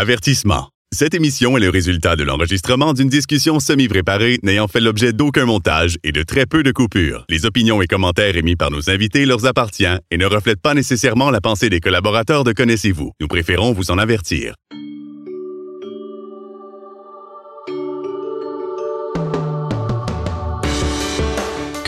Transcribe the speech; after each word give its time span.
Avertissement. 0.00 0.68
Cette 0.94 1.12
émission 1.14 1.56
est 1.56 1.60
le 1.60 1.70
résultat 1.70 2.14
de 2.14 2.22
l'enregistrement 2.22 2.92
d'une 2.92 3.08
discussion 3.08 3.58
semi-préparée 3.58 4.38
n'ayant 4.44 4.68
fait 4.68 4.78
l'objet 4.78 5.12
d'aucun 5.12 5.44
montage 5.44 5.96
et 6.04 6.12
de 6.12 6.22
très 6.22 6.46
peu 6.46 6.62
de 6.62 6.70
coupures. 6.70 7.24
Les 7.28 7.46
opinions 7.46 7.82
et 7.82 7.88
commentaires 7.88 8.36
émis 8.36 8.54
par 8.54 8.70
nos 8.70 8.90
invités 8.90 9.26
leur 9.26 9.44
appartiennent 9.44 9.98
et 10.12 10.16
ne 10.16 10.24
reflètent 10.24 10.62
pas 10.62 10.74
nécessairement 10.74 11.32
la 11.32 11.40
pensée 11.40 11.68
des 11.68 11.80
collaborateurs 11.80 12.44
de 12.44 12.52
Connaissez-vous. 12.52 13.10
Nous 13.20 13.26
préférons 13.26 13.72
vous 13.72 13.90
en 13.90 13.98
avertir. 13.98 14.54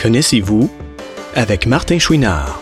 Connaissez-vous 0.01 0.69
avec 1.33 1.65
Martin 1.65 1.97
Chouinard. 1.97 2.60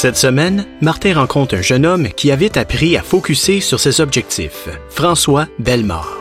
Cette 0.00 0.16
semaine, 0.16 0.66
Martin 0.80 1.12
rencontre 1.12 1.56
un 1.56 1.60
jeune 1.60 1.84
homme 1.84 2.08
qui 2.08 2.32
a 2.32 2.36
vite 2.36 2.56
appris 2.56 2.96
à 2.96 3.02
focuser 3.02 3.60
sur 3.60 3.78
ses 3.78 4.00
objectifs, 4.00 4.66
François 4.88 5.46
Bellemare. 5.58 6.18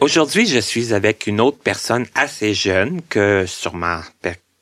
Aujourd'hui, 0.00 0.48
je 0.48 0.58
suis 0.58 0.92
avec 0.92 1.28
une 1.28 1.40
autre 1.40 1.58
personne 1.62 2.06
assez 2.16 2.54
jeune 2.54 3.02
que 3.08 3.44
sûrement 3.46 4.00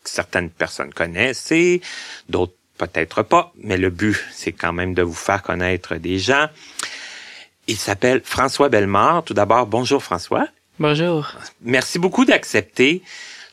certaines 0.04 0.50
personnes 0.50 0.92
connaissent 0.92 1.50
et 1.50 1.80
d'autres 2.28 2.52
peut-être 2.76 3.22
pas, 3.22 3.54
mais 3.56 3.78
le 3.78 3.88
but, 3.88 4.22
c'est 4.34 4.52
quand 4.52 4.74
même 4.74 4.92
de 4.92 5.00
vous 5.00 5.14
faire 5.14 5.42
connaître 5.42 5.94
des 5.94 6.18
gens. 6.18 6.48
Il 7.68 7.78
s'appelle 7.78 8.20
François 8.22 8.68
Bellemare. 8.68 9.24
Tout 9.24 9.32
d'abord, 9.32 9.66
bonjour 9.66 10.02
François. 10.02 10.46
Bonjour. 10.78 11.32
Merci 11.62 11.98
beaucoup 11.98 12.26
d'accepter 12.26 13.02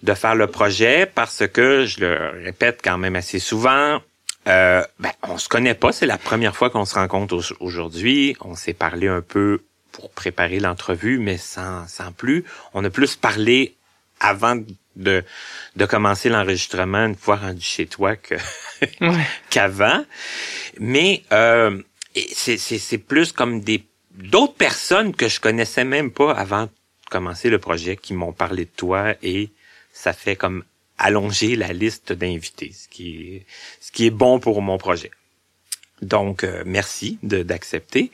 de 0.04 0.14
faire 0.14 0.36
le 0.36 0.48
projet 0.48 1.06
parce 1.06 1.48
que, 1.48 1.86
je 1.86 2.00
le 2.02 2.44
répète 2.44 2.80
quand 2.84 2.98
même 2.98 3.16
assez 3.16 3.40
souvent, 3.40 4.00
euh, 4.48 4.84
ben, 5.00 5.12
on 5.24 5.38
se 5.38 5.50
connaît 5.50 5.74
pas. 5.74 5.92
C'est 5.92 6.06
la 6.06 6.18
première 6.18 6.56
fois 6.56 6.70
qu'on 6.70 6.86
se 6.86 6.96
rencontre 6.96 7.42
aujourd'hui. 7.60 8.36
On 8.42 8.56
s'est 8.56 8.74
parlé 8.74 9.08
un 9.08 9.22
peu 9.22 9.62
pour 9.92 10.10
préparer 10.12 10.60
l'entrevue, 10.60 11.20
mais 11.20 11.38
sans, 11.38 11.88
sans 11.88 12.12
plus. 12.12 12.46
On 12.74 12.84
a 12.84 12.90
plus 12.90 13.16
parlé 13.16 13.76
avant 14.20 14.58
de, 14.96 15.24
de 15.76 15.86
commencer 15.86 16.30
l'enregistrement 16.30 17.06
une 17.06 17.16
fois 17.16 17.38
rendu 17.38 17.62
chez 17.62 17.86
toi 17.86 18.16
que 18.16 18.36
qu'avant. 19.50 20.04
Mais 20.80 21.24
euh, 21.32 21.82
c'est 22.34 22.98
plus 22.98 23.32
comme 23.32 23.62
des 23.62 23.86
d'autres 24.12 24.56
personnes 24.56 25.16
que 25.16 25.30
je 25.30 25.40
connaissais 25.40 25.86
même 25.86 26.12
pas 26.12 26.34
avant 26.34 26.64
de 26.64 26.70
commencer 27.10 27.50
le 27.50 27.60
projet 27.60 27.96
qui 27.96 28.14
m'ont 28.14 28.34
parlé 28.34 28.66
de 28.66 28.72
toi 28.76 29.14
et 29.24 29.50
ça 30.00 30.14
fait 30.14 30.38
comme 30.38 30.64
allonger 30.98 31.58
la 31.58 31.74
liste 31.74 32.14
d'invités, 32.14 32.72
ce 32.74 32.88
qui 32.88 33.36
est, 33.36 33.46
ce 33.82 33.92
qui 33.92 34.06
est 34.06 34.12
bon 34.12 34.40
pour 34.40 34.62
mon 34.62 34.78
projet. 34.78 35.12
Donc, 36.02 36.46
euh, 36.46 36.64
merci 36.66 37.20
d'accepter. 37.22 38.10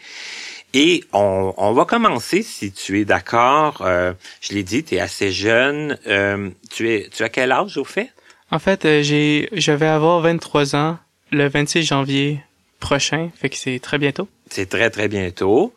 Et 0.74 1.04
on, 1.14 1.54
on, 1.58 1.74
va 1.74 1.86
commencer, 1.86 2.42
si 2.42 2.72
tu 2.72 3.00
es 3.00 3.06
d'accord. 3.06 3.82
Euh, 3.82 4.14
je 4.42 4.54
l'ai 4.54 4.64
dit, 4.64 4.84
tu 4.84 4.96
es 4.96 5.00
assez 5.00 5.32
jeune. 5.32 6.00
Euh, 6.08 6.50
tu, 6.72 6.90
es, 6.92 7.10
tu 7.10 7.22
as 7.22 7.30
quel 7.30 7.52
âge 7.52 7.78
au 7.78 7.86
fait? 7.86 8.12
En 8.50 8.58
fait, 8.58 8.82
j'ai, 9.04 9.48
je 9.52 9.72
vais 9.72 9.88
avoir 9.88 10.22
23 10.22 10.76
ans 10.76 10.98
le 11.32 11.48
26 11.48 11.84
janvier 11.84 12.40
prochain, 12.80 13.30
fait 13.36 13.50
que 13.50 13.58
c'est 13.58 13.80
très 13.80 14.00
bientôt. 14.00 14.28
C'est 14.50 14.70
très, 14.70 14.90
très 14.90 15.08
bientôt. 15.08 15.74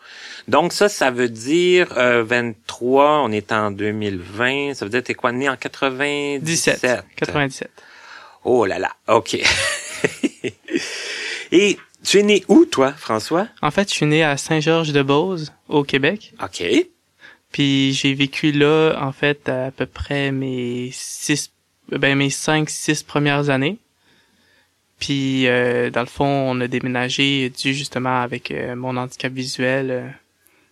Donc 0.49 0.73
ça, 0.73 0.89
ça 0.89 1.11
veut 1.11 1.29
dire 1.29 1.93
euh, 1.99 2.25
23, 2.25 3.21
on 3.21 3.31
est 3.31 3.53
en 3.53 3.71
2020, 3.71 4.75
ça 4.75 4.87
veut 4.87 4.91
dire 4.91 5.03
t'es 5.03 5.15
quoi, 5.15 5.31
né 5.31 5.49
en 5.49 5.57
97? 5.57 6.87
97. 7.17 7.71
Oh 8.45 8.65
là 8.65 8.79
là, 8.79 8.91
ok. 9.09 9.37
Et 11.53 11.79
tu 12.03 12.19
es 12.19 12.23
né 12.23 12.45
où, 12.49 12.65
toi, 12.65 12.93
François? 12.93 13.47
En 13.61 13.71
fait, 13.71 13.91
je 13.91 13.95
suis 13.95 14.07
né 14.07 14.25
à 14.25 14.39
Saint-Georges-de-Beauce, 14.39 15.53
au 15.69 15.85
Québec. 15.85 16.33
OK. 16.43 16.65
Puis 17.53 17.93
j'ai 17.93 18.15
vécu 18.15 18.53
là, 18.53 18.95
en 19.01 19.13
fait, 19.13 19.51
à 19.51 19.71
peu 19.71 19.87
près 19.87 20.33
mes 20.33 20.89
six, 20.93 21.53
ben 21.91 22.17
mes 22.17 22.31
cinq, 22.31 22.71
six 22.71 23.03
premières 23.03 23.51
années. 23.51 23.77
Puis, 24.99 25.47
euh, 25.47 25.91
dans 25.91 26.01
le 26.01 26.07
fond, 26.07 26.25
on 26.25 26.59
a 26.61 26.69
déménagé 26.69 27.51
dû 27.51 27.75
justement 27.75 28.23
avec 28.23 28.51
euh, 28.51 28.75
mon 28.75 28.97
handicap 28.97 29.33
visuel. 29.33 30.15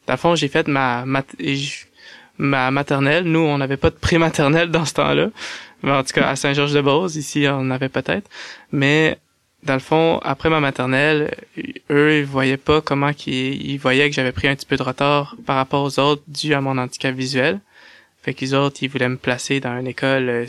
Euh. 0.06 0.08
Dans 0.08 0.14
le 0.14 0.18
fond, 0.18 0.34
j'ai 0.34 0.48
fait 0.48 0.68
ma, 0.68 1.04
ma, 1.06 2.70
maternelle. 2.70 3.24
Nous, 3.24 3.40
on 3.40 3.58
n'avait 3.58 3.76
pas 3.76 3.90
de 3.90 3.96
prématernelle 3.96 4.70
dans 4.70 4.84
ce 4.84 4.94
temps-là. 4.94 5.28
Mais 5.82 5.92
en 5.92 6.02
tout 6.02 6.12
cas, 6.12 6.28
à 6.28 6.36
Saint-Georges-de-Beauce, 6.36 7.16
ici, 7.16 7.46
on 7.48 7.70
avait 7.70 7.88
peut-être. 7.88 8.28
Mais 8.72 9.18
dans 9.62 9.74
le 9.74 9.80
fond, 9.80 10.18
après 10.22 10.48
ma 10.48 10.60
maternelle, 10.60 11.34
eux, 11.90 12.18
ils 12.18 12.24
voyaient 12.24 12.56
pas 12.56 12.80
comment 12.80 13.12
qu'ils 13.12 13.70
ils 13.70 13.78
voyaient 13.78 14.08
que 14.08 14.14
j'avais 14.14 14.32
pris 14.32 14.48
un 14.48 14.54
petit 14.54 14.66
peu 14.66 14.76
de 14.76 14.82
retard 14.82 15.36
par 15.44 15.56
rapport 15.56 15.82
aux 15.82 15.98
autres 15.98 16.22
dû 16.28 16.54
à 16.54 16.60
mon 16.60 16.78
handicap 16.78 17.14
visuel. 17.14 17.60
Fait 18.22 18.34
qu'ils 18.34 18.54
autres, 18.54 18.78
ils 18.82 18.88
voulaient 18.88 19.08
me 19.08 19.16
placer 19.16 19.60
dans 19.60 19.78
une 19.78 19.86
école 19.86 20.46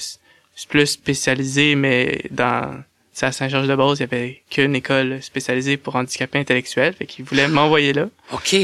plus 0.69 0.87
spécialisée, 0.87 1.75
mais 1.75 2.23
dans 2.31 2.83
à 3.25 3.31
Saint-Georges 3.31 3.67
de 3.67 3.75
Beauce, 3.75 3.99
il 3.99 4.01
y 4.01 4.03
avait 4.03 4.43
qu'une 4.49 4.75
école 4.75 5.21
spécialisée 5.21 5.77
pour 5.77 5.95
handicapés 5.95 6.39
intellectuels, 6.39 6.93
fait 6.93 7.05
qu'ils 7.05 7.25
voulaient 7.25 7.47
m'envoyer 7.47 7.93
là. 7.93 8.09
OK. 8.31 8.55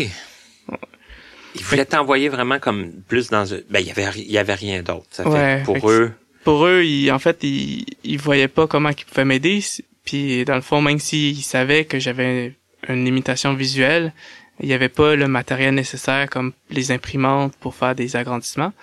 Ils 1.56 1.64
voulaient 1.64 1.86
t'envoyer 1.86 2.30
vraiment 2.30 2.60
comme 2.60 2.92
plus 3.08 3.30
dans 3.30 3.46
ben 3.70 3.80
il 3.80 3.88
y 3.88 3.92
avait 3.92 4.08
il 4.16 4.32
y 4.32 4.38
avait 4.38 4.56
rien 4.56 4.82
d'autre. 4.82 5.24
Pour 5.64 5.90
eux 5.92 6.12
pour 6.44 6.66
eux, 6.66 6.84
ils, 6.84 7.12
en 7.12 7.20
fait, 7.20 7.44
ils, 7.44 7.86
ils 8.04 8.20
voyaient 8.20 8.48
pas 8.48 8.68
comment 8.68 8.90
ils 8.90 9.06
pouvaient 9.06 9.26
m'aider. 9.26 9.64
Puis 10.06 10.44
dans 10.46 10.56
le 10.56 10.62
fond, 10.62 10.82
même 10.82 11.00
s'ils 11.00 11.42
savaient 11.42 11.86
que 11.86 12.00
j'avais 12.00 12.54
une 12.90 13.06
limitation 13.06 13.54
visuelle, 13.54 14.14
il 14.60 14.68
y 14.68 14.74
avait 14.74 14.90
pas 14.90 15.16
le 15.16 15.28
matériel 15.28 15.74
nécessaire 15.74 16.30
comme 16.30 16.54
les 16.70 16.92
imprimantes 16.92 17.54
pour 17.60 17.76
faire 17.76 17.96
des 17.96 18.16
agrandissements. 18.16 18.74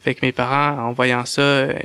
Fait 0.00 0.14
que 0.14 0.24
mes 0.24 0.32
parents, 0.32 0.88
en 0.88 0.92
voyant 0.92 1.24
ça, 1.24 1.42
euh, 1.42 1.78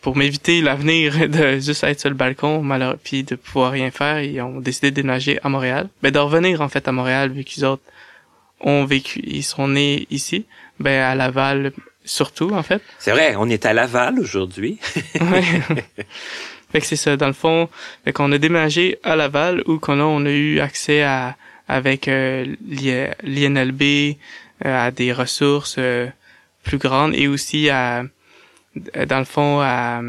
pour 0.00 0.16
m'éviter 0.16 0.60
l'avenir 0.60 1.28
de 1.28 1.58
juste 1.58 1.82
être 1.82 1.98
sur 1.98 2.10
le 2.10 2.14
balcon, 2.14 2.62
malheureux, 2.62 2.98
puis 3.02 3.24
de 3.24 3.34
pouvoir 3.34 3.72
rien 3.72 3.90
faire, 3.90 4.22
ils 4.22 4.40
ont 4.42 4.60
décidé 4.60 4.90
de 4.90 4.96
déménager 4.96 5.40
à 5.42 5.48
Montréal. 5.48 5.88
Ben, 6.02 6.12
de 6.12 6.18
revenir, 6.18 6.60
en 6.60 6.68
fait, 6.68 6.86
à 6.86 6.92
Montréal, 6.92 7.32
vu 7.32 7.42
qu'ils 7.42 7.64
autres 7.64 7.82
ont 8.60 8.84
vécu, 8.84 9.20
ils 9.24 9.42
sont 9.42 9.68
nés 9.68 10.06
ici. 10.10 10.46
Ben, 10.78 11.02
à 11.02 11.14
Laval, 11.14 11.72
surtout, 12.04 12.50
en 12.50 12.62
fait. 12.62 12.82
C'est 12.98 13.10
vrai, 13.10 13.34
on 13.36 13.48
est 13.48 13.66
à 13.66 13.72
Laval 13.72 14.18
aujourd'hui. 14.18 14.78
Fait 16.72 16.80
que 16.80 16.86
c'est 16.86 16.96
ça, 16.96 17.16
dans 17.16 17.26
le 17.26 17.32
fond, 17.32 17.68
fait 18.04 18.12
qu'on 18.12 18.30
a 18.30 18.38
déménagé 18.38 18.98
à 19.02 19.16
Laval, 19.16 19.62
où 19.66 19.78
qu'on 19.78 19.98
a, 19.98 20.04
on 20.04 20.24
a 20.24 20.30
eu 20.30 20.60
accès 20.60 21.02
à, 21.02 21.36
avec 21.66 22.08
euh, 22.08 22.46
l'INLB, 23.22 23.82
euh, 24.64 24.86
à 24.86 24.90
des 24.90 25.12
ressources, 25.12 25.76
euh, 25.78 26.06
plus 26.62 26.78
grande 26.78 27.14
et 27.14 27.26
aussi 27.26 27.70
à 27.70 28.04
dans 29.06 29.18
le 29.18 29.24
fond 29.24 29.60
à 29.60 30.02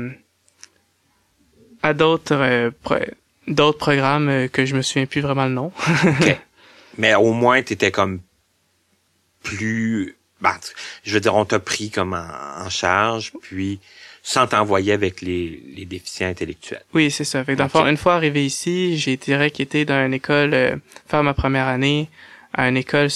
à 1.81 1.93
d'autres 1.93 2.71
d'autres 3.47 3.77
programmes 3.77 4.49
que 4.49 4.65
je 4.65 4.75
me 4.75 4.81
souviens 4.81 5.05
plus 5.05 5.21
vraiment 5.21 5.45
le 5.45 5.53
nom. 5.53 5.71
Mais 6.97 7.15
au 7.15 7.31
moins 7.31 7.63
tu 7.63 7.73
étais 7.73 7.89
comme 7.89 8.19
plus 9.43 10.15
bah, 10.41 10.59
je 11.03 11.13
veux 11.13 11.19
dire 11.19 11.35
on 11.35 11.45
t'a 11.45 11.59
pris 11.59 11.91
comme 11.91 12.13
en, 12.13 12.69
charge 12.69 13.31
puis 13.41 13.79
sans 14.23 14.47
t'envoyer 14.47 14.93
avec 14.93 15.21
les, 15.21 15.61
les 15.75 15.85
déficients 15.85 16.27
intellectuels. 16.27 16.83
Oui, 16.93 17.09
c'est 17.09 17.23
ça. 17.23 17.43
Fait 17.43 17.55
fond, 17.69 17.87
une 17.87 17.97
fois 17.97 18.15
arrivé 18.15 18.45
ici, 18.45 18.97
j'ai 18.97 19.13
été 19.13 19.85
dans 19.85 20.05
une 20.05 20.13
école 20.13 20.53
euh, 20.53 20.75
faire 21.07 21.23
ma 21.23 21.33
première 21.33 21.67
année 21.67 22.07
à 22.53 22.69
une 22.69 22.77
école 22.77 23.09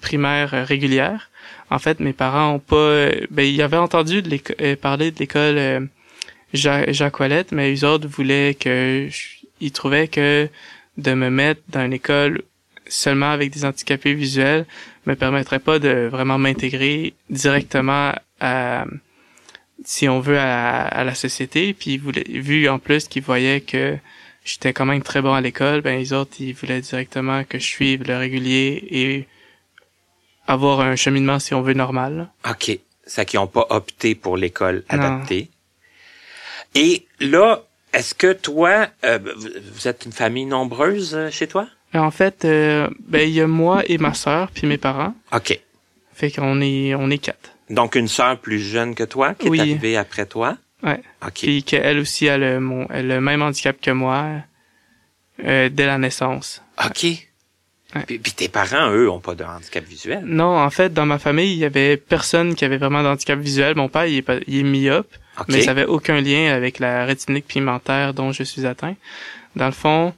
primaire 0.00 0.50
régulière. 0.66 1.30
En 1.70 1.78
fait, 1.78 2.00
mes 2.00 2.12
parents 2.12 2.54
ont 2.54 2.58
pas, 2.58 3.08
ben 3.30 3.42
ils 3.42 3.62
avaient 3.62 3.76
entendu 3.76 4.22
de 4.22 4.38
euh, 4.60 4.76
parler 4.76 5.10
de 5.10 5.18
l'école 5.18 5.58
euh, 5.58 5.80
Jacques 6.52 7.18
Ouellette, 7.18 7.52
mais 7.52 7.74
eux 7.74 7.84
autres 7.84 8.06
voulaient 8.06 8.54
que, 8.54 9.08
ils 9.60 9.72
trouvaient 9.72 10.08
que 10.08 10.48
de 10.98 11.14
me 11.14 11.30
mettre 11.30 11.62
dans 11.68 11.84
une 11.84 11.92
école 11.92 12.42
seulement 12.86 13.30
avec 13.30 13.50
des 13.50 13.64
handicapés 13.64 14.14
visuels 14.14 14.66
me 15.06 15.14
permettrait 15.16 15.58
pas 15.58 15.78
de 15.78 16.08
vraiment 16.10 16.38
m'intégrer 16.38 17.14
directement 17.30 18.12
à, 18.40 18.84
si 19.84 20.08
on 20.08 20.20
veut, 20.20 20.38
à, 20.38 21.04
la 21.04 21.14
société. 21.14 21.74
Puis 21.74 21.98
vu 21.98 22.68
en 22.68 22.78
plus 22.78 23.08
qu'ils 23.08 23.22
voyaient 23.22 23.60
que 23.60 23.96
j'étais 24.44 24.72
quand 24.72 24.86
même 24.86 25.02
très 25.02 25.22
bon 25.22 25.34
à 25.34 25.40
l'école, 25.40 25.80
ben 25.80 25.98
les 25.98 26.12
autres 26.12 26.36
ils 26.40 26.54
voulaient 26.54 26.80
directement 26.80 27.44
que 27.44 27.58
je 27.58 27.64
suive 27.64 28.04
le 28.04 28.16
régulier 28.16 28.86
et 28.90 29.28
avoir 30.46 30.80
un 30.80 30.96
cheminement, 30.96 31.38
si 31.38 31.54
on 31.54 31.62
veut, 31.62 31.74
normal. 31.74 32.28
OK. 32.48 32.78
Ça 33.06 33.24
qui 33.24 33.36
n'ont 33.36 33.46
pas 33.46 33.66
opté 33.70 34.14
pour 34.14 34.36
l'école 34.36 34.84
adaptée. 34.88 35.50
Et 36.74 37.06
là, 37.20 37.62
est-ce 37.92 38.14
que 38.14 38.32
toi, 38.32 38.88
euh, 39.04 39.18
vous 39.72 39.86
êtes 39.86 40.04
une 40.04 40.12
famille 40.12 40.46
nombreuse 40.46 41.14
euh, 41.14 41.30
chez 41.30 41.46
toi? 41.46 41.68
En 41.94 42.10
fait, 42.10 42.44
euh, 42.44 42.88
ben 43.06 43.22
il 43.28 43.34
y 43.34 43.40
a 43.40 43.46
moi 43.46 43.82
et 43.86 43.98
ma 43.98 44.14
sœur 44.14 44.50
puis 44.50 44.66
mes 44.66 44.78
parents. 44.78 45.14
OK. 45.32 45.58
Fait 46.12 46.30
qu'on 46.30 46.60
est, 46.60 46.94
on 46.94 47.10
est 47.10 47.18
quatre. 47.18 47.52
Donc, 47.70 47.94
une 47.94 48.08
sœur 48.08 48.38
plus 48.38 48.60
jeune 48.60 48.94
que 48.94 49.04
toi 49.04 49.34
qui 49.34 49.48
Oui. 49.48 49.58
est 49.58 49.62
arrivée 49.62 49.96
après 49.96 50.26
toi? 50.26 50.56
Ouais. 50.82 51.00
OK. 51.24 51.32
Puis 51.42 51.62
qu'elle 51.62 51.98
aussi 51.98 52.28
a 52.28 52.36
le, 52.36 52.60
mon, 52.60 52.86
elle 52.90 53.10
a 53.10 53.14
le 53.16 53.20
même 53.20 53.42
handicap 53.42 53.80
que 53.80 53.90
moi 53.90 54.26
euh, 55.44 55.68
dès 55.72 55.86
la 55.86 55.98
naissance. 55.98 56.62
OK. 56.84 57.06
Puis, 58.06 58.18
puis 58.18 58.32
tes 58.32 58.48
parents, 58.48 58.90
eux, 58.90 59.08
ont 59.08 59.20
pas 59.20 59.36
de 59.36 59.44
handicap 59.44 59.84
visuel? 59.84 60.22
Non, 60.24 60.58
en 60.58 60.70
fait, 60.70 60.92
dans 60.92 61.06
ma 61.06 61.18
famille, 61.20 61.52
il 61.52 61.58
y 61.58 61.64
avait 61.64 61.96
personne 61.96 62.56
qui 62.56 62.64
avait 62.64 62.76
vraiment 62.76 63.04
d'handicap 63.04 63.38
visuel. 63.38 63.76
Mon 63.76 63.88
père, 63.88 64.06
il 64.06 64.16
est, 64.16 64.22
pas, 64.22 64.38
il 64.48 64.58
est 64.58 64.62
myope, 64.64 65.12
OK. 65.38 65.46
mais 65.48 65.62
ça 65.62 65.70
avait 65.70 65.84
aucun 65.84 66.20
lien 66.20 66.52
avec 66.52 66.80
la 66.80 67.04
rétinique 67.04 67.46
pigmentaire 67.46 68.12
dont 68.12 68.32
je 68.32 68.42
suis 68.42 68.66
atteint. 68.66 68.96
Dans 69.54 69.66
le 69.66 69.72
fond, 69.72 70.12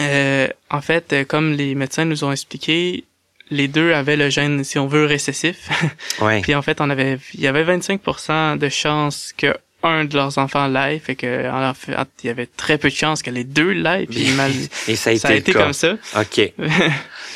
euh, 0.00 0.48
en 0.70 0.80
fait, 0.80 1.12
euh, 1.12 1.24
comme 1.24 1.52
les 1.52 1.74
médecins 1.74 2.04
nous 2.04 2.24
ont 2.24 2.32
expliqué, 2.32 3.04
les 3.50 3.68
deux 3.68 3.92
avaient 3.92 4.16
le 4.16 4.30
gène, 4.30 4.62
si 4.64 4.78
on 4.78 4.86
veut, 4.86 5.04
récessif. 5.04 5.68
Ouais. 6.20 6.40
Puis 6.40 6.54
en 6.54 6.62
fait, 6.62 6.80
on 6.80 6.90
avait, 6.90 7.18
il 7.34 7.40
y 7.40 7.46
avait 7.46 7.64
25% 7.64 8.58
de 8.58 8.68
chances 8.68 9.32
que 9.36 9.54
un 9.82 10.04
de 10.04 10.14
leurs 10.14 10.36
enfants 10.36 10.66
l'aille, 10.66 10.98
fait 11.00 11.14
que 11.14 11.48
en 11.50 11.72
fait, 11.72 11.92
il 12.22 12.26
y 12.26 12.30
avait 12.30 12.44
très 12.46 12.76
peu 12.76 12.90
de 12.90 12.94
chances 12.94 13.22
que 13.22 13.30
les 13.30 13.44
deux 13.44 13.72
l'aillent. 13.72 14.06
Puis 14.06 14.30
mal, 14.36 14.52
Et 14.88 14.94
ça 14.96 15.10
a 15.10 15.12
été, 15.14 15.20
ça 15.20 15.28
a 15.28 15.30
le 15.32 15.36
été 15.38 15.52
cas. 15.52 15.62
comme 15.62 15.72
ça. 15.72 15.96
OK. 16.16 16.52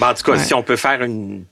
Ben, 0.00 0.10
en 0.10 0.14
tout 0.14 0.24
cas, 0.24 0.32
Ouais. 0.32 0.38
si 0.38 0.52
on 0.54 0.62
peut 0.64 0.76
faire 0.76 1.02
une 1.02 1.44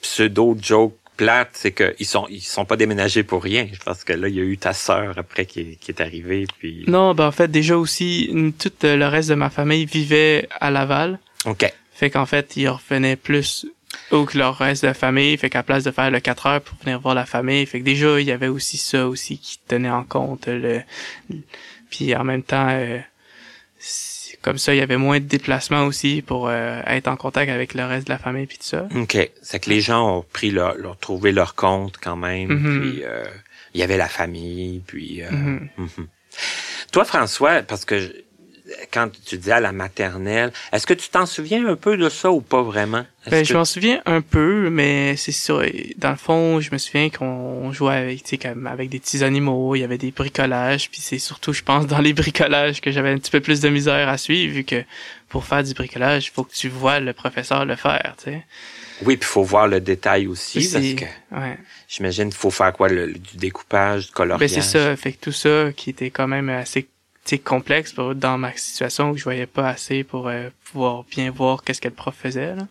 pseudo-joke 0.00 0.96
plate, 1.22 1.50
c'est 1.52 1.72
qu'ils 1.72 2.06
sont 2.06 2.26
ils 2.28 2.40
sont 2.40 2.64
pas 2.64 2.76
déménagés 2.76 3.22
pour 3.22 3.42
rien. 3.42 3.68
Parce 3.84 4.02
que 4.04 4.12
là, 4.12 4.28
il 4.28 4.34
y 4.34 4.40
a 4.40 4.44
eu 4.44 4.58
ta 4.58 4.72
sœur 4.72 5.14
après 5.16 5.46
qui, 5.46 5.76
qui 5.76 5.92
est 5.92 6.00
arrivée. 6.00 6.46
Puis... 6.58 6.84
Non, 6.88 7.14
ben 7.14 7.26
en 7.26 7.32
fait, 7.32 7.48
déjà 7.48 7.76
aussi, 7.76 8.30
tout 8.58 8.72
euh, 8.84 8.96
le 8.96 9.06
reste 9.06 9.28
de 9.28 9.34
ma 9.34 9.50
famille 9.50 9.84
vivait 9.84 10.48
à 10.60 10.70
Laval. 10.70 11.18
OK. 11.44 11.72
Fait 11.94 12.10
qu'en 12.10 12.26
fait, 12.26 12.56
ils 12.56 12.68
revenaient 12.68 13.16
plus 13.16 13.66
haut 14.10 14.24
que 14.24 14.36
leur 14.36 14.56
reste 14.58 14.82
de 14.82 14.88
la 14.88 14.94
famille. 14.94 15.36
Fait 15.36 15.50
qu'à 15.50 15.62
place 15.62 15.84
de 15.84 15.90
faire 15.90 16.10
le 16.10 16.18
4 16.18 16.46
heures 16.46 16.60
pour 16.60 16.76
venir 16.78 16.98
voir 17.00 17.14
la 17.14 17.26
famille, 17.26 17.64
fait 17.66 17.80
que 17.80 17.84
déjà, 17.84 18.20
il 18.20 18.26
y 18.26 18.32
avait 18.32 18.48
aussi 18.48 18.76
ça 18.76 19.06
aussi 19.06 19.38
qui 19.38 19.60
tenait 19.68 19.90
en 19.90 20.04
compte. 20.04 20.48
Le, 20.48 20.80
puis 21.90 22.16
en 22.16 22.24
même 22.24 22.42
temps, 22.42 22.68
euh, 22.70 22.98
comme 24.42 24.58
ça, 24.58 24.74
il 24.74 24.78
y 24.78 24.82
avait 24.82 24.96
moins 24.96 25.20
de 25.20 25.24
déplacements 25.24 25.84
aussi 25.84 26.20
pour 26.20 26.48
euh, 26.48 26.80
être 26.86 27.08
en 27.08 27.16
contact 27.16 27.50
avec 27.50 27.74
le 27.74 27.84
reste 27.84 28.06
de 28.08 28.12
la 28.12 28.18
famille 28.18 28.46
puis 28.46 28.58
tout 28.58 28.64
ça. 28.66 28.86
OK. 28.94 29.16
C'est 29.40 29.60
que 29.60 29.70
les 29.70 29.80
gens 29.80 30.18
ont 30.18 30.24
pris 30.32 30.50
leur, 30.50 30.74
leur 30.74 30.98
trouvé 30.98 31.32
leur 31.32 31.54
compte 31.54 31.96
quand 32.02 32.16
même. 32.16 32.48
Mhm. 32.48 32.80
Puis 32.80 33.02
euh, 33.04 33.24
il 33.74 33.80
y 33.80 33.82
avait 33.82 33.96
la 33.96 34.08
famille. 34.08 34.82
Puis 34.86 35.22
euh, 35.22 35.30
Mhm. 35.30 35.68
mhm. 35.78 36.06
toi, 36.92 37.04
François, 37.04 37.62
parce 37.62 37.84
que 37.84 37.98
je- 38.00 38.12
quand 38.92 39.08
tu 39.26 39.38
dis 39.38 39.50
à 39.52 39.60
la 39.60 39.72
maternelle, 39.72 40.52
est-ce 40.72 40.86
que 40.86 40.94
tu 40.94 41.08
t'en 41.08 41.26
souviens 41.26 41.66
un 41.66 41.76
peu 41.76 41.96
de 41.96 42.08
ça 42.08 42.30
ou 42.30 42.40
pas 42.40 42.62
vraiment? 42.62 43.04
Ben, 43.30 43.42
que- 43.42 43.48
je 43.48 43.54
m'en 43.54 43.64
souviens 43.64 44.00
un 44.06 44.20
peu, 44.20 44.68
mais 44.70 45.16
c'est 45.16 45.32
sûr. 45.32 45.62
Dans 45.98 46.10
le 46.10 46.16
fond, 46.16 46.60
je 46.60 46.70
me 46.72 46.78
souviens 46.78 47.08
qu'on 47.10 47.72
jouait 47.72 47.94
avec, 47.94 48.22
tu 48.24 48.30
sais, 48.30 48.38
comme 48.38 48.66
avec 48.66 48.88
des 48.88 48.98
petits 48.98 49.22
animaux. 49.22 49.76
Il 49.76 49.80
y 49.80 49.84
avait 49.84 49.98
des 49.98 50.10
bricolages, 50.10 50.90
puis 50.90 51.00
c'est 51.00 51.18
surtout, 51.18 51.52
je 51.52 51.62
pense, 51.62 51.86
dans 51.86 52.00
les 52.00 52.12
bricolages 52.14 52.80
que 52.80 52.90
j'avais 52.90 53.10
un 53.10 53.18
petit 53.18 53.30
peu 53.30 53.40
plus 53.40 53.60
de 53.60 53.68
misère 53.68 54.08
à 54.08 54.18
suivre, 54.18 54.54
vu 54.54 54.64
que 54.64 54.82
pour 55.28 55.44
faire 55.44 55.62
du 55.62 55.72
bricolage, 55.74 56.26
il 56.26 56.30
faut 56.30 56.44
que 56.44 56.52
tu 56.54 56.68
vois 56.68 57.00
le 57.00 57.12
professeur 57.12 57.64
le 57.64 57.76
faire, 57.76 58.14
tu 58.18 58.24
sais. 58.24 58.44
Oui, 59.04 59.16
puis 59.16 59.26
il 59.28 59.32
faut 59.32 59.42
voir 59.42 59.66
le 59.66 59.80
détail 59.80 60.26
aussi, 60.26 60.58
Aussi, 60.58 60.72
parce 60.72 61.10
que 61.32 61.40
ouais. 61.40 61.58
j'imagine 61.88 62.28
qu'il 62.28 62.38
faut 62.38 62.50
faire 62.50 62.72
quoi? 62.72 62.88
Le, 62.88 63.12
du 63.12 63.36
découpage, 63.36 64.06
du 64.08 64.12
coloriage? 64.12 64.40
Ben 64.40 64.48
c'est 64.62 64.68
ça. 64.68 64.94
Fait 64.96 65.12
que 65.12 65.18
tout 65.20 65.32
ça 65.32 65.72
qui 65.74 65.90
était 65.90 66.10
quand 66.10 66.28
même 66.28 66.48
assez 66.50 66.86
tu 67.24 67.36
sais, 67.36 67.38
complexe 67.38 67.92
pour, 67.92 68.14
dans 68.14 68.38
ma 68.38 68.54
situation 68.56 69.10
où 69.10 69.16
je 69.16 69.24
voyais 69.24 69.46
pas 69.46 69.68
assez 69.68 70.04
pour 70.04 70.28
euh, 70.28 70.48
pouvoir 70.64 71.04
bien 71.04 71.30
voir 71.30 71.62
qu'est-ce 71.62 71.80
que 71.80 71.88
le 71.88 71.94
prof 71.94 72.14
faisait. 72.14 72.56
Là. 72.56 72.66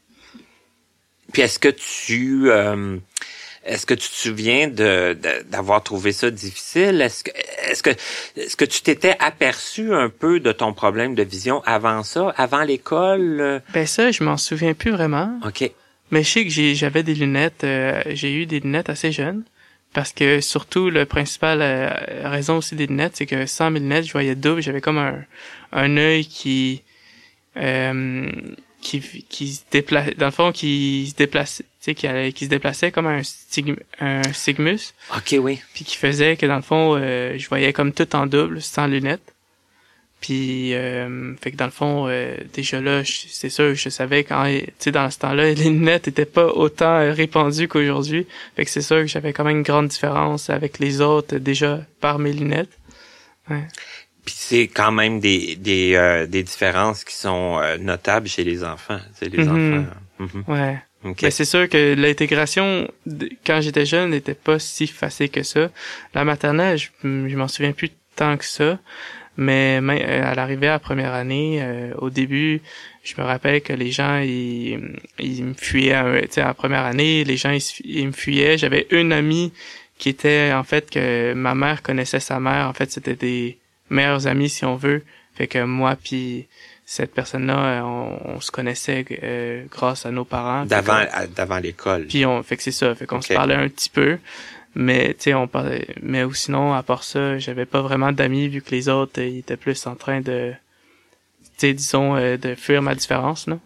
Puis 1.32 1.42
est-ce 1.42 1.60
que 1.60 1.70
tu 1.70 2.52
euh, 2.52 2.98
est-ce 3.64 3.86
que 3.86 3.94
tu 3.94 4.10
te 4.10 4.16
souviens 4.16 4.68
de 4.68 5.18
d'avoir 5.50 5.84
trouvé 5.84 6.12
ça 6.12 6.30
difficile? 6.32 7.02
Est-ce 7.02 7.24
que 7.24 7.32
est-ce 7.70 7.84
que 7.84 7.92
est-ce 8.36 8.56
que 8.58 8.66
tu 8.66 8.82
t'étais 8.82 9.16
aperçu 9.20 9.94
un 9.94 10.10
peu 10.10 10.40
de 10.40 10.52
ton 10.52 10.74
problème 10.74 11.16
de 11.16 11.24
vision 11.24 11.62
avant 11.66 12.04
ça, 12.04 12.34
avant 12.38 12.64
l'école? 12.64 13.62
Ben 13.74 13.86
ça, 13.86 14.12
je 14.12 14.24
m'en 14.24 14.38
souviens 14.38 14.74
plus 14.74 14.92
vraiment. 14.92 15.40
OK. 15.46 15.72
Mais 16.12 16.24
je 16.24 16.30
sais 16.30 16.44
que 16.44 16.74
j'avais 16.74 17.04
des 17.04 17.16
lunettes, 17.16 17.64
euh, 17.64 18.02
j'ai 18.08 18.34
eu 18.34 18.46
des 18.46 18.60
lunettes 18.60 18.90
assez 18.90 19.12
jeunes. 19.12 19.44
Parce 19.94 20.14
que 20.14 20.40
surtout, 20.40 20.90
le 20.90 21.06
principal 21.06 21.60
euh, 21.62 21.90
raison 22.30 22.58
aussi 22.58 22.76
des 22.76 22.88
lunettes, 22.88 23.18
c'est 23.18 23.26
que 23.26 23.46
sans 23.46 23.70
mes 23.72 23.80
lunettes, 23.82 24.06
je 24.08 24.12
voyais 24.14 24.36
double. 24.36 24.62
J'avais 24.62 24.80
comme 24.82 24.98
un, 24.98 25.24
un 25.74 25.98
œil 25.98 26.26
qui, 26.26 26.82
euh, 27.58 28.32
qui, 28.82 29.02
qui 29.02 29.48
se 29.54 29.62
déplaçait, 29.70 30.14
dans 30.16 30.28
le 30.28 30.32
fond, 30.32 30.52
qui 30.52 31.08
se 31.12 31.16
déplaçait, 31.16 31.64
tu 31.64 31.70
sais, 31.82 31.96
qui, 31.96 32.08
allait- 32.08 32.32
qui 32.32 32.46
se 32.46 32.50
déplaçait 32.50 32.92
comme 32.92 33.08
un, 33.08 33.22
stigm, 33.24 33.76
un 34.00 34.22
sigmus, 34.34 34.94
OK, 35.16 35.36
oui. 35.40 35.60
puis 35.74 35.84
qui 35.86 35.98
faisait 35.98 36.38
que 36.38 36.46
dans 36.46 36.56
le 36.56 36.62
fond, 36.62 36.96
euh, 36.98 37.38
je 37.38 37.48
voyais 37.50 37.74
comme 37.74 37.92
tout 37.92 38.16
en 38.16 38.26
double, 38.28 38.62
sans 38.62 38.88
lunettes. 38.88 39.34
Puis, 40.22 40.76
euh, 40.76 41.34
fait 41.42 41.52
que 41.52 41.56
dans 41.58 41.66
le 41.66 41.72
fond, 41.72 42.06
euh, 42.08 42.36
déjà 42.54 42.80
là, 42.80 43.02
c'est 43.04 43.50
sûr, 43.50 43.74
je 43.74 43.90
savais 43.90 44.24
quand, 44.24 44.46
tu 44.46 44.64
sais, 44.78 44.92
dans 44.92 45.10
ce 45.10 45.18
temps-là, 45.18 45.46
les 45.54 45.56
lunettes 45.56 46.08
étaient 46.08 46.26
pas 46.26 46.46
autant 46.48 47.00
euh, 47.00 47.12
répandues 47.12 47.68
qu'aujourd'hui. 47.68 48.28
Fait 48.56 48.64
que 48.64 48.70
c'est 48.72 48.84
sûr 48.84 48.98
que 48.98 49.08
j'avais 49.08 49.34
quand 49.34 49.44
même 49.44 49.58
une 49.58 49.64
grande 49.64 49.88
différence 49.88 50.52
avec 50.52 50.78
les 50.78 51.02
autres, 51.02 51.38
déjà 51.38 51.82
par 52.00 52.20
mes 52.20 52.34
lunettes. 52.34 52.70
Puis 54.24 54.36
c'est 54.38 54.68
quand 54.68 54.92
même 54.92 55.20
des 55.20 55.56
des 55.56 55.96
euh, 55.96 56.28
des 56.28 56.44
différences 56.44 57.04
qui 57.04 57.16
sont 57.16 57.58
euh, 57.60 57.78
notables 57.78 58.28
chez 58.28 58.44
les 58.44 58.64
enfants, 58.64 59.00
c'est 59.16 59.28
les 59.30 59.44
Mhm. 59.44 59.50
enfants. 59.50 59.86
Mhm. 60.20 60.44
Ouais. 60.48 60.78
OK. 61.04 61.24
Mais 61.24 61.32
c'est 61.32 61.46
sûr 61.46 61.68
que 61.68 61.96
l'intégration, 61.96 62.88
quand 63.46 63.60
j'étais 63.62 63.88
jeune, 63.88 64.12
n'était 64.12 64.36
pas 64.36 64.60
si 64.60 64.86
facile 64.86 65.32
que 65.32 65.42
ça. 65.42 65.72
La 66.14 66.24
maternelle, 66.24 66.78
je, 66.78 66.90
je 67.02 67.36
m'en 67.36 67.48
souviens 67.48 67.72
plus 67.72 67.90
tant 68.16 68.38
que 68.38 68.46
ça. 68.46 68.78
Mais 69.42 69.80
euh, 69.82 70.32
à 70.32 70.36
l'arrivée 70.36 70.68
à 70.68 70.72
la 70.74 70.80
première 70.80 71.14
année, 71.14 71.60
euh, 71.62 71.94
au 71.98 72.10
début, 72.10 72.62
je 73.04 73.14
me 73.18 73.24
rappelle 73.26 73.62
que 73.62 73.74
les 73.74 73.92
gens, 73.92 74.20
ils, 74.20 74.80
ils 75.20 75.44
me 75.44 75.54
fuyaient. 75.54 75.96
euh, 75.96 76.22
Tu 76.22 76.28
sais, 76.34 76.42
à 76.42 76.46
la 76.48 76.54
première 76.54 76.86
année, 76.86 77.24
les 77.24 77.38
gens, 77.38 77.52
ils, 77.52 77.64
ils 77.84 78.08
me 78.08 78.12
fuyaient. 78.12 78.58
J'avais 78.58 78.88
une 78.92 79.12
amie 79.12 79.52
qui 79.98 80.10
était, 80.10 80.52
en 80.54 80.64
fait, 80.64 80.90
que 80.90 81.34
ma 81.34 81.56
mère 81.56 81.82
connaissait 81.82 82.20
sa 82.20 82.40
mère. 82.40 82.68
En 82.68 82.74
fait, 82.74 82.92
c'était 82.92 83.16
des 83.16 83.58
meilleurs 83.90 84.28
amis, 84.28 84.50
si 84.50 84.64
on 84.66 84.76
veut. 84.76 85.04
Fait 85.36 85.48
que 85.48 85.64
moi, 85.64 85.96
puis 86.02 86.48
cette 86.86 87.14
personne-là, 87.14 87.84
on, 87.86 88.20
on 88.36 88.42
se 88.42 88.52
connaissait 88.52 89.06
euh, 89.24 89.64
grâce 89.72 90.06
à 90.06 90.12
nos 90.12 90.26
parents. 90.26 90.66
D'avant 90.66 90.94
à- 91.12 91.28
d'avant 91.28 91.58
l'école. 91.60 92.06
puis 92.08 92.26
on 92.26 92.44
fait 92.44 92.58
que 92.58 92.64
c'est 92.64 92.72
ça, 92.72 92.94
fait 92.96 93.06
qu'on 93.06 93.22
se 93.22 93.28
parlait 93.38 93.56
un 93.56 93.70
petit 93.70 93.90
peu. 93.90 94.18
Mais 94.74 95.14
tu 95.16 95.24
sais 95.24 95.34
on 95.34 95.48
parlait 95.48 95.88
mais 96.02 96.24
ou 96.24 96.34
sinon 96.34 96.74
à 96.74 96.82
part 96.84 97.04
ça, 97.04 97.38
j'avais 97.40 97.66
pas 97.66 97.82
vraiment 97.82 98.12
d'amis 98.14 98.48
vu 98.48 98.62
que 98.62 98.72
les 98.72 98.88
autres 98.88 99.20
euh, 99.22 99.28
ils 99.28 99.40
étaient 99.40 99.58
plus 99.58 99.86
en 99.86 99.96
train 99.96 100.22
de 100.22 100.54
tu 101.42 101.50
sais 101.58 101.74
disons 101.74 102.16
euh, 102.16 102.38
de 102.38 102.56
fuir 102.56 102.82
ma 102.82 102.96
différence 102.96 103.48
là. 103.48 103.58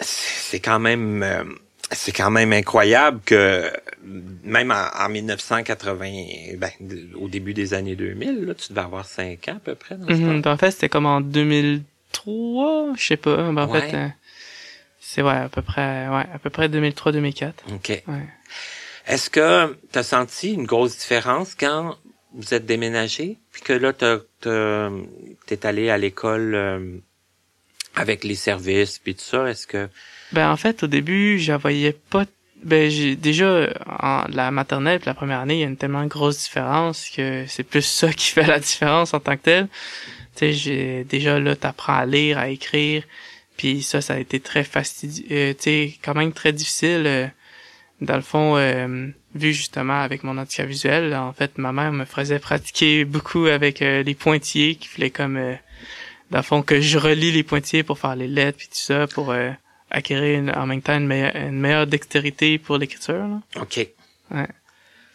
c'est 0.00 0.60
quand 0.60 0.78
même 0.78 1.22
euh, 1.22 1.42
c'est 1.90 2.12
quand 2.12 2.30
même 2.30 2.52
incroyable 2.52 3.20
que 3.26 3.70
même 4.44 4.70
en, 4.70 4.86
en 5.04 5.08
1980 5.08 6.56
ben, 6.56 6.70
au 7.16 7.28
début 7.28 7.52
des 7.54 7.74
années 7.74 7.96
2000 7.96 8.44
là, 8.46 8.54
tu 8.54 8.68
devais 8.70 8.80
avoir 8.80 9.04
5 9.06 9.48
ans 9.48 9.56
à 9.56 9.60
peu 9.60 9.74
près 9.74 9.96
dans 9.96 10.06
ce 10.06 10.40
temps. 10.42 10.50
En 10.52 10.56
fait, 10.56 10.70
c'était 10.70 10.88
comme 10.88 11.06
en 11.06 11.20
2003, 11.20 12.94
je 12.96 13.04
sais 13.06 13.16
pas, 13.16 13.36
ben, 13.50 13.58
en 13.58 13.68
Ouais. 13.70 13.80
fait 13.90 13.96
euh, 13.96 14.08
c'est 15.00 15.22
ouais, 15.22 15.30
à 15.32 15.48
peu 15.48 15.62
près 15.62 16.08
ouais, 16.08 16.24
à 16.32 16.38
peu 16.42 16.50
près 16.50 16.68
2003 16.68 17.12
2004. 17.12 17.64
OK. 17.72 17.88
Ouais. 17.88 18.02
Est-ce 19.06 19.28
que 19.28 19.76
tu 19.92 19.98
as 19.98 20.02
senti 20.02 20.52
une 20.52 20.64
grosse 20.64 20.98
différence 20.98 21.54
quand 21.54 21.96
vous 22.32 22.54
êtes 22.54 22.66
déménagé 22.66 23.38
puis 23.52 23.62
que 23.62 23.72
là 23.72 23.92
tu 23.92 25.54
es 25.54 25.66
allé 25.66 25.90
à 25.90 25.98
l'école 25.98 26.54
euh, 26.54 26.96
avec 27.94 28.24
les 28.24 28.34
services 28.34 28.98
puis 28.98 29.14
tout 29.14 29.24
ça, 29.24 29.48
est-ce 29.48 29.66
que 29.66 29.88
Ben 30.32 30.50
en 30.50 30.56
fait, 30.56 30.82
au 30.82 30.86
début, 30.86 31.38
je 31.38 31.52
voyais 31.52 31.92
pas. 31.92 32.24
Ben 32.62 32.90
j'ai 32.90 33.14
déjà 33.14 33.68
en 33.86 34.24
la 34.30 34.50
maternelle 34.50 34.98
puis 34.98 35.06
la 35.06 35.14
première 35.14 35.40
année, 35.40 35.56
il 35.56 35.60
y 35.60 35.64
a 35.64 35.68
une 35.68 35.76
tellement 35.76 36.06
grosse 36.06 36.42
différence 36.44 37.10
que 37.10 37.44
c'est 37.46 37.62
plus 37.62 37.82
ça 37.82 38.12
qui 38.12 38.30
fait 38.30 38.46
la 38.46 38.58
différence 38.58 39.12
en 39.14 39.20
tant 39.20 39.36
que 39.36 39.42
tel. 39.42 39.68
Tu 40.34 40.52
j'ai 40.52 41.04
déjà 41.04 41.38
là, 41.38 41.54
t'apprends 41.54 41.98
à 41.98 42.06
lire, 42.06 42.38
à 42.38 42.48
écrire, 42.48 43.04
puis 43.56 43.82
ça, 43.82 44.00
ça 44.00 44.14
a 44.14 44.18
été 44.18 44.40
très 44.40 44.64
fastidieux. 44.64 45.54
quand 46.02 46.14
même 46.14 46.32
très 46.32 46.52
difficile. 46.52 47.04
euh, 47.06 47.26
dans 48.00 48.16
le 48.16 48.22
fond, 48.22 48.56
euh, 48.56 49.08
vu 49.34 49.52
justement 49.52 50.00
avec 50.00 50.24
mon 50.24 50.36
handicap 50.38 50.66
visuel, 50.66 51.14
en 51.14 51.32
fait, 51.32 51.58
ma 51.58 51.72
mère 51.72 51.92
me 51.92 52.04
faisait 52.04 52.38
pratiquer 52.38 53.04
beaucoup 53.04 53.46
avec 53.46 53.82
euh, 53.82 54.02
les 54.02 54.14
pointillés, 54.14 54.74
qui 54.76 54.88
fallait 54.88 55.10
comme 55.10 55.36
euh, 55.36 55.54
dans 56.30 56.38
le 56.38 56.42
fond 56.44 56.62
que 56.62 56.80
je 56.80 56.98
relis 56.98 57.32
les 57.32 57.42
pointillés 57.42 57.82
pour 57.82 57.98
faire 57.98 58.16
les 58.16 58.28
lettres 58.28 58.58
puis 58.58 58.68
tout 58.68 58.74
ça 58.78 59.06
pour 59.06 59.30
euh, 59.30 59.50
acquérir 59.90 60.38
une- 60.38 60.50
en 60.50 60.66
même 60.66 60.82
temps 60.82 60.96
une 60.96 61.06
meilleure, 61.06 61.36
une 61.36 61.60
meilleure 61.60 61.86
dextérité 61.86 62.58
pour 62.58 62.78
l'écriture. 62.78 63.24
OK. 63.60 63.86
Ouais. 64.30 64.46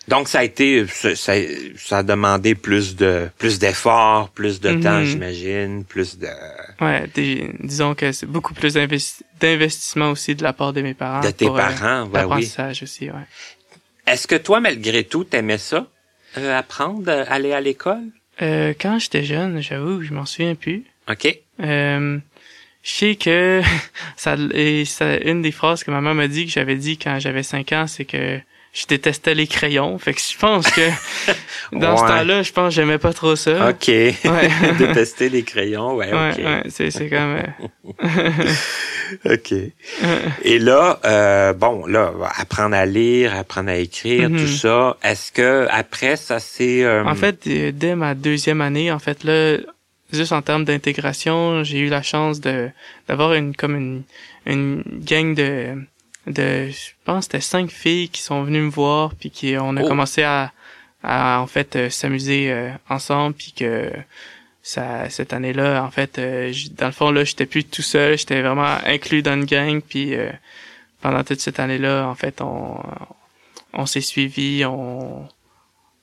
Donc 0.08 0.28
ça 0.28 0.40
a 0.40 0.44
été 0.44 0.88
ça, 0.88 1.14
ça, 1.16 1.98
a 1.98 2.04
demandé 2.04 2.56
plus 2.56 2.96
de 2.96 3.30
plus 3.38 3.60
d'efforts, 3.60 4.30
plus 4.30 4.60
de 4.60 4.70
Mhm. 4.72 4.82
temps, 4.82 5.04
j'imagine, 5.04 5.84
plus 5.84 6.18
de 6.18 6.28
Ouais, 6.82 7.08
disons 7.60 7.94
que 7.94 8.12
c'est 8.12 8.26
beaucoup 8.26 8.54
plus 8.56 8.74
d'investi- 8.74 9.24
d'investissement 9.40 10.12
aussi 10.12 10.36
de 10.36 10.44
la 10.44 10.54
part 10.54 10.74
de 10.74 10.82
mes 10.82 10.94
parents. 10.94 11.22
De 11.22 11.32
tes 11.32 11.46
pour, 11.46 11.58
euh, 11.58 11.60
parents, 11.60 12.06
ben 12.08 12.26
oui. 12.28 12.52
aussi, 12.82 13.10
ouais. 13.10 13.28
Est-ce 14.08 14.28
que 14.28 14.36
toi, 14.36 14.60
malgré 14.60 15.04
tout, 15.04 15.24
t'aimais 15.24 15.58
ça, 15.58 15.88
euh, 16.38 16.58
apprendre, 16.58 17.10
euh, 17.10 17.26
aller 17.28 17.54
à 17.54 17.62
l'école? 17.62 18.04
Euh, 18.42 18.74
quand 18.80 19.00
j'étais 19.00 19.24
jeune, 19.24 19.62
j'avoue 19.62 20.00
que 20.00 20.04
je 20.04 20.14
m'en 20.14 20.26
souviens 20.26 20.56
plus. 20.56 20.84
OK. 21.10 21.40
Euh, 21.62 22.18
je 22.84 22.92
sais 22.92 23.16
que 23.16 23.62
ça, 24.16 24.36
et 24.54 24.86
ça, 24.86 25.18
une 25.18 25.42
des 25.42 25.52
phrases 25.52 25.84
que 25.84 25.92
ma 25.92 26.02
mère 26.02 26.16
m'a 26.16 26.28
dit 26.28 26.46
que 26.46 26.52
j'avais 26.52 26.76
dit 26.76 26.98
quand 26.98 27.20
j'avais 27.20 27.44
5 27.44 27.72
ans, 27.74 27.88
c'est 27.88 28.06
que 28.06 28.40
je 28.74 28.86
détestais 28.86 29.34
les 29.36 29.48
crayons. 29.48 29.98
Fait 30.00 30.14
que 30.14 30.22
je 30.22 30.38
pense 30.38 30.70
que 30.70 30.82
dans 31.72 31.98
ce 31.98 32.04
Ouais. 32.04 32.08
temps-là, 32.10 32.44
je 32.44 32.52
pense 32.52 32.70
que 32.70 32.76
j'aimais 32.76 32.98
pas 33.00 33.14
trop 33.14 33.36
ça. 33.36 33.70
OK. 33.70 33.86
Détester 34.78 35.30
les 35.30 35.44
crayons, 35.44 35.96
ouais, 35.96 36.14
Ouais, 36.14 36.32
OK. 36.32 36.38
ouais, 36.38 36.64
c'est, 36.70 36.92
c'est 36.92 37.10
comme... 37.10 37.38
euh, 38.04 38.54
OK. 39.26 39.54
Et 40.44 40.60
là, 40.60 41.00
euh, 41.06 41.54
bon, 41.54 41.86
là, 41.88 42.14
apprendre 42.38 42.76
à 42.76 42.86
lire, 42.86 43.36
apprendre 43.36 43.70
à 43.70 43.76
écrire, 43.78 44.30
Mhm. 44.30 44.38
tout 44.40 44.48
ça. 44.48 44.98
Est-ce 45.04 45.32
que 45.32 45.68
après 45.72 46.16
ça 46.16 46.40
c'est 46.40 46.84
euh, 46.84 47.04
En 47.06 47.16
fait, 47.16 47.46
euh, 47.48 47.72
dès 47.74 47.96
ma 47.96 48.14
deuxième 48.16 48.62
année, 48.62 48.92
en 48.92 49.00
fait, 49.00 49.24
là, 49.24 49.58
juste 50.14 50.32
en 50.32 50.42
termes 50.42 50.64
d'intégration, 50.66 51.64
j'ai 51.64 51.80
eu 51.80 51.88
la 51.90 52.02
chance 52.04 52.40
de 52.40 52.70
d'avoir 53.08 53.34
une 53.34 53.56
comme 53.56 53.76
une, 53.76 54.04
une 54.46 54.84
gang 54.88 55.34
de 55.34 55.76
de 56.28 56.70
je 56.70 56.92
pense 57.06 57.26
c'était 57.26 57.42
cinq 57.42 57.72
filles 57.72 58.10
qui 58.10 58.22
sont 58.22 58.44
venues 58.44 58.62
me 58.62 58.70
voir 58.70 59.14
puis 59.16 59.32
qui 59.32 59.56
on 59.60 59.76
a 59.78 59.82
Oh. 59.84 59.88
commencé 59.88 60.24
à 60.24 60.52
à 61.04 61.40
en 61.42 61.48
fait 61.48 61.76
euh, 61.76 61.90
s'amuser 61.90 62.52
euh, 62.52 62.70
ensemble 62.90 63.34
puis 63.36 63.54
que 63.54 63.90
ça 64.62 65.10
cette 65.10 65.32
année-là 65.34 65.84
en 65.84 65.92
fait 65.92 66.20
euh, 66.20 66.54
dans 66.78 66.88
le 66.88 66.92
fond 66.92 67.10
là 67.12 67.24
j'étais 67.24 67.46
plus 67.46 67.64
tout 67.64 67.82
seul 67.82 68.18
j'étais 68.18 68.42
vraiment 68.42 68.78
inclus 68.86 69.22
dans 69.24 69.34
une 69.36 69.46
gang 69.46 69.82
puis 69.82 70.14
euh, 70.16 70.30
pendant 71.02 71.24
toute 71.24 71.40
cette 71.40 71.60
année-là 71.60 72.06
en 72.08 72.16
fait 72.16 72.42
on 72.42 72.78
on 73.74 73.86
s'est 73.86 74.02
suivis 74.02 74.66
on 74.66 75.28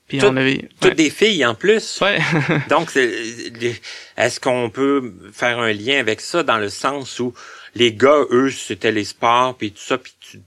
puis 0.07 0.19
Tout- 0.19 0.27
on 0.27 0.37
avait 0.37 0.69
toutes 0.79 0.91
ouais. 0.91 0.95
des 0.95 1.09
filles 1.09 1.45
en 1.45 1.53
plus? 1.53 1.99
Ouais. 2.01 2.17
Donc, 2.69 2.95
est-ce 2.95 4.39
qu'on 4.39 4.69
peut 4.69 5.13
faire 5.33 5.59
un 5.59 5.73
lien 5.73 5.99
avec 5.99 6.21
ça 6.21 6.43
dans 6.43 6.57
le 6.57 6.69
sens 6.69 7.19
où 7.19 7.33
les 7.77 7.93
gars, 7.93 8.23
eux, 8.31 8.49
c'était 8.51 8.91
les 8.91 9.05
sports 9.05 9.55
puis 9.55 9.71
tout 9.71 9.81
ça, 9.81 9.97
puis 9.97 10.13
tu, 10.19 10.39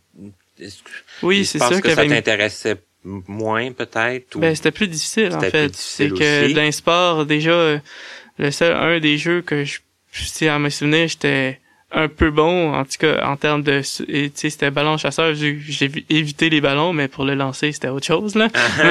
oui, 1.23 1.45
c'est 1.45 1.59
sûr 1.59 1.81
que 1.83 1.89
ça 1.95 2.01
avait 2.03 2.09
t'intéressait 2.17 2.77
moins 3.05 3.73
peut-être 3.73 4.37
ou 4.37 4.41
ben, 4.41 4.55
c'était 4.55 4.71
plus 4.73 4.89
difficile 4.89 5.33
en 5.35 5.41
fait. 5.41 5.75
C'est 5.75 6.09
que 6.19 6.53
dans 6.55 6.63
les 6.63 6.73
sports, 6.73 7.25
déjà 7.25 7.81
le 8.39 8.51
seul 8.51 8.75
un 8.77 9.01
des 9.01 9.17
jeux 9.17 9.41
que 9.43 9.65
je 9.65 9.79
si 10.13 10.49
à 10.49 10.59
mes 10.59 10.71
souvenirs, 10.71 11.09
j'étais 11.09 11.61
un 11.93 12.09
peu 12.09 12.31
bon 12.31 12.73
en 12.75 12.85
tout 12.85 12.99
cas 13.01 13.25
en 13.27 13.37
termes 13.37 13.63
de 13.65 13.81
tu 13.81 14.31
sais 14.35 14.51
c'était 14.51 14.71
ballon 14.71 14.97
chasseur 14.97 15.35
j'ai 15.35 15.59
j'ai 15.61 15.89
vi- 15.89 16.05
évité 16.09 16.49
les 16.51 16.61
ballons 16.61 16.93
mais 16.93 17.09
pour 17.09 17.25
le 17.25 17.35
lancer 17.35 17.73
c'était 17.73 17.89
autre 17.89 18.07
chose 18.07 18.35
là 18.37 18.47
Uh-huh. 18.49 18.85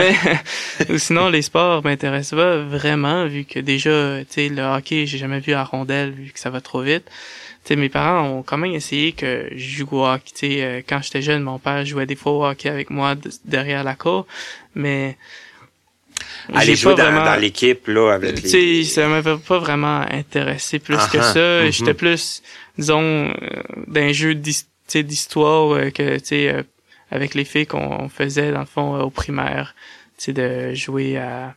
mais 0.88 0.90
ou 0.94 0.98
sinon 0.98 1.30
les 1.30 1.42
sports 1.42 1.82
m'intéressaient 1.84 2.36
pas 2.36 2.58
vraiment 2.58 3.26
vu 3.26 3.46
que 3.46 3.60
déjà 3.60 4.18
tu 4.22 4.34
sais 4.34 4.50
le 4.50 4.64
hockey 4.64 5.06
j'ai 5.06 5.18
jamais 5.18 5.40
vu 5.40 5.54
à 5.54 5.64
rondelle 5.64 6.12
vu 6.12 6.32
que 6.32 6.40
ça 6.40 6.50
va 6.50 6.60
trop 6.60 6.82
vite 6.82 7.06
sais 7.70 7.76
mes 7.76 7.90
parents 7.90 8.28
ont 8.28 8.44
quand 8.44 8.58
même 8.58 8.74
essayé 8.74 9.14
que 9.14 9.50
je 9.56 9.78
joue 9.78 9.88
au 9.92 10.06
hockey 10.06 10.32
tu 10.34 10.48
sais 10.48 10.64
euh, 10.64 10.82
quand 10.88 11.02
j'étais 11.02 11.22
jeune 11.22 11.44
mon 11.44 11.58
père 11.60 11.86
jouait 11.86 12.06
des 12.06 12.16
fois 12.16 12.32
au 12.34 12.46
hockey 12.46 12.70
avec 12.70 12.90
moi 12.90 13.16
de- 13.16 13.32
derrière 13.46 13.84
la 13.84 13.96
cour 13.96 14.28
mais 14.76 15.18
aller 16.54 16.76
jouer 16.76 16.96
pas 16.96 17.04
dans, 17.04 17.12
vraiment- 17.12 17.26
dans 17.26 17.40
l'équipe 17.40 17.88
là 17.88 18.14
avec 18.14 18.36
tu 18.36 18.42
les 18.58 18.84
sais, 18.84 18.90
ça 19.02 19.08
m'avait 19.08 19.38
pas 19.38 19.60
vraiment 19.60 20.02
intéressé 20.10 20.80
plus 20.80 20.98
que 21.08 21.18
Ah, 21.20 21.34
ça. 21.34 21.64
mhm. 21.64 21.72
J'étais 21.72 21.94
plus, 21.94 22.42
disons, 22.78 23.30
euh, 23.30 23.34
d'un 23.88 24.12
jeu 24.12 24.36
tu 24.88 25.04
d'histoire 25.04 25.74
euh, 25.76 25.90
que, 25.92 26.18
tu 26.18 26.26
sais, 26.26 26.50
euh, 26.50 26.64
avec 27.12 27.36
les 27.36 27.46
filles 27.46 27.68
qu'on 27.68 28.10
faisait, 28.10 28.52
dans 28.52 28.62
le 28.62 28.66
fond, 28.66 29.00
au 29.00 29.10
primaire. 29.10 29.76
Tu 30.18 30.26
sais, 30.26 30.34
de 30.34 30.74
jouer 30.74 31.18
à, 31.18 31.56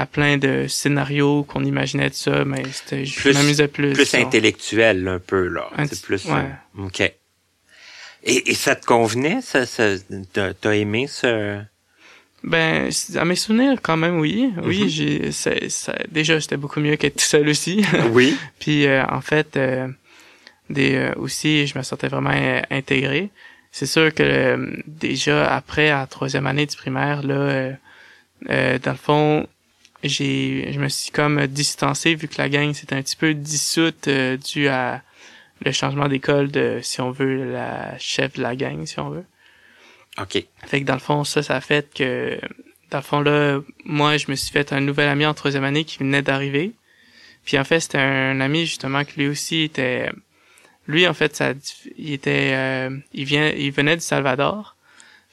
à 0.00 0.06
plein 0.06 0.36
de 0.36 0.66
scénarios 0.68 1.44
qu'on 1.44 1.64
imaginait 1.64 2.10
de 2.10 2.14
ça, 2.14 2.44
mais 2.44 2.62
c'était, 2.72 3.04
je 3.04 3.14
Plus- 3.18 3.34
m'amusais 3.34 3.68
plus. 3.68 3.92
plus 3.92 4.04
ça. 4.04 4.18
intellectuel 4.18 5.06
un 5.08 5.18
peu 5.18 5.48
là. 5.48 5.68
C'est 5.88 6.02
plus 6.02 6.24
ouais. 6.26 6.32
euh, 6.78 6.84
OK. 6.86 7.00
Et, 7.00 8.50
et 8.50 8.54
ça 8.54 8.74
te 8.74 8.84
convenait 8.86 9.40
ça, 9.40 9.66
ça 9.66 9.84
t'as 10.32 10.72
aimé 10.72 11.06
ce? 11.06 11.60
Ben, 12.44 12.90
à 13.16 13.24
mes 13.24 13.34
souvenirs, 13.36 13.78
quand 13.82 13.96
même, 13.96 14.18
oui. 14.20 14.52
Oui, 14.62 14.82
Mhm. 14.82 14.88
j'ai, 14.88 15.32
ça, 15.32 15.50
déjà, 16.10 16.40
c'était 16.40 16.56
beaucoup 16.56 16.80
mieux 16.80 16.96
qu'être 16.96 17.16
tout 17.16 17.24
seul 17.24 17.48
aussi. 17.48 17.84
Oui. 18.12 18.36
Puis 18.58 18.86
euh, 18.86 19.04
en 19.08 19.20
fait, 19.20 19.56
euh, 19.56 19.88
des 20.70 20.94
euh, 20.96 21.12
aussi, 21.16 21.66
je 21.66 21.76
me 21.78 21.82
sentais 21.82 22.08
vraiment 22.08 22.30
intégré. 22.70 23.30
C'est 23.72 23.86
sûr 23.86 24.12
que 24.14 24.80
déjà 24.86 25.54
après, 25.54 25.90
à 25.90 26.00
la 26.00 26.06
troisième 26.06 26.46
année 26.46 26.66
du 26.66 26.76
primaire, 26.76 27.22
là, 27.22 27.70
dans 28.48 28.92
le 28.92 28.96
fond, 28.96 29.46
j'ai, 30.08 30.72
je 30.72 30.78
me 30.78 30.88
suis 30.88 31.10
comme 31.10 31.46
distancé 31.46 32.14
vu 32.14 32.28
que 32.28 32.36
la 32.38 32.48
gang 32.48 32.72
s'était 32.72 32.94
un 32.94 33.02
petit 33.02 33.16
peu 33.16 33.34
dissoute 33.34 34.08
euh, 34.08 34.36
dû 34.36 34.68
à 34.68 35.02
le 35.64 35.72
changement 35.72 36.08
d'école 36.08 36.50
de, 36.50 36.80
si 36.82 37.00
on 37.00 37.10
veut, 37.10 37.50
la 37.50 37.96
chef 37.98 38.34
de 38.34 38.42
la 38.42 38.56
gang, 38.56 38.84
si 38.84 38.98
on 39.00 39.10
veut. 39.10 39.24
OK. 40.18 40.44
Fait 40.66 40.80
que 40.80 40.86
dans 40.86 40.94
le 40.94 41.00
fond, 41.00 41.24
ça, 41.24 41.42
ça 41.42 41.56
a 41.56 41.60
fait 41.60 41.92
que, 41.94 42.38
dans 42.90 42.98
le 42.98 43.04
fond, 43.04 43.20
là, 43.20 43.60
moi, 43.84 44.16
je 44.16 44.30
me 44.30 44.36
suis 44.36 44.50
fait 44.50 44.72
un 44.72 44.80
nouvel 44.80 45.08
ami 45.08 45.26
en 45.26 45.34
troisième 45.34 45.64
année 45.64 45.84
qui 45.84 45.98
venait 45.98 46.22
d'arriver. 46.22 46.72
Puis 47.44 47.58
en 47.58 47.64
fait, 47.64 47.80
c'était 47.80 47.98
un 47.98 48.40
ami, 48.40 48.66
justement, 48.66 49.04
que 49.04 49.12
lui 49.16 49.28
aussi 49.28 49.62
était, 49.62 50.10
lui, 50.86 51.06
en 51.06 51.14
fait, 51.14 51.34
ça, 51.36 51.52
il 51.96 52.12
était, 52.12 52.52
euh, 52.54 52.96
il 53.12 53.24
vient, 53.24 53.48
il 53.48 53.72
venait 53.72 53.96
du 53.96 54.02
Salvador. 54.02 54.75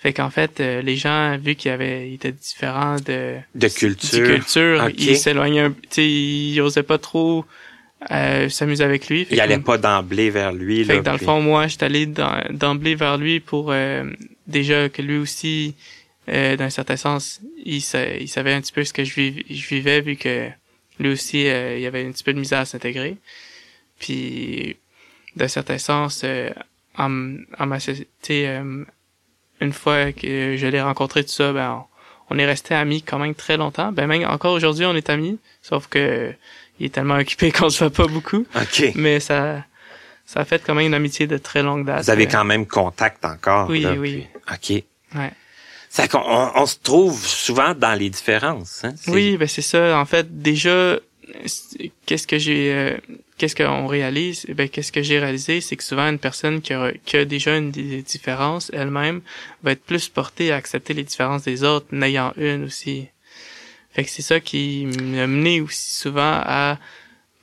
Fait 0.03 0.11
qu'en 0.13 0.29
fait, 0.29 0.59
euh, 0.59 0.81
les 0.81 0.97
gens, 0.97 1.37
vu 1.37 1.55
qu'il 1.55 1.71
avait, 1.71 2.09
il 2.09 2.15
était 2.15 2.33
différent 2.33 2.97
de, 2.97 3.37
De 3.55 3.67
de 3.67 3.73
culture. 3.73 4.25
culture, 4.27 4.83
Ok. 4.87 4.93
il 4.97 5.15
s'éloignait 5.17 5.61
un, 5.61 5.71
tu 5.71 5.77
sais, 5.91 6.05
il 6.05 6.59
osait 6.59 6.83
pas 6.83 6.97
trop, 6.97 7.45
euh, 8.11 8.49
s'amuser 8.49 8.83
avec 8.83 9.07
lui. 9.07 9.25
Il 9.31 9.39
allait 9.39 9.55
que- 9.59 9.63
pas 9.63 9.77
d'emblée 9.77 10.29
vers 10.29 10.51
lui 10.51 10.83
fait 10.83 10.93
là. 10.95 10.99
que 10.99 11.05
dans 11.05 11.13
le 11.13 11.19
fond, 11.19 11.41
moi, 11.41 11.67
j'étais 11.67 11.85
allé 11.85 12.05
d'emblée 12.05 12.95
vers 12.95 13.17
lui 13.17 13.39
pour 13.39 13.71
euh, 13.71 14.03
déjà 14.45 14.89
que 14.89 15.01
lui 15.01 15.15
aussi, 15.17 15.73
euh, 16.27 16.57
d'un 16.57 16.69
certain 16.69 16.97
sens, 16.97 17.39
il, 17.65 17.81
sa- 17.81 18.13
il 18.15 18.27
savait 18.27 18.51
un 18.51 18.59
petit 18.59 18.73
peu 18.73 18.83
ce 18.83 18.91
que 18.91 19.05
je, 19.05 19.13
viv- 19.15 19.45
je 19.49 19.67
vivais 19.69 20.01
vu 20.01 20.17
que 20.17 20.49
lui 20.99 21.09
aussi, 21.11 21.47
euh, 21.47 21.77
il 21.79 21.85
avait 21.85 22.05
un 22.05 22.11
petit 22.11 22.25
peu 22.25 22.33
de 22.33 22.39
misère 22.39 22.59
à 22.59 22.65
s'intégrer. 22.65 23.15
Puis, 23.99 24.75
d'un 25.37 25.47
certain 25.47 25.77
sens, 25.77 26.21
euh, 26.25 26.49
en, 26.97 27.35
en 27.57 27.65
ma 27.67 27.79
sais, 27.79 28.05
euh, 28.29 28.83
une 29.61 29.73
fois 29.73 30.11
que 30.11 30.55
je 30.57 30.67
l'ai 30.67 30.81
rencontré 30.81 31.23
tout 31.23 31.31
ça, 31.31 31.53
ben, 31.53 31.85
on, 32.29 32.35
on 32.35 32.39
est 32.39 32.45
resté 32.45 32.73
amis 32.73 33.01
quand 33.03 33.19
même 33.19 33.35
très 33.35 33.57
longtemps. 33.57 33.91
Ben 33.91 34.07
même 34.07 34.25
encore 34.27 34.53
aujourd'hui, 34.53 34.85
on 34.85 34.95
est 34.95 35.09
amis, 35.09 35.39
sauf 35.61 35.87
que 35.87 36.33
il 36.79 36.87
est 36.87 36.89
tellement 36.89 37.15
occupé 37.17 37.51
qu'on 37.53 37.69
se 37.69 37.79
voit 37.79 37.89
pas 37.91 38.07
beaucoup 38.07 38.45
OK. 38.55 38.91
mais 38.95 39.19
ça 39.19 39.63
ça 40.25 40.39
a 40.39 40.45
fait 40.45 40.63
quand 40.65 40.73
même 40.73 40.87
une 40.87 40.93
amitié 40.93 41.27
de 41.27 41.37
très 41.37 41.61
longue 41.61 41.85
date. 41.85 42.03
Vous 42.05 42.09
avez 42.09 42.25
Euh, 42.25 42.29
quand 42.31 42.43
même 42.45 42.65
contact 42.65 43.23
encore. 43.25 43.69
Oui, 43.69 43.81
là, 43.81 43.91
oui. 43.93 44.25
puis- 44.57 44.77
OK. 44.79 45.19
Ouais. 45.19 45.31
Ça, 45.89 46.07
qu'on- 46.07 46.23
on, 46.25 46.51
on 46.55 46.65
se 46.65 46.77
trouve 46.81 47.23
souvent 47.23 47.75
dans 47.75 47.93
les 47.93 48.09
différences. 48.09 48.83
Hein? 48.83 48.93
Oui, 49.07 49.37
ben 49.37 49.47
c'est 49.47 49.61
ça. 49.61 49.99
En 49.99 50.05
fait, 50.05 50.41
déjà, 50.41 50.97
qu'est-ce 52.05 52.25
que 52.27 52.37
j'ai, 52.39 52.73
euh, 52.73 52.97
qu'est-ce 53.43 53.57
qu'on 53.57 53.87
réalise? 53.87 54.45
Ben 54.55 54.69
qu'est-ce 54.69 54.93
que 54.93 55.01
j'ai 55.01 55.19
réalisé, 55.19 55.59
c'est 55.59 55.75
que 55.75 55.83
souvent 55.83 56.07
une 56.07 56.17
personne 56.17 56.61
qui 56.61 56.71
a, 56.71 57.25
déjà 57.25 57.57
une 57.57 57.71
des 57.71 58.01
différences 58.01 58.71
elle-même 58.71 59.19
va 59.63 59.73
être 59.73 59.83
plus 59.83 60.07
portée 60.07 60.53
à 60.53 60.55
accepter 60.55 60.93
les 60.93 61.03
différences 61.03 61.43
des 61.43 61.65
autres, 61.65 61.87
n'ayant 61.91 62.31
une 62.37 62.63
aussi. 62.63 63.07
Fait 63.91 64.05
que 64.05 64.09
c'est 64.09 64.21
ça 64.21 64.39
qui 64.39 64.85
m'a 64.85 65.27
mené 65.27 65.59
aussi 65.59 65.91
souvent 65.91 66.39
à 66.41 66.77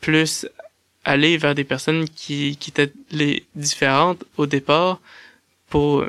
plus 0.01 0.49
aller 1.05 1.37
vers 1.37 1.55
des 1.55 1.65
personnes 1.65 2.09
qui, 2.09 2.57
étaient 2.67 2.93
les 3.11 3.45
différentes 3.55 4.25
au 4.39 4.47
départ 4.47 5.01
pour, 5.69 6.07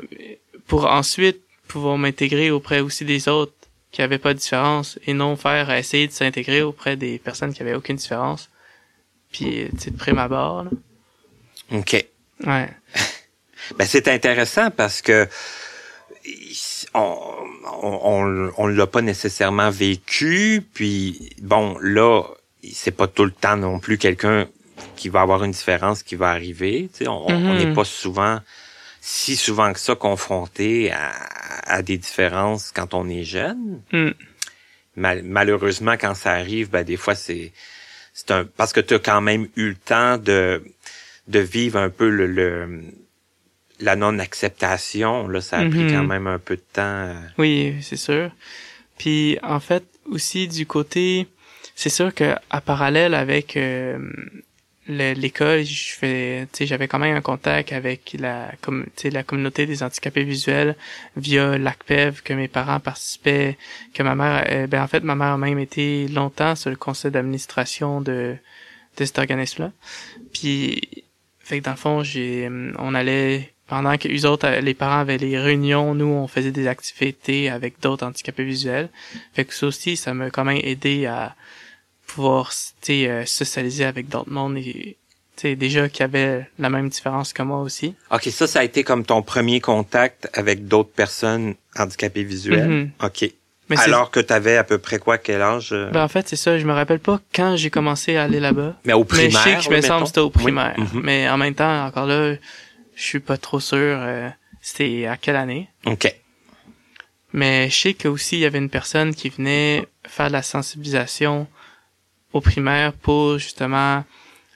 pour 0.68 0.86
ensuite 0.86 1.42
pouvoir 1.68 1.98
m'intégrer 1.98 2.50
auprès 2.50 2.80
aussi 2.80 3.04
des 3.04 3.28
autres 3.28 3.52
qui 3.90 4.00
avaient 4.00 4.16
pas 4.16 4.32
de 4.32 4.38
différence 4.38 4.98
et 5.06 5.12
non 5.12 5.36
faire 5.36 5.70
essayer 5.70 6.06
de 6.06 6.12
s'intégrer 6.12 6.62
auprès 6.62 6.96
des 6.96 7.18
personnes 7.18 7.52
qui 7.52 7.60
avaient 7.60 7.74
aucune 7.74 7.96
différence. 7.96 8.48
Puis, 9.32 9.68
tu 9.72 9.78
sais, 9.78 9.90
de 9.90 9.96
prime 9.96 10.18
abord, 10.18 10.64
là. 10.64 10.70
OK. 11.72 12.04
Ouais. 12.46 12.68
Ben, 13.78 13.86
c'est 13.86 14.08
intéressant 14.08 14.70
parce 14.72 15.00
que 15.02 15.28
on, 16.94 17.16
on, 17.82 18.00
on, 18.02 18.52
on 18.56 18.66
l'a 18.66 18.86
pas 18.86 19.02
nécessairement 19.02 19.70
vécu, 19.70 20.62
puis 20.74 21.30
bon, 21.40 21.78
là, 21.80 22.22
c'est 22.72 22.90
pas 22.90 23.06
tout 23.06 23.24
le 23.24 23.30
temps 23.30 23.56
non 23.56 23.78
plus 23.78 23.98
quelqu'un 23.98 24.48
qui 24.96 25.08
va 25.08 25.20
avoir 25.22 25.44
une 25.44 25.52
différence 25.52 26.02
qui 26.02 26.16
va 26.16 26.30
arriver. 26.30 26.90
Tu 26.92 27.04
sais, 27.04 27.08
on 27.08 27.54
n'est 27.54 27.72
pas 27.72 27.84
souvent, 27.84 28.40
si 29.00 29.36
souvent 29.36 29.72
que 29.72 29.78
ça, 29.78 29.94
confronté 29.94 30.90
à, 30.92 31.12
à 31.64 31.82
des 31.82 31.98
différences 31.98 32.72
quand 32.74 32.94
on 32.94 33.08
est 33.08 33.24
jeune. 33.24 33.80
Mal- 34.96 35.22
malheureusement, 35.22 35.92
quand 35.98 36.14
ça 36.14 36.32
arrive, 36.32 36.68
ben 36.68 36.82
des 36.84 36.96
fois 36.96 37.14
c'est 37.14 37.52
c'est 38.12 38.30
un 38.30 38.44
parce 38.44 38.72
que 38.72 38.80
tu 38.80 38.94
as 38.94 38.98
quand 38.98 39.20
même 39.20 39.48
eu 39.56 39.68
le 39.70 39.74
temps 39.74 40.18
de 40.18 40.62
de 41.28 41.38
vivre 41.38 41.78
un 41.78 41.90
peu 41.90 42.08
le, 42.10 42.26
le 42.26 42.80
la 43.80 43.96
non-acceptation, 43.96 45.26
là, 45.28 45.40
ça 45.40 45.58
a 45.58 45.64
pris 45.68 45.84
Mhm. 45.84 45.90
quand 45.92 46.04
même 46.04 46.26
un 46.26 46.38
peu 46.38 46.56
de 46.56 46.62
temps. 46.72 46.82
euh. 46.82 47.14
Oui, 47.38 47.74
c'est 47.82 47.96
sûr. 47.96 48.30
Puis 48.98 49.38
en 49.42 49.58
fait 49.60 49.84
aussi 50.06 50.46
du 50.48 50.66
côté, 50.66 51.26
c'est 51.74 51.88
sûr 51.90 52.14
que 52.14 52.34
à 52.50 52.60
parallèle 52.60 53.14
avec 53.14 53.56
euh, 53.56 53.98
l'école, 54.88 55.64
je 55.64 55.92
fais, 55.94 56.48
j'avais 56.60 56.88
quand 56.88 56.98
même 56.98 57.16
un 57.16 57.20
contact 57.20 57.72
avec 57.72 58.16
la, 58.18 58.50
comme, 58.60 58.86
la 59.04 59.22
communauté 59.22 59.66
des 59.66 59.82
handicapés 59.82 60.24
visuels 60.24 60.76
via 61.16 61.56
l'ACPEV 61.56 62.22
que 62.22 62.32
mes 62.32 62.48
parents 62.48 62.80
participaient, 62.80 63.56
que 63.94 64.02
ma 64.02 64.14
mère, 64.14 64.44
euh, 64.50 64.66
ben 64.66 64.82
en 64.82 64.88
fait 64.88 65.04
ma 65.04 65.14
mère 65.14 65.28
a 65.28 65.38
même 65.38 65.58
été 65.58 66.08
longtemps 66.08 66.56
sur 66.56 66.70
le 66.70 66.76
conseil 66.76 67.10
d'administration 67.10 68.00
de 68.00 68.36
de 68.98 69.04
cet 69.04 69.18
organisme-là. 69.18 69.72
Puis, 70.32 71.04
fait 71.40 71.60
que 71.60 71.64
dans 71.64 71.72
le 71.72 71.76
fond, 71.76 72.02
j'ai, 72.02 72.48
on 72.78 72.94
allait 72.94 73.52
pendant 73.68 73.96
que 73.96 74.06
les 74.06 74.26
autres, 74.26 74.48
les 74.60 74.74
parents 74.74 74.98
avaient 74.98 75.16
les 75.16 75.38
réunions, 75.38 75.94
nous, 75.94 76.04
on 76.04 76.26
faisait 76.26 76.50
des 76.50 76.66
activités 76.66 77.48
avec 77.48 77.80
d'autres 77.80 78.04
handicapés 78.04 78.44
visuels. 78.44 78.90
Fait 79.32 79.46
que 79.46 79.54
ça 79.54 79.66
aussi, 79.66 79.96
ça 79.96 80.12
m'a 80.12 80.28
quand 80.28 80.44
même 80.44 80.60
aidé 80.62 81.06
à 81.06 81.34
pouvoir, 82.14 82.50
euh, 82.90 83.24
socialiser 83.26 83.84
avec 83.84 84.08
d'autres 84.08 84.30
mondes 84.30 84.56
et, 84.58 84.96
sais, 85.36 85.56
déjà 85.56 85.88
qui 85.88 86.02
avaient 86.02 86.46
la 86.58 86.70
même 86.70 86.88
différence 86.88 87.32
que 87.32 87.42
moi 87.42 87.60
aussi. 87.60 87.94
OK, 88.10 88.24
ça, 88.30 88.46
ça 88.46 88.60
a 88.60 88.64
été 88.64 88.84
comme 88.84 89.04
ton 89.04 89.22
premier 89.22 89.60
contact 89.60 90.28
avec 90.34 90.66
d'autres 90.66 90.92
personnes 90.92 91.54
handicapées 91.76 92.22
visuelles? 92.24 92.68
Mhm. 92.68 92.90
OK. 93.02 93.30
Mais 93.68 93.78
Alors 93.78 94.10
que 94.10 94.20
tu 94.20 94.32
avais 94.32 94.56
à 94.56 94.64
peu 94.64 94.78
près 94.78 94.98
quoi, 94.98 95.16
quel 95.18 95.40
âge? 95.40 95.70
euh? 95.72 95.90
ben, 95.90 96.02
en 96.04 96.08
fait, 96.08 96.28
c'est 96.28 96.36
ça, 96.36 96.58
je 96.58 96.66
me 96.66 96.72
rappelle 96.72 96.98
pas 97.00 97.20
quand 97.34 97.56
j'ai 97.56 97.70
commencé 97.70 98.16
à 98.16 98.24
aller 98.24 98.40
là-bas. 98.40 98.76
mais 98.84 98.92
au 98.92 99.00
Mais 99.00 99.04
primaire, 99.06 99.30
je 99.30 99.36
sais 99.38 99.56
que 99.56 99.62
je 99.62 99.70
me 99.70 99.80
semble 99.80 100.06
c'était 100.06 100.20
au 100.20 100.26
Oui. 100.26 100.42
primaire. 100.42 100.74
Mhm. 100.78 101.00
Mais 101.02 101.28
en 101.28 101.38
même 101.38 101.54
temps, 101.54 101.86
encore 101.86 102.06
là, 102.06 102.34
je 102.94 103.02
suis 103.02 103.20
pas 103.20 103.38
trop 103.38 103.60
sûr, 103.60 103.78
euh, 103.78 104.28
c'était 104.60 105.06
à 105.06 105.16
quelle 105.16 105.36
année. 105.36 105.68
OK. 105.86 106.14
Mais 107.32 107.70
je 107.70 107.74
sais 107.80 107.94
qu'aussi, 107.94 108.36
il 108.36 108.40
y 108.40 108.44
avait 108.44 108.58
une 108.58 108.68
personne 108.68 109.14
qui 109.14 109.30
venait 109.30 109.86
faire 110.06 110.26
de 110.28 110.32
la 110.32 110.42
sensibilisation 110.42 111.46
au 112.32 112.40
primaire 112.40 112.92
pour 112.92 113.38
justement 113.38 114.04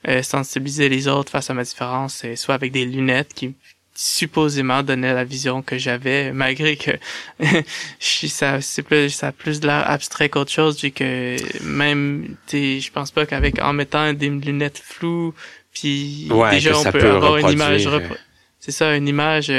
euh, 0.08 0.22
sensibiliser 0.22 0.88
les 0.88 1.08
autres 1.08 1.30
face 1.30 1.50
à 1.50 1.54
ma 1.54 1.64
différence, 1.64 2.24
et 2.24 2.36
soit 2.36 2.54
avec 2.54 2.72
des 2.72 2.84
lunettes 2.84 3.34
qui 3.34 3.54
supposément 3.94 4.82
donnaient 4.82 5.14
la 5.14 5.24
vision 5.24 5.62
que 5.62 5.78
j'avais, 5.78 6.30
malgré 6.32 6.76
que 6.76 6.90
je 7.40 8.26
ça 8.26 8.60
c'est 8.60 8.82
plus 8.82 9.08
ça 9.08 9.28
a 9.28 9.32
plus 9.32 9.58
de 9.58 9.66
l'air 9.66 9.88
abstrait 9.88 10.28
qu'autre 10.28 10.52
chose, 10.52 10.80
vu 10.82 10.90
que 10.90 11.36
même 11.64 12.36
je 12.52 12.90
pense 12.90 13.10
pas 13.10 13.24
qu'avec 13.24 13.60
en 13.60 13.72
mettant 13.72 14.12
des 14.12 14.28
lunettes 14.28 14.78
floues, 14.84 15.34
puis 15.72 16.28
Ouais, 16.30 16.50
déjà 16.50 16.78
on 16.78 16.84
peut, 16.84 16.98
peut 16.98 17.10
avoir 17.10 17.38
une 17.38 17.50
image 17.50 17.88
c'est 18.60 18.72
ça, 18.72 18.96
une 18.96 19.08
image 19.08 19.52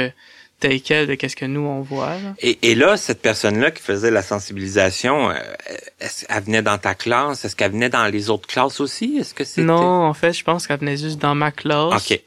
euh, 0.64 0.68
telle 0.68 0.82
quelle 0.82 1.06
de 1.06 1.14
qu'est-ce 1.14 1.36
que 1.36 1.44
nous 1.44 1.60
on 1.60 1.80
voit. 1.80 2.14
Là. 2.14 2.34
Et, 2.40 2.58
et 2.70 2.74
là, 2.74 2.96
cette 2.96 3.22
personne-là 3.22 3.70
qui 3.70 3.82
faisait 3.82 4.10
la 4.10 4.22
sensibilisation, 4.22 5.30
euh, 5.30 5.34
est-ce 6.00 6.26
qu'elle 6.26 6.42
venait 6.44 6.62
dans 6.62 6.78
ta 6.78 6.94
classe? 6.94 7.44
Est-ce 7.44 7.56
qu'elle 7.56 7.72
venait 7.72 7.88
dans 7.90 8.06
les 8.06 8.30
autres 8.30 8.46
classes 8.46 8.80
aussi? 8.80 9.18
Est-ce 9.18 9.34
que 9.34 9.44
c'était... 9.44 9.62
Non, 9.62 9.76
en 10.06 10.14
fait, 10.14 10.32
je 10.32 10.44
pense 10.44 10.66
qu'elle 10.66 10.80
venait 10.80 10.96
juste 10.96 11.18
dans 11.20 11.34
ma 11.34 11.50
classe. 11.52 12.10
OK. 12.10 12.20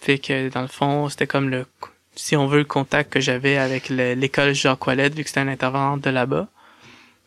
Fait 0.00 0.18
que 0.18 0.48
dans 0.50 0.62
le 0.62 0.68
fond, 0.68 1.08
c'était 1.08 1.26
comme 1.26 1.48
le 1.50 1.66
si 2.14 2.34
on 2.36 2.46
veut 2.48 2.58
le 2.58 2.64
contact 2.64 3.12
que 3.12 3.20
j'avais 3.20 3.56
avec 3.58 3.88
le- 3.88 4.14
l'école 4.14 4.52
Jacques 4.52 4.84
Ouellette 4.86 5.14
vu 5.14 5.22
que 5.22 5.28
c'était 5.28 5.40
un 5.40 5.48
intervenant 5.48 5.96
de 5.96 6.10
là-bas. 6.10 6.48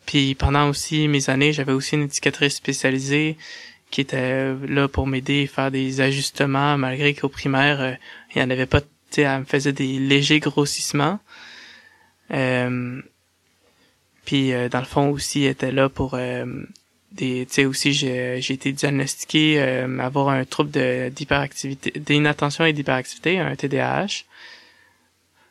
Puis 0.04 0.34
pendant 0.34 0.68
aussi 0.68 1.08
mes 1.08 1.30
années, 1.30 1.52
j'avais 1.54 1.72
aussi 1.72 1.94
une 1.94 2.02
éducatrice 2.02 2.56
spécialisée 2.56 3.38
qui 3.90 4.00
était 4.02 4.52
là 4.68 4.88
pour 4.88 5.06
m'aider 5.06 5.48
à 5.50 5.54
faire 5.54 5.70
des 5.70 6.00
ajustements 6.02 6.76
malgré 6.76 7.14
qu'au 7.14 7.28
primaire, 7.28 7.80
euh, 7.80 7.92
il 8.34 8.38
n'y 8.38 8.44
en 8.44 8.50
avait 8.50 8.66
pas, 8.66 8.80
sais, 9.16 9.22
elle 9.22 9.40
me 9.40 9.44
faisait 9.44 9.72
des 9.72 9.98
légers 9.98 10.40
grossissements. 10.40 11.18
Euh, 12.30 13.00
puis 14.24 14.52
euh, 14.52 14.68
dans 14.68 14.78
le 14.78 14.84
fond 14.84 15.10
aussi, 15.10 15.44
elle 15.44 15.50
était 15.50 15.72
là 15.72 15.88
pour 15.88 16.14
euh, 16.14 16.44
des 17.12 17.46
tu 17.46 17.54
sais 17.54 17.64
aussi 17.64 17.92
j'ai 17.92 18.40
j'ai 18.40 18.54
été 18.54 18.72
diagnostiqué 18.72 19.60
euh, 19.60 19.98
avoir 19.98 20.28
un 20.28 20.44
trouble 20.44 20.70
de 20.70 21.10
d'hyperactivité 21.10 21.92
d'inattention 21.98 22.64
et 22.64 22.72
d'hyperactivité 22.72 23.38
un 23.38 23.54
TDAH 23.54 24.24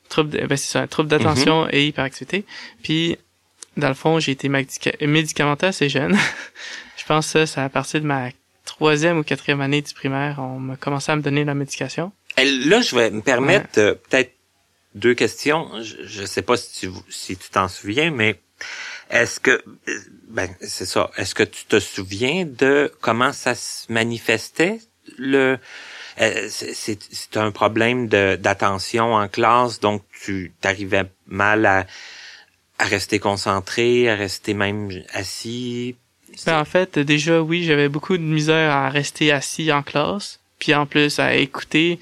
trouble 0.09 0.29
de, 0.31 0.45
ben 0.45 0.57
c'est 0.57 0.71
ça 0.71 0.81
un 0.81 0.87
trouble 0.87 1.09
d'attention 1.09 1.67
et 1.71 1.87
hyperactivité. 1.87 2.45
Puis 2.83 3.17
dans 3.77 3.89
le 3.89 3.93
fond 3.93 4.19
j'ai 4.19 4.31
été 4.31 4.49
médica 4.49 4.91
médicamenté 5.01 5.67
assez 5.67 5.89
jeune. 5.89 6.17
Je 6.97 7.05
pense 7.05 7.27
que 7.27 7.45
ça 7.45 7.45
c'est 7.45 7.61
à 7.61 7.69
partir 7.69 8.01
de 8.01 8.05
ma 8.05 8.29
troisième 8.65 9.19
ou 9.19 9.23
quatrième 9.23 9.61
année 9.61 9.81
du 9.81 9.93
primaire 9.93 10.39
on 10.39 10.59
m'a 10.59 10.75
commencé 10.75 11.11
à 11.11 11.15
me 11.15 11.21
donner 11.21 11.43
la 11.45 11.53
médication 11.53 12.11
Elle- 12.35 12.67
là, 12.69 12.81
je 12.81 12.95
vais 12.95 13.09
me 13.11 13.21
permettre 13.21 13.79
euh, 13.79 13.95
peut-être 13.95 14.33
deux 14.95 15.13
questions. 15.13 15.69
Je 15.81 16.21
ne 16.21 16.25
sais 16.25 16.41
pas 16.41 16.57
si 16.57 16.79
tu 16.79 16.89
si 17.09 17.37
tu 17.37 17.49
t'en 17.49 17.67
souviens, 17.67 18.11
mais 18.11 18.39
est-ce 19.09 19.39
que 19.39 19.51
euh, 19.51 19.99
ben 20.27 20.49
c'est 20.61 20.85
ça. 20.85 21.11
Est-ce 21.17 21.33
que 21.35 21.43
tu 21.43 21.65
te 21.65 21.79
souviens 21.79 22.45
de 22.45 22.91
comment 23.01 23.33
ça 23.33 23.55
se 23.55 23.91
manifestait? 23.91 24.79
Le 25.17 25.57
euh, 26.19 26.47
c'est- 26.49 27.37
un 27.37 27.51
problème 27.51 28.07
de 28.07 28.35
d'attention 28.35 29.13
en 29.13 29.27
classe, 29.29 29.79
donc 29.79 30.03
tu 30.23 30.51
t'arrivais 30.61 31.05
mal 31.27 31.65
à 31.65 31.85
à 32.79 32.85
rester 32.85 33.19
concentré, 33.19 34.09
à 34.09 34.15
rester 34.15 34.53
même 34.53 34.89
assis. 35.13 35.95
Ben, 36.45 36.59
en 36.59 36.65
fait, 36.65 36.97
déjà, 36.97 37.41
oui, 37.41 37.63
j'avais 37.63 37.89
beaucoup 37.89 38.17
de 38.17 38.23
misère 38.23 38.71
à 38.71 38.89
rester 38.89 39.31
assis 39.31 39.71
en 39.71 39.83
classe, 39.83 40.39
puis 40.61 40.75
en 40.75 40.85
plus 40.85 41.19
à 41.19 41.35
écouter. 41.35 41.99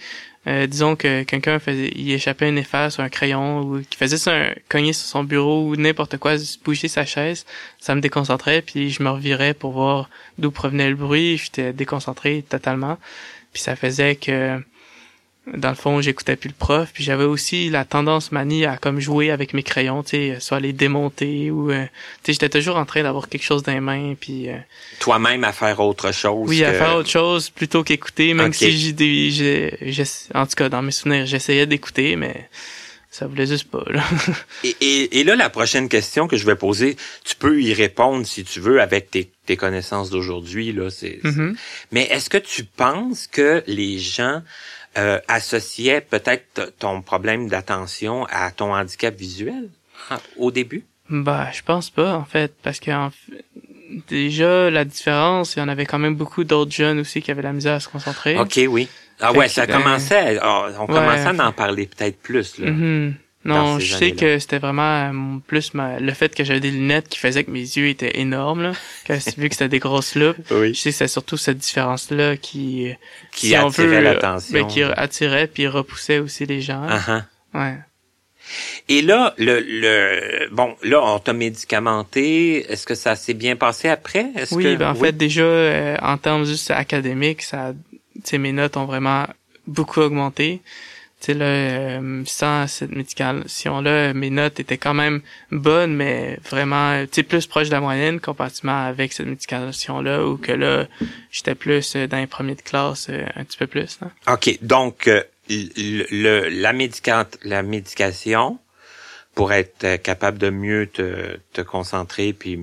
Euh, 0.47 0.67
disons 0.67 0.95
que 0.95 1.23
quelqu'un 1.23 1.59
faisait, 1.59 1.91
il 1.95 2.11
échappait 2.11 2.49
une 2.49 2.57
efface 2.57 2.95
sur 2.95 3.03
un 3.03 3.09
crayon 3.09 3.61
ou 3.61 3.81
qui 3.81 3.97
faisait 3.97 4.29
un, 4.29 4.53
cogner 4.67 4.93
sur 4.93 5.05
son 5.05 5.23
bureau 5.23 5.67
ou 5.67 5.75
n'importe 5.75 6.17
quoi, 6.17 6.35
bouger 6.63 6.87
sa 6.87 7.05
chaise, 7.05 7.45
ça 7.79 7.95
me 7.95 8.01
déconcentrait, 8.01 8.61
puis 8.61 8.89
je 8.89 9.03
me 9.03 9.09
revirais 9.09 9.53
pour 9.53 9.71
voir 9.71 10.09
d'où 10.37 10.51
provenait 10.51 10.89
le 10.89 10.95
bruit, 10.95 11.37
j'étais 11.37 11.73
déconcentré 11.73 12.43
totalement, 12.47 12.97
puis 13.53 13.61
ça 13.61 13.75
faisait 13.75 14.15
que 14.15 14.61
dans 15.55 15.69
le 15.69 15.75
fond, 15.75 16.01
j'écoutais 16.01 16.35
plus 16.35 16.49
le 16.49 16.53
prof, 16.57 16.89
puis 16.93 17.03
j'avais 17.03 17.23
aussi 17.23 17.69
la 17.69 17.85
tendance 17.85 18.31
manie 18.31 18.65
à 18.65 18.77
comme 18.77 18.99
jouer 18.99 19.31
avec 19.31 19.53
mes 19.53 19.63
crayons, 19.63 20.03
tu 20.03 20.09
sais, 20.11 20.37
soit 20.39 20.59
les 20.59 20.73
démonter 20.73 21.51
ou 21.51 21.71
euh, 21.71 21.83
tu 21.85 21.89
sais, 22.25 22.33
j'étais 22.33 22.49
toujours 22.49 22.77
en 22.77 22.85
train 22.85 23.03
d'avoir 23.03 23.29
quelque 23.29 23.43
chose 23.43 23.63
dans 23.63 23.71
les 23.73 23.79
mains, 23.79 24.15
puis 24.19 24.49
euh, 24.49 24.57
Toi-même 24.99 25.43
à 25.43 25.51
faire 25.51 25.79
autre 25.79 26.11
chose. 26.13 26.47
oui, 26.49 26.63
à 26.63 26.73
faire 26.73 26.95
autre 26.95 27.09
chose 27.09 27.49
plutôt 27.49 27.83
qu'écouter, 27.83 28.33
même 28.33 28.53
si 28.53 28.71
j'ai 28.77 28.93
des, 28.93 29.29
j'ai, 29.31 30.03
en 30.35 30.45
tout 30.45 30.55
cas 30.55 30.69
dans 30.69 30.81
mes 30.81 30.91
souvenirs, 30.91 31.25
j'essayais 31.25 31.65
d'écouter, 31.65 32.15
mais 32.15 32.49
ça 33.11 33.25
voulait 33.25 33.47
juste 33.47 33.69
pas. 33.71 33.83
Là. 33.87 34.03
Et, 34.63 34.75
et, 34.81 35.19
et 35.19 35.23
là, 35.23 35.35
la 35.35 35.49
prochaine 35.49 35.89
question 35.89 36.27
que 36.27 36.37
je 36.37 36.45
vais 36.45 36.55
poser, 36.55 36.95
tu 37.25 37.35
peux 37.35 37.59
y 37.59 37.73
répondre 37.73 38.23
si 38.25 38.43
tu 38.43 38.59
veux 38.59 38.81
avec 38.81 39.09
tes, 39.09 39.31
tes 39.47 39.57
connaissances 39.57 40.11
d'aujourd'hui. 40.11 40.71
là. 40.73 40.89
C'est, 40.91 41.19
Mhm. 41.23 41.55
Mais 41.91 42.03
est-ce 42.11 42.29
que 42.29 42.37
tu 42.37 42.63
penses 42.65 43.25
que 43.25 43.63
les 43.65 43.97
gens 43.97 44.43
euh, 44.97 45.19
associaient 45.27 46.01
peut-être 46.01 46.73
ton 46.79 47.01
problème 47.01 47.47
d'attention 47.47 48.25
à 48.29 48.51
ton 48.51 48.73
handicap 48.73 49.15
visuel 49.15 49.69
ah, 50.09 50.19
au 50.37 50.51
début? 50.51 50.83
Bah, 51.09 51.49
je 51.53 51.61
pense 51.63 51.89
pas 51.89 52.13
en 52.15 52.25
fait, 52.25 52.53
parce 52.61 52.79
que 52.79 52.91
en 52.91 53.09
fait, 53.09 53.43
déjà 54.07 54.69
la 54.69 54.85
différence, 54.85 55.55
il 55.55 55.59
y 55.59 55.61
en 55.61 55.67
avait 55.67 55.85
quand 55.85 55.99
même 55.99 56.15
beaucoup 56.15 56.43
d'autres 56.43 56.71
jeunes 56.71 56.99
aussi 56.99 57.21
qui 57.21 57.31
avaient 57.31 57.41
la 57.41 57.53
misère 57.53 57.75
à 57.75 57.79
se 57.79 57.89
concentrer. 57.89 58.37
OK, 58.37 58.59
oui. 58.69 58.87
Ah 59.19 59.31
Fait 59.31 59.37
ouais, 59.39 59.47
ça 59.49 59.65
ben, 59.65 59.77
commençait, 59.77 60.37
à- 60.39 60.47
on 60.79 60.81
ouais, 60.81 60.87
commençait 60.87 61.41
à 61.41 61.47
en 61.47 61.51
parler 61.51 61.87
peut-être 61.87 62.19
plus. 62.21 62.57
Là. 62.59 62.69
Mhm. 62.71 63.13
dans 63.13 63.28
Non, 63.55 63.79
je 63.79 63.95
sais 63.95 64.11
que 64.11 64.39
c'était 64.39 64.59
vraiment 64.59 65.11
euh, 65.11 65.39
plus 65.47 65.73
ma- 65.73 65.99
le 65.99 66.13
fait 66.13 66.33
que 66.35 66.43
j'avais 66.43 66.59
des 66.59 66.71
lunettes 66.71 67.07
qui 67.09 67.19
faisait 67.19 67.43
que 67.43 67.51
mes 67.51 67.59
yeux 67.61 67.87
étaient 67.87 68.19
énormes, 68.19 68.61
là, 68.61 68.71
vu 69.37 69.49
que 69.49 69.55
c'était 69.55 69.69
des 69.69 69.79
grosses 69.79 70.15
loupes. 70.15 70.37
Oui. 70.51 70.73
Je 70.73 70.79
sais 70.79 70.89
que 70.91 70.95
c'est 70.95 71.07
surtout 71.07 71.37
cette 71.37 71.57
différence-là 71.57 72.37
qui, 72.37 72.91
Qui 73.31 73.47
si 73.49 73.57
on 73.57 73.67
attirait 73.67 73.87
veut, 73.87 74.01
l'attention. 74.01 74.53
ben, 74.53 74.67
qui 74.67 74.83
attirait 74.83 75.47
puis 75.47 75.67
repoussait 75.67 76.19
aussi 76.19 76.45
les 76.45 76.61
gens. 76.61 76.85
Ah, 76.89 77.01
ah. 77.07 77.25
Ouais. 77.59 77.77
Et 78.87 79.01
là, 79.03 79.35
le, 79.37 79.59
le 79.59 80.49
bon, 80.51 80.75
là, 80.81 81.01
on 81.03 81.19
t'a 81.19 81.33
médicamenté. 81.33 82.71
Est-ce 82.71 82.85
que 82.85 82.95
ça 82.95 83.15
s'est 83.15 83.33
bien 83.35 83.55
passé 83.55 83.89
après? 83.89 84.27
Oui, 84.51 84.63
que, 84.63 84.75
ben 84.75 84.89
en 84.91 84.95
fait 84.95 85.11
déjà 85.11 85.43
euh, 85.43 85.95
en 86.01 86.17
termes 86.17 86.45
juste 86.45 86.71
académiques, 86.71 87.41
ça, 87.43 87.73
tu 87.91 87.99
sais, 88.23 88.37
mes 88.37 88.51
notes 88.51 88.75
ont 88.77 88.85
vraiment 88.85 89.27
beaucoup 89.67 89.99
augmenté. 90.01 90.61
Tu 91.21 91.25
sais 91.25 91.33
là, 91.33 91.45
euh, 91.45 92.23
sans 92.25 92.65
cette 92.67 92.91
médication-là, 92.91 94.13
mes 94.13 94.29
notes 94.29 94.59
étaient 94.61 94.77
quand 94.77 94.93
même 94.93 95.21
bonnes, 95.51 95.93
mais 95.93 96.39
vraiment, 96.49 97.03
tu 97.03 97.09
sais, 97.15 97.23
plus 97.23 97.45
proche 97.45 97.67
de 97.67 97.73
la 97.73 97.81
moyenne 97.81 98.21
comparativement 98.21 98.85
avec 98.85 99.11
cette 99.11 99.27
médication-là, 99.27 100.25
ou 100.25 100.37
que 100.37 100.53
là, 100.53 100.87
j'étais 101.31 101.55
plus 101.55 101.95
euh, 101.97 102.07
dans 102.07 102.17
les 102.17 102.27
premiers 102.27 102.55
de 102.55 102.61
classe, 102.61 103.07
euh, 103.09 103.25
un 103.35 103.43
petit 103.43 103.57
peu 103.57 103.67
plus. 103.67 103.99
Là. 104.01 104.33
OK. 104.33 104.59
Donc, 104.61 105.07
euh, 105.09 105.21
le, 105.49 106.05
le- 106.09 106.47
la, 106.49 106.71
médica- 106.73 107.27
la 107.43 107.63
médication, 107.63 108.57
pour 109.35 109.51
être 109.51 109.83
euh, 109.83 109.97
capable 109.97 110.37
de 110.37 110.49
mieux 110.49 110.87
te, 110.87 111.37
te 111.53 111.61
concentrer, 111.61 112.31
puis 112.33 112.57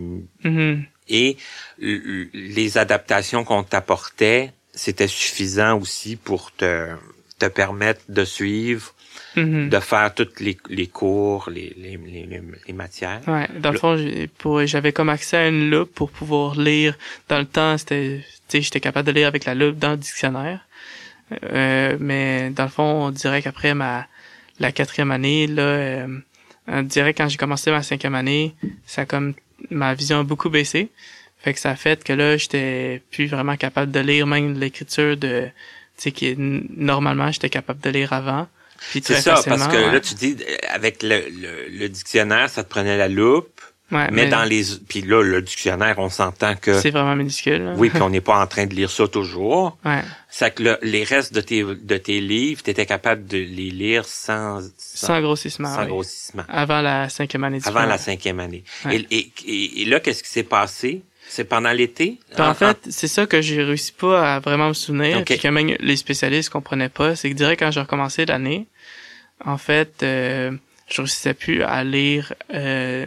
Mhm. 0.44 0.84
et 1.08 1.36
les 1.78 2.78
adaptations 2.78 3.44
qu'on 3.44 3.62
t'apportait, 3.62 4.52
c'était 4.74 5.08
suffisant 5.08 5.78
aussi 5.78 6.16
pour 6.16 6.52
te, 6.52 6.88
te 7.38 7.46
permettre 7.46 8.00
de 8.08 8.24
suivre, 8.24 8.92
Mhm. 9.34 9.68
de 9.68 9.80
faire 9.80 10.14
toutes 10.14 10.40
les, 10.40 10.56
les 10.70 10.86
cours, 10.86 11.48
les, 11.50 11.74
les, 11.76 11.96
les, 11.96 12.40
les 12.66 12.72
matières. 12.72 13.20
Ouais, 13.26 13.46
dans 13.58 13.70
le 13.70 13.78
fond, 13.78 13.96
j'avais 14.66 14.92
comme 14.92 15.08
accès 15.10 15.36
à 15.36 15.48
une 15.48 15.70
loupe 15.70 15.94
pour 15.94 16.10
pouvoir 16.10 16.58
lire. 16.58 16.96
Dans 17.28 17.38
le 17.38 17.44
temps, 17.46 17.76
c'était, 17.78 18.22
j'étais 18.50 18.80
capable 18.80 19.06
de 19.06 19.12
lire 19.12 19.28
avec 19.28 19.44
la 19.44 19.54
loupe 19.54 19.78
dans 19.78 19.90
le 19.92 19.96
dictionnaire. 19.96 20.60
Euh, 21.52 21.96
mais 21.98 22.50
dans 22.50 22.64
le 22.64 22.70
fond, 22.70 23.06
on 23.06 23.10
dirait 23.10 23.42
qu'après 23.42 23.74
ma 23.74 24.06
la 24.58 24.72
quatrième 24.72 25.10
année, 25.10 25.46
là, 25.46 25.62
euh, 25.62 26.18
on 26.68 26.82
dirait 26.82 27.12
quand 27.14 27.28
j'ai 27.28 27.36
commencé 27.36 27.70
ma 27.70 27.82
cinquième 27.82 28.14
année, 28.14 28.54
ça 28.86 29.02
a 29.02 29.06
comme 29.06 29.34
ma 29.70 29.92
vision 29.94 30.20
a 30.20 30.24
beaucoup 30.24 30.50
baissé. 30.50 30.88
Fait 31.38 31.52
que 31.52 31.60
ça 31.60 31.70
a 31.70 31.76
fait 31.76 32.02
que 32.02 32.12
là, 32.12 32.36
j'étais 32.36 33.02
plus 33.10 33.26
vraiment 33.26 33.56
capable 33.56 33.92
de 33.92 34.00
lire 34.00 34.26
même 34.26 34.58
l'écriture 34.58 35.16
de, 35.16 35.48
sais, 36.02 36.12
qui 36.12 36.34
normalement 36.38 37.30
j'étais 37.32 37.50
capable 37.50 37.80
de 37.80 37.90
lire 37.90 38.12
avant. 38.12 38.46
C'est 38.78 39.02
ça, 39.20 39.40
parce 39.46 39.68
que 39.68 39.72
ouais. 39.76 39.92
là, 39.92 40.00
tu 40.00 40.14
dis, 40.14 40.36
avec 40.68 41.02
le, 41.02 41.20
le, 41.30 41.68
le 41.78 41.88
dictionnaire, 41.88 42.50
ça 42.50 42.62
te 42.62 42.68
prenait 42.68 42.96
la 42.98 43.08
loupe, 43.08 43.60
Ouais, 43.92 44.08
mais, 44.10 44.26
dans 44.26 44.42
les... 44.42 44.64
Puis 44.88 45.00
là, 45.02 45.22
le 45.22 45.40
dictionnaire, 45.42 45.94
on 45.98 46.08
s'entend 46.10 46.56
que... 46.56 46.80
c'est 46.80 46.90
vraiment 46.90 47.14
minuscule. 47.14 47.72
Oui, 47.76 47.88
puis 47.88 48.02
on 48.02 48.10
n'est 48.10 48.20
pas 48.20 48.36
en 48.36 48.46
train 48.48 48.66
de 48.66 48.74
lire 48.74 48.90
ça 48.90 49.06
toujours. 49.06 49.78
Ouais. 49.84 50.02
C'est 50.28 50.52
que 50.52 50.62
le- 50.64 50.78
les 50.82 51.04
restes 51.04 51.32
de 51.32 51.40
tes, 51.40 51.62
de 51.62 51.96
tes 51.96 52.20
livres, 52.20 52.62
tu 52.64 52.70
étais 52.70 52.84
capable 52.84 53.26
de 53.28 53.36
les 53.38 53.70
lire 53.70 54.04
sans, 54.04 54.58
Sans 54.76 55.20
grossissement. 55.20 55.72
sans 55.72 55.82
oui. 55.82 55.86
grossissement. 55.88 56.42
Avant 56.48 56.80
la 56.82 57.08
cinquième 57.08 57.44
année 57.44 57.60
du 57.60 57.68
Avant 57.68 57.86
la 57.86 57.96
cinquième 57.96 58.40
année. 58.40 58.64
Ouais. 58.84 59.06
Et, 59.08 59.18
et, 59.18 59.32
et- 59.46 59.82
et 59.82 59.84
là, 59.84 60.00
qu'est-ce 60.00 60.24
qui 60.24 60.30
s'est 60.30 60.42
passé? 60.42 61.02
C'est 61.28 61.44
pendant 61.44 61.72
l'été? 61.72 62.18
Ben, 62.36 62.44
Ah, 62.44 62.50
en 62.50 62.54
fait, 62.54 62.78
c'est 62.88 63.08
ça 63.08 63.26
que 63.26 63.40
j'ai 63.42 63.62
réussi 63.62 63.92
pas 63.92 64.36
à 64.36 64.40
vraiment 64.40 64.68
me 64.68 64.74
souvenir, 64.74 65.18
Ok. 65.18 65.24
puis 65.26 65.38
que 65.38 65.48
même 65.48 65.74
les 65.80 65.96
spécialistes 65.96 66.50
comprenaient 66.50 66.88
pas. 66.88 67.16
C'est 67.16 67.28
que 67.30 67.34
direct 67.34 67.60
quand 67.60 67.70
j'ai 67.70 67.80
recommencé 67.80 68.24
l'année, 68.26 68.66
en 69.44 69.58
fait, 69.58 70.02
euh, 70.02 70.52
je 70.88 71.00
réussissais 71.02 71.34
plus 71.34 71.62
à 71.62 71.82
lire, 71.84 72.32
euh, 72.54 73.06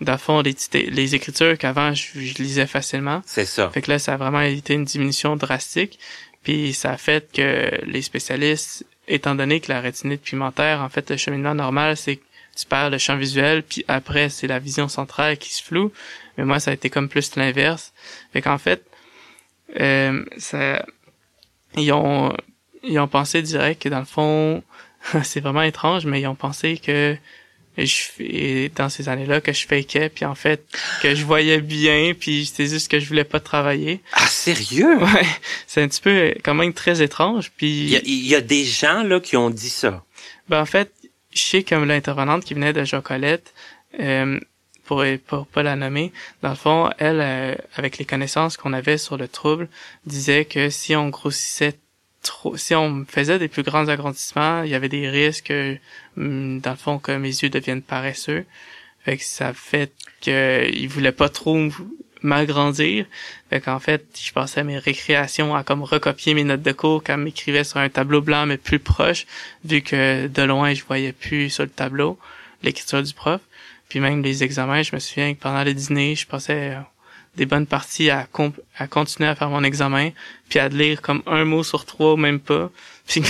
dans 0.00 0.16
fond, 0.18 0.40
les, 0.42 0.54
les 0.90 1.14
écritures 1.16 1.58
qu'avant 1.58 1.92
je, 1.94 2.20
je 2.20 2.34
lisais 2.42 2.66
facilement. 2.66 3.22
C'est 3.26 3.44
ça. 3.44 3.68
Fait 3.70 3.82
que 3.82 3.90
là, 3.90 3.98
ça 3.98 4.14
a 4.14 4.16
vraiment 4.16 4.40
été 4.40 4.74
une 4.74 4.84
diminution 4.84 5.34
drastique. 5.36 5.98
Puis 6.44 6.72
ça 6.72 6.92
a 6.92 6.96
fait 6.96 7.28
que 7.32 7.84
les 7.84 8.00
spécialistes, 8.02 8.86
étant 9.08 9.34
donné 9.34 9.58
que 9.60 9.70
la 9.72 9.80
rétinite 9.80 10.22
pigmentaire, 10.22 10.80
en 10.80 10.88
fait, 10.88 11.10
le 11.10 11.16
cheminement 11.16 11.54
normal, 11.54 11.96
c'est 11.96 12.16
que 12.16 12.22
tu 12.56 12.64
perds 12.66 12.90
le 12.90 12.98
champ 12.98 13.16
visuel, 13.16 13.62
puis 13.62 13.84
après, 13.88 14.28
c'est 14.28 14.46
la 14.46 14.58
vision 14.60 14.88
centrale 14.88 15.36
qui 15.36 15.52
se 15.52 15.62
floue. 15.62 15.92
Mais 16.38 16.44
moi, 16.44 16.60
ça 16.60 16.70
a 16.70 16.74
été 16.74 16.88
comme 16.88 17.08
plus 17.08 17.36
l'inverse. 17.36 17.92
Fait 18.32 18.40
qu'en 18.40 18.58
fait, 18.58 18.82
euh, 19.78 20.24
ça, 20.38 20.86
ils 21.76 21.92
ont, 21.92 22.34
ils 22.82 22.98
ont 22.98 23.08
pensé 23.08 23.42
direct 23.42 23.82
que 23.82 23.88
dans 23.90 23.98
le 23.98 24.06
fond, 24.06 24.62
c'est 25.24 25.40
vraiment 25.40 25.62
étrange, 25.62 26.06
mais 26.06 26.20
ils 26.22 26.26
ont 26.26 26.36
pensé 26.36 26.78
que 26.78 27.16
je 27.76 28.68
dans 28.74 28.88
ces 28.88 29.08
années-là, 29.08 29.40
que 29.40 29.52
je 29.52 29.66
fakeais, 29.66 30.08
puis 30.08 30.24
en 30.24 30.34
fait, 30.34 30.64
que 31.02 31.14
je 31.14 31.24
voyais 31.24 31.60
bien, 31.60 32.12
puis 32.18 32.50
c'est 32.52 32.66
juste 32.66 32.90
que 32.90 32.98
je 32.98 33.06
voulais 33.06 33.24
pas 33.24 33.40
travailler. 33.40 34.00
Ah, 34.12 34.26
sérieux? 34.26 34.98
Ouais, 35.08 35.26
c'est 35.66 35.82
un 35.82 35.88
petit 35.88 36.00
peu 36.00 36.34
quand 36.42 36.54
même 36.54 36.72
très 36.72 37.02
étrange. 37.02 37.52
Puis, 37.56 37.68
Il 37.68 37.90
y 37.90 37.96
a, 37.96 38.00
il 38.04 38.26
y 38.26 38.34
a 38.34 38.40
des 38.40 38.64
gens, 38.64 39.02
là, 39.02 39.20
qui 39.20 39.36
ont 39.36 39.50
dit 39.50 39.70
ça. 39.70 40.04
ben 40.48 40.60
en 40.60 40.66
fait, 40.66 40.92
je 41.32 41.40
sais 41.40 41.62
comme 41.62 41.84
l'intervenante 41.84 42.44
qui 42.44 42.54
venait 42.54 42.72
de 42.72 42.84
Jocolette, 42.84 43.54
euh, 44.00 44.40
pour, 44.88 45.04
pour 45.26 45.46
pas 45.46 45.62
la 45.62 45.76
nommer, 45.76 46.12
dans 46.42 46.48
le 46.48 46.54
fond, 46.54 46.90
elle, 46.96 47.20
euh, 47.20 47.54
avec 47.76 47.98
les 47.98 48.06
connaissances 48.06 48.56
qu'on 48.56 48.72
avait 48.72 48.96
sur 48.96 49.18
le 49.18 49.28
trouble, 49.28 49.68
disait 50.06 50.46
que 50.46 50.70
si 50.70 50.96
on 50.96 51.10
grossissait 51.10 51.74
trop, 52.22 52.56
si 52.56 52.74
on 52.74 53.04
faisait 53.06 53.38
des 53.38 53.48
plus 53.48 53.62
grands 53.62 53.88
agrandissements, 53.88 54.62
il 54.62 54.70
y 54.70 54.74
avait 54.74 54.88
des 54.88 55.06
risques, 55.10 55.52
hum, 56.16 56.60
dans 56.60 56.70
le 56.70 56.76
fond, 56.76 56.98
que 56.98 57.12
mes 57.12 57.28
yeux 57.28 57.50
deviennent 57.50 57.82
paresseux. 57.82 58.46
Fait 59.04 59.18
que 59.18 59.24
ça 59.24 59.52
fait 59.52 59.92
que 60.22 60.66
il 60.72 60.88
voulait 60.88 61.12
pas 61.12 61.28
trop 61.28 61.68
m'agrandir. 62.22 63.04
Fait 63.50 63.60
qu'en 63.60 63.80
fait, 63.80 64.06
je 64.18 64.32
passais 64.32 64.64
mes 64.64 64.78
récréations 64.78 65.54
à 65.54 65.64
comme 65.64 65.82
recopier 65.82 66.32
mes 66.32 66.44
notes 66.44 66.62
de 66.62 66.72
cours 66.72 67.04
quand 67.04 67.18
m'écrivait 67.18 67.64
sur 67.64 67.76
un 67.76 67.90
tableau 67.90 68.22
blanc 68.22 68.46
mais 68.46 68.56
plus 68.56 68.78
proche, 68.78 69.26
vu 69.66 69.82
que 69.82 70.28
de 70.28 70.42
loin 70.42 70.72
je 70.72 70.82
voyais 70.82 71.12
plus 71.12 71.50
sur 71.50 71.64
le 71.64 71.70
tableau 71.70 72.18
l'écriture 72.62 73.02
du 73.02 73.12
prof. 73.12 73.40
Puis 73.88 74.00
même 74.00 74.22
les 74.22 74.44
examens, 74.44 74.82
je 74.82 74.94
me 74.94 75.00
souviens 75.00 75.34
que 75.34 75.40
pendant 75.40 75.64
le 75.64 75.72
dîner, 75.72 76.14
je 76.14 76.26
passais 76.26 76.74
euh, 76.76 76.80
des 77.38 77.46
bonnes 77.46 77.66
parties 77.66 78.10
à, 78.10 78.28
à 78.78 78.86
continuer 78.86 79.28
à 79.28 79.34
faire 79.34 79.48
mon 79.48 79.64
examen, 79.64 80.10
puis 80.48 80.58
à 80.58 80.68
lire 80.68 81.00
comme 81.00 81.22
un 81.26 81.44
mot 81.44 81.62
sur 81.62 81.86
trois, 81.86 82.16
même 82.16 82.40
pas. 82.40 82.70
Puis 83.08 83.22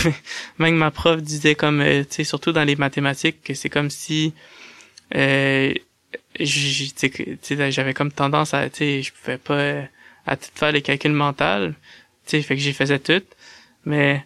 même 0.59 0.75
ma 0.75 0.90
prof 0.90 1.23
disait 1.23 1.55
comme, 1.55 1.81
euh, 1.81 2.03
tu 2.03 2.16
sais, 2.16 2.25
surtout 2.25 2.51
dans 2.51 2.64
les 2.64 2.75
mathématiques, 2.75 3.44
que 3.44 3.55
c'est 3.55 3.68
comme 3.68 3.90
si 3.90 4.35
euh, 5.14 5.73
j'avais 6.40 7.94
comme 7.94 8.11
tendance 8.11 8.55
à, 8.55 8.68
tu 8.71 8.79
sais, 8.79 9.03
je 9.03 9.12
pouvais 9.12 9.38
pas 9.38 9.55
euh, 9.55 9.83
à 10.27 10.37
tout 10.37 10.49
faire 10.53 10.73
les 10.73 10.83
calculs 10.83 11.12
mentaux, 11.12 11.68
tu 11.68 11.75
sais, 12.27 12.42
fait 12.42 12.57
que 12.57 12.61
j'y 12.61 12.73
faisais 12.73 12.99
tout, 12.99 13.23
mais 13.85 14.25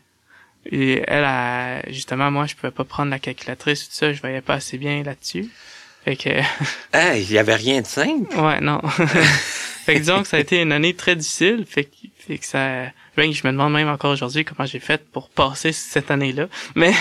elle, 0.71 1.25
a, 1.25 1.83
justement, 1.91 2.31
moi, 2.31 2.47
je 2.47 2.55
pouvais 2.55 2.71
pas 2.71 2.85
prendre 2.85 3.11
la 3.11 3.19
calculatrice, 3.19 3.89
tout 3.89 3.95
ça, 3.95 4.13
je 4.15 4.21
voyais 4.23 4.41
pas 4.41 4.55
assez 4.55 4.79
bien 4.79 5.03
là-dessus. 5.03 5.51
Fait 6.05 6.17
que, 6.17 6.31
il 7.17 7.31
y 7.33 7.39
avait 7.39 7.55
rien 7.55 7.81
de 7.81 7.87
simple. 7.87 8.35
ouais, 8.37 8.61
non. 8.61 8.81
fait 9.85 9.95
que 9.95 9.99
disons 10.01 10.23
que 10.23 10.29
ça 10.29 10.37
a 10.37 10.41
été 10.41 10.61
une 10.61 10.73
année 10.73 10.95
très 10.95 11.15
difficile, 11.17 11.65
fait 11.69 11.85
que, 11.85 11.91
fait 12.27 12.39
que 12.39 12.47
ça, 12.47 12.85
ben, 13.17 13.33
je 13.33 13.47
me 13.47 13.53
demande 13.53 13.73
même 13.73 13.89
encore 13.89 14.13
aujourd'hui 14.13 14.45
comment 14.45 14.67
j'ai 14.67 14.81
fait 14.81 15.05
pour 15.13 15.29
passer 15.31 15.73
cette 15.73 16.11
année-là. 16.11 16.49
Mais, 16.75 16.93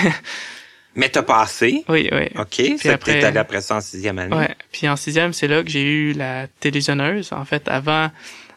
Mais 0.95 1.09
t'as 1.09 1.23
passé? 1.23 1.83
oui, 1.89 2.09
oui. 2.11 2.27
OK. 2.35 2.47
Puis 2.49 2.73
après- 2.73 2.89
après... 2.91 3.19
T'es 3.19 3.23
allé 3.25 3.37
après 3.37 3.61
ça 3.61 3.75
en 3.77 3.81
sixième 3.81 4.19
année. 4.19 4.35
Ouais. 4.35 4.55
Puis 4.71 4.87
en 4.89 4.95
sixième, 4.95 5.33
c'est 5.33 5.47
là 5.47 5.63
que 5.63 5.69
j'ai 5.69 5.83
eu 5.83 6.13
la 6.13 6.47
télévisionneuse. 6.59 7.31
En 7.33 7.45
fait, 7.45 7.67
avant, 7.69 8.11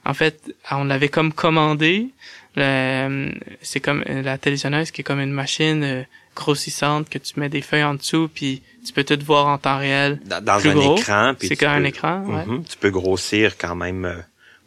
en 0.05 0.15
fait, 0.15 0.55
on 0.71 0.85
l'avait 0.85 1.09
comme 1.09 1.33
commandé. 1.33 2.09
Le- 2.57 3.33
C'est 3.63 3.81
comme 3.81 4.03
la 4.07 4.37
télévisionneuse 4.39 4.91
qui 4.91 5.01
est 5.01 5.05
comme 5.05 5.21
une 5.21 5.33
machine 5.33 5.83
euh, 5.85 6.03
grossissante 6.37 7.09
que 7.09 7.19
tu 7.19 7.39
mets 7.41 7.49
des 7.49 7.63
feuilles 7.63 7.85
en 7.85 7.95
dessous 7.95 8.29
puis 8.33 8.63
tu 8.85 8.93
peux 8.93 9.05
tout 9.05 9.19
voir 9.25 9.47
en 9.47 9.59
temps 9.59 9.79
réel. 9.79 10.21
Dans, 10.27 10.43
dans 10.45 10.59
Plus 10.59 10.71
un 10.71 10.75
gros. 10.75 10.97
écran. 10.97 11.33
C'est 11.41 11.57
comme 11.57 11.69
un 11.71 11.85
écran, 11.85 12.23
ouais. 12.27 12.45
Mhm. 12.47 12.65
Tu 12.65 12.77
peux 12.79 12.91
grossir 12.91 13.57
quand 13.59 13.75
même 13.75 14.05
euh, 14.05 14.15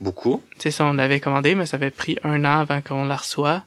beaucoup. 0.02 0.42
C'est 0.58 0.72
ça, 0.72 0.86
on 0.86 0.94
l'avait 0.94 1.20
commandé, 1.20 1.56
mais 1.56 1.66
ça 1.66 1.78
avait 1.78 1.92
pris 1.92 2.18
un 2.24 2.44
an 2.46 2.60
avant 2.60 2.82
qu'on 2.82 3.06
la 3.06 3.16
reçoit. 3.16 3.64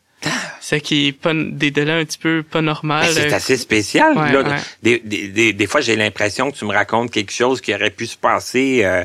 C'est 0.60 0.82
qui 0.82 1.06
est 1.08 1.12
pas 1.12 1.32
des 1.34 1.70
délais 1.70 1.92
un 2.02 2.04
petit 2.04 2.18
peu 2.18 2.42
pas 2.42 2.60
normal. 2.60 3.06
Ben, 3.06 3.12
c'est 3.14 3.32
assez 3.32 3.56
spécial. 3.56 4.14
ouais, 4.18 4.30
là. 4.32 4.42
ouais. 4.42 4.56
Des, 4.82 4.98
des, 4.98 5.28
des, 5.28 5.52
des 5.54 5.66
fois, 5.66 5.80
j'ai 5.80 5.96
l'impression 5.96 6.50
que 6.50 6.56
tu 6.58 6.66
me 6.66 6.72
racontes 6.74 7.10
quelque 7.10 7.32
chose 7.32 7.62
qui 7.62 7.74
aurait 7.74 7.88
pu 7.88 8.06
se 8.06 8.18
passer, 8.18 8.82
euh, 8.84 9.02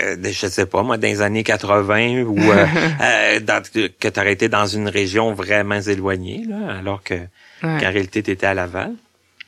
euh, 0.00 0.16
je 0.24 0.46
sais 0.46 0.64
pas, 0.64 0.82
moi, 0.82 0.96
dans 0.96 1.06
les 1.06 1.20
années 1.20 1.42
80 1.44 2.22
ou 2.22 2.38
euh, 2.50 2.66
euh, 3.02 3.40
dans- 3.40 3.62
que 3.62 4.08
tu 4.08 4.18
aurais 4.20 4.32
été 4.32 4.48
dans 4.48 4.66
une 4.66 4.88
région 4.88 5.34
vraiment 5.34 5.78
éloignée, 5.80 6.44
là, 6.48 6.78
alors 6.78 7.02
que 7.02 7.14
Ouais. 7.62 7.78
qu'en 7.80 7.90
réalité, 7.92 8.22
tu 8.22 8.30
étais 8.30 8.46
à 8.46 8.52
Laval. 8.54 8.92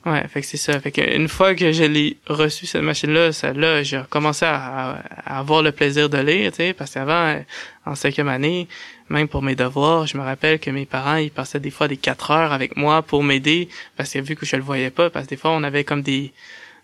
Ouais, 0.07 0.27
fait 0.29 0.40
que 0.40 0.47
c'est 0.47 0.57
ça. 0.57 0.79
Fait 0.81 0.92
que 0.92 1.01
une 1.16 1.27
fois 1.29 1.57
que 1.57 1.73
je 1.73 1.83
l'ai 1.83 2.16
reçu 2.29 2.64
cette 2.64 2.83
machine-là, 2.83 3.33
celle-là, 3.33 3.83
j'ai 3.83 4.01
commencé 4.09 4.45
à, 4.45 4.55
à- 4.55 5.01
à 5.35 5.38
avoir 5.40 5.62
le 5.62 5.73
plaisir 5.73 6.09
de 6.09 6.19
lire, 6.19 6.53
tu 6.53 6.59
sais, 6.59 6.73
parce 6.75 6.92
qu'avant, 6.95 7.27
euh, 7.35 7.40
en 7.87 7.97
cinquième 7.97 8.29
année, 8.29 8.69
même 9.09 9.27
pour 9.27 9.42
mes 9.42 9.57
devoirs, 9.57 10.07
je 10.07 10.16
me 10.16 10.23
rappelle 10.23 10.61
que 10.61 10.71
mes 10.71 10.87
parents, 10.87 11.16
ils 11.16 11.33
passaient 11.33 11.59
des 11.59 11.73
fois 11.73 11.88
des 11.88 11.97
quatre 11.97 12.31
heures 12.31 12.53
avec 12.53 12.77
moi 12.77 13.03
pour 13.03 13.25
m'aider, 13.25 13.69
parce 13.97 14.12
que 14.12 14.21
vu 14.21 14.37
que 14.37 14.47
je 14.47 14.55
le 14.55 14.62
voyais 14.62 14.90
pas, 14.90 15.11
parce 15.11 15.25
que 15.27 15.31
des 15.31 15.37
fois, 15.37 15.51
on 15.51 15.64
avait 15.64 15.83
comme 15.83 16.03
des, 16.03 16.33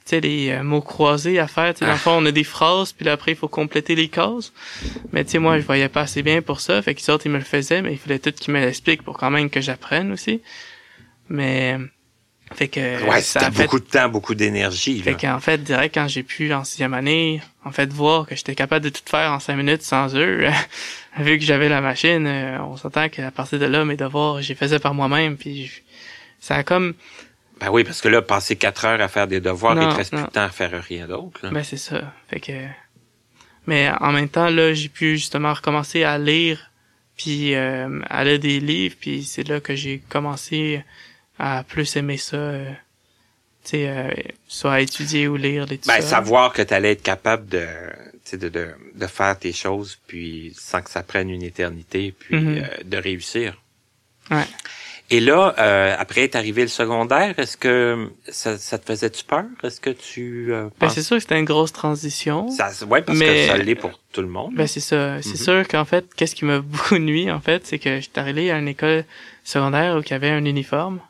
tu 0.05 0.11
sais, 0.11 0.21
les 0.21 0.51
euh, 0.51 0.65
mots 0.65 0.81
croisés 0.83 1.39
à 1.39 1.47
faire, 1.47 1.73
tu 1.75 1.79
sais, 1.81 1.85
dans 1.87 1.93
le 1.93 1.99
fond, 1.99 2.17
on 2.21 2.27
a 2.27 2.33
des 2.33 2.43
phrases, 2.43 2.93
puis 2.93 3.05
là, 3.05 3.13
après, 3.13 3.31
il 3.33 3.37
faut 3.37 3.47
compléter 3.47 3.95
les 3.95 4.09
cases. 4.09 4.53
Mais 5.13 5.25
tu 5.25 5.31
sais, 5.31 5.39
moi, 5.39 5.61
je 5.61 5.65
voyais 5.65 5.89
pas 5.89 6.01
assez 6.01 6.25
bien 6.25 6.43
pour 6.43 6.61
ça, 6.61 6.83
fait 6.83 6.97
qu'ils 6.97 7.09
autres, 7.15 7.27
ils 7.27 7.31
me 7.33 7.39
le 7.39 7.45
faisaient, 7.45 7.83
mais 7.83 7.93
il 7.93 7.99
fallait 7.99 8.19
tout 8.19 8.33
qu'ils 8.33 8.53
me 8.53 8.59
l'expliquent 8.59 9.03
pour 9.05 9.17
quand 9.17 9.31
même 9.31 9.49
que 9.49 9.61
j'apprenne 9.61 10.11
aussi. 10.11 10.41
Mais, 11.29 11.79
fait 12.55 12.69
que, 12.69 13.03
ouais, 13.09 13.21
ça 13.21 13.41
c'était 13.41 13.45
a 13.47 13.51
fait 13.51 13.63
beaucoup 13.65 13.79
de 13.81 13.85
temps, 13.85 14.09
beaucoup 14.09 14.35
d'énergie. 14.35 15.01
fait 15.03 15.15
qu'en 15.15 15.41
fait, 15.41 15.59
direct, 15.63 15.95
quand 15.95 16.09
j'ai 16.09 16.23
pu, 16.23 16.53
en 16.53 16.65
sixième 16.65 16.95
année, 16.95 17.41
en 17.65 17.71
fait, 17.73 17.93
voir 17.93 18.27
que 18.27 18.35
j'étais 18.37 18.55
capable 18.55 18.85
de 18.85 18.91
tout 18.91 19.03
faire 19.07 19.33
en 19.33 19.41
cinq 19.41 19.57
minutes 19.57 19.83
sans 19.83 20.15
eux, 20.17 20.47
vu 21.19 21.39
que 21.39 21.45
j'avais 21.45 21.69
la 21.69 21.81
machine, 21.81 22.27
euh, 22.27 22.59
on 22.63 22.77
s'entend 22.77 23.09
qu'à 23.09 23.31
partir 23.31 23.59
de 23.59 23.67
là, 23.67 23.85
mes 23.85 23.97
devoirs, 23.97 24.41
j'y 24.43 24.55
faisais 24.55 24.79
par 24.79 24.95
moi-même, 24.95 25.37
puis 25.37 25.67
je- 25.67 25.81
ça 26.41 26.57
a 26.57 26.63
comme, 26.65 26.95
Ben 27.61 27.71
oui, 27.71 27.85
parce 27.85 28.01
que 28.01 28.09
là, 28.09 28.23
passer 28.23 28.57
quatre 28.57 28.85
heures 28.85 29.01
à 29.01 29.09
faire 29.09 29.27
des 29.29 29.41
devoirs, 29.41 29.75
il 29.75 29.81
Non, 29.81 29.91
te 29.93 29.97
reste 29.97 30.13
plus 30.15 30.23
de 30.23 30.27
temps 30.29 30.43
à 30.43 30.49
faire 30.49 30.83
rien 30.83 31.07
d'autre. 31.07 31.49
ben 31.51 31.63
c'est 31.63 31.77
ça. 31.77 32.13
Fait 32.29 32.41
que, 32.41 32.53
mais 33.67 33.91
en 34.01 34.11
même 34.13 34.29
temps, 34.29 34.49
là, 34.51 34.75
j'ai 34.75 34.89
pu 34.89 35.17
justement 35.17 35.53
recommencer 35.55 36.03
à 36.03 36.19
lire, 36.19 36.71
puis 37.17 37.55
euh, 37.55 38.01
à 38.11 38.25
lire 38.25 38.41
des 38.41 38.59
livres, 38.59 38.97
puis 38.99 39.23
c'est 39.23 39.47
là 39.47 39.61
que 39.61 39.77
j'ai 39.77 40.03
commencé 40.09 40.83
à 41.45 41.65
plus 41.65 41.97
aimer 41.97 42.19
ça, 42.19 42.37
euh, 42.37 42.71
tu 43.65 43.71
sais, 43.71 43.89
euh, 43.89 44.11
soit 44.47 44.75
à 44.75 44.81
étudier 44.81 45.27
ou 45.27 45.37
lire, 45.37 45.67
les 45.67 45.79
Ben, 45.87 46.01
ça. 46.01 46.03
savoir 46.03 46.53
que 46.53 46.63
tu 46.63 46.73
allais 46.73 46.93
être 46.93 47.03
capable 47.03 47.49
de, 47.49 47.67
tu 48.13 48.21
sais, 48.25 48.37
de, 48.37 48.49
de, 48.49 48.69
de 48.95 49.07
faire 49.09 49.37
tes 49.39 49.53
choses, 49.53 49.99
puis 50.07 50.55
sans 50.57 50.83
que 50.83 50.91
ça 50.91 51.03
prenne 51.03 51.31
une 51.31 51.43
éternité, 51.43 52.15
puis 52.19 52.37
Mhm. 52.37 52.59
euh, 52.59 52.67
de 52.85 52.97
réussir. 52.97 53.61
Ouais. 54.31 54.45
Et 55.11 55.21
là, 55.21 55.55
euh, 55.59 55.95
après 55.99 56.23
est 56.23 56.37
arrivé 56.37 56.63
le 56.63 56.69
secondaire, 56.69 57.39
est-ce 57.39 57.57
que 57.59 58.11
ça, 58.31 58.57
ça 58.57 58.79
te 58.79 58.87
faisait-tu 58.87 59.25
peur? 59.25 59.45
Est-ce 59.63 59.79
que 59.81 59.91
tu 59.91 60.53
euh, 60.55 60.69
Ben, 60.81 60.89
c'est 60.89 61.03
sûr 61.03 61.17
que 61.17 61.23
c'était 61.23 61.39
une 61.39 61.45
grosse 61.45 61.73
transition. 61.73 62.49
ça, 62.51 62.71
ouais, 62.87 63.03
parce 63.03 63.19
Mais- 63.19 63.27
que 63.27 63.47
ça 63.49 63.59
l'est 63.59 63.75
pour 63.75 64.01
tout 64.13 64.23
le 64.23 64.29
monde. 64.29 64.55
Ben 64.55 64.67
c'est 64.67 64.81
ça. 64.81 65.21
C'est 65.21 65.31
Mhm. 65.31 65.37
sûr 65.37 65.69
qu'en 65.69 65.85
fait, 65.85 66.07
qu'est-ce 66.15 66.35
qui 66.35 66.45
m'a 66.47 66.61
beaucoup 66.63 66.99
nuit, 66.99 67.31
en 67.31 67.41
fait, 67.41 67.67
c'est 67.67 67.79
que 67.79 68.01
j'étais 68.01 68.21
arrivé 68.21 68.51
à 68.51 68.59
une 68.59 68.69
école 68.69 69.05
secondaire 69.45 69.97
où 69.97 70.01
il 70.01 70.11
y 70.11 70.15
avait 70.15 70.31
un 70.31 70.45
uniforme. 70.47 71.01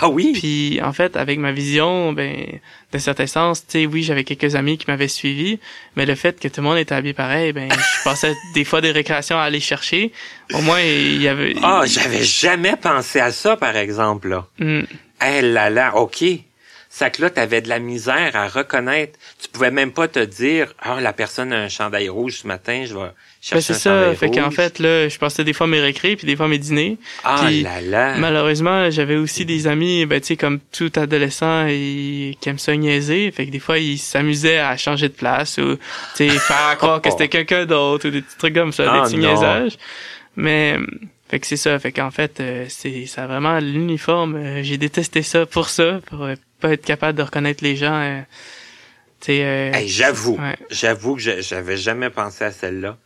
Ah 0.00 0.08
oui? 0.08 0.32
Puis 0.34 0.80
en 0.82 0.92
fait, 0.92 1.16
avec 1.16 1.38
ma 1.38 1.52
vision, 1.52 2.12
ben, 2.12 2.58
d'un 2.92 2.98
certain 2.98 3.26
sens, 3.26 3.66
tu 3.66 3.80
sais, 3.80 3.86
oui, 3.86 4.02
j'avais 4.02 4.24
quelques 4.24 4.54
amis 4.54 4.76
qui 4.78 4.86
m'avaient 4.88 5.08
suivi, 5.08 5.58
mais 5.96 6.04
le 6.04 6.14
fait 6.14 6.38
que 6.38 6.48
tout 6.48 6.60
le 6.60 6.66
monde 6.66 6.78
était 6.78 6.94
habillé 6.94 7.14
pareil, 7.14 7.52
ben, 7.52 7.68
je 7.70 8.04
passais 8.04 8.34
des 8.54 8.64
fois 8.64 8.80
des 8.80 8.90
récréations 8.90 9.38
à 9.38 9.42
aller 9.42 9.60
chercher. 9.60 10.12
Au 10.52 10.60
moins, 10.60 10.80
il 10.80 11.22
y 11.22 11.28
avait. 11.28 11.54
Ah, 11.62 11.82
j'avais 11.86 12.24
jamais 12.24 12.76
pensé 12.76 13.20
à 13.20 13.32
ça, 13.32 13.56
par 13.56 13.76
exemple, 13.76 14.28
là. 14.28 14.46
Hmm. 14.58 14.82
Eh 15.26 15.40
là 15.40 15.70
là, 15.70 15.96
OK. 15.96 16.24
Ça 16.98 17.10
que 17.10 17.20
là, 17.20 17.28
t'avais 17.28 17.60
de 17.60 17.68
la 17.68 17.78
misère 17.78 18.30
à 18.34 18.48
reconnaître. 18.48 19.18
Tu 19.42 19.50
pouvais 19.50 19.70
même 19.70 19.92
pas 19.92 20.08
te 20.08 20.18
dire, 20.18 20.72
ah, 20.80 20.98
la 20.98 21.12
personne 21.12 21.52
a 21.52 21.56
un 21.58 21.68
chandail 21.68 22.08
rouge 22.08 22.38
ce 22.38 22.46
matin, 22.46 22.84
je 22.86 22.94
vais 22.94 23.00
Ben, 23.00 23.12
chercher 23.42 23.60
c'est 23.60 23.72
un 23.74 23.76
ça. 23.76 23.90
chandail 24.00 24.16
Fait 24.16 24.30
qu'en 24.30 24.50
fait, 24.50 24.78
là, 24.78 25.06
je 25.10 25.18
passais 25.18 25.44
des 25.44 25.52
fois 25.52 25.66
mes 25.66 25.78
récrés, 25.80 26.16
puis 26.16 26.26
des 26.26 26.36
fois 26.36 26.48
mes 26.48 26.56
dîners. 26.56 26.96
ah 27.22 27.42
puis, 27.46 27.60
là 27.62 27.82
là. 27.82 28.16
Malheureusement, 28.16 28.90
j'avais 28.90 29.16
aussi 29.16 29.44
des 29.44 29.66
amis, 29.66 30.06
ben 30.06 30.22
tu 30.22 30.28
sais, 30.28 30.36
comme 30.38 30.58
tout 30.72 30.90
adolescent, 30.96 31.66
et, 31.68 32.38
qui 32.40 32.48
aiment 32.48 32.58
ça 32.58 32.74
niaiser. 32.74 33.30
Fait 33.30 33.44
que 33.44 33.50
des 33.50 33.58
fois, 33.58 33.76
ils 33.76 33.98
s'amusaient 33.98 34.58
à 34.60 34.74
changer 34.78 35.08
de 35.10 35.14
place 35.14 35.58
ou, 35.58 35.76
tu 36.16 36.30
sais, 36.30 36.30
faire 36.30 36.76
croire 36.78 37.02
que 37.02 37.10
c'était 37.10 37.28
quelqu'un 37.28 37.66
d'autre 37.66 38.08
ou 38.08 38.10
des 38.10 38.22
petits 38.22 38.38
trucs 38.38 38.54
comme 38.54 38.72
ça, 38.72 38.84
Ah, 38.90 39.00
des 39.00 39.02
petits 39.10 39.18
non. 39.22 39.34
niaisages. 39.34 39.76
Mais, 40.34 40.78
fait 41.28 41.40
que 41.40 41.46
c'est 41.46 41.56
ça. 41.58 41.78
Fait 41.78 41.92
qu'en 41.92 42.10
fait, 42.10 42.40
euh, 42.40 42.64
c'est, 42.68 43.04
ça 43.06 43.26
vraiment 43.26 43.58
l'uniforme. 43.58 44.36
euh, 44.36 44.62
j'ai 44.62 44.78
détesté 44.78 45.20
ça 45.22 45.44
pour 45.44 45.68
ça, 45.68 46.00
pour 46.06 46.22
euh, 46.24 46.34
pas 46.66 46.72
être 46.72 46.84
capable 46.84 47.16
de 47.18 47.22
reconnaître 47.22 47.62
les 47.62 47.76
gens. 47.76 47.94
euh, 47.94 48.20
euh, 49.28 49.72
Hey, 49.72 49.88
j'avoue, 49.88 50.36
ouais. 50.36 50.56
j'avoue 50.70 51.16
que 51.16 51.22
je- 51.22 51.40
j'avais 51.40 51.76
jamais 51.76 52.10
pensé 52.10 52.44
à 52.44 52.52
celle-là. 52.52 52.96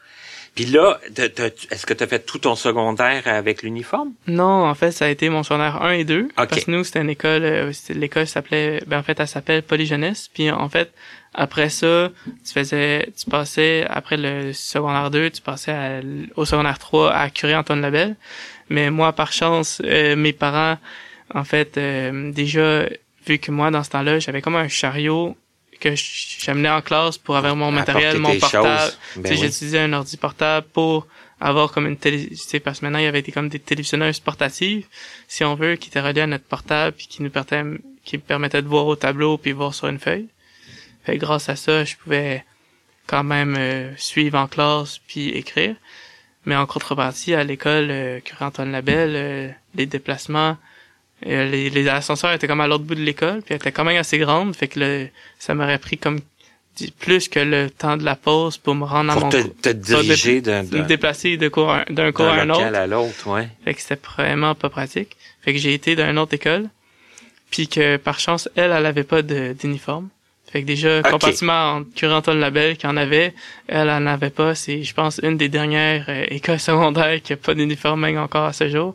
Puis 0.54 0.64
là, 0.66 0.98
t'as- 1.14 1.28
t'as- 1.28 1.46
est-ce 1.70 1.86
que 1.86 1.94
tu 1.94 2.02
as 2.02 2.06
fait 2.08 2.18
tout 2.26 2.38
ton 2.38 2.56
secondaire 2.56 3.22
avec 3.26 3.62
l'uniforme? 3.62 4.10
Non, 4.26 4.66
en 4.68 4.74
fait, 4.74 4.90
ça 4.90 5.04
a 5.04 5.08
été 5.08 5.28
mon 5.28 5.42
secondaire 5.44 5.80
1 5.82 5.92
et 5.92 6.04
2. 6.04 6.24
Ok. 6.36 6.48
Parce 6.48 6.64
que 6.64 6.70
nous, 6.72 6.82
c'était 6.84 7.00
une 7.00 7.08
école, 7.10 7.44
euh, 7.44 7.72
l'école 7.90 8.26
s'appelait, 8.26 8.82
ben 8.86 8.98
en 8.98 9.02
fait, 9.02 9.18
elle 9.20 9.28
s'appelle 9.28 9.62
Polyjeunesse. 9.62 10.28
Puis 10.34 10.50
en 10.50 10.68
fait, 10.68 10.92
après 11.34 11.68
ça, 11.70 12.10
tu 12.44 12.52
faisais, 12.52 13.08
tu 13.16 13.30
passais, 13.30 13.86
après 13.88 14.16
le 14.16 14.52
secondaire 14.52 15.10
2, 15.10 15.30
tu 15.30 15.40
passais 15.40 15.72
à 15.72 16.00
au 16.36 16.44
secondaire 16.44 16.78
3 16.80 17.12
à 17.12 17.30
Curie-Antoine 17.30 17.80
Labelle. 17.80 18.16
Mais 18.68 18.90
moi, 18.90 19.12
par 19.12 19.32
chance, 19.32 19.80
euh, 19.84 20.16
mes 20.16 20.32
parents, 20.32 20.76
en 21.32 21.44
fait, 21.44 21.78
euh, 21.78 22.32
déjà, 22.32 22.86
vu 23.30 23.38
que 23.38 23.52
moi, 23.52 23.70
dans 23.70 23.84
ce 23.84 23.90
temps-là, 23.90 24.18
j'avais 24.18 24.42
comme 24.42 24.56
un 24.56 24.68
chariot 24.68 25.36
que 25.78 25.94
j'amenais 25.94 26.68
en 26.68 26.82
classe 26.82 27.16
pour 27.16 27.36
avoir 27.36 27.56
mon 27.56 27.70
matériel, 27.70 28.16
Apporter 28.16 28.34
mon 28.34 28.38
portable. 28.40 28.92
Ben 29.16 29.30
oui. 29.30 29.38
J'utilisais 29.38 29.78
un 29.78 29.92
ordi 29.92 30.16
portable 30.16 30.66
pour 30.72 31.06
avoir 31.40 31.72
comme 31.72 31.86
une 31.86 31.96
télé, 31.96 32.28
tu 32.28 32.36
sais, 32.36 32.60
parce 32.60 32.80
que 32.80 32.84
maintenant, 32.84 32.98
il 32.98 33.04
y 33.04 33.08
avait 33.08 33.22
des, 33.22 33.32
comme 33.32 33.48
des 33.48 33.60
télévisionneuses 33.60 34.20
portatives, 34.20 34.86
si 35.26 35.42
on 35.44 35.54
veut, 35.54 35.76
qui 35.76 35.88
étaient 35.88 36.00
reliées 36.00 36.20
à 36.22 36.26
notre 36.26 36.44
portable, 36.44 36.94
puis 36.96 37.06
qui 37.06 37.22
nous 37.22 37.30
permettaient, 37.30 37.64
qui 38.04 38.18
permettaient 38.18 38.60
de 38.60 38.68
voir 38.68 38.86
au 38.86 38.96
tableau, 38.96 39.38
puis 39.38 39.52
voir 39.52 39.72
sur 39.72 39.88
une 39.88 39.98
feuille. 39.98 40.28
Fait 41.04 41.14
que 41.14 41.20
grâce 41.20 41.48
à 41.48 41.56
ça, 41.56 41.84
je 41.84 41.96
pouvais 41.96 42.44
quand 43.06 43.24
même 43.24 43.56
euh, 43.56 43.96
suivre 43.96 44.38
en 44.38 44.48
classe, 44.48 44.98
puis 45.06 45.30
écrire. 45.30 45.76
Mais 46.44 46.56
en 46.56 46.66
contrepartie, 46.66 47.32
à 47.34 47.42
l'école, 47.42 47.88
euh, 47.90 48.20
Curie-Antoine 48.20 48.72
Labelle, 48.72 49.14
euh, 49.14 49.48
les 49.74 49.86
déplacements, 49.86 50.58
euh, 51.26 51.50
les, 51.50 51.70
les 51.70 51.88
ascenseurs 51.88 52.32
étaient 52.32 52.46
comme 52.46 52.60
à 52.60 52.66
l'autre 52.66 52.84
bout 52.84 52.94
de 52.94 53.02
l'école, 53.02 53.42
puis 53.42 53.48
elles 53.54 53.56
étaient 53.56 53.72
quand 53.72 53.84
même 53.84 53.96
assez 53.98 54.18
grandes, 54.18 54.54
fait 54.56 54.68
que 54.68 54.80
le, 54.80 55.08
ça 55.38 55.54
m'aurait 55.54 55.78
pris 55.78 55.98
comme 55.98 56.20
plus 56.98 57.28
que 57.28 57.40
le 57.40 57.68
temps 57.68 57.96
de 57.98 58.04
la 58.04 58.16
pause 58.16 58.56
pour 58.56 58.74
me 58.74 58.84
rendre 58.84 59.12
à 59.12 59.20
mon 59.20 59.28
te, 59.28 59.42
te 59.42 59.68
diriger 59.68 60.40
d'un 60.40 60.62
me 60.62 60.68
d'un- 60.68 60.82
déplacer 60.86 61.36
de 61.36 61.48
cours 61.48 61.70
à- 61.70 61.84
d'un 61.90 62.10
cours 62.12 62.28
à 62.28 62.36
d'un 62.36 62.42
un 62.48 62.50
autre. 62.50 62.62
à 62.74 62.86
l'autre, 62.86 63.26
ouais. 63.28 63.48
Fait 63.64 63.74
que 63.74 63.80
c'était 63.82 64.00
vraiment 64.16 64.54
pas 64.54 64.70
pratique. 64.70 65.16
Fait 65.42 65.52
que 65.52 65.58
j'ai 65.58 65.74
été 65.74 65.94
dans 65.96 66.08
une 66.08 66.18
autre 66.18 66.32
école. 66.34 66.68
Puis 67.50 67.66
que 67.68 67.96
par 67.96 68.18
chance, 68.20 68.48
elle, 68.54 68.70
elle 68.70 68.86
avait 68.86 69.02
pas 69.04 69.20
d'uniforme. 69.22 70.08
Fait 70.50 70.62
que 70.62 70.66
déjà, 70.66 71.00
Ok. 71.00 71.10
comparativement 71.10 71.82
entre 72.12 72.32
Labelle 72.32 72.76
qui 72.76 72.86
en 72.86 72.96
avait, 72.96 73.34
elle 73.68 73.90
en 73.90 74.06
avait 74.06 74.30
pas. 74.30 74.54
C'est, 74.54 74.82
je 74.82 74.94
pense, 74.94 75.20
une 75.22 75.36
des 75.36 75.48
dernières 75.48 76.06
euh, 76.08 76.24
écoles 76.28 76.60
secondaires 76.60 77.20
qui 77.22 77.32
a 77.32 77.36
pas 77.36 77.54
d'uniforme 77.54 78.04
encore 78.16 78.44
à 78.46 78.52
ce 78.52 78.68
jour. 78.70 78.94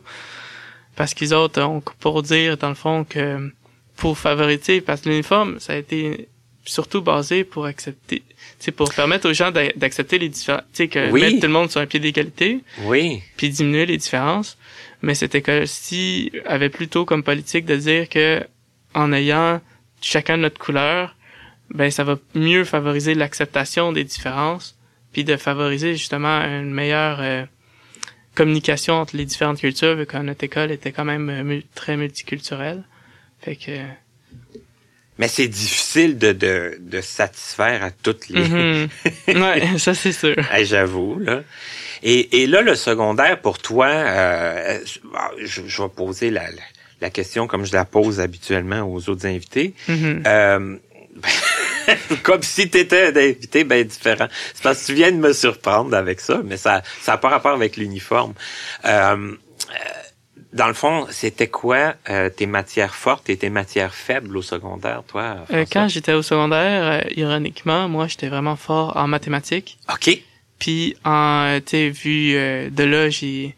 Parce 0.96 1.14
qu'ils 1.14 1.34
autres 1.34 1.60
ont 1.62 1.82
pour 2.00 2.22
dire, 2.22 2.56
dans 2.56 2.70
le 2.70 2.74
fond, 2.74 3.04
que 3.04 3.52
pour 3.96 4.18
favoriser, 4.18 4.80
parce 4.80 5.02
que 5.02 5.08
l'uniforme, 5.10 5.60
ça 5.60 5.74
a 5.74 5.76
été 5.76 6.28
surtout 6.64 7.00
basé 7.02 7.44
pour 7.44 7.66
accepter, 7.66 8.22
c'est 8.58 8.72
pour 8.72 8.92
permettre 8.92 9.28
aux 9.30 9.32
gens 9.32 9.50
d'a- 9.52 9.72
d'accepter 9.76 10.18
les 10.18 10.28
différences, 10.28 10.62
tu 10.72 10.84
sais, 10.84 10.88
que 10.88 11.10
Oui. 11.10 11.20
mettre 11.20 11.36
tout 11.40 11.46
le 11.46 11.52
monde 11.52 11.70
sur 11.70 11.80
un 11.80 11.86
pied 11.86 12.00
d'égalité 12.00 12.60
Oui. 12.84 13.22
puis 13.36 13.50
diminuer 13.50 13.86
les 13.86 13.96
différences. 13.98 14.58
Mais 15.02 15.14
cette 15.14 15.34
école-ci 15.34 16.32
avait 16.46 16.70
plutôt 16.70 17.04
comme 17.04 17.22
politique 17.22 17.66
de 17.66 17.76
dire 17.76 18.08
que 18.08 18.42
en 18.94 19.12
ayant 19.12 19.60
chacun 20.00 20.38
notre 20.38 20.58
couleur, 20.58 21.14
ben 21.70 21.90
ça 21.90 22.02
va 22.04 22.16
mieux 22.34 22.64
favoriser 22.64 23.14
l'acceptation 23.14 23.92
des 23.92 24.04
différences, 24.04 24.76
puis 25.12 25.24
de 25.24 25.36
favoriser 25.36 25.94
justement 25.94 26.40
une 26.44 26.70
meilleure 26.72 27.18
euh, 27.20 27.44
communication 28.36 28.94
entre 28.94 29.16
les 29.16 29.24
différentes 29.24 29.58
cultures, 29.58 29.96
vu 29.96 30.06
que 30.06 30.16
notre 30.18 30.44
école 30.44 30.70
était 30.70 30.92
quand 30.92 31.04
même 31.04 31.28
euh, 31.28 31.60
très 31.74 31.96
multiculturelle. 31.96 32.84
Fait 33.40 33.56
que 33.56 33.72
Mais 35.18 35.26
c'est 35.26 35.48
difficile 35.48 36.18
de, 36.18 36.32
de, 36.32 36.78
de 36.78 37.00
satisfaire 37.00 37.82
à 37.82 37.90
toutes 37.90 38.28
les. 38.28 38.46
Mhm. 38.46 38.88
ouais, 39.28 39.78
ça 39.78 39.94
c'est 39.94 40.12
sûr. 40.12 40.36
J'avoue, 40.62 41.18
là. 41.18 41.42
Et, 42.02 42.42
et 42.42 42.46
là, 42.46 42.60
le 42.60 42.74
secondaire, 42.74 43.40
pour 43.40 43.58
toi, 43.58 43.88
euh, 43.88 44.78
je, 45.42 45.62
je 45.66 45.82
vais 45.82 45.88
poser 45.88 46.30
la, 46.30 46.44
la, 47.00 47.10
question 47.10 47.46
comme 47.46 47.64
je 47.64 47.72
la 47.72 47.86
pose 47.86 48.20
habituellement 48.20 48.82
aux 48.82 49.08
autres 49.08 49.26
invités. 49.26 49.72
Mhm. 49.88 50.22
Euh, 50.26 50.76
comme 52.22 52.42
si 52.42 52.70
tu 52.70 52.78
étais 52.78 53.08
un 53.08 53.16
invité 53.16 53.64
bien 53.64 53.82
différent. 53.84 54.28
C'est 54.54 54.62
parce 54.62 54.82
que 54.82 54.86
tu 54.86 54.94
viens 54.94 55.12
de 55.12 55.16
me 55.16 55.32
surprendre 55.32 55.94
avec 55.96 56.20
ça, 56.20 56.40
mais 56.44 56.56
ça 56.56 56.82
ça 57.00 57.12
n'a 57.12 57.18
pas 57.18 57.28
rapport 57.28 57.52
avec 57.52 57.76
l'uniforme. 57.76 58.34
Euh, 58.84 58.90
euh, 58.90 59.74
dans 60.52 60.68
le 60.68 60.74
fond, 60.74 61.06
c'était 61.10 61.48
quoi 61.48 61.94
euh, 62.08 62.30
tes 62.30 62.46
matières 62.46 62.94
fortes 62.94 63.28
et 63.28 63.36
tes 63.36 63.50
matières 63.50 63.94
faibles 63.94 64.36
au 64.36 64.42
secondaire, 64.42 65.02
toi? 65.06 65.36
Euh, 65.52 65.64
quand 65.70 65.88
j'étais 65.88 66.12
au 66.12 66.22
secondaire, 66.22 67.04
euh, 67.04 67.10
ironiquement, 67.14 67.88
moi 67.88 68.06
j'étais 68.06 68.28
vraiment 68.28 68.56
fort 68.56 68.96
en 68.96 69.06
mathématiques. 69.06 69.78
OK. 69.92 70.18
Puis, 70.58 70.96
en, 71.04 71.58
tu 71.64 71.70
sais, 71.70 71.88
vu 71.90 72.34
euh, 72.34 72.70
de 72.70 72.84
là, 72.84 73.10
j'ai 73.10 73.54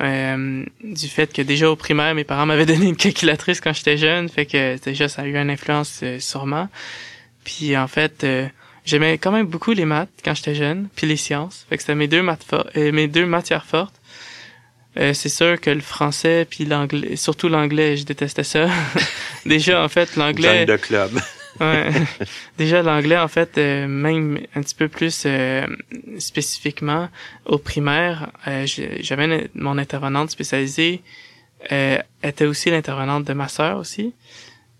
euh, 0.00 0.64
du 0.82 1.08
fait 1.08 1.32
que 1.32 1.42
déjà 1.42 1.70
au 1.70 1.76
primaire, 1.76 2.14
mes 2.14 2.24
parents 2.24 2.46
m'avaient 2.46 2.66
donné 2.74 2.86
une 2.86 2.96
calculatrice 2.96 3.60
quand 3.60 3.72
j'étais 3.72 3.96
jeune, 3.96 4.28
fait 4.28 4.46
que 4.46 4.78
déjà 4.84 5.08
ça 5.08 5.22
a 5.22 5.26
eu 5.26 5.36
une 5.36 5.50
influence 5.50 6.00
euh, 6.02 6.18
sûrement. 6.20 6.68
Puis 7.46 7.76
en 7.76 7.86
fait, 7.86 8.24
euh, 8.24 8.48
j'aimais 8.84 9.18
quand 9.18 9.30
même 9.30 9.46
beaucoup 9.46 9.70
les 9.70 9.84
maths 9.84 10.10
quand 10.24 10.34
j'étais 10.34 10.56
jeune, 10.56 10.88
puis 10.96 11.06
les 11.06 11.16
sciences. 11.16 11.64
Fait 11.68 11.76
que 11.76 11.82
c'était 11.82 11.94
mes 11.94 12.08
deux 12.08 12.20
maths 12.20 12.44
euh, 12.76 12.90
mes 12.90 13.06
deux 13.06 13.24
matières 13.24 13.64
fortes. 13.64 13.94
Euh, 14.98 15.14
c'est 15.14 15.28
sûr 15.28 15.60
que 15.60 15.70
le 15.70 15.80
français 15.80 16.44
puis 16.50 16.64
l'anglais, 16.64 17.14
surtout 17.14 17.48
l'anglais, 17.48 17.96
je 17.96 18.04
détestais 18.04 18.42
ça. 18.42 18.68
déjà 19.46 19.82
en 19.82 19.88
fait, 19.88 20.16
l'anglais. 20.16 20.66
De 20.66 20.76
club. 20.76 21.12
Ouais. 21.58 21.88
Déjà, 22.58 22.82
l'anglais, 22.82 23.16
en 23.16 23.28
fait, 23.28 23.56
euh, 23.56 23.86
même 23.86 24.38
un 24.54 24.60
petit 24.60 24.74
peu 24.74 24.88
plus 24.88 25.26
spécifiquement, 26.18 27.08
au 27.46 27.56
primaire, 27.56 28.30
j'avais 28.66 29.48
mon 29.54 29.78
intervenante 29.78 30.30
spécialisée, 30.30 31.00
était 31.70 32.44
aussi 32.44 32.68
l'intervenante 32.68 33.24
de 33.24 33.32
ma 33.32 33.48
sœur 33.48 33.78
aussi. 33.78 34.12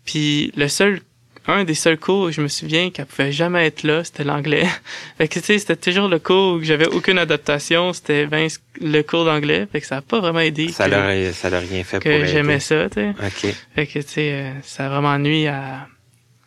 Puis 0.05 0.53
le 0.55 0.69
seul, 0.69 1.01
un 1.49 1.65
des 1.65 1.75
seuls 1.75 1.99
cours 1.99 2.25
où 2.27 2.31
je 2.31 2.41
me 2.41 2.49
souviens 2.49 2.91
qu'elle 2.91 3.07
pouvait 3.07 3.31
jamais 3.33 3.67
être 3.67 3.83
là, 3.85 4.03
c'était 4.05 4.25
l'anglais. 4.25 4.67
fait 5.19 5.29
que 5.29 5.35
tu 5.39 5.45
sais, 5.45 5.59
c'était 5.59 5.77
toujours 5.77 6.09
le 6.09 6.19
cours 6.19 6.55
où 6.55 6.63
j'avais 6.63 6.87
aucune 6.89 7.19
adaptation, 7.19 7.93
c'était 7.93 8.27
Vince- 8.27 8.61
le 8.81 9.03
cours 9.03 9.25
d'anglais, 9.25 9.67
fait 9.71 9.81
que 9.81 9.87
ça 9.87 9.99
a 9.99 10.01
pas 10.03 10.21
vraiment 10.21 10.41
aidé 10.41 10.69
Ça 10.69 10.89
l'a 10.89 11.59
rien 11.61 11.85
fait 11.85 11.99
pour 11.99 12.03
que 12.05 12.25
j'aimais 12.27 12.61
ça, 12.61 12.89
tu 12.91 12.95
sais. 13.01 13.11
OK. 13.11 13.55
Fait 13.75 13.87
que, 13.87 13.99
tu 14.01 14.05
sais, 14.09 14.33
euh, 14.33 14.51
ça 14.63 14.87
a 14.87 14.89
vraiment 14.89 15.19
nuit 15.19 15.47
à, 15.47 15.87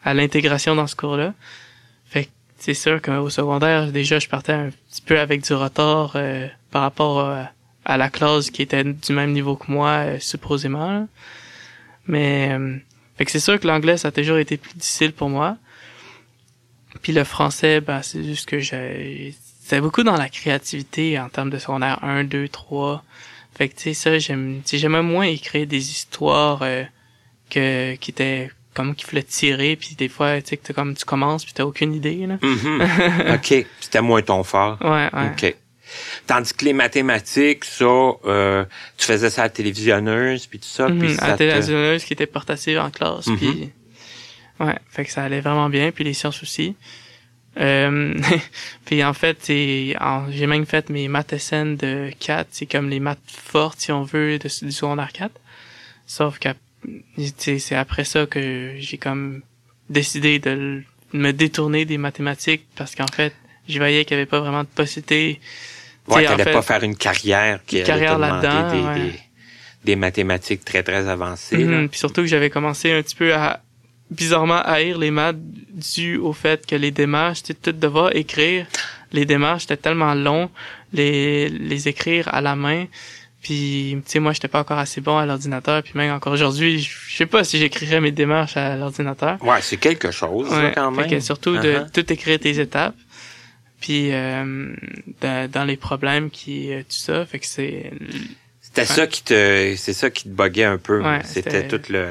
à 0.04 0.14
l'intégration 0.14 0.76
dans 0.76 0.88
ce 0.88 0.96
cours-là. 0.96 1.34
Fait 2.10 2.26
que 2.26 2.30
c'est 2.58 2.74
sûr 2.74 3.02
qu'au 3.02 3.30
secondaire, 3.30 3.92
déjà, 3.92 4.20
je 4.20 4.28
partais 4.28 4.52
un 4.54 4.70
petit 4.92 5.02
peu 5.02 5.20
avec 5.20 5.42
du 5.44 5.54
retard 5.54 6.14
euh, 6.16 6.48
par 6.72 6.82
rapport 6.82 7.20
euh, 7.22 7.44
à 7.86 7.98
la 7.98 8.10
classe 8.10 8.50
qui 8.52 8.62
était 8.64 8.84
du 8.84 9.14
même 9.14 9.32
niveau 9.32 9.56
que 9.56 9.72
moi, 9.72 9.90
euh, 9.90 10.18
supposément. 10.20 10.92
là. 10.92 11.06
Mais, 12.08 12.50
euh, 12.52 12.76
fait 13.20 13.26
que 13.26 13.32
c'est 13.32 13.42
sûr 13.42 13.60
que 13.60 13.68
l'anglais, 13.68 13.98
ça 13.98 14.08
a 14.08 14.12
toujours 14.14 14.38
été 14.38 14.56
plus 14.56 14.74
difficile 14.76 15.12
pour 15.12 15.28
moi. 15.28 15.58
Puis 17.02 17.12
le 17.12 17.26
français, 17.26 17.82
bah, 17.82 18.02
c'est 18.02 18.24
juste 18.24 18.48
que 18.48 18.60
j'ai... 18.60 19.36
C'était 19.62 19.82
beaucoup 19.82 20.04
dans 20.04 20.16
la 20.16 20.30
créativité 20.30 21.20
en 21.20 21.28
termes 21.28 21.50
de 21.50 21.58
secondaire 21.58 22.02
1, 22.02 22.24
2, 22.24 22.48
3. 22.48 23.04
Fait 23.56 23.68
que 23.68 23.76
tu 23.76 23.84
sais 23.84 23.94
ça 23.94 24.18
j'aime 24.20 24.62
j'aimais 24.72 25.02
moins 25.02 25.26
écrire 25.26 25.68
des 25.68 25.92
histoires 25.92 26.62
euh, 26.62 26.86
que 27.50 27.96
qui 27.96 28.12
étaient 28.12 28.52
comme 28.74 28.96
qu'il 28.96 29.06
fallait 29.06 29.24
tirer 29.24 29.76
puis 29.76 29.96
des 29.98 30.08
fois 30.08 30.42
tu 30.42 30.52
sais 30.52 30.58
que 30.58 30.72
comme 30.72 30.96
tu 30.96 31.04
commences 31.04 31.44
puis 31.44 31.54
t'as 31.54 31.66
aucune 31.66 31.94
idée 31.94 32.26
là. 32.26 32.38
Mm-hmm. 32.38 33.36
OK. 33.36 33.68
C'était 33.82 34.02
moins 34.02 34.22
ton 34.22 34.44
fort. 34.46 34.78
Ouais, 34.82 35.10
ouais. 35.12 35.32
OK. 35.32 35.56
Tandis 36.28 36.54
que 36.54 36.65
les 36.65 36.73
mathématiques, 36.73 37.65
ça, 37.65 37.86
euh, 37.86 38.65
tu 38.97 39.06
faisais 39.06 39.30
ça 39.30 39.41
à 39.41 39.45
la 39.45 39.49
télévisionneuse, 39.49 40.47
puis 40.47 40.60
tout 40.60 40.67
ça. 40.67 40.88
puis 40.88 40.95
Mhm, 41.10 41.15
ça 41.15 41.23
à 41.25 41.28
la 41.30 41.34
te- 41.34 41.38
télévisionneuse 41.39 42.04
qui 42.06 42.13
était 42.13 42.25
portative 42.28 42.80
en 42.80 42.89
classe 42.91 43.28
Mhm. 43.28 43.38
puis 43.38 43.69
ouais 44.60 44.75
fait 44.89 45.06
que 45.06 45.12
ça 45.12 45.23
allait 45.23 45.39
vraiment 45.41 45.69
bien 45.69 45.91
puis 45.91 46.04
les 46.04 46.13
sciences 46.13 46.43
aussi 46.43 46.75
euh, 47.58 48.13
puis 48.86 49.04
en 49.04 49.13
fait 49.13 49.38
j'ai 49.47 49.95
même 50.47 50.65
fait 50.65 50.89
mes 50.89 51.08
maths 51.08 51.38
SN 51.38 51.75
de 51.75 52.12
4 52.19 52.47
c'est 52.52 52.65
comme 52.65 52.89
les 52.89 52.99
maths 52.99 53.19
fortes 53.25 53.80
si 53.80 53.91
on 53.91 54.04
veut 54.04 54.38
de, 54.38 54.47
du 54.65 54.71
secondaire 54.71 55.12
4 55.13 55.32
sauf 56.06 56.39
que 56.39 56.49
c'est 57.47 57.75
après 57.75 58.04
ça 58.06 58.25
que 58.25 58.73
j'ai 58.80 58.97
comme 58.97 59.41
décidé 59.89 60.39
de 60.39 60.84
me 61.13 61.32
détourner 61.32 61.86
des 61.86 61.97
mathématiques 61.97 62.65
parce 62.75 62.95
qu'en 62.95 63.08
fait 63.13 63.34
je 63.67 63.78
voyais 63.78 64.04
qu'il 64.06 64.15
y 64.17 64.19
avait 64.19 64.25
pas 64.30 64.39
vraiment 64.39 64.63
de 64.63 64.69
possibilité 64.69 65.39
Ouais, 66.15 66.26
t'allais 66.26 66.43
fait, 66.43 66.52
pas 66.52 66.62
faire 66.62 66.84
une 66.84 66.95
carrière 66.95 67.60
qui 67.65 67.80
une 67.80 67.86
carrière 67.86 68.17
là-dedans, 68.17 68.72
des, 68.72 68.80
ouais. 68.82 69.12
des, 69.12 69.19
des 69.86 69.95
mathématiques 69.95 70.65
très, 70.65 70.84
très 70.84 71.08
avancées. 71.08 71.58
Mhm, 71.58 71.89
Puis 71.89 72.00
surtout 72.00 72.22
que 72.22 72.28
j'avais 72.28 72.50
commencé 72.50 72.91
un 72.91 73.02
petit 73.02 73.15
peu 73.15 73.34
à 73.34 73.62
bizarrement 74.12 74.62
haïr 74.63 74.98
les 74.98 75.12
maths 75.12 75.38
dû 75.39 76.17
au 76.17 76.34
fait 76.34 76.65
que 76.65 76.76
les 76.76 76.91
démarches, 76.91 77.43
tu 77.43 77.54
tout 77.56 77.72
devoir 77.72 78.15
écrire, 78.15 78.65
les 79.12 79.26
démarches 79.26 79.63
c'était 79.63 79.78
tellement 79.78 80.13
long, 80.15 80.50
les 80.93 81.48
les 81.50 81.88
écrire 81.88 82.28
à 82.34 82.41
la 82.41 82.56
main. 82.56 82.86
Puis 83.41 83.95
tu 84.06 84.12
sais 84.12 84.19
moi 84.19 84.34
j'étais 84.34 84.48
pas 84.50 84.60
encore 84.62 84.80
assez 84.80 85.00
bon 85.00 85.17
à 85.17 85.26
l'ordinateur 85.26 85.82
puis 85.84 85.93
même 85.95 86.12
encore 86.12 86.34
aujourd'hui, 86.34 86.80
je 86.82 87.15
sais 87.15 87.26
pas 87.28 87.43
si 87.43 87.58
j'écrirais 87.58 88.02
mes 88.02 88.12
démarches 88.12 88.58
à 88.58 88.76
l'ordinateur. 88.76 89.38
Ouais, 89.43 89.60
c'est 89.62 89.78
quelque 89.78 90.12
chose, 90.12 90.50
quand 90.76 90.91
fait 90.95 91.02
même. 91.02 91.10
que 91.10 91.19
surtout 91.22 91.56
de 91.58 91.69
Uh-huh. 91.76 91.91
tout 91.93 92.12
écrire 92.12 92.39
tes 92.39 92.60
étapes. 92.60 92.95
Puis 93.82 94.12
euh, 94.12 94.74
dans, 95.22 95.50
dans 95.50 95.63
les 95.65 95.78
problèmes 95.78 96.30
qui 96.30 96.74
euh, 96.74 96.80
tout 96.82 96.86
ça, 96.89 97.26
fait 97.26 97.39
que 97.39 97.46
c'est 97.46 97.92
C'était 98.62 98.86
ça 98.86 99.08
qui 99.08 99.24
te, 99.24 99.74
c'est 99.78 99.94
ça 99.94 100.10
qui 100.10 100.24
te 100.26 100.30
buguait 100.30 100.65
un 100.65 100.78
peu. 100.78 101.02
Ouais, 101.02 101.22
c'était 101.24 101.68
tout 101.68 101.82
le, 101.89 102.08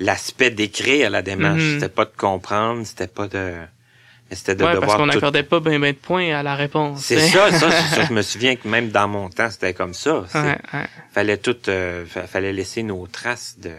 l'aspect 0.00 0.50
d'écrire 0.50 1.10
la 1.10 1.22
démarche. 1.22 1.62
Mhm. 1.62 1.74
C'était 1.74 1.88
pas 1.88 2.04
de 2.04 2.12
comprendre, 2.16 2.84
c'était 2.86 3.06
pas 3.08 3.26
de, 3.26 3.54
mais 4.30 4.36
c'était 4.36 4.54
de 4.54 4.64
ouais 4.64 4.72
parce 4.72 4.80
devoir 4.82 4.96
qu'on 4.98 5.04
tout- 5.08 5.14
n'accordait 5.14 5.42
pas 5.42 5.60
ben 5.60 5.80
ben 5.80 5.92
de 5.92 5.96
points 5.98 6.34
à 6.38 6.42
la 6.42 6.54
réponse. 6.56 7.02
C'est 7.04 7.18
ça, 7.28 7.50
ça, 7.52 7.70
c'est 7.90 7.96
ça. 7.96 8.04
Je 8.06 8.12
me 8.12 8.20
souviens 8.22 8.56
que 8.56 8.68
même 8.68 8.90
dans 8.90 9.08
mon 9.08 9.30
temps, 9.30 9.50
c'était 9.50 9.72
comme 9.74 9.94
ça. 9.94 10.26
C'est- 10.28 10.38
Ouais, 10.42 10.58
ouais. 10.74 10.86
Fallait 11.12 11.38
tout, 11.38 11.56
euh, 11.68 12.04
fa- 12.04 12.26
fallait 12.26 12.52
laisser 12.52 12.82
nos 12.82 13.06
traces 13.06 13.56
de, 13.58 13.72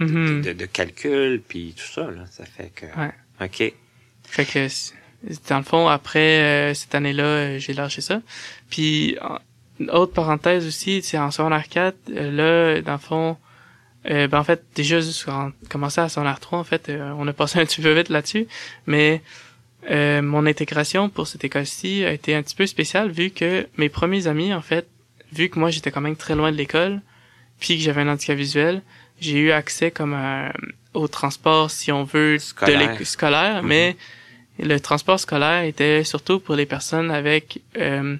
Mhm. 0.00 0.42
de, 0.42 0.52
de 0.52 0.66
calcul, 0.66 1.40
puis 1.48 1.74
tout 1.76 1.90
ça, 1.90 2.02
là. 2.02 2.24
Ça 2.30 2.44
fait 2.44 2.70
que, 2.74 2.86
Ouais. 2.86 3.10
OK. 3.40 3.72
Fait 4.30 4.44
que 4.44 4.68
dans 5.48 5.58
le 5.58 5.64
fond 5.64 5.88
après 5.88 6.40
euh, 6.42 6.74
cette 6.74 6.94
année-là, 6.94 7.24
euh, 7.24 7.58
j'ai 7.58 7.72
lâché 7.74 8.00
ça. 8.00 8.20
Puis 8.70 9.16
une 9.80 9.90
autre 9.90 10.12
parenthèse 10.12 10.66
aussi, 10.66 11.02
c'est 11.02 11.18
en 11.18 11.30
secondaire 11.30 11.68
4, 11.68 11.96
euh, 12.10 12.30
là 12.76 12.82
dans 12.82 12.92
le 12.92 12.98
fond 12.98 13.36
euh, 14.10 14.28
ben 14.28 14.38
en 14.38 14.44
fait 14.44 14.62
déjà 14.74 15.00
juste 15.00 15.28
en 15.28 15.50
commencer 15.68 16.00
à 16.00 16.08
secondaire 16.08 16.38
3 16.40 16.58
en 16.60 16.64
fait, 16.64 16.88
euh, 16.88 17.12
on 17.18 17.26
a 17.28 17.32
passé 17.32 17.58
un 17.60 17.64
petit 17.64 17.80
peu 17.80 17.92
vite 17.92 18.08
là-dessus, 18.10 18.46
mais 18.86 19.22
euh, 19.90 20.22
mon 20.22 20.46
intégration 20.46 21.08
pour 21.08 21.26
cette 21.26 21.44
école-ci 21.44 22.04
a 22.04 22.12
été 22.12 22.34
un 22.34 22.42
petit 22.42 22.54
peu 22.54 22.66
spéciale 22.66 23.10
vu 23.10 23.30
que 23.30 23.66
mes 23.76 23.88
premiers 23.88 24.26
amis 24.28 24.52
en 24.54 24.62
fait, 24.62 24.86
vu 25.32 25.48
que 25.48 25.58
moi 25.58 25.70
j'étais 25.70 25.90
quand 25.90 26.00
même 26.00 26.16
très 26.16 26.34
loin 26.36 26.50
de 26.52 26.56
l'école, 26.56 27.00
puis 27.60 27.76
que 27.76 27.82
j'avais 27.82 28.02
un 28.02 28.08
handicap 28.08 28.36
visuel, 28.36 28.82
j'ai 29.20 29.38
eu 29.38 29.50
accès 29.50 29.90
comme 29.90 30.14
à- 30.14 30.52
au 30.94 31.06
transport 31.08 31.70
si 31.70 31.90
on 31.92 32.04
veut 32.04 32.38
Scolaire. 32.38 32.78
de 32.80 32.86
l'école 32.90 33.06
scolaire, 33.06 33.62
Mhm. 33.62 33.68
mais 33.68 33.96
le 34.58 34.78
transport 34.80 35.20
scolaire 35.20 35.62
était 35.64 36.04
surtout 36.04 36.40
pour 36.40 36.54
les 36.56 36.66
personnes 36.66 37.10
avec 37.10 37.60
euh, 37.76 38.16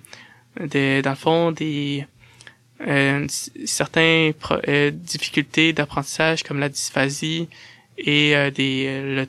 des 0.60 1.02
dans 1.02 1.10
le 1.10 1.16
fond 1.16 1.52
des 1.52 2.06
euh, 2.86 3.26
c- 3.28 3.50
certains 3.66 4.30
pro- 4.38 4.60
euh, 4.68 4.90
difficultés 4.92 5.72
d'apprentissage 5.72 6.42
comme 6.44 6.60
la 6.60 6.68
dysphasie 6.68 7.48
et 7.96 8.36
euh, 8.36 8.50
des 8.50 8.84
euh, 8.86 9.14
le, 9.16 9.28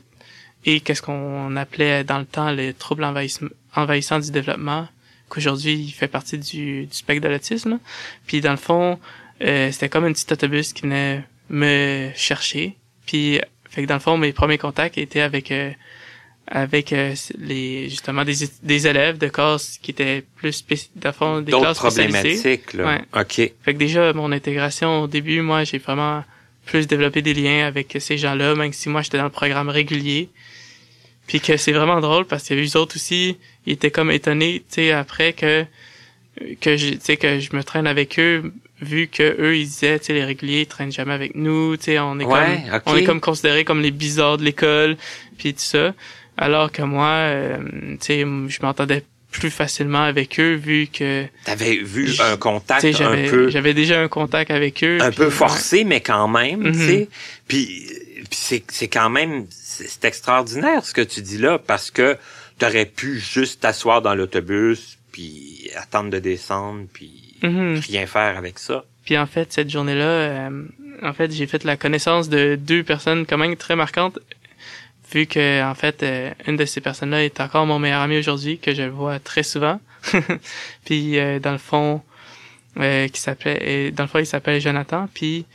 et 0.65 0.81
qu'est-ce 0.81 1.01
qu'on 1.01 1.55
appelait 1.55 2.03
dans 2.03 2.19
le 2.19 2.25
temps 2.25 2.51
les 2.51 2.73
troubles 2.73 3.03
envahissem- 3.03 3.49
envahissants 3.75 4.19
du 4.19 4.29
développement 4.31 4.87
qu'aujourd'hui 5.29 5.73
il 5.73 5.91
fait 5.91 6.07
partie 6.07 6.37
du, 6.37 6.85
du 6.85 6.95
spectre 6.95 7.23
de 7.27 7.31
l'autisme. 7.31 7.79
Puis 8.27 8.41
dans 8.41 8.51
le 8.51 8.57
fond 8.57 8.99
euh, 9.41 9.71
c'était 9.71 9.89
comme 9.89 10.05
un 10.05 10.13
petit 10.13 10.31
autobus 10.31 10.73
qui 10.73 10.83
venait 10.83 11.23
me 11.49 12.11
chercher. 12.15 12.75
Puis 13.07 13.39
fait 13.69 13.81
que 13.83 13.87
dans 13.87 13.95
le 13.95 13.99
fond 13.99 14.17
mes 14.17 14.33
premiers 14.33 14.57
contacts 14.59 14.97
étaient 14.97 15.21
avec 15.21 15.49
avec 16.51 16.93
euh, 16.93 17.13
les 17.37 17.89
justement 17.89 18.25
des, 18.25 18.35
des 18.63 18.87
élèves 18.87 19.19
de 19.19 19.27
classes 19.27 19.77
qui 19.81 19.91
étaient 19.91 20.23
plus 20.35 20.65
le 21.03 21.11
fond, 21.11 21.41
des 21.41 21.51
classes 21.51 21.77
problématiques, 21.77 22.73
là. 22.73 23.01
OK. 23.15 23.35
Fait 23.35 23.53
que 23.65 23.71
déjà 23.77 24.13
mon 24.13 24.31
intégration 24.31 25.03
au 25.03 25.07
début, 25.07 25.41
moi 25.41 25.63
j'ai 25.63 25.77
vraiment 25.77 26.23
plus 26.65 26.87
développé 26.87 27.21
des 27.21 27.33
liens 27.35 27.67
avec 27.67 27.97
ces 27.99 28.17
gens-là, 28.17 28.55
même 28.55 28.73
si 28.73 28.89
moi 28.89 29.03
j'étais 29.03 29.17
dans 29.17 29.25
le 29.25 29.29
programme 29.29 29.69
régulier. 29.69 30.29
Puis 31.27 31.39
que 31.39 31.57
c'est 31.57 31.71
vraiment 31.71 32.01
drôle 32.01 32.25
parce 32.25 32.43
qu'il 32.43 32.55
y 32.55 32.59
avait 32.59 32.67
eux 32.67 32.77
autres 32.77 32.95
aussi, 32.95 33.37
ils 33.67 33.73
étaient 33.73 33.91
comme 33.91 34.09
étonnés, 34.09 34.63
tu 34.67 34.75
sais, 34.75 34.91
après 34.91 35.33
que 35.33 35.65
que 36.61 36.77
je, 36.77 36.91
tu 36.91 36.99
sais, 37.01 37.17
que 37.17 37.39
je 37.39 37.55
me 37.55 37.63
traîne 37.63 37.85
avec 37.85 38.17
eux, 38.17 38.53
vu 38.81 39.07
que 39.07 39.39
eux 39.39 39.57
ils 39.57 39.65
disaient, 39.65 39.99
tu 39.99 40.05
sais, 40.05 40.13
les 40.13 40.23
réguliers 40.23 40.61
ils 40.61 40.67
traînent 40.67 40.91
jamais 40.91 41.13
avec 41.13 41.35
nous, 41.35 41.77
tu 41.77 41.83
sais, 41.85 41.99
on 41.99 42.19
est 42.19 42.25
Ouais, 42.25 42.63
comme 42.71 42.81
on 42.87 42.95
est 42.95 43.03
comme 43.03 43.21
considérés 43.21 43.65
comme 43.65 43.81
les 43.81 43.91
bizarres 43.91 44.37
de 44.39 44.43
l'école, 44.43 44.97
puis 45.37 45.53
tout 45.53 45.59
ça. 45.59 45.93
Alors 46.41 46.71
que 46.71 46.81
moi, 46.81 47.07
euh, 47.09 47.57
tu 47.99 48.05
sais, 48.07 48.19
je 48.21 48.61
m'entendais 48.61 49.03
plus 49.31 49.51
facilement 49.51 50.01
avec 50.03 50.39
eux 50.39 50.55
vu 50.55 50.87
que 50.87 51.25
T'avais 51.45 51.75
vu 51.75 52.09
un 52.19 52.35
contact 52.37 52.83
un 52.83 52.91
j'avais 52.91 53.29
peu, 53.29 53.49
j'avais 53.49 53.73
déjà 53.75 54.01
un 54.01 54.07
contact 54.07 54.49
avec 54.49 54.83
eux. 54.83 54.97
un 55.01 55.11
peu 55.11 55.25
ouais. 55.25 55.29
forcé, 55.29 55.83
mais 55.83 56.01
quand 56.01 56.27
même, 56.27 56.63
tu 56.63 56.69
Mhm. 56.69 56.73
sais. 56.73 57.09
Puis, 57.47 57.85
puis 58.15 58.27
c'est, 58.31 58.63
c'est 58.69 58.87
quand 58.87 59.09
même, 59.11 59.45
c'est 59.51 60.05
extraordinaire 60.05 60.83
ce 60.83 60.93
que 60.93 61.01
tu 61.01 61.21
dis 61.21 61.37
là, 61.37 61.59
parce 61.59 61.91
que 61.91 62.17
t'aurais 62.57 62.85
pu 62.85 63.19
juste 63.19 63.59
t'asseoir 63.61 64.01
dans 64.01 64.15
l'autobus, 64.15 64.97
puis 65.11 65.69
attendre 65.75 66.09
de 66.09 66.19
descendre, 66.19 66.85
puis 66.91 67.35
Mhm. 67.43 67.79
rien 67.87 68.07
faire 68.07 68.37
avec 68.37 68.57
ça. 68.59 68.83
Puis 69.05 69.17
en 69.17 69.25
fait, 69.27 69.51
cette 69.53 69.69
journée-là, 69.69 70.03
euh, 70.49 70.63
en 71.03 71.13
fait, 71.13 71.31
j'ai 71.31 71.45
fait 71.47 71.63
la 71.65 71.77
connaissance 71.77 72.29
de 72.29 72.55
deux 72.55 72.83
personnes 72.83 73.25
quand 73.27 73.37
même 73.37 73.55
très 73.57 73.75
marquantes, 73.75 74.17
vu 75.11 75.25
que 75.25 75.63
en 75.63 75.75
fait, 75.75 76.03
euh, 76.03 76.31
une 76.47 76.55
de 76.55 76.65
ces 76.65 76.81
personnes-là 76.81 77.23
est 77.23 77.39
encore 77.39 77.65
mon 77.65 77.79
meilleur 77.79 78.01
ami 78.01 78.17
aujourd'hui, 78.17 78.59
que 78.59 78.73
je 78.73 78.83
vois 78.83 79.19
très 79.19 79.43
souvent. 79.43 79.79
puis 80.85 81.19
euh, 81.19 81.39
dans 81.39 81.51
le 81.51 81.57
fond, 81.57 82.01
euh, 82.77 83.07
qui 83.07 83.19
s'appelait, 83.19 83.87
et 83.87 83.91
dans 83.91 84.03
le 84.03 84.09
fond, 84.09 84.19
il 84.19 84.25
s'appelle 84.25 84.61
Jonathan. 84.61 85.07
Puis 85.13 85.45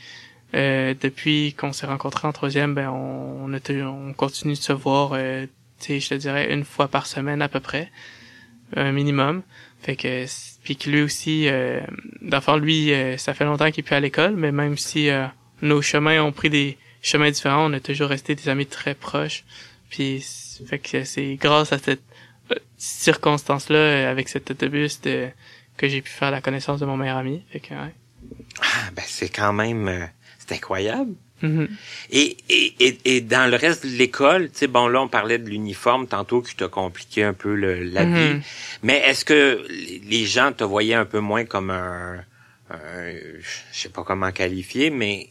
euh, 0.55 0.93
depuis 0.99 1.53
qu'on 1.57 1.73
s'est 1.73 1.87
rencontrés 1.87 2.27
en 2.27 2.31
troisième, 2.31 2.73
ben 2.73 2.89
on, 2.89 3.45
on, 3.45 3.53
a 3.53 3.59
on 3.85 4.13
continue 4.13 4.53
de 4.53 4.59
se 4.59 4.73
voir, 4.73 5.11
euh, 5.13 5.45
tu 5.79 5.87
sais, 5.87 5.99
je 5.99 6.09
te 6.09 6.15
dirais 6.15 6.53
une 6.53 6.63
fois 6.63 6.87
par 6.87 7.07
semaine 7.07 7.41
à 7.41 7.49
peu 7.49 7.59
près, 7.59 7.91
un 8.75 8.91
minimum. 8.91 9.41
Fait 9.81 9.95
que 9.95 10.25
puis 10.63 10.75
que 10.75 10.89
lui 10.89 11.03
aussi, 11.03 11.47
euh, 11.47 11.79
d'enfant 12.21 12.57
lui, 12.57 12.91
euh, 12.91 13.17
ça 13.17 13.35
fait 13.35 13.45
longtemps 13.45 13.69
qu'il 13.69 13.81
est 13.81 13.87
plus 13.87 13.95
à 13.95 13.99
l'école, 13.99 14.35
mais 14.35 14.51
même 14.51 14.77
si 14.77 15.09
euh, 15.09 15.27
nos 15.61 15.81
chemins 15.81 16.23
ont 16.23 16.31
pris 16.31 16.49
des 16.49 16.77
chemins 17.05 17.31
différents, 17.31 17.69
on 17.69 17.73
a 17.73 17.79
toujours 17.79 18.09
resté 18.09 18.35
des 18.35 18.49
amis 18.49 18.65
très 18.65 18.95
proches. 18.95 19.43
Puis 19.89 20.25
fait 20.67 20.79
que 20.79 21.03
c'est 21.03 21.35
grâce 21.35 21.71
à 21.73 21.77
cette 21.77 22.01
euh, 22.51 22.55
circonstance-là, 22.77 23.77
euh, 23.77 24.11
avec 24.11 24.29
cet 24.29 24.51
autobus, 24.51 25.01
de, 25.01 25.27
que 25.77 25.87
j'ai 25.87 26.01
pu 26.01 26.09
faire 26.11 26.31
la 26.31 26.41
connaissance 26.41 26.79
de 26.79 26.85
mon 26.85 26.97
meilleur 26.97 27.17
ami. 27.17 27.43
Fait 27.51 27.59
que, 27.59 27.73
ouais. 27.73 27.93
Ah, 28.61 28.89
ben 28.95 29.03
c'est 29.05 29.29
quand 29.29 29.53
même, 29.53 29.87
euh, 29.87 30.05
c'est 30.39 30.53
incroyable. 30.55 31.13
Mhm. 31.41 31.67
Et, 32.11 32.37
et, 32.49 32.73
et, 32.79 32.97
et 33.05 33.21
dans 33.21 33.49
le 33.51 33.57
reste 33.57 33.85
de 33.85 33.91
l'école, 33.91 34.49
tu 34.51 34.59
sais, 34.59 34.67
bon, 34.67 34.87
là, 34.87 35.01
on 35.01 35.07
parlait 35.09 35.37
de 35.37 35.49
l'uniforme 35.49 36.07
tantôt 36.07 36.41
qui 36.41 36.55
t'a 36.55 36.69
compliqué 36.69 37.23
un 37.23 37.33
peu 37.33 37.53
le, 37.55 37.83
la 37.83 38.05
Mhm. 38.05 38.15
vie. 38.39 38.41
Mais 38.83 38.97
est-ce 38.99 39.25
que 39.25 39.65
les- 39.69 39.99
les 39.99 40.25
gens 40.25 40.51
te 40.53 40.63
voyaient 40.63 40.93
un 40.95 41.05
peu 41.05 41.19
moins 41.19 41.43
comme 41.45 41.69
un, 41.71 42.23
un 42.71 43.11
je 43.41 43.77
sais 43.79 43.89
pas 43.89 44.03
comment 44.03 44.31
qualifier, 44.31 44.89
mais 44.89 45.29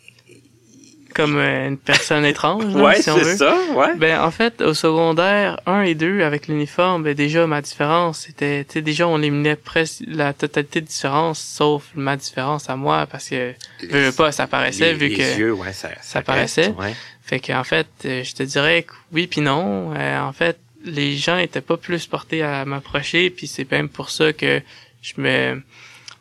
Comme 1.14 1.36
euh, 1.36 1.68
une 1.68 1.78
personne 1.78 2.24
étrange, 2.24 2.74
là, 2.74 2.82
ouais, 2.82 3.00
si 3.00 3.08
on 3.10 3.16
c'est 3.16 3.22
veut. 3.24 3.36
ça, 3.36 3.56
ouais. 3.74 3.94
Ben 3.96 4.20
en 4.20 4.30
fait 4.30 4.60
au 4.60 4.74
secondaire 4.74 5.60
1 5.66 5.82
et 5.82 5.94
2 5.94 6.22
avec 6.22 6.48
l'uniforme, 6.48 7.04
ben 7.04 7.14
déjà 7.14 7.46
ma 7.46 7.62
différence 7.62 8.20
c'était 8.26 8.64
tu 8.64 8.74
sais 8.74 8.82
déjà 8.82 9.06
on 9.06 9.18
éliminait 9.22 9.56
presque 9.56 10.02
la 10.08 10.32
totalité 10.32 10.80
de 10.80 10.86
différence 10.86 11.38
sauf 11.40 11.84
ma 11.94 12.16
différence 12.16 12.68
à 12.68 12.76
moi 12.76 13.06
parce 13.06 13.28
que 13.28 13.54
veux 13.88 14.12
pas 14.12 14.32
ça 14.32 14.46
paraissait 14.46 14.92
les, 14.92 14.98
vu 14.98 15.08
les 15.08 15.16
que 15.16 15.38
yeux, 15.38 15.52
ouais, 15.52 15.72
ça, 15.72 15.88
ça, 16.02 16.20
paraissait. 16.22 16.66
reste, 16.66 16.78
ouais. 16.78 16.94
fait 17.22 17.38
que 17.40 17.52
en 17.52 17.64
fait 17.64 17.86
euh, 18.04 18.24
je 18.24 18.34
te 18.34 18.42
dirais 18.42 18.82
que 18.82 18.92
oui 19.12 19.26
puis 19.26 19.40
non 19.40 19.94
Euh, 19.94 20.20
en 20.20 20.32
fait 20.32 20.58
les 20.84 21.16
gens 21.16 21.38
étaient 21.38 21.60
pas 21.60 21.76
plus 21.76 22.06
portés 22.06 22.42
à 22.42 22.64
m'approcher 22.64 23.30
puis 23.30 23.46
c'est 23.46 23.70
même 23.70 23.88
pour 23.88 24.10
ça 24.10 24.32
que 24.32 24.60
je 25.00 25.12
me 25.18 25.62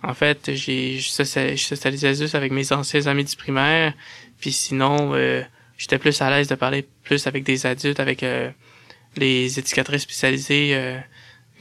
en 0.05 0.13
fait, 0.13 0.51
j'ai 0.53 0.99
je 0.99 1.09
socialisais 1.09 2.13
juste 2.13 2.35
avec 2.35 2.51
mes 2.51 2.73
anciens 2.73 3.07
amis 3.07 3.23
du 3.23 3.37
primaire, 3.37 3.93
puis 4.43 4.51
sinon, 4.51 5.11
euh, 5.13 5.41
j'étais 5.77 5.97
plus 5.97 6.21
à 6.21 6.29
l'aise 6.29 6.49
de 6.49 6.55
parler 6.55 6.85
plus 7.05 7.27
avec 7.27 7.45
des 7.45 7.65
adultes, 7.65 8.01
avec 8.01 8.23
euh, 8.23 8.49
les 9.15 9.57
éducatrices 9.57 10.01
spécialisées, 10.01 10.71
euh, 10.73 10.99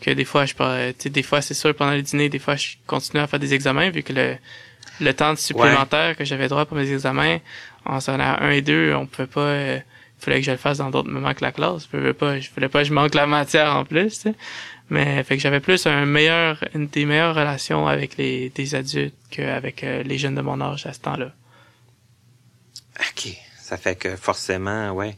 que 0.01 0.11
des 0.11 0.25
fois, 0.25 0.47
je 0.47 0.55
parlais, 0.55 0.93
des 0.93 1.23
fois, 1.23 1.41
c'est 1.43 1.55
sûr, 1.55 1.73
pendant 1.77 1.93
le 1.93 2.03
dîner, 2.03 2.29
des 2.29 2.41
fois, 2.41 2.57
je 2.57 2.71
continuais 2.89 3.23
à 3.23 3.29
faire 3.29 3.39
des 3.39 3.55
examens, 3.55 3.91
vu 3.91 4.03
que 4.03 4.13
le, 4.13 4.37
le 5.01 5.15
temps 5.15 5.37
supplémentaire 5.37 6.17
que 6.17 6.25
j'avais 6.25 6.49
droit 6.49 6.65
pour 6.65 6.77
mes 6.77 6.91
examens, 6.93 7.39
en 7.85 8.01
secondaire 8.01 8.43
1 8.43 8.51
et 8.51 8.63
2, 8.63 8.95
on 8.97 9.07
pouvait 9.07 9.29
pas, 9.29 9.75
il 9.75 9.83
fallait 10.19 10.41
que 10.41 10.47
je 10.47 10.51
le 10.51 10.57
fasse 10.57 10.79
dans 10.79 10.91
d'autres 10.91 11.09
moments 11.09 11.35
que 11.35 11.45
la 11.45 11.53
classe. 11.53 11.87
Je 11.93 11.97
voulais 11.97 12.15
pas, 12.15 12.41
je 12.41 12.51
voulais 12.51 12.69
pas, 12.69 12.83
je 12.83 12.93
manque 12.93 13.15
la 13.15 13.29
matière 13.29 13.77
en 13.77 13.85
plus. 13.85 14.27
Mais 14.91 15.23
fait 15.23 15.37
que 15.37 15.43
j'avais 15.43 15.61
plus 15.61 15.87
un 15.87 16.05
meilleur, 16.05 16.65
une 16.75 16.89
des 16.89 17.07
meilleures 17.07 17.37
relations 17.37 17.87
avec 17.87 18.17
les 18.17 18.51
des 18.51 18.75
adultes 18.75 19.15
qu'avec 19.31 19.85
euh, 19.85 20.03
les 20.03 20.19
jeunes 20.19 20.35
de 20.35 20.43
mon 20.43 20.61
âge 20.61 20.85
à 20.85 20.93
ce 20.93 20.99
temps-là. 20.99 21.31
OK. 23.01 23.37
Ça 23.61 23.77
fait 23.77 23.97
que 23.97 24.17
forcément, 24.17 24.93
ouais. 24.93 25.17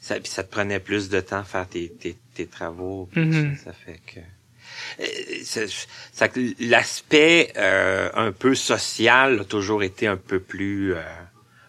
Ça, 0.00 0.16
ça 0.24 0.44
te 0.44 0.50
prenait 0.50 0.80
plus 0.80 1.08
de 1.08 1.20
temps 1.20 1.38
à 1.38 1.44
faire 1.44 1.68
tes, 1.68 1.90
tes, 1.90 2.16
tes 2.34 2.46
travaux. 2.46 3.08
Mm-hmm. 3.16 3.56
ça, 3.56 3.72
fait 3.72 4.00
que. 4.06 4.20
Euh, 5.00 5.64
ça, 6.12 6.28
l'aspect 6.60 7.52
euh, 7.56 8.10
un 8.14 8.30
peu 8.30 8.54
social 8.54 9.40
a 9.40 9.44
toujours 9.44 9.82
été 9.82 10.06
un 10.06 10.16
peu 10.16 10.38
plus 10.38 10.94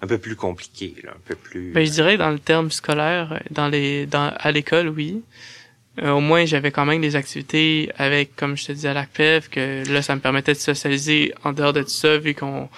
un 0.01 0.07
peu 0.07 0.17
plus 0.17 0.35
compliqué 0.35 0.93
là, 1.03 1.11
un 1.15 1.21
peu 1.25 1.35
plus 1.35 1.71
ben, 1.71 1.85
je 1.85 1.91
dirais 1.91 2.17
dans 2.17 2.31
le 2.31 2.39
terme 2.39 2.69
scolaire 2.69 3.41
dans 3.49 3.69
les 3.69 4.05
dans 4.05 4.33
à 4.37 4.51
l'école 4.51 4.89
oui 4.89 5.23
euh, 6.01 6.11
au 6.11 6.19
moins 6.19 6.45
j'avais 6.45 6.71
quand 6.71 6.85
même 6.85 7.01
des 7.01 7.15
activités 7.15 7.91
avec, 7.97 8.35
comme 8.35 8.55
je 8.55 8.67
te 8.67 8.71
disais, 8.71 8.89
à 8.89 8.93
l'ACPEV, 8.93 9.49
que 9.49 9.83
là, 9.91 10.01
ça 10.01 10.15
me 10.15 10.21
permettait 10.21 10.53
de 10.53 10.59
socialiser 10.59 11.33
en 11.43 11.53
dehors 11.53 11.73
de 11.73 11.81
tout 11.81 11.89
ça, 11.89 12.17
vu 12.17 12.35
qu'on 12.35 12.69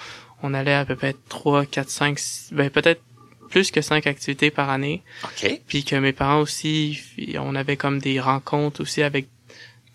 on 0.42 0.54
allait 0.54 0.74
à 0.74 0.84
peu 0.84 0.96
près 0.96 1.14
3, 1.28 1.66
4, 1.66 1.88
5, 1.88 2.18
ben 2.52 2.70
peut-être 2.70 3.02
plus 3.50 3.70
que 3.70 3.80
5 3.80 4.06
activités 4.06 4.50
par 4.50 4.70
année. 4.70 5.02
OK. 5.24 5.60
Puis 5.66 5.84
que 5.84 5.96
mes 5.96 6.12
parents 6.12 6.40
aussi, 6.40 7.00
on 7.36 7.54
avait 7.54 7.76
comme 7.76 7.98
des 7.98 8.20
rencontres 8.20 8.80
aussi 8.80 9.02
avec 9.02 9.26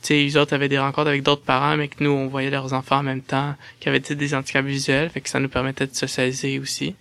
tu 0.02 0.10
sais, 0.10 0.14
les 0.24 0.38
autres 0.38 0.54
avaient 0.54 0.70
des 0.70 0.78
rencontres 0.78 1.08
avec 1.08 1.24
d'autres 1.24 1.41
parents, 1.41 1.78
mais 1.78 1.88
que 1.88 2.04
nous, 2.04 2.12
on 2.12 2.28
voyait 2.28 2.52
leurs 2.52 2.74
enfants 2.74 2.98
en 2.98 3.04
même 3.04 3.24
temps, 3.24 3.56
qui 3.80 3.89
avaient 3.89 4.00
des 4.00 4.36
handicaps 4.36 4.68
visuels, 4.68 5.10
fait 5.10 5.20
que 5.20 5.30
ça 5.30 5.39
nous 5.39 5.50
permettait 5.50 5.88
de 5.88 5.96
socialiser 5.96 6.60
aussi. 6.60 6.93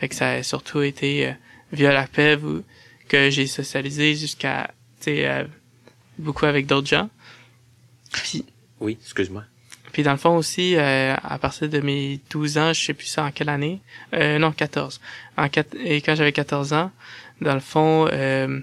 Fait 0.00 0.08
que 0.08 0.14
ça 0.14 0.30
a 0.30 0.42
surtout 0.42 0.80
été 0.80 1.26
euh, 1.26 1.32
via 1.72 1.92
la 1.92 2.06
PEV 2.06 2.62
que 3.06 3.28
j'ai 3.28 3.46
socialisé 3.46 4.14
jusqu'à, 4.14 4.70
tu 4.98 5.04
sais, 5.04 5.28
euh, 5.28 5.44
beaucoup 6.16 6.46
avec 6.46 6.64
d'autres 6.64 6.86
gens. 6.86 7.10
Puis, 8.12 8.46
oui, 8.80 8.96
excuse-moi. 9.02 9.44
Puis 9.98 10.04
dans 10.04 10.12
le 10.12 10.16
fond 10.16 10.36
aussi, 10.36 10.76
euh, 10.76 11.16
à 11.24 11.38
partir 11.40 11.68
de 11.68 11.80
mes 11.80 12.20
12 12.30 12.56
ans, 12.58 12.72
je 12.72 12.80
sais 12.80 12.94
plus 12.94 13.08
ça 13.08 13.24
en 13.24 13.32
quelle 13.32 13.48
année, 13.48 13.80
euh, 14.14 14.38
non 14.38 14.52
14. 14.52 15.00
En 15.36 15.46
et 15.84 16.00
quand 16.02 16.14
j'avais 16.14 16.30
14 16.30 16.72
ans, 16.72 16.92
dans 17.40 17.54
le 17.54 17.58
fond, 17.58 18.08
euh, 18.12 18.60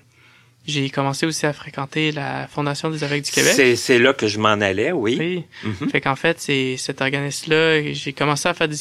j'ai 0.66 0.90
commencé 0.90 1.26
aussi 1.26 1.46
à 1.46 1.52
fréquenter 1.52 2.14
la 2.14 2.48
Fondation 2.48 2.90
des 2.90 3.04
aveugles 3.04 3.26
du 3.26 3.32
Québec. 3.32 3.52
C'est, 3.54 3.76
c'est 3.76 4.00
là 4.00 4.14
que 4.14 4.30
je 4.30 4.40
m'en 4.40 4.48
allais, 4.62 4.94
oui. 4.94 5.18
Oui. 5.20 5.44
Mhm. 5.66 5.90
Fait 5.90 6.00
qu'en 6.00 6.16
fait, 6.16 6.40
c'est 6.40 6.78
cet 6.78 7.02
organisme-là, 7.02 7.92
j'ai 7.92 8.14
commencé 8.14 8.48
à 8.48 8.54
faire 8.54 8.70
des... 8.70 8.78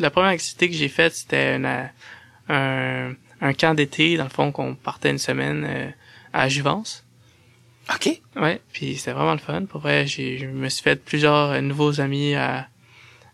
La 0.00 0.10
première 0.10 0.30
activité 0.30 0.68
que 0.68 0.74
j'ai 0.74 0.88
faite, 0.88 1.14
c'était 1.14 1.60
un, 2.48 3.12
un 3.40 3.52
camp 3.52 3.74
d'été, 3.74 4.16
dans 4.16 4.24
le 4.24 4.30
fond, 4.30 4.50
qu'on 4.50 4.74
partait 4.74 5.10
une 5.10 5.18
semaine 5.18 5.64
euh, 5.64 5.88
à 6.32 6.48
Juvence. 6.48 7.04
OK. 7.94 8.20
Ouais, 8.36 8.60
puis 8.72 8.96
c'était 8.96 9.12
vraiment 9.12 9.32
le 9.32 9.38
fun. 9.38 9.64
Pour 9.64 9.80
vrai, 9.80 10.06
j'ai, 10.06 10.38
je 10.38 10.46
me 10.46 10.68
suis 10.68 10.82
fait 10.82 11.02
plusieurs 11.02 11.60
nouveaux 11.62 12.00
amis 12.00 12.34
à, 12.34 12.68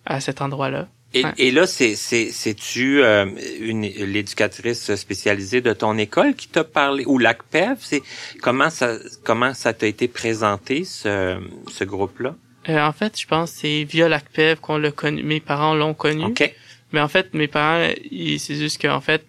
à 0.07 0.21
cet 0.21 0.41
endroit-là. 0.41 0.89
Et, 1.15 1.25
Ouais. 1.25 1.33
et 1.39 1.51
là, 1.51 1.67
c'est 1.67 1.95
c'est 1.97 2.31
c'est-tu 2.31 3.03
euh, 3.03 3.25
une 3.61 3.83
l'éducatrice 3.83 4.95
spécialisée 4.95 5.63
de 5.63 5.73
ton 5.73 5.97
école 5.97 6.35
qui 6.35 6.49
t'a 6.49 6.65
parlé 6.65 7.05
ou 7.07 7.19
l'ACPEV? 7.19 7.77
C'est 7.81 8.03
comment 8.43 8.69
ça 8.69 8.97
comment 9.25 9.55
ça 9.55 9.73
t'a 9.73 9.87
été 9.87 10.07
présenté 10.07 10.85
ce 10.85 11.39
ce 11.71 11.85
groupe-là? 11.85 12.35
Euh, 12.69 12.81
en 12.87 12.93
fait, 12.93 13.19
je 13.19 13.27
pense 13.27 13.53
que 13.53 13.59
c'est 13.61 13.85
via 13.85 14.09
l'ACPEV 14.11 14.61
qu'on 14.61 14.77
l'a 14.77 14.91
connu. 14.91 15.23
Mes 15.23 15.41
parents 15.41 15.75
l'ont 15.75 15.95
connu. 15.95 16.25
Ok. 16.25 16.55
Mais 16.93 17.01
en 17.01 17.09
fait, 17.09 17.33
mes 17.33 17.49
parents, 17.49 17.89
c'est 18.11 18.55
juste 18.57 18.81
qu'en 18.81 19.01
fait, 19.01 19.25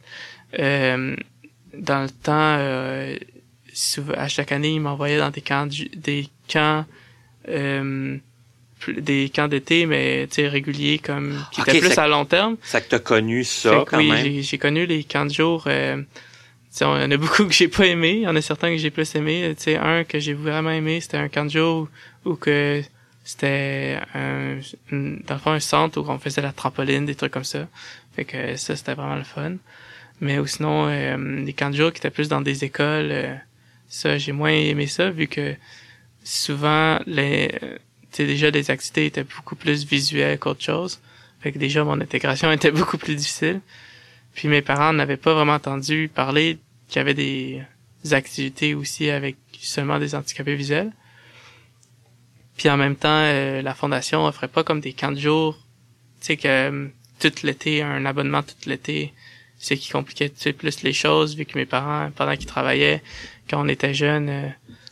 euh, 0.59 1.15
dans 1.73 2.01
le 2.03 2.09
temps, 2.09 2.55
euh, 2.59 3.15
souvent- 3.79 4.13
à 4.13 4.27
chaque 4.27 4.51
année, 4.51 4.71
ils 4.73 4.79
m'envoyaient 4.81 5.17
dans 5.17 5.29
des 5.31 5.41
camps, 5.41 5.65
du- 5.67 5.89
des 5.95 6.27
camps, 6.51 6.85
euh, 7.47 8.17
des 8.87 9.29
camps 9.33 9.47
d'été, 9.47 9.85
mais 9.85 10.27
tu 10.27 10.35
sais 10.35 10.47
réguliers 10.47 10.99
comme 10.99 11.43
qui 11.51 11.61
étaient 11.61 11.79
plus 11.79 11.97
à 11.97 12.07
long 12.07 12.25
terme. 12.25 12.57
Ça 12.63 12.81
que 12.81 12.89
t'as 12.89 12.99
connu 12.99 13.43
ça 13.43 13.71
Fait 13.71 13.85
que 13.85 13.89
quand 13.91 13.97
oui, 13.97 14.09
même. 14.11 14.23
j'ai- 14.23 14.41
j'ai 14.41 14.57
connu 14.57 14.85
les 14.85 15.03
camps 15.03 15.25
de 15.25 15.33
jour. 15.33 15.63
Euh, 15.67 16.01
il 16.79 16.83
y 16.83 16.85
en 16.85 17.11
a 17.11 17.17
beaucoup 17.17 17.45
que 17.45 17.53
j'ai 17.53 17.67
pas 17.67 17.85
aimé. 17.87 18.11
Il 18.17 18.21
y 18.21 18.27
en 18.27 18.35
a 18.35 18.41
certains 18.41 18.69
que 18.69 18.77
j'ai 18.77 18.91
plus 18.91 19.13
aimé. 19.15 19.53
Tu 19.57 19.63
sais, 19.63 19.75
un 19.77 20.03
que 20.03 20.19
j'ai 20.19 20.33
vraiment 20.33 20.71
aimé, 20.71 21.01
c'était 21.01 21.17
un 21.17 21.27
camp 21.27 21.45
de 21.45 21.49
jour 21.51 21.87
où, 22.25 22.35
que 22.35 22.81
c'était 23.23 23.99
un, 24.13 24.59
dans 24.91 25.35
le 25.35 25.39
fond 25.39 25.51
un 25.51 25.59
centre 25.59 25.99
où 25.99 26.05
on 26.09 26.19
faisait 26.19 26.41
la 26.41 26.51
trampoline, 26.53 27.05
des 27.05 27.15
trucs 27.15 27.31
comme 27.33 27.43
ça. 27.43 27.67
Fait 28.15 28.23
que 28.25 28.55
ça, 28.55 28.75
c'était 28.75 28.93
vraiment 28.93 29.15
le 29.15 29.23
fun. 29.23 29.53
Mais 30.21 30.37
ou 30.39 30.45
sinon, 30.47 30.87
euh, 30.89 31.17
les 31.43 31.53
camps 31.53 31.69
de 31.69 31.75
jour 31.75 31.91
qui 31.91 31.99
étaient 31.99 32.09
plus 32.09 32.27
dans 32.29 32.41
des 32.41 32.63
écoles, 32.63 33.09
euh, 33.11 33.35
ça, 33.89 34.17
j'ai 34.17 34.31
moins 34.31 34.51
aimé 34.51 34.87
ça 34.87 35.09
vu 35.09 35.27
que 35.27 35.55
souvent, 36.23 36.99
les, 37.05 37.51
déjà, 38.17 38.49
les 38.51 38.71
activités 38.71 39.07
étaient 39.07 39.23
beaucoup 39.23 39.55
plus 39.55 39.85
visuelles 39.85 40.39
qu'autre 40.39 40.63
chose. 40.63 40.99
Fait 41.41 41.51
que 41.51 41.59
déjà, 41.59 41.83
mon 41.83 41.99
intégration 41.99 42.51
était 42.53 42.71
beaucoup 42.71 42.97
plus 42.97 43.15
difficile. 43.15 43.61
Puis 44.33 44.47
mes 44.47 44.61
parents 44.61 44.93
n'avaient 44.93 45.17
pas 45.17 45.33
vraiment 45.33 45.53
entendu 45.53 46.09
parler 46.13 46.59
qu'il 46.87 46.97
y 46.97 46.99
avait 46.99 47.13
des 47.13 47.61
activités 48.11 48.73
aussi 48.75 49.09
avec 49.09 49.35
seulement 49.59 49.99
des 49.99 50.15
handicapés 50.15 50.55
visuels. 50.55 50.91
Puis 52.57 52.69
en 52.69 52.77
même 52.77 52.95
temps, 52.95 53.23
euh, 53.23 53.61
la 53.61 53.73
fondation 53.73 54.25
offrait 54.25 54.47
pas 54.47 54.63
comme 54.63 54.81
des 54.81 54.93
camps 54.93 55.11
de 55.11 55.19
jour, 55.19 55.57
tu 56.19 56.27
sais 56.27 56.37
que 56.37 56.47
euh, 56.47 56.87
tout 57.19 57.31
l'été, 57.43 57.81
un 57.81 58.05
abonnement 58.05 58.43
tout 58.43 58.55
l'été, 58.69 59.13
c'est 59.59 59.77
qui 59.77 59.89
compliquait 59.91 60.29
tu 60.29 60.35
sais, 60.39 60.53
plus 60.53 60.81
les 60.83 60.93
choses 60.93 61.35
vu 61.35 61.45
que 61.45 61.57
mes 61.57 61.65
parents, 61.67 62.09
pendant 62.15 62.35
qu'ils 62.35 62.47
travaillaient, 62.47 63.03
quand 63.49 63.63
on 63.63 63.67
était 63.67 63.93
jeunes, 63.93 64.29
euh, 64.29 64.47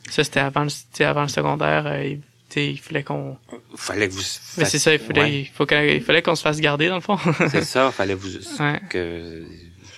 ça 0.10 0.24
c'était 0.24 0.42
avant, 0.42 0.64
le- 0.66 0.70
tu 0.70 0.76
sais, 0.94 1.06
avant 1.06 1.24
le 1.24 1.28
secondaire, 1.30 1.88
euh, 1.88 2.04
il, 2.06 2.20
tu 2.20 2.26
sais, 2.50 2.70
il 2.72 2.78
fallait 2.80 3.04
qu'on, 3.04 3.38
Fallait 3.76 4.08
que 4.08 4.14
vous. 4.14 4.22
mais 4.58 4.66
c'est 4.66 4.80
ça, 4.80 4.94
il 4.94 5.00
fallait, 5.00 5.22
Ouais, 5.22 5.40
il 5.42 5.46
faut 5.48 5.66
qu'on- 5.66 5.82
il 5.82 6.02
fallait 6.02 6.22
qu'on 6.22 6.36
se 6.36 6.42
fasse 6.44 6.60
garder 6.60 6.88
dans 6.90 6.96
le 6.96 7.02
fond. 7.02 7.18
c'est 7.50 7.64
ça. 7.64 7.92
Fallait 7.92 8.14
vous 8.14 8.36
Ouais. 8.60 8.80
que 8.90 9.44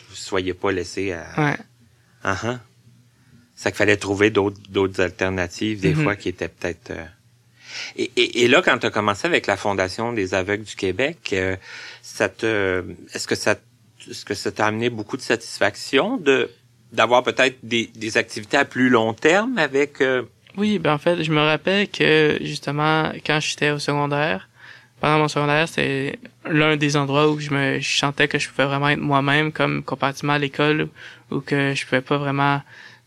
vous 0.09 0.15
soyez 0.15 0.53
pas 0.53 0.71
laissé 0.71 1.11
à. 1.13 1.25
ouais. 1.37 1.57
Ah 2.23 2.37
ah. 2.43 2.59
Ça 3.55 3.71
qu'il 3.71 3.77
fallait 3.77 3.97
trouver 3.97 4.29
d'autres 4.29 4.59
d'autres 4.69 5.01
alternatives 5.01 5.79
des 5.81 5.93
Mhm. 5.93 6.03
fois 6.03 6.15
qui 6.15 6.29
étaient 6.29 6.47
peut-être. 6.47 6.91
euh, 6.91 7.05
Et, 7.97 8.09
et, 8.15 8.43
et 8.43 8.47
là, 8.47 8.61
quand 8.63 8.77
tu 8.79 8.87
as 8.87 8.89
commencé 8.89 9.27
avec 9.27 9.45
la 9.47 9.55
Fondation 9.57 10.11
des 10.13 10.33
aveugles 10.33 10.63
du 10.63 10.75
Québec, 10.75 11.17
euh, 11.33 11.55
ça 12.01 12.27
te, 12.29 12.83
est-ce 13.13 13.27
que 13.27 13.35
ça, 13.35 13.55
est-ce 14.09 14.25
que 14.25 14.33
ça 14.33 14.51
t'a 14.51 14.65
amené 14.67 14.89
beaucoup 14.89 15.17
de 15.17 15.21
satisfaction 15.21 16.17
de 16.17 16.49
d'avoir 16.91 17.21
peut-être 17.21 17.57
des, 17.61 17.89
des 17.95 18.17
activités 18.17 18.57
à 18.57 18.65
plus 18.65 18.89
long 18.89 19.13
terme 19.13 19.57
avec. 19.59 20.01
euh, 20.01 20.23
Oui, 20.57 20.79
ben 20.79 20.93
en 20.93 20.97
fait, 20.97 21.23
je 21.23 21.31
me 21.31 21.39
rappelle 21.41 21.87
que 21.87 22.37
justement, 22.41 23.11
quand 23.25 23.39
j'étais 23.39 23.69
au 23.69 23.77
secondaire, 23.77 24.49
pendant 24.99 25.19
mon 25.19 25.27
secondaire, 25.27 25.67
c'est 25.69 26.17
l'un 26.49 26.77
des 26.77 26.97
endroits 26.97 27.29
où 27.29 27.39
je 27.39 27.51
me 27.51 27.79
je 27.79 27.97
sentais 27.97 28.27
que 28.27 28.39
je 28.39 28.49
pouvais 28.49 28.65
vraiment 28.65 28.89
être 28.89 28.99
moi-même, 28.99 29.51
comme 29.51 29.83
comparativement 29.83 30.33
à 30.33 30.39
l'école, 30.39 30.89
où 31.31 31.41
que 31.41 31.73
je 31.75 31.85
pouvais 31.85 32.01
pas 32.01 32.17
vraiment 32.17 32.61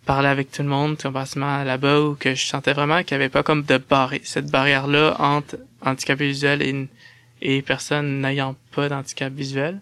parler 0.06 0.28
avec 0.28 0.50
tout 0.52 0.62
le 0.62 0.68
monde, 0.68 0.96
comparativement 0.96 1.64
là-bas, 1.64 2.00
où 2.02 2.14
que 2.14 2.34
je 2.36 2.46
sentais 2.46 2.72
vraiment 2.72 3.02
qu'il 3.02 3.12
y 3.12 3.14
avait 3.16 3.28
pas 3.28 3.42
comme 3.42 3.62
de 3.64 3.78
barrière, 3.78 4.20
cette 4.24 4.50
barrière-là 4.50 5.16
entre 5.18 5.56
handicapé 5.84 6.26
visuel 6.28 6.62
et, 6.62 6.88
et 7.42 7.62
personnes 7.62 8.20
n'ayant 8.20 8.54
pas 8.74 8.88
d'handicap 8.88 9.32
visuel. 9.32 9.80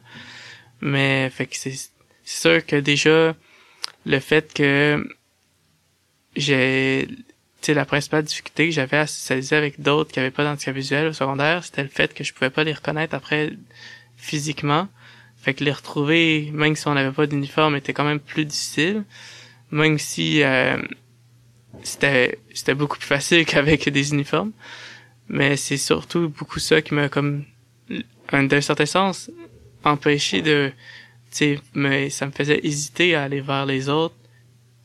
Mais 0.81 1.31
fait 1.31 1.47
que 1.47 1.57
c'est 1.57 1.91
sûr 2.24 2.64
que 2.64 2.76
déjà 2.76 3.35
le 4.07 4.18
fait 4.18 4.53
que 4.53 5.07
j'ai 6.37 7.09
tu 7.61 7.74
la 7.74 7.85
principale 7.85 8.24
difficulté 8.24 8.68
que 8.68 8.74
j'avais 8.74 8.97
à 8.97 9.07
socialiser 9.07 9.57
avec 9.57 9.81
d'autres 9.81 10.11
qui 10.12 10.20
avaient 10.20 10.31
pas 10.31 10.45
d'handicap 10.45 10.74
visuel 10.74 11.09
au 11.09 11.12
secondaire, 11.12 11.62
c'était 11.62 11.83
le 11.83 11.89
fait 11.89 12.14
que 12.14 12.24
je 12.24 12.33
pouvais 12.33 12.51
pas 12.51 12.64
les 12.64 12.72
reconnaître 12.72 13.14
après 13.14 13.53
physiquement. 14.16 14.89
Fait 15.37 15.55
que 15.55 15.64
les 15.64 15.72
retrouver, 15.72 16.51
même 16.53 16.76
si 16.76 16.87
on 16.89 16.95
n'avait 16.95 17.12
pas 17.12 17.26
d'uniforme, 17.26 17.76
était 17.76 17.93
quand 17.93 18.05
même 18.05 18.20
plus 18.20 18.45
difficile. 18.45 19.05
Même 19.70 19.99
si 19.99 20.43
euh, 20.43 20.76
c'était 21.83 22.39
c'était 22.53 22.74
beaucoup 22.74 22.99
plus 22.99 23.07
facile 23.07 23.45
qu'avec 23.51 23.89
des 23.89 24.12
uniformes. 24.12 24.53
Mais 25.28 25.57
c'est 25.57 25.76
surtout 25.76 26.28
beaucoup 26.28 26.59
ça 26.59 26.83
qui 26.83 26.95
m'a 26.95 27.09
comme 27.09 27.45
un 28.33 28.45
d'un 28.45 28.61
certain 28.61 28.87
sens 28.87 29.31
empêché 29.85 30.43
de 30.43 30.72
tu 31.31 31.59
mais 31.74 32.11
ça 32.11 32.26
me 32.26 32.33
faisait 32.33 32.61
hésiter 32.64 33.14
à 33.14 33.22
aller 33.22 33.41
vers 33.41 33.66
les 33.66 33.89
autres 33.89 34.14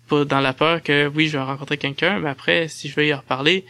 pour, 0.07 0.25
dans 0.25 0.39
la 0.39 0.53
peur 0.53 0.83
que 0.83 1.07
oui, 1.07 1.27
je 1.27 1.37
vais 1.37 1.43
rencontrer 1.43 1.77
quelqu'un, 1.77 2.19
mais 2.19 2.29
après, 2.29 2.67
si 2.67 2.89
je 2.89 2.95
vais 2.95 3.07
y 3.07 3.13
reparler, 3.13 3.65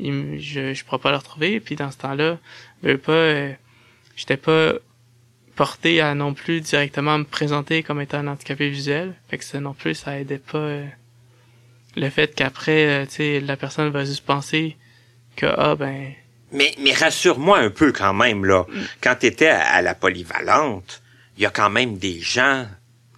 je 0.00 0.74
je 0.74 0.84
pourrais 0.84 0.98
pas 0.98 1.10
le 1.10 1.16
retrouver. 1.16 1.60
Puis 1.60 1.76
dans 1.76 1.90
ce 1.90 1.98
temps-là 1.98 2.38
je 2.82 2.88
veux 2.88 2.98
pas 2.98 3.12
euh, 3.12 3.52
j'étais 4.16 4.36
pas 4.36 4.74
porté 5.56 6.00
à 6.00 6.14
non 6.14 6.34
plus 6.34 6.60
directement 6.60 7.18
me 7.18 7.24
présenter 7.24 7.82
comme 7.82 8.00
étant 8.00 8.18
un 8.18 8.28
handicapé 8.28 8.68
visuel. 8.70 9.14
Fait 9.28 9.38
que 9.38 9.44
ça 9.44 9.60
non 9.60 9.74
plus 9.74 9.94
ça 9.94 10.18
aidait 10.18 10.38
pas 10.38 10.58
euh, 10.58 10.86
le 11.96 12.10
fait 12.10 12.34
qu'après 12.34 13.02
euh, 13.04 13.06
tu 13.06 13.40
la 13.44 13.56
personne 13.56 13.90
va 13.90 14.04
juste 14.04 14.24
penser 14.24 14.76
que 15.36 15.46
ah 15.46 15.74
ben 15.74 16.12
Mais, 16.52 16.74
mais 16.78 16.92
rassure-moi 16.92 17.58
un 17.58 17.70
peu 17.70 17.92
quand 17.92 18.14
même, 18.14 18.44
là. 18.44 18.64
Quand 19.00 19.14
tu 19.20 19.26
étais 19.26 19.48
à, 19.48 19.60
à 19.74 19.82
la 19.82 19.94
polyvalente, 19.94 21.02
il 21.36 21.42
y 21.42 21.46
a 21.46 21.50
quand 21.50 21.70
même 21.70 21.98
des 21.98 22.20
gens 22.20 22.66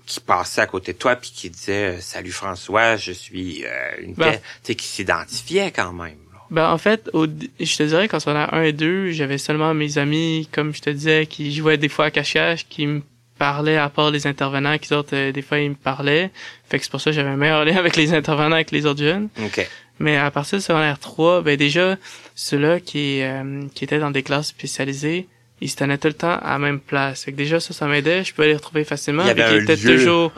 qui 0.07 0.20
passaient 0.20 0.61
à 0.62 0.66
côté 0.66 0.93
de 0.93 0.99
toi 0.99 1.14
puis 1.16 1.31
qui 1.35 1.51
disaient 1.51 1.97
euh, 1.97 2.01
Salut 2.01 2.33
François, 2.33 2.97
je 2.97 3.12
suis 3.12 3.64
euh, 3.64 3.68
une 4.03 4.14
Ben. 4.14 4.33
Tu 4.33 4.39
sais, 4.64 4.74
qui 4.74 4.87
s'identifiaient 4.87 5.70
quand 5.70 5.93
même. 5.93 6.18
là. 6.33 6.39
Ben, 6.51 6.68
en 6.68 6.78
fait, 6.78 7.09
au, 7.12 7.26
je 7.26 7.76
te 7.76 7.83
dirais 7.85 8.09
qu'en 8.09 8.18
secondaire 8.18 8.53
1 8.53 8.62
et 8.62 8.72
2, 8.72 9.12
j'avais 9.12 9.39
seulement 9.39 9.72
mes 9.72 9.99
amis, 9.99 10.49
comme 10.53 10.74
je 10.74 10.81
te 10.81 10.91
disais, 10.91 11.26
qui 11.26 11.55
jouaient 11.55 11.78
des 11.78 11.89
fois 11.89 12.07
à 12.07 12.11
cache-cache, 12.11 12.66
qui 12.68 12.89
me 12.89 13.03
parlaient 13.39 13.76
à 13.78 13.89
part 13.89 14.11
les 14.11 14.26
intervenants, 14.26 14.76
qui 14.78 14.93
autres, 14.93 15.14
euh, 15.14 15.33
des 15.33 15.43
fois, 15.43 15.61
ils 15.61 15.70
me 15.70 15.74
parlaient. 15.76 16.31
Fait 16.68 16.78
que 16.78 16.85
c'est 16.85 16.91
pour 16.91 17.01
ça 17.01 17.11
que 17.11 17.14
j'avais 17.14 17.31
un 17.31 17.37
meilleur 17.37 17.64
lien 17.64 17.76
avec 17.76 17.95
les 17.95 18.12
intervenants 18.14 18.57
avec 18.57 18.72
les 18.72 18.85
autres 18.87 19.03
jeunes. 19.03 19.28
OK. 19.41 19.66
Mais 20.01 20.16
à 20.16 20.30
partir 20.30 20.59
du 20.59 20.64
secondaire 20.64 20.98
3, 20.98 21.42
ben 21.42 21.57
déjà, 21.57 21.96
ceux-là 22.34 22.80
qui, 22.80 23.20
euh, 23.22 23.62
qui 23.74 23.84
étaient 23.84 23.98
dans 23.98 24.11
des 24.11 24.22
classes 24.22 24.48
spécialisées, 24.48 25.28
ils 25.61 25.68
se 25.68 25.76
tenaient 25.76 25.98
tout 25.98 26.09
le 26.09 26.14
temps 26.14 26.38
à 26.38 26.53
la 26.53 26.59
même 26.59 26.80
place. 26.80 27.24
Fait 27.24 27.32
que 27.32 27.36
déjà, 27.36 27.61
ça, 27.61 27.74
ça 27.74 27.86
m'aidait. 27.86 28.24
Je 28.24 28.32
pouvais 28.32 28.48
les 28.48 28.55
retrouver 28.55 28.84
facilement. 28.84 29.24
Il 29.24 29.28
y 29.28 29.30
avait 29.30 29.42
un 29.42 29.57
ils 29.57 29.62
étaient 29.62 29.76
lieu. 29.76 29.98
toujours 29.98 30.32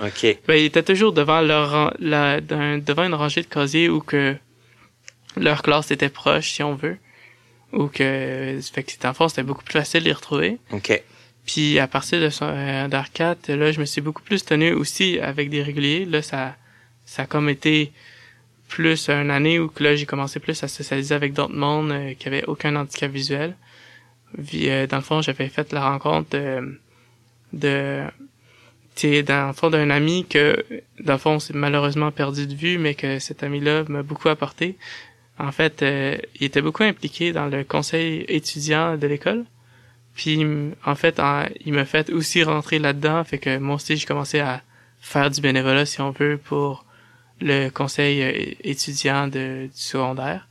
ben, 0.49 0.55
ils 0.55 0.65
étaient 0.65 0.83
toujours 0.83 1.13
devant 1.13 1.41
leur 1.41 1.95
la, 2.01 2.41
devant 2.41 3.05
une 3.05 3.15
rangée 3.15 3.43
de 3.43 3.47
casiers 3.47 3.89
où 3.89 4.01
que 4.01 4.35
leur 5.37 5.63
classe 5.63 5.93
était 5.93 6.09
proche, 6.09 6.51
si 6.51 6.65
on 6.65 6.75
veut. 6.75 6.99
Ou 7.73 7.87
que, 7.87 8.59
fait 8.73 8.83
que, 8.83 8.93
dans 9.01 9.11
le 9.11 9.15
fond, 9.15 9.29
c'était 9.29 9.45
beaucoup 9.45 9.63
plus 9.63 9.79
facile 9.79 10.01
de 10.01 10.07
les 10.07 10.13
retrouver. 10.13 10.59
OK. 10.73 11.01
Puis, 11.47 11.79
à 11.79 11.87
partir 11.87 12.21
de 12.21 12.29
son, 12.29 12.47
euh, 12.49 12.89
4, 13.15 13.51
là, 13.53 13.73
je 13.73 13.81
me 13.81 13.85
suis 13.85 14.01
beaucoup 14.01 14.23
plus 14.23 14.45
tenu 14.45 14.73
aussi 14.73 15.19
avec 15.21 15.51
des 15.51 15.63
réguliers. 15.63 16.05
Là, 16.05 16.21
ça, 16.21 16.57
ça 17.07 17.23
a 17.23 17.27
comme 17.27 17.49
été 17.49 17.93
plus 18.73 19.11
une 19.11 19.31
année 19.31 19.59
où 19.59 19.71
là, 19.81 19.95
j'ai 19.97 20.07
commencé 20.07 20.41
plus 20.41 20.65
à 20.65 20.69
socialiser 20.69 21.15
avec 21.15 21.35
d'autres 21.35 21.55
mondes 21.55 21.93
euh, 21.93 22.15
qui 22.15 22.27
avaient 22.27 22.45
aucun 22.47 22.75
handicap 22.75 23.11
visuel. 23.11 23.55
Puis, 24.47 24.71
euh, 24.71 24.87
dans 24.87 24.97
le 24.97 25.03
fond, 25.03 25.21
j'avais 25.21 25.51
fait 25.51 25.75
la 25.75 25.91
rencontre 25.91 26.31
de, 27.53 28.07
dans 29.23 29.47
le 29.49 29.53
fond 29.53 29.69
d'un 29.69 29.91
ami 29.91 30.25
que, 30.27 30.65
dans 31.01 31.13
le 31.13 31.19
fond, 31.19 31.39
c'est 31.39 31.55
malheureusement 31.55 32.11
perdu 32.13 32.47
de 32.47 32.55
vue, 32.55 32.79
mais 32.79 32.95
que 32.95 33.19
cet 33.19 33.43
ami-là 33.43 33.85
m'a 33.89 34.03
beaucoup 34.03 34.31
apporté. 34.31 34.79
En 35.39 35.53
fait, 35.53 35.83
euh, 35.83 36.17
il 36.41 36.47
était 36.47 36.63
beaucoup 36.63 36.83
impliqué 36.83 37.33
dans 37.33 37.49
le 37.49 37.65
conseil 37.65 38.25
étudiant 38.29 38.97
de 38.97 39.07
l'école. 39.07 39.45
Puis, 40.15 40.47
en 40.87 40.95
fait, 40.95 41.21
il 41.67 41.75
m'a 41.75 41.85
fait 41.85 42.09
aussi 42.11 42.43
rentrer 42.43 42.79
là-dedans, 42.79 43.23
fait 43.25 43.39
que 43.39 43.59
moi 43.59 43.75
aussi, 43.75 43.99
j'ai 43.99 44.07
commencé 44.07 44.41
à 44.41 44.63
faire 44.99 45.31
du 45.31 45.43
bénévolat, 45.43 45.85
si 45.85 46.01
on 46.01 46.11
veut, 46.11 46.39
pour 46.43 46.87
le 47.43 47.69
conseil 47.71 48.23
euh, 48.23 48.55
étudiant 48.63 49.27
de, 49.29 49.67
du 49.67 49.81
secondaire. 49.81 50.49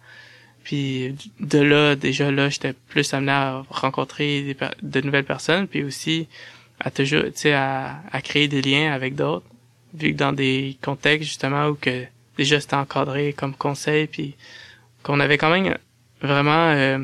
Puis 0.63 1.15
de 1.39 1.59
là, 1.59 1.95
déjà 1.95 2.31
là, 2.31 2.49
j'étais 2.49 2.73
plus 2.73 3.13
amené 3.13 3.31
à 3.31 3.63
rencontrer 3.69 4.41
des 4.43 4.57
de 4.81 5.01
nouvelles 5.01 5.25
personnes, 5.25 5.67
puis 5.67 5.83
aussi 5.83 6.27
à 6.79 6.91
toujours, 6.91 7.23
tu 7.25 7.31
sais, 7.35 7.53
à, 7.53 8.01
à 8.11 8.21
créer 8.21 8.47
des 8.47 8.61
liens 8.61 8.91
avec 8.91 9.15
d'autres, 9.15 9.45
vu 9.93 10.13
que 10.13 10.17
dans 10.17 10.33
des 10.33 10.77
contextes 10.81 11.27
justement 11.27 11.67
où 11.67 11.75
que 11.75 12.05
déjà 12.37 12.59
c'était 12.59 12.75
encadré 12.75 13.33
comme 13.33 13.55
conseil, 13.55 14.07
puis 14.07 14.35
qu'on 15.03 15.19
avait 15.19 15.37
quand 15.37 15.49
même 15.49 15.77
vraiment 16.21 16.71
euh, 16.71 16.99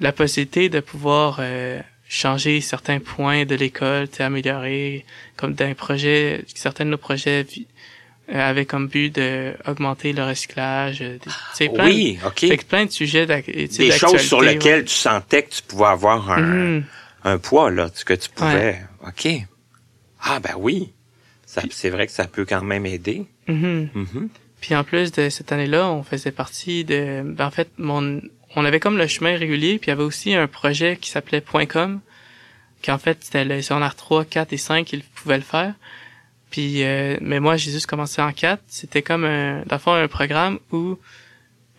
la 0.00 0.12
possibilité 0.12 0.68
de 0.68 0.80
pouvoir 0.80 1.38
euh, 1.40 1.80
changer 2.08 2.60
certains 2.60 3.00
points 3.00 3.44
de 3.44 3.54
l'école, 3.54 4.08
améliorer, 4.18 5.04
comme 5.36 5.54
d'un 5.54 5.74
projet, 5.74 6.44
certains 6.54 6.84
de 6.84 6.90
nos 6.90 6.98
projets 6.98 7.46
euh, 8.32 8.40
avaient 8.50 8.64
comme 8.66 8.88
but 8.88 9.14
de 9.14 9.54
augmenter 9.66 10.12
le 10.12 10.24
recyclage, 10.24 11.00
euh, 11.02 11.12
des- 11.14 11.18
tu 11.20 11.30
sais, 11.54 11.68
plein, 11.68 11.84
Oui, 11.86 12.18
OK. 12.26 12.40
fait 12.40 12.56
que 12.58 12.64
plein 12.64 12.84
de 12.86 12.90
sujets 12.90 13.26
d'ac- 13.26 13.44
tu 13.46 13.52
sais, 13.68 13.84
Des 13.84 13.90
choses 13.92 14.20
sur 14.20 14.38
d'actualité, 14.40 14.54
lesquelles 14.54 14.84
tu 14.84 14.94
sentais 14.94 15.42
que 15.44 15.50
tu 15.54 15.62
pouvais 15.62 15.86
avoir 15.86 16.30
un, 16.30 16.40
Mhm. 16.42 16.84
un 17.24 17.38
poids, 17.38 17.70
là, 17.70 17.88
ce 17.94 18.04
que 18.04 18.14
tu 18.14 18.28
pouvais. 18.30 18.80
OK. 19.06 19.28
Ah, 20.22 20.40
ben 20.40 20.54
oui. 20.58 20.92
C'est 21.70 21.90
vrai 21.90 22.06
que 22.06 22.12
ça 22.12 22.26
peut 22.26 22.44
quand 22.44 22.62
même 22.62 22.84
aider. 22.86 23.26
Mhm. 23.48 23.88
Mhm. 23.94 24.28
Puis 24.60 24.74
en 24.74 24.82
plus 24.84 25.12
de 25.12 25.28
cette 25.28 25.52
année-là, 25.52 25.88
on 25.88 26.02
faisait 26.02 26.32
partie 26.32 26.84
de... 26.84 27.22
Ben 27.24 27.46
en 27.46 27.50
fait, 27.50 27.68
mon, 27.78 28.20
on 28.56 28.64
avait 28.64 28.80
comme 28.80 28.98
le 28.98 29.06
chemin 29.06 29.36
régulier, 29.36 29.78
puis 29.78 29.86
il 29.86 29.90
y 29.90 29.92
avait 29.92 30.02
aussi 30.02 30.34
un 30.34 30.48
projet 30.48 30.96
qui 31.00 31.08
s'appelait 31.10 31.40
Point 31.40 31.66
.com, 31.66 32.00
qui 32.82 32.90
en 32.90 32.98
fait, 32.98 33.18
c'était 33.22 33.44
le 33.44 33.62
secondaire 33.62 33.94
3, 33.94 34.24
4 34.24 34.52
et 34.52 34.56
5 34.56 34.84
qui 34.86 34.98
pouvaient 35.14 35.36
le 35.38 35.42
faire. 35.44 35.74
Puis, 36.50 36.84
euh, 36.84 37.16
mais 37.20 37.40
moi, 37.40 37.56
j'ai 37.56 37.70
juste 37.72 37.86
commencé 37.86 38.22
en 38.22 38.32
4. 38.32 38.62
C'était 38.68 39.02
comme, 39.02 39.24
un, 39.24 39.62
dans 39.66 39.76
le 39.76 39.80
fond, 39.80 39.92
un 39.92 40.08
programme 40.08 40.58
où, 40.72 40.96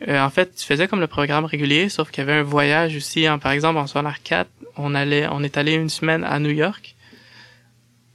euh, 0.08 0.20
en 0.22 0.30
fait, 0.30 0.54
tu 0.56 0.66
faisais 0.66 0.88
comme 0.88 1.00
le 1.00 1.08
programme 1.08 1.46
régulier, 1.46 1.90
sauf 1.90 2.12
qu'il 2.12 2.24
y 2.26 2.30
avait 2.30 2.40
un 2.40 2.44
voyage 2.44 2.96
aussi. 2.96 3.28
En, 3.30 3.40
par 3.40 3.52
exemple, 3.54 3.80
en 3.80 3.88
secondaire 3.88 4.22
4, 4.24 4.50
on 4.76 4.94
allait, 4.94 5.28
on 5.32 5.42
est 5.44 5.58
allé 5.58 5.74
une 5.74 5.90
semaine 5.90 6.24
à 6.24 6.38
New 6.40 6.52
York. 6.52 6.96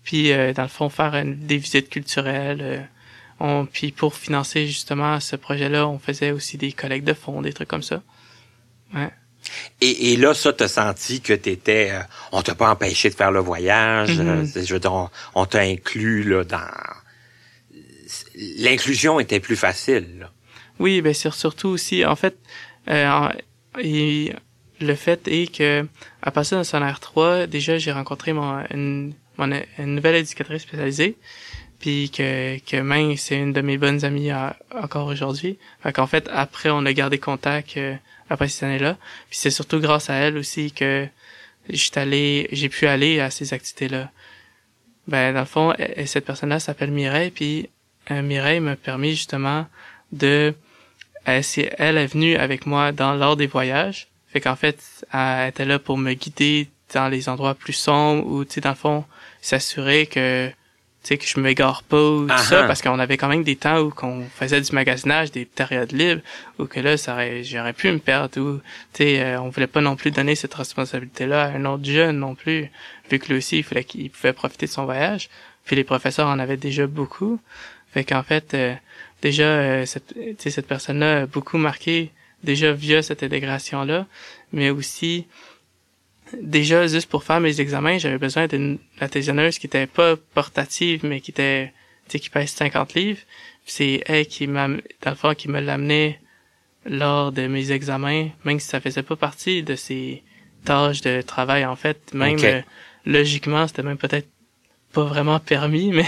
Puis, 0.04 0.32
euh, 0.32 0.52
dans 0.52 0.62
le 0.62 0.68
fond, 0.68 0.88
faire 0.88 1.14
une- 1.14 1.38
des 1.38 1.56
visites 1.58 1.88
culturelles. 1.88 2.60
euh, 2.62 2.80
on, 3.40 3.66
puis 3.66 3.90
pour 3.90 4.14
financer 4.14 4.66
justement 4.68 5.18
ce 5.18 5.34
projet-là, 5.34 5.88
on 5.88 5.98
faisait 5.98 6.30
aussi 6.30 6.58
des 6.58 6.70
collectes 6.72 7.06
de 7.06 7.12
fonds, 7.14 7.42
des 7.42 7.52
trucs 7.52 7.66
comme 7.68 7.82
ça. 7.82 8.00
Ouais. 8.94 9.10
Et, 9.80 10.12
et 10.12 10.16
là, 10.16 10.34
ça, 10.34 10.52
t'as 10.52 10.68
senti 10.68 11.20
que 11.20 11.32
t'étais... 11.32 11.90
euh, 11.92 12.00
on 12.32 12.42
t'a 12.42 12.54
pas 12.54 12.70
empêché 12.70 13.10
de 13.10 13.14
faire 13.14 13.30
le 13.32 13.40
voyage. 13.40 14.18
Mhm. 14.18 14.28
euh, 14.28 14.44
c'est- 14.46 14.64
je 14.64 14.74
veux 14.74 14.80
dire, 14.80 14.92
on, 14.92 15.08
on 15.34 15.46
t'a 15.46 15.60
inclus, 15.60 16.22
là, 16.24 16.44
dans... 16.44 16.60
L'inclusion 18.58 19.20
était 19.20 19.40
plus 19.40 19.56
facile, 19.56 20.06
là. 20.20 20.30
Oui, 20.78 21.00
ben 21.00 21.14
surtout 21.14 21.68
aussi, 21.68 22.04
en 22.04 22.16
fait, 22.16 22.36
euh, 22.88 23.28
et 23.80 24.32
le 24.80 24.94
fait 24.94 25.28
est 25.28 25.54
que 25.54 25.86
à 26.22 26.30
partir 26.30 26.58
de 26.58 26.64
son 26.64 26.80
R3, 26.80 27.46
déjà 27.46 27.78
j'ai 27.78 27.92
rencontré 27.92 28.32
mon, 28.32 28.64
une, 28.70 29.12
mon- 29.38 29.62
une 29.78 29.94
nouvelle 29.94 30.16
éducatrice 30.16 30.62
spécialisée, 30.62 31.16
puis 31.78 32.10
que, 32.10 32.58
que 32.58 32.76
même 32.78 33.16
c'est 33.16 33.36
une 33.38 33.52
de 33.52 33.60
mes 33.60 33.78
bonnes 33.78 34.04
amies 34.04 34.30
à- 34.30 34.56
encore 34.74 35.06
aujourd'hui. 35.06 35.58
Fait 35.82 35.92
qu'en 35.92 36.06
fait, 36.06 36.28
après, 36.32 36.70
on 36.70 36.84
a 36.86 36.92
gardé 36.92 37.18
contact 37.18 37.76
euh, 37.76 37.94
après 38.32 38.48
cette 38.48 38.64
année-là. 38.64 38.96
Puis 39.28 39.38
c'est 39.38 39.50
surtout 39.50 39.78
grâce 39.80 40.10
à 40.10 40.14
elle 40.14 40.36
aussi 40.36 40.72
que 40.72 41.06
j'étais 41.68 42.00
allé, 42.00 42.48
j'ai 42.52 42.68
pu 42.68 42.86
aller 42.86 43.20
à 43.20 43.30
ces 43.30 43.52
activités-là. 43.54 44.10
Ben, 45.08 45.34
dans 45.34 45.40
le 45.40 45.46
fond, 45.46 45.74
cette 46.06 46.24
personne-là 46.24 46.60
s'appelle 46.60 46.90
Mireille, 46.90 47.30
puis 47.30 47.68
euh, 48.10 48.22
Mireille 48.22 48.60
m'a 48.60 48.76
permis 48.76 49.10
justement 49.10 49.66
de 50.12 50.54
elle, 51.24 51.44
c'est- 51.44 51.72
elle 51.78 51.98
est 51.98 52.06
venue 52.06 52.36
avec 52.36 52.66
moi 52.66 52.90
dans 52.92 53.14
lors 53.14 53.36
des 53.36 53.46
voyages. 53.46 54.08
Fait 54.28 54.40
qu'en 54.40 54.56
fait, 54.56 54.78
elle 55.12 55.48
était 55.48 55.64
là 55.64 55.78
pour 55.78 55.96
me 55.98 56.14
guider 56.14 56.68
dans 56.94 57.08
les 57.08 57.28
endroits 57.28 57.54
plus 57.54 57.72
sombres 57.74 58.26
ou, 58.26 58.44
tu 58.44 58.54
sais, 58.54 58.60
dans 58.60 58.70
le 58.70 58.74
fond, 58.76 59.04
s'assurer 59.40 60.06
que, 60.06 60.50
sais, 61.08 61.18
que 61.18 61.26
je 61.26 61.40
m'égare 61.40 61.82
pas 61.82 62.00
ou 62.00 62.26
tout 62.26 62.38
ça, 62.38 62.64
parce 62.64 62.82
qu'on 62.82 62.98
avait 62.98 63.16
quand 63.16 63.28
même 63.28 63.42
des 63.42 63.56
temps 63.56 63.78
où 63.80 63.90
qu'on 63.90 64.24
faisait 64.34 64.60
du 64.60 64.72
magasinage, 64.72 65.32
des 65.32 65.44
périodes 65.44 65.92
libres, 65.92 66.22
ou 66.58 66.66
que 66.66 66.80
là, 66.80 66.96
ça 66.96 67.14
aurait, 67.14 67.42
j'aurais 67.42 67.72
pu 67.72 67.90
me 67.90 67.98
perdre 67.98 68.40
ou, 68.40 68.58
tu 68.92 69.04
sais, 69.04 69.20
euh, 69.20 69.40
on 69.40 69.48
voulait 69.48 69.66
pas 69.66 69.80
non 69.80 69.96
plus 69.96 70.10
donner 70.10 70.34
cette 70.34 70.54
responsabilité-là 70.54 71.44
à 71.44 71.48
un 71.48 71.64
autre 71.64 71.84
jeune 71.84 72.18
non 72.18 72.34
plus, 72.34 72.70
vu 73.10 73.18
que 73.18 73.28
lui 73.28 73.38
aussi, 73.38 73.58
il 73.58 73.64
fallait 73.64 73.84
qu'il 73.84 74.10
pouvait 74.10 74.32
profiter 74.32 74.66
de 74.66 74.70
son 74.70 74.84
voyage. 74.84 75.28
Puis 75.64 75.76
les 75.76 75.84
professeurs 75.84 76.28
en 76.28 76.38
avaient 76.38 76.56
déjà 76.56 76.86
beaucoup. 76.86 77.40
Fait 77.92 78.04
qu'en 78.04 78.22
fait, 78.22 78.54
euh, 78.54 78.74
déjà, 79.20 79.44
euh, 79.44 79.86
cette, 79.86 80.14
tu 80.14 80.36
sais, 80.38 80.50
cette 80.50 80.66
personne-là 80.66 81.22
a 81.22 81.26
beaucoup 81.26 81.58
marqué, 81.58 82.10
déjà 82.42 82.72
via 82.72 83.02
cette 83.02 83.22
intégration-là, 83.22 84.06
mais 84.52 84.70
aussi, 84.70 85.26
déjà, 86.40 86.86
juste 86.86 87.08
pour 87.08 87.24
faire 87.24 87.40
mes 87.40 87.60
examens, 87.60 87.98
j'avais 87.98 88.18
besoin 88.18 88.46
d'une 88.46 88.78
latésonneuse 89.00 89.58
qui 89.58 89.66
était 89.66 89.86
pas 89.86 90.16
portative, 90.34 91.04
mais 91.04 91.20
qui 91.20 91.30
était, 91.30 91.72
tu 92.08 92.12
sais, 92.12 92.18
qui 92.20 92.30
pèse 92.30 92.50
50 92.50 92.94
livres. 92.94 93.20
C'est 93.64 94.02
elle 94.06 94.26
qui 94.26 94.46
m'a, 94.46 94.68
dans 94.68 95.10
le 95.10 95.14
fond, 95.14 95.34
qui 95.34 95.48
me 95.48 95.60
l'amenait 95.60 96.20
lors 96.84 97.30
de 97.32 97.46
mes 97.46 97.70
examens, 97.70 98.28
même 98.44 98.58
si 98.58 98.66
ça 98.66 98.80
faisait 98.80 99.02
pas 99.02 99.16
partie 99.16 99.62
de 99.62 99.76
ses 99.76 100.22
tâches 100.64 101.00
de 101.00 101.22
travail, 101.22 101.64
en 101.64 101.76
fait. 101.76 102.12
Même, 102.14 102.38
euh, 102.42 102.60
logiquement, 103.06 103.66
c'était 103.68 103.82
même 103.82 103.98
peut-être 103.98 104.28
pas 104.92 105.04
vraiment 105.04 105.38
permis, 105.38 105.92
mais 105.92 106.06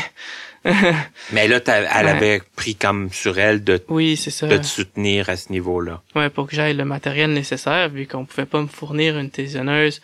Mais 1.32 1.46
là, 1.48 1.60
elle 1.66 1.84
Ouais. 1.84 2.10
avait 2.10 2.42
pris 2.56 2.74
comme 2.74 3.10
sur 3.12 3.38
elle 3.38 3.62
de, 3.64 3.82
oui, 3.88 4.16
c'est 4.16 4.30
ça. 4.30 4.46
de 4.46 4.56
te 4.56 4.66
soutenir 4.66 5.28
à 5.28 5.36
ce 5.36 5.52
niveau-là. 5.52 6.02
Ouais, 6.14 6.30
pour 6.30 6.46
que 6.46 6.56
j'aille 6.56 6.74
le 6.76 6.84
matériel 6.84 7.32
nécessaire, 7.32 7.88
vu 7.90 8.06
qu'on 8.06 8.24
pouvait 8.24 8.46
pas 8.46 8.60
me 8.62 8.66
fournir 8.66 9.18
une 9.18 9.30
tésonneuse 9.30 10.00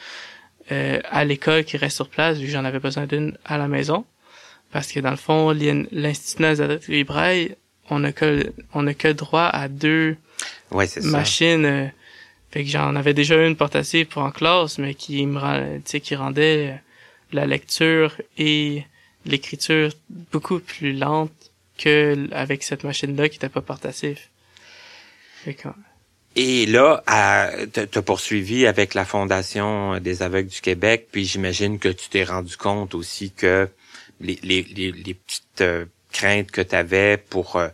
euh, 0.72 1.00
à 1.11 1.24
l'école 1.24 1.64
qui 1.64 1.76
reste 1.76 1.96
sur 1.96 2.08
place, 2.08 2.38
vu 2.38 2.46
que 2.46 2.52
j'en 2.52 2.64
avais 2.64 2.78
besoin 2.78 3.06
d'une 3.06 3.36
à 3.44 3.58
la 3.58 3.68
maison. 3.68 4.04
Parce 4.72 4.92
que 4.92 5.00
dans 5.00 5.11
le 5.11 5.16
fond, 5.16 5.50
l'IN- 5.50 5.86
l'Institut 5.90 6.42
Nazareth 6.42 6.86
Libraille, 6.88 7.56
on 7.88 8.04
a 8.04 8.12
que 8.12 8.52
on 8.72 8.86
a 8.86 8.94
que 8.94 9.08
droit 9.08 9.46
à 9.52 9.66
deux 9.68 10.16
Ouais, 10.70 10.86
c'est 10.86 11.00
ça. 11.00 11.08
machine. 11.08 11.64
euh, 11.64 11.86
fait 12.52 12.64
que 12.64 12.70
j'en 12.70 12.94
avais 12.96 13.14
déjà 13.14 13.36
une 13.44 13.56
portative 13.56 14.06
pour 14.06 14.22
en 14.22 14.30
classe, 14.30 14.78
mais 14.78 14.94
qui 14.94 15.24
me 15.26 15.38
rend- 15.38 15.76
tu 15.76 15.82
sais, 15.86 16.00
qui 16.00 16.14
rendait 16.16 16.80
la 17.32 17.46
lecture 17.46 18.12
et 18.38 18.84
l'écriture 19.25 19.91
beaucoup 20.33 20.59
plus 20.61 20.93
lente 20.93 21.33
que 21.79 22.29
avec 22.33 22.62
cette 22.62 22.85
machine-là 22.85 23.29
qui 23.29 23.37
était 23.37 23.49
pas 23.49 23.62
que, 25.55 25.68
Et 26.37 26.66
là, 26.66 27.03
t'as 27.07 27.87
t'as 27.87 28.03
poursuivi 28.03 28.66
avec 28.66 28.95
la 28.95 29.05
Fondation 29.05 29.99
des 29.99 30.23
aveugles 30.23 30.49
du 30.49 30.61
Québec, 30.61 31.09
puis 31.11 31.25
j'imagine 31.25 31.79
que 31.79 31.89
tu 31.89 32.09
t'es 32.09 32.25
rendu 32.25 32.57
compte 32.57 32.95
aussi 32.95 33.33
que 33.33 33.68
les, 34.21 34.39
les, 34.43 34.62
les, 34.62 34.93
petites 35.14 35.61
euh, 35.62 35.87
craintes 36.12 36.51
que 36.51 36.61
tu 36.61 36.75
avais 36.75 37.16
pour 37.16 37.57
euh, 37.57 37.68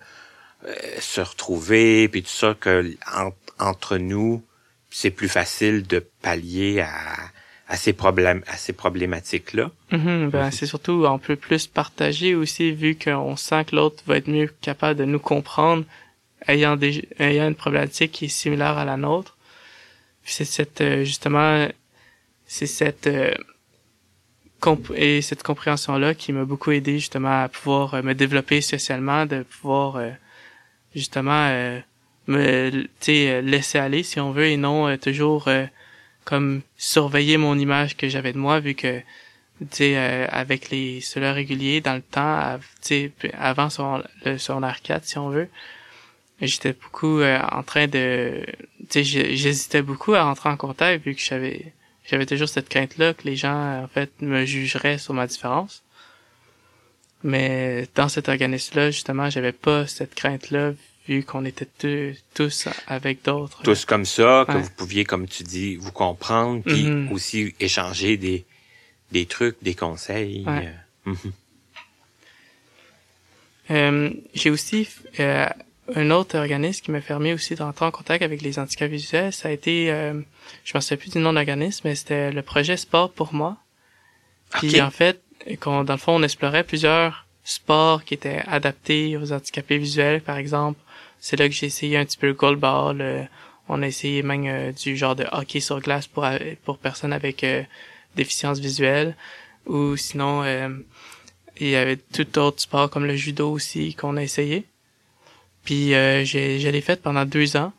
euh, 0.65 0.75
se 1.01 1.21
retrouver, 1.21 2.09
puis 2.09 2.23
tout 2.23 2.31
ça, 2.31 2.57
que 2.59 2.97
en- 3.13 3.33
entre 3.59 3.99
nous, 3.99 4.43
c'est 4.91 5.11
plus 5.11 5.29
facile 5.29 5.87
de 5.87 5.99
pallier 6.23 6.81
à, 6.81 7.17
à 7.69 7.77
ces 7.77 7.93
problèmes, 7.93 8.43
à 8.47 8.57
ces 8.57 8.73
problématiques-là. 8.73 9.71
Mhm, 9.91 10.31
ben, 10.31 10.51
c'est 10.51 10.67
surtout, 10.67 11.05
on 11.07 11.19
peut 11.19 11.37
plus 11.37 11.67
partager 11.67 12.35
aussi, 12.35 12.73
vu 12.73 12.97
qu'on 12.97 13.37
sent 13.37 13.65
que 13.67 13.77
l'autre 13.77 14.03
va 14.07 14.19
être 14.19 14.29
mieux 14.29 14.53
capable 14.61 14.99
de 14.99 15.05
nous 15.05 15.19
comprendre, 15.19 15.85
ayant, 16.47 16.77
des, 16.77 17.09
ayant 17.19 17.49
une 17.49 17.57
problématique 17.57 18.13
qui 18.13 18.27
est 18.27 18.29
similaire 18.29 18.79
à 18.79 18.85
la 18.85 18.97
nôtre. 18.97 19.37
C'est 20.25 20.45
cette, 20.45 20.81
euh, 20.81 21.05
justement, 21.05 21.69
c'est 22.47 22.67
cette, 22.67 23.09
euh, 23.09 23.35
et 24.95 25.23
cette 25.23 25.43
compréhension-là 25.43 26.15
qui 26.15 26.33
m'a 26.33 26.45
beaucoup 26.45 26.71
aidé, 26.71 26.95
justement, 26.95 27.43
à 27.43 27.49
pouvoir 27.49 27.95
euh, 27.95 28.03
me 28.03 28.15
développer 28.15 28.61
socialement, 28.61 29.27
de 29.27 29.43
pouvoir, 29.43 30.01
justement, 30.95 31.51
me, 32.29 32.87
laisser 33.09 33.79
aller, 33.79 34.05
si 34.05 34.21
on 34.21 34.31
veut, 34.31 34.47
et 34.47 34.57
non 34.57 34.97
toujours, 34.99 35.49
comme 36.27 36.61
surveiller 36.77 37.39
mon 37.39 37.57
image 37.59 37.97
que 37.97 38.09
j'avais 38.09 38.33
de 38.35 38.39
moi, 38.39 38.61
vu 38.61 38.75
que 38.75 38.99
tu 39.61 39.67
sais, 39.71 39.97
euh, 39.97 40.27
avec 40.29 40.71
les 40.71 41.01
ceux-là 41.01 41.33
réguliers 41.33 41.81
dans 41.81 41.95
le 41.95 42.03
temps, 42.03 42.59
tu 42.83 43.13
avant 43.39 43.69
le 44.25 44.37
secondaire 44.37 44.83
4, 44.83 45.05
si 45.05 45.17
on 45.19 45.31
veut, 45.31 45.49
j'étais 46.43 46.75
beaucoup 46.75 47.21
euh, 47.21 47.41
en 47.53 47.63
train 47.63 47.87
de, 47.87 48.45
tu 48.91 49.05
sais, 49.05 49.05
j'hésitais 49.05 49.83
beaucoup 49.83 50.15
à 50.15 50.25
rentrer 50.25 50.51
en 50.51 50.57
contact 50.57 51.05
vu 51.05 51.15
que 51.15 51.23
j'avais, 51.23 51.73
j'avais 52.05 52.27
toujours 52.27 52.49
cette 52.49 52.69
crainte-là 52.69 53.15
que 53.15 53.23
les 53.25 53.37
gens, 53.37 53.85
en 53.85 53.89
fait, 53.89 54.11
me 54.21 54.45
jugeraient 54.45 54.99
sur 54.99 55.15
ma 55.15 55.27
différence. 55.27 55.83
Mais 57.23 57.87
dans 57.95 58.09
cet 58.09 58.29
organisme-là, 58.29 58.91
justement, 58.91 59.31
j'avais 59.31 59.53
pas 59.53 59.87
cette 59.87 60.15
crainte-là 60.15 60.73
vu 61.09 61.23
qu'on 61.25 61.45
était 61.45 61.67
tous- 61.67 62.17
tous 62.35 62.69
avec 62.87 63.25
d'autres. 63.25 63.63
Tous 63.63 63.85
comme 63.85 64.05
ça, 64.05 64.45
que 64.49 64.57
vous 64.59 64.71
pouviez, 64.77 65.05
comme 65.05 65.27
tu 65.29 65.43
dis, 65.45 65.77
vous 65.77 65.93
comprendre, 65.93 66.63
puis 66.65 66.85
Mhm. 66.87 67.13
aussi 67.13 67.55
échanger 67.61 68.17
des, 68.17 68.45
des 69.13 69.27
trucs, 69.27 69.57
des 69.63 69.75
conseils. 69.75 70.45
Ouais. 70.47 70.69
euh, 71.07 71.11
mhm. 71.13 71.33
Euh, 73.71 74.11
j'ai 74.35 74.51
aussi 74.51 74.89
euh, 75.19 75.47
un 75.95 76.11
autre 76.11 76.39
organisme 76.39 76.85
qui 76.85 76.91
m'a 76.93 77.01
permis 77.01 77.33
aussi 77.33 77.55
d'entrer 77.57 77.85
en 77.85 77.91
contact 77.91 78.23
avec 78.23 78.41
les 78.43 78.59
handicaps 78.59 78.91
visuels. 78.91 79.33
Ça 79.33 79.49
a 79.49 79.53
été, 79.53 79.91
euh, 79.91 80.21
je 80.65 80.77
me 80.77 80.81
souviens 80.81 80.97
plus 80.97 81.11
du 81.11 81.19
nom 81.19 81.31
de 81.31 81.35
l'organisme, 81.37 81.83
mais 81.85 81.95
c'était 81.97 82.31
le 82.31 82.43
projet 82.43 82.77
Sport 82.77 83.11
pour 83.11 83.35
moi. 83.35 83.57
Puis 84.53 84.81
en 84.81 84.91
fait, 84.91 85.21
qu'on, 85.61 85.83
dans 85.85 85.95
le 85.95 85.99
fond, 85.99 86.15
on 86.15 86.23
explorait 86.23 86.63
plusieurs 86.65 87.27
sports 87.43 88.05
qui 88.05 88.15
étaient 88.15 88.43
adaptés 88.47 89.17
aux 89.17 89.33
handicapés 89.33 89.79
visuels, 89.79 90.21
par 90.21 90.37
exemple. 90.37 90.79
C'est 91.29 91.35
là 91.35 91.49
que 91.49 91.55
j'ai 91.57 91.67
essayé 91.67 91.97
un 91.97 92.05
petit 92.05 92.19
peu 92.19 92.29
le 92.29 92.35
goalball. 92.35 93.01
euh, 93.01 93.25
on 93.69 93.83
a 93.83 93.87
essayé 93.89 94.23
même 94.23 94.45
euh, 94.47 94.71
du 94.71 94.97
genre 94.97 95.17
de 95.17 95.27
hockey 95.33 95.59
sur 95.59 95.81
glace 95.81 96.07
pour 96.07 96.25
euh, 96.25 96.39
pour 96.65 96.79
personnes 96.79 97.13
avec 97.13 97.45
déficience 98.15 98.61
visuelle. 98.61 99.17
Ou 99.67 99.97
sinon, 99.97 100.45
il 101.59 101.69
y 101.69 101.75
avait 101.75 101.97
tout 101.97 102.39
autre 102.39 102.61
sport 102.63 102.89
comme 102.91 103.07
le 103.07 103.17
judo 103.17 103.51
aussi 103.51 103.97
qu'on 103.97 104.17
a 104.17 104.23
essayé. 104.23 104.67
Puis 105.65 105.95
euh, 105.95 106.25
j'ai, 106.25 106.61
je 106.61 106.69
l'ai 106.69 106.81
fait 106.81 107.03
pendant 107.03 107.25
deux 107.25 107.57
ans. 107.57 107.73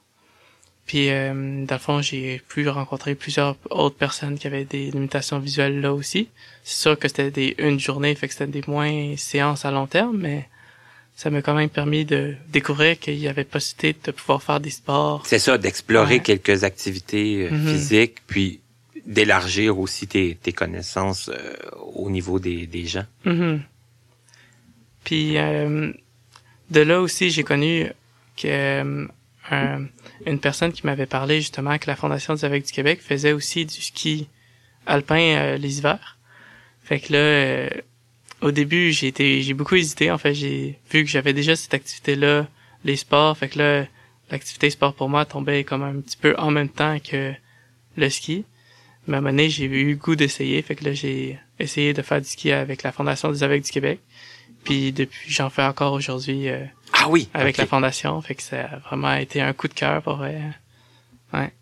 Puis 0.85 1.09
euh, 1.09 1.65
dans 1.65 1.75
le 1.75 1.79
fond, 1.79 2.01
j'ai 2.01 2.41
pu 2.49 2.67
rencontrer 2.67 3.15
plusieurs 3.15 3.55
autres 3.69 3.95
personnes 3.95 4.37
qui 4.37 4.47
avaient 4.47 4.65
des 4.65 4.91
limitations 4.91 5.39
visuelles 5.39 5.79
là 5.79 5.93
aussi. 5.93 6.27
C'est 6.65 6.81
sûr 6.81 6.99
que 6.99 7.07
c'était 7.07 7.31
des 7.31 7.55
une 7.59 7.79
journée, 7.79 8.13
fait 8.13 8.27
que 8.27 8.33
c'était 8.33 8.59
des 8.59 8.63
moins 8.67 9.15
séances 9.15 9.63
à 9.63 9.71
long 9.71 9.87
terme, 9.87 10.17
mais 10.17 10.49
ça 11.19 11.29
m'a 11.31 11.41
quand 11.41 11.55
même 11.55 11.69
permis 11.69 12.05
de 12.05 12.35
découvrir 12.49 12.97
qu'il 12.99 13.15
y 13.17 13.27
avait 13.27 13.43
possibilité 13.43 13.99
de 14.05 14.11
pouvoir 14.11 14.41
faire 14.43 14.59
des 14.59 14.69
sports. 14.69 15.25
C'est 15.25 15.39
ça, 15.39 15.57
d'explorer 15.57 16.15
Ouais. 16.15 16.19
quelques 16.21 16.63
activités 16.63 17.47
euh, 17.47 17.51
Mhm. 17.51 17.67
physiques, 17.71 18.17
puis 18.27 18.61
d'élargir 19.05 19.79
aussi 19.79 20.05
tes, 20.07 20.35
tes 20.35 20.53
connaissances 20.53 21.29
euh, 21.33 21.55
au 21.95 22.09
niveau 22.11 22.37
des, 22.39 22.67
des 22.67 22.85
gens. 22.85 23.05
Mhm. 23.25 23.61
Puis 25.03 25.37
euh, 25.37 25.91
de 26.69 26.81
là 26.81 27.01
aussi, 27.01 27.29
j'ai 27.31 27.43
connu 27.43 27.87
que 28.35 28.47
euh, 28.47 29.07
un- 29.49 29.85
une 30.25 30.39
personne 30.39 30.71
qui 30.73 30.85
m'avait 30.85 31.05
parlé 31.05 31.39
justement 31.39 31.77
que 31.77 31.87
la 31.87 31.95
Fondation 31.95 32.33
des 32.35 32.45
aveugles 32.45 32.65
du 32.65 32.71
Québec 32.73 32.99
faisait 33.01 33.31
aussi 33.31 33.65
du 33.65 33.81
ski 33.81 34.27
alpin 34.85 35.55
les 35.57 35.79
hivers. 35.79 36.17
Fait 36.83 36.99
que 36.99 37.13
là, 37.13 37.69
au 38.41 38.51
début, 38.51 38.91
j'ai 38.91 39.07
été, 39.07 39.41
j'ai 39.41 39.53
beaucoup 39.53 39.75
hésité. 39.75 40.11
En 40.11 40.17
fait, 40.17 40.33
j'ai 40.33 40.79
vu 40.91 41.03
que 41.03 41.09
j'avais 41.09 41.33
déjà 41.33 41.55
cette 41.55 41.73
activité-là, 41.73 42.47
les 42.83 42.95
sports. 42.95 43.37
Fait 43.37 43.49
que 43.49 43.59
là, 43.59 43.85
l'activité 44.29 44.69
sport 44.69 44.93
pour 44.93 45.09
moi 45.09 45.25
tombait 45.25 45.63
comme 45.63 45.83
un 45.83 45.99
petit 46.01 46.17
peu 46.17 46.35
en 46.37 46.51
même 46.51 46.69
temps 46.69 46.97
que 46.99 47.33
le 47.95 48.09
ski. 48.09 48.45
Mais 49.07 49.15
à 49.15 49.17
un 49.17 49.21
moment 49.21 49.31
donné, 49.31 49.49
j'ai 49.49 49.65
eu 49.65 49.91
le 49.91 49.95
goût 49.95 50.15
d'essayer. 50.15 50.61
Fait 50.61 50.75
que 50.75 50.83
là, 50.83 50.93
j'ai 50.93 51.39
essayé 51.59 51.93
de 51.93 52.01
faire 52.01 52.21
du 52.21 52.27
ski 52.27 52.51
avec 52.51 52.83
la 52.83 52.91
Fondation 52.91 53.31
des 53.31 53.43
aveugles 53.43 53.63
du 53.63 53.71
Québec. 53.71 53.99
Puis 54.63 54.91
depuis, 54.91 55.31
j'en 55.31 55.49
fais 55.49 55.63
encore 55.63 55.93
aujourd'hui 55.93 56.49
euh, 56.49 56.63
Ah 56.93 57.07
oui, 57.09 57.29
avec 57.33 57.57
la 57.57 57.65
Fondation. 57.65 58.21
Fait 58.21 58.35
que 58.35 58.43
ça 58.43 58.65
a 58.65 58.77
vraiment 58.79 59.13
été 59.13 59.41
un 59.41 59.53
coup 59.53 59.67
de 59.67 59.73
cœur 59.73 60.01
pour 60.01 60.17
vrai. 60.17 60.41
Ouais. 61.33 61.53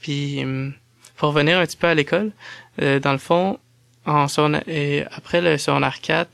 Puis, 0.00 0.42
hum, 0.42 0.74
pour 1.16 1.30
revenir 1.30 1.58
un 1.58 1.66
petit 1.66 1.76
peu 1.76 1.86
à 1.86 1.94
l'école, 1.94 2.32
euh, 2.80 3.00
dans 3.00 3.12
le 3.12 3.18
fond, 3.18 3.58
en 4.06 4.26
et 4.66 5.04
après 5.12 5.40
le 5.40 5.58
secondaire 5.58 6.00
4, 6.00 6.30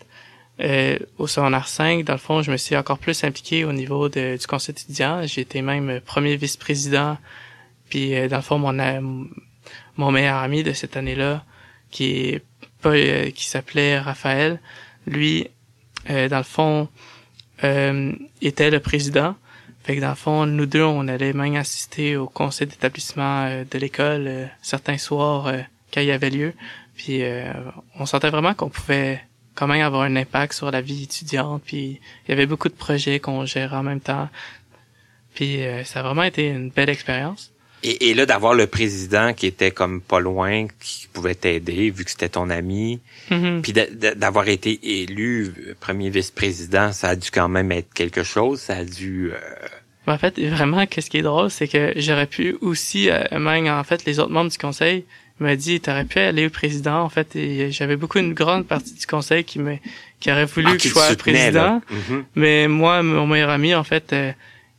euh, 0.61 0.99
au 1.19 1.27
secondaire 1.27 1.69
5, 1.69 2.05
dans 2.05 2.15
le 2.15 2.19
fond, 2.19 2.43
je 2.43 2.51
me 2.51 2.57
suis 2.57 2.77
encore 2.77 2.99
plus 2.99 3.25
impliqué 3.25 3.65
au 3.65 3.73
niveau 3.73 4.09
du 4.09 4.39
conseil 4.49 4.73
étudiant. 4.73 5.27
J'ai 5.27 5.43
été 5.43 5.61
même 5.61 5.91
euh, 5.91 6.01
premier 6.01 6.37
vice-président. 6.37 7.19
Puis, 7.91 8.15
euh, 8.15 8.29
dans 8.29 8.37
le 8.37 8.43
fond, 8.43 8.59
mon, 8.59 9.29
mon 9.97 10.11
meilleur 10.11 10.37
ami 10.37 10.63
de 10.63 10.73
cette 10.73 10.97
année-là, 10.97 11.45
qui 11.91 12.31
est 12.31 12.43
pas, 12.81 12.91
euh, 12.91 13.31
qui 13.31 13.47
s'appelait 13.47 13.99
Raphaël, 13.99 14.61
lui, 15.07 15.49
euh, 16.11 16.29
dans 16.29 16.39
le 16.39 16.45
fond, 16.45 16.89
euh, 17.65 18.13
était 18.41 18.71
le 18.71 18.81
président. 18.81 19.35
Fait 19.87 19.95
que 19.95 20.01
dans 20.01 20.11
le 20.11 20.15
fond, 20.17 20.47
nous 20.47 20.67
deux, 20.67 20.83
on 20.83 21.07
allait 21.07 21.33
même 21.33 21.55
assister 21.55 22.17
au 22.17 22.27
conseil 22.27 22.67
d'établissement 22.67 23.45
euh, 23.47 23.65
de 23.71 23.79
l'école 23.79 24.27
euh, 24.27 24.47
certains 24.61 24.99
soirs 24.99 25.47
euh, 25.47 25.61
quand 25.95 26.01
il 26.01 26.09
y 26.09 26.13
avait 26.13 26.31
lieu. 26.31 26.55
Puis 26.97 27.23
euh, 27.23 27.53
on 27.99 28.07
sentait 28.07 28.31
vraiment 28.31 28.55
qu'on 28.55 28.69
pouvait 28.71 29.21
quand 29.55 29.67
même 29.67 29.83
avoir 29.83 30.03
un 30.03 30.17
impact 30.17 30.53
sur 30.55 30.71
la 30.71 30.81
vie 30.81 31.05
étudiante. 31.05 31.63
Puis 31.65 32.01
il 32.27 32.31
y 32.31 32.33
avait 32.33 32.47
beaucoup 32.47 32.69
de 32.69 32.75
projets 32.75 33.21
qu'on 33.21 33.45
gérait 33.47 33.77
en 33.77 33.83
même 33.83 34.01
temps. 34.01 34.29
Puis 35.35 35.63
euh, 35.63 35.85
ça 35.85 36.01
a 36.01 36.03
vraiment 36.03 36.23
été 36.23 36.49
une 36.49 36.71
belle 36.71 36.89
expérience. 36.89 37.53
Et, 37.83 38.09
et 38.11 38.15
là, 38.15 38.25
d'avoir 38.25 38.55
le 38.55 38.67
président 38.67 39.35
qui 39.35 39.47
était 39.47 39.71
comme 39.71 40.01
pas 40.01 40.19
loin, 40.19 40.67
qui 40.81 41.07
pouvait 41.13 41.35
t'aider, 41.35 41.91
vu 41.91 42.05
que 42.05 42.11
c'était 42.11 42.31
ton 42.31 42.49
ami, 42.49 43.01
Mhm. 43.31 43.61
puis 43.63 43.73
d'a- 43.73 43.91
d'a- 43.91 44.15
d'avoir 44.15 44.49
été 44.49 44.79
élu 45.03 45.53
premier 45.79 46.09
vice-président, 46.11 46.93
ça 46.93 47.11
a 47.11 47.17
dû 47.17 47.31
quand 47.31 47.49
même 47.49 47.71
être 47.73 47.93
quelque 47.93 48.23
chose. 48.23 48.61
Ça 48.61 48.79
a 48.79 48.85
dû... 48.85 49.31
euh, 49.33 49.39
En 50.07 50.17
fait, 50.19 50.41
vraiment, 50.41 50.87
qu'est-ce 50.87 51.11
qui 51.11 51.19
est 51.19 51.23
drôle, 51.23 51.51
c'est 51.51 51.69
que 51.69 51.93
j'aurais 51.97 52.27
pu 52.27 52.57
aussi, 52.63 53.11
euh, 53.11 53.23
même 53.39 53.67
en 53.69 53.85
fait, 53.85 54.05
les 54.07 54.19
autres 54.21 54.33
membres 54.33 54.51
du 54.51 54.59
conseil 54.59 55.05
m'ont 55.41 55.55
dit, 55.55 55.81
t'aurais 55.81 56.05
pu 56.05 56.19
aller 56.19 56.47
au 56.47 56.51
président, 56.51 57.03
en 57.03 57.09
fait, 57.09 57.37
et 57.37 57.71
j'avais 57.71 57.97
beaucoup 57.97 58.19
une 58.19 58.33
grande 58.35 58.67
partie 58.67 58.95
du 58.95 59.07
conseil 59.07 59.45
qui 59.45 59.59
me, 59.59 59.77
qui 60.21 60.31
aurait 60.33 60.47
voulu 60.47 60.69
ah, 60.71 60.77
que 60.77 60.83
je 60.83 60.89
sois 60.89 61.15
président, 61.17 61.83
Mhm. 61.91 62.25
mais 62.37 62.69
moi, 62.69 63.03
mon 63.03 63.27
meilleur 63.27 63.51
ami, 63.51 63.75
en 63.75 63.85
fait, 63.85 64.13
euh, 64.13 64.33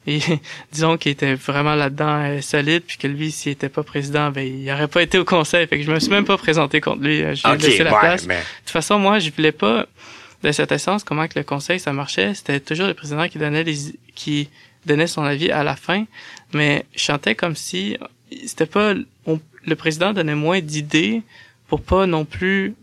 disons 0.72 0.98
qu'il 0.98 1.12
était 1.12 1.36
vraiment 1.36 1.76
là-dedans 1.76 2.24
euh, 2.24 2.42
solide, 2.42 2.84
puis 2.88 2.98
que 2.98 3.08
lui, 3.08 3.30
s'il 3.32 3.52
était 3.52 3.70
pas 3.70 3.84
président, 3.84 4.32
ben, 4.32 4.42
il 4.48 4.72
aurait 4.72 4.88
pas 4.88 5.02
été 5.02 5.18
au 5.18 5.26
conseil, 5.26 5.68
fait 5.68 5.78
que 5.80 5.84
je 5.84 5.92
me 5.92 6.00
suis 6.00 6.10
même 6.12 6.26
pas 6.26 6.38
présenté 6.38 6.80
contre 6.82 7.04
lui, 7.04 7.22
euh, 7.22 7.36
j'ai 7.36 7.48
Ok, 7.50 7.62
laissé 7.62 7.84
la 7.84 7.94
ouais, 7.94 8.00
place. 8.00 8.26
mais- 8.26 8.36
De 8.38 8.42
toute 8.62 8.70
façon, 8.72 8.98
moi, 9.00 9.20
je 9.20 9.30
voulais 9.36 9.52
pas, 9.52 9.86
de 10.44 10.52
cet 10.52 10.72
essence, 10.72 11.04
comment 11.04 11.28
que 11.28 11.38
le 11.40 11.44
conseil, 11.44 11.80
ça 11.80 11.94
marchait. 11.94 12.36
C'était 12.36 12.60
toujours 12.60 12.86
le 12.88 12.94
président 12.94 13.28
qui 13.28 13.40
donnait 13.40 13.64
les, 13.64 13.76
qui 14.14 14.50
donnait 14.86 15.08
son 15.08 15.24
avis 15.24 15.50
à 15.52 15.64
la 15.64 15.76
fin. 15.76 16.06
Mais 16.54 16.86
je 16.96 17.00
chantais 17.02 17.34
comme 17.34 17.56
si, 17.56 17.98
c'était 18.46 18.68
pas, 18.68 18.94
le 19.68 19.76
président 19.76 20.14
donnait 20.14 20.34
moins 20.36 20.62
d'idées 20.62 21.22
pour 21.68 21.82
pas 21.82 22.08
non 22.08 22.26
plus 22.26 22.74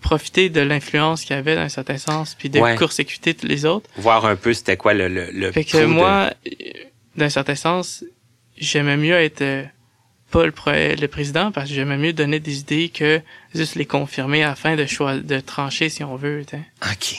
profiter 0.00 0.48
de 0.50 0.60
l'influence 0.60 1.24
qu'il 1.24 1.34
avait 1.36 1.54
dans 1.56 1.62
un 1.62 1.68
certain 1.68 1.98
sens, 1.98 2.34
puis 2.38 2.48
de 2.50 2.58
Ouais. 2.60 2.76
court-circuiter 2.76 3.34
tous 3.34 3.46
les 3.46 3.64
autres. 3.64 3.88
voir 3.96 4.24
un 4.26 4.36
peu 4.36 4.52
c'était 4.54 4.76
quoi 4.76 4.94
le, 4.94 5.08
le, 5.08 5.30
le 5.32 5.52
Fait 5.52 5.64
que 5.64 5.78
de- 5.78 5.84
moi, 5.86 6.30
euh, 6.46 6.50
d'un 7.16 7.28
certain 7.28 7.54
sens, 7.54 8.04
j'aimais 8.58 8.96
mieux 8.96 9.14
être 9.14 9.40
euh, 9.42 9.64
pas 10.30 10.44
le, 10.46 10.52
le 11.00 11.06
président 11.08 11.52
parce 11.52 11.68
que 11.68 11.74
j'aimais 11.74 11.96
mieux 11.98 12.12
donner 12.12 12.38
des 12.40 12.58
idées 12.60 12.88
que 12.90 13.20
juste 13.54 13.74
les 13.76 13.86
confirmer 13.86 14.42
afin 14.44 14.76
de 14.76 14.84
choisir, 14.86 15.22
de 15.24 15.40
trancher 15.40 15.88
si 15.88 16.04
on 16.04 16.16
veut. 16.16 16.44
T'sais. 16.46 16.60
OK. 16.90 17.16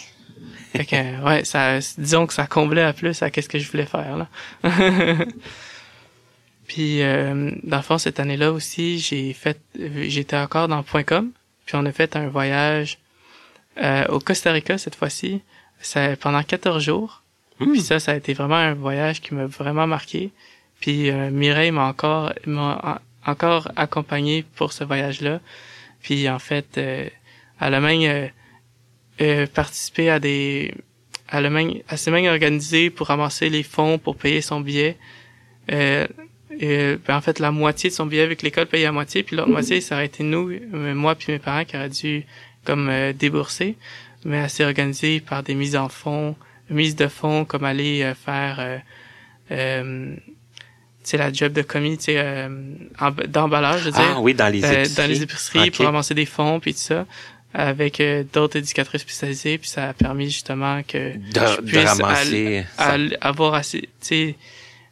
Fait 0.75 0.85
que, 0.85 1.23
ouais, 1.25 1.45
ça, 1.45 1.77
disons 1.99 2.25
que 2.27 2.33
ça 2.33 2.47
comblait 2.47 2.81
à 2.81 2.93
plus 2.93 3.21
à 3.21 3.29
qu'est-ce 3.29 3.49
que 3.49 3.59
je 3.59 3.69
voulais 3.71 3.85
faire, 3.85 4.17
là. 4.17 4.27
puis, 6.67 7.01
euh, 7.01 7.51
dans 7.63 7.77
le 7.77 7.83
fond, 7.83 7.97
cette 7.97 8.19
année-là 8.19 8.51
aussi, 8.51 8.99
j'ai 8.99 9.33
fait, 9.33 9.59
j'étais 9.75 10.37
encore 10.37 10.67
dans 10.67 10.83
.com, 10.83 11.31
puis 11.65 11.75
on 11.75 11.85
a 11.85 11.91
fait 11.91 12.15
un 12.15 12.27
voyage 12.27 12.99
euh, 13.81 14.05
au 14.07 14.19
Costa 14.19 14.51
Rica 14.51 14.77
cette 14.77 14.95
fois-ci, 14.95 15.41
ça 15.79 16.15
pendant 16.15 16.43
14 16.43 16.81
jours. 16.81 17.23
Puis 17.59 17.81
ça, 17.81 17.99
ça 17.99 18.11
a 18.11 18.15
été 18.15 18.33
vraiment 18.33 18.55
un 18.55 18.73
voyage 18.73 19.21
qui 19.21 19.33
m'a 19.33 19.45
vraiment 19.45 19.87
marqué. 19.87 20.31
Puis 20.79 21.09
euh, 21.09 21.29
Mireille 21.29 21.71
m'a 21.71 21.85
encore 21.85 22.33
m'a 22.45 23.01
encore 23.25 23.71
accompagné 23.75 24.43
pour 24.55 24.73
ce 24.73 24.83
voyage-là. 24.83 25.39
Puis 26.01 26.27
en 26.29 26.39
fait, 26.39 26.77
euh, 26.77 27.07
elle 27.61 27.73
a 27.73 27.79
même 27.79 28.01
euh, 28.01 28.27
euh 29.21 29.47
participé 29.47 30.09
à 30.09 30.19
des 30.19 30.73
a 31.29 31.41
même, 31.41 31.73
elle 31.87 31.97
s'est 31.97 32.11
même 32.11 32.25
organisée 32.25 32.89
pour 32.89 33.07
ramasser 33.07 33.49
les 33.49 33.63
fonds 33.63 33.97
pour 33.97 34.15
payer 34.15 34.41
son 34.41 34.61
billet. 34.61 34.97
Euh, 35.71 36.05
ben, 36.59 37.15
en 37.15 37.21
fait, 37.21 37.39
la 37.39 37.51
moitié 37.51 37.89
de 37.89 37.95
son 37.95 38.05
billet 38.05 38.23
avec 38.23 38.41
l'école 38.41 38.65
payait 38.65 38.85
la 38.85 38.91
moitié, 38.91 39.23
puis 39.23 39.35
l'autre 39.35 39.49
moitié, 39.49 39.81
ça 39.81 39.95
aurait 39.95 40.05
été 40.05 40.23
nous, 40.23 40.51
moi 40.71 41.15
puis 41.15 41.31
mes 41.33 41.39
parents 41.39 41.65
qui 41.65 41.75
auraient 41.75 41.89
dû 41.89 42.25
comme 42.65 42.91
débourser. 43.17 43.75
Mais 44.25 44.37
elle 44.37 44.49
s'est 44.49 44.63
organisée 44.63 45.19
par 45.19 45.43
des 45.43 45.53
mises 45.53 45.75
en 45.75 45.89
fonds, 45.89 46.35
mises 46.69 46.95
de 46.95 47.07
fonds, 47.07 47.43
comme 47.43 47.65
aller 47.65 48.13
faire 48.25 48.81
euh, 49.51 50.15
c'est 51.03 51.17
la 51.17 51.31
job 51.31 51.53
de 51.53 51.61
commis, 51.61 51.99
euh, 52.09 52.47
d'emballage, 53.27 53.81
je 53.81 53.85
veux 53.85 53.91
dire. 53.91 54.13
Ah 54.15 54.21
oui, 54.21 54.33
dans 54.33 54.47
les 54.47 54.63
euh, 54.63 54.83
épiceries. 54.83 54.95
Dans 54.95 55.09
les 55.09 55.21
épiceries 55.21 55.71
pour 55.71 55.85
avancer 55.85 56.13
des 56.13 56.25
fonds 56.25 56.59
puis 56.59 56.73
tout 56.73 56.79
ça 56.79 57.05
avec 57.55 57.99
euh, 57.99 58.23
d'autres 58.33 58.57
éducatrices 58.57 59.01
spécialisées 59.01 59.59
puis 59.59 59.69
ça 59.69 59.89
a 59.89 59.93
permis 59.93 60.25
justement 60.25 60.81
que 60.81 61.15
de, 61.15 61.21
je 61.35 61.61
puisse 61.61 61.83
de 61.83 62.01
ramasser 62.01 62.65
avoir 63.21 63.53
assez 63.53 63.81
tu 63.81 63.87
sais 63.99 64.35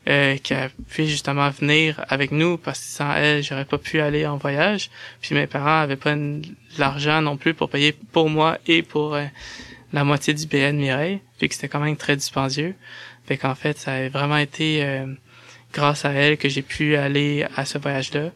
euh, 0.10 0.38
qu'elle 0.42 0.72
puisse 0.90 1.10
justement 1.10 1.50
venir 1.50 2.04
avec 2.10 2.32
nous 2.32 2.58
parce 2.58 2.80
que 2.80 2.86
sans 2.86 3.14
elle 3.16 3.44
j'aurais 3.44 3.66
pas 3.66 3.78
pu 3.78 4.00
aller 4.00 4.26
en 4.26 4.38
voyage. 4.38 4.90
Puis 5.22 5.36
mes 5.36 5.48
parents 5.48 5.82
avaient 5.82 5.96
pas 5.96 6.16
l'argent 6.78 7.22
non 7.22 7.38
plus 7.38 7.54
pour 7.54 7.70
payer 7.70 7.92
pour 7.92 8.30
moi 8.30 8.58
et 8.68 8.82
pour 8.82 9.18
la 9.94 10.04
moitié 10.04 10.34
du 10.34 10.48
BN 10.48 10.76
Mireille. 10.78 11.22
Puis 11.38 11.50
que 11.50 11.56
c'était 11.56 11.70
quand 11.70 11.80
même 11.80 11.98
très 11.98 12.16
dispendieux. 12.16 12.76
Fait 13.26 13.38
qu'en 13.38 13.56
fait 13.56 13.78
ça 13.78 13.94
a 13.94 14.10
vraiment 14.10 14.38
été 14.38 14.84
grâce 15.74 16.06
à 16.06 16.12
elle 16.12 16.38
que 16.38 16.50
j'ai 16.50 16.62
pu 16.62 16.96
aller 16.96 17.46
à 17.56 17.66
ce 17.66 17.78
voyage-là. 17.78 18.32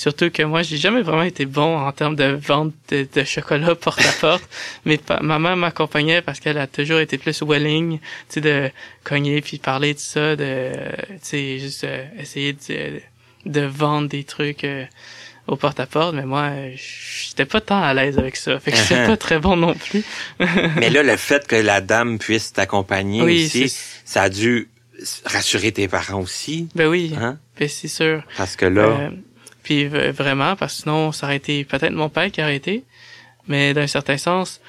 Surtout 0.00 0.30
que 0.30 0.42
moi, 0.42 0.62
j'ai 0.62 0.78
jamais 0.78 1.02
vraiment 1.02 1.24
été 1.24 1.44
bon 1.44 1.76
en 1.76 1.92
termes 1.92 2.16
de 2.16 2.24
vente 2.24 2.72
de, 2.88 3.24
chocolat 3.24 3.74
porte 3.74 4.00
à 4.00 4.12
porte. 4.18 4.42
mais 4.86 4.98
ma 5.20 5.38
mère 5.38 5.58
m'accompagnait 5.58 6.22
parce 6.22 6.40
qu'elle 6.40 6.56
a 6.56 6.66
toujours 6.66 7.00
été 7.00 7.18
plus 7.18 7.42
willing, 7.42 7.98
tu 7.98 8.06
sais, 8.30 8.40
de 8.40 8.70
cogner 9.04 9.42
puis 9.42 9.58
parler 9.58 9.92
de 9.92 9.98
ça, 9.98 10.36
de, 10.36 10.72
tu 10.72 11.18
sais, 11.20 11.58
juste 11.58 11.84
euh, 11.84 12.06
essayer 12.18 12.54
de, 12.54 13.02
de, 13.44 13.60
vendre 13.60 14.08
des 14.08 14.24
trucs 14.24 14.64
euh, 14.64 14.86
au 15.46 15.56
porte 15.56 15.78
à 15.80 15.84
porte. 15.84 16.14
Mais 16.14 16.24
moi, 16.24 16.50
j'étais 16.76 17.44
pas 17.44 17.60
tant 17.60 17.82
à 17.82 17.92
l'aise 17.92 18.18
avec 18.18 18.36
ça. 18.36 18.58
Fait 18.58 18.70
que 18.70 18.78
j'étais 18.78 19.06
pas 19.06 19.18
très 19.18 19.38
bon 19.38 19.54
non 19.54 19.74
plus. 19.74 20.02
mais 20.78 20.88
là, 20.88 21.02
le 21.02 21.18
fait 21.18 21.46
que 21.46 21.56
la 21.56 21.82
dame 21.82 22.18
puisse 22.18 22.54
t'accompagner 22.54 23.20
aussi, 23.20 23.70
ça 24.06 24.22
a 24.22 24.28
dû 24.30 24.70
rassurer 25.26 25.72
tes 25.72 25.88
parents 25.88 26.22
aussi. 26.22 26.68
Ben 26.74 26.86
oui. 26.86 27.12
Hein? 27.20 27.38
Ben 27.58 27.68
c'est 27.68 27.88
sûr. 27.88 28.22
Parce 28.38 28.56
que 28.56 28.64
là. 28.64 28.82
Euh, 28.82 29.10
puis 29.62 29.86
vraiment, 29.86 30.56
parce 30.56 30.76
que 30.76 30.82
sinon, 30.82 31.12
ça 31.12 31.26
aurait 31.26 31.36
été 31.36 31.64
peut-être 31.64 31.92
mon 31.92 32.08
père 32.08 32.30
qui 32.30 32.42
aurait 32.42 32.56
été. 32.56 32.84
Mais 33.48 33.74
d'un 33.74 33.86
certain 33.86 34.16
sens, 34.16 34.60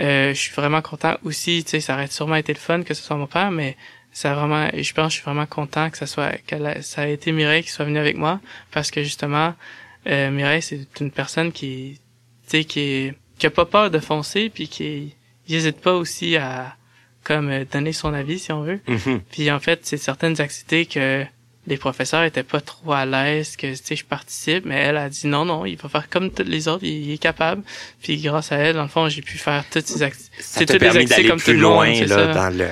euh, 0.00 0.32
je 0.32 0.38
suis 0.38 0.52
vraiment 0.52 0.82
content 0.82 1.16
aussi. 1.24 1.64
Tu 1.64 1.70
sais, 1.70 1.80
ça 1.80 1.94
aurait 1.94 2.06
sûrement 2.06 2.36
été 2.36 2.52
le 2.52 2.58
fun 2.58 2.82
que 2.82 2.94
ce 2.94 3.02
soit 3.02 3.16
mon 3.16 3.26
père, 3.26 3.50
mais 3.50 3.76
ça 4.12 4.32
a 4.32 4.34
vraiment, 4.34 4.68
je 4.74 4.92
pense, 4.92 5.12
je 5.12 5.16
suis 5.18 5.24
vraiment 5.24 5.46
content 5.46 5.90
que 5.90 5.98
ça 5.98 6.06
soit, 6.06 6.38
que 6.46 6.56
ça 6.82 7.02
a 7.02 7.06
été 7.06 7.32
Mireille 7.32 7.62
qui 7.62 7.70
soit 7.70 7.84
venue 7.84 7.98
avec 7.98 8.16
moi, 8.16 8.40
parce 8.70 8.90
que 8.90 9.02
justement, 9.02 9.54
euh, 10.06 10.30
Mireille, 10.30 10.62
c'est 10.62 10.86
une 11.00 11.10
personne 11.10 11.52
qui, 11.52 12.00
tu 12.48 12.58
sais, 12.58 12.64
qui 12.64 13.12
qui 13.38 13.46
a 13.46 13.50
pas 13.50 13.66
peur 13.66 13.90
de 13.90 13.98
foncer, 14.00 14.50
puis 14.50 14.68
qui 14.68 15.14
n'hésite 15.48 15.80
pas 15.80 15.94
aussi 15.94 16.36
à 16.36 16.76
comme 17.24 17.50
euh, 17.50 17.64
donner 17.70 17.92
son 17.92 18.12
avis 18.14 18.38
si 18.38 18.52
on 18.52 18.62
veut. 18.62 18.80
Mm-hmm. 18.88 19.20
Puis 19.30 19.50
en 19.50 19.60
fait, 19.60 19.80
c'est 19.82 19.96
certaines 19.96 20.40
activités 20.40 20.86
que 20.86 21.24
les 21.68 21.76
professeurs 21.76 22.24
étaient 22.24 22.42
pas 22.42 22.60
trop 22.60 22.92
à 22.92 23.04
l'aise 23.04 23.56
que 23.56 23.66
tu 23.66 23.76
sais 23.76 23.96
je 23.96 24.04
participe, 24.04 24.64
mais 24.64 24.76
elle 24.76 24.96
a 24.96 25.08
dit 25.08 25.26
non 25.26 25.44
non, 25.44 25.66
il 25.66 25.76
va 25.76 25.88
faire 25.88 26.08
comme 26.08 26.30
tous 26.30 26.42
les 26.42 26.66
autres, 26.66 26.84
il, 26.84 27.12
est 27.12 27.18
capable. 27.18 27.62
Puis 28.02 28.20
grâce 28.20 28.52
à 28.52 28.56
elle, 28.56 28.76
dans 28.76 28.82
le 28.82 28.88
fond, 28.88 29.08
j'ai 29.08 29.22
pu 29.22 29.38
faire 29.38 29.64
toutes 29.70 29.86
ces 29.86 30.02
activités. 30.02 30.36
Ça 30.40 30.64
permis 30.66 31.04
d'aller 31.04 31.32
plus 31.36 31.56
loin 31.56 31.92
là 32.06 32.32
dans 32.32 32.56
le 32.56 32.68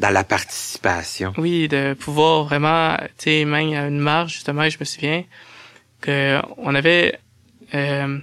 dans 0.00 0.10
la 0.10 0.24
participation. 0.24 1.34
Oui, 1.36 1.68
de 1.68 1.94
pouvoir 1.94 2.44
vraiment, 2.44 2.96
tu 3.18 3.24
sais, 3.24 3.44
même 3.44 3.74
à 3.74 3.86
une 3.86 3.98
marge 3.98 4.32
justement, 4.32 4.68
je 4.68 4.78
me 4.80 4.84
souviens 4.84 5.24
que 6.00 6.40
on 6.56 6.74
avait 6.74 7.18
euh, 7.74 8.18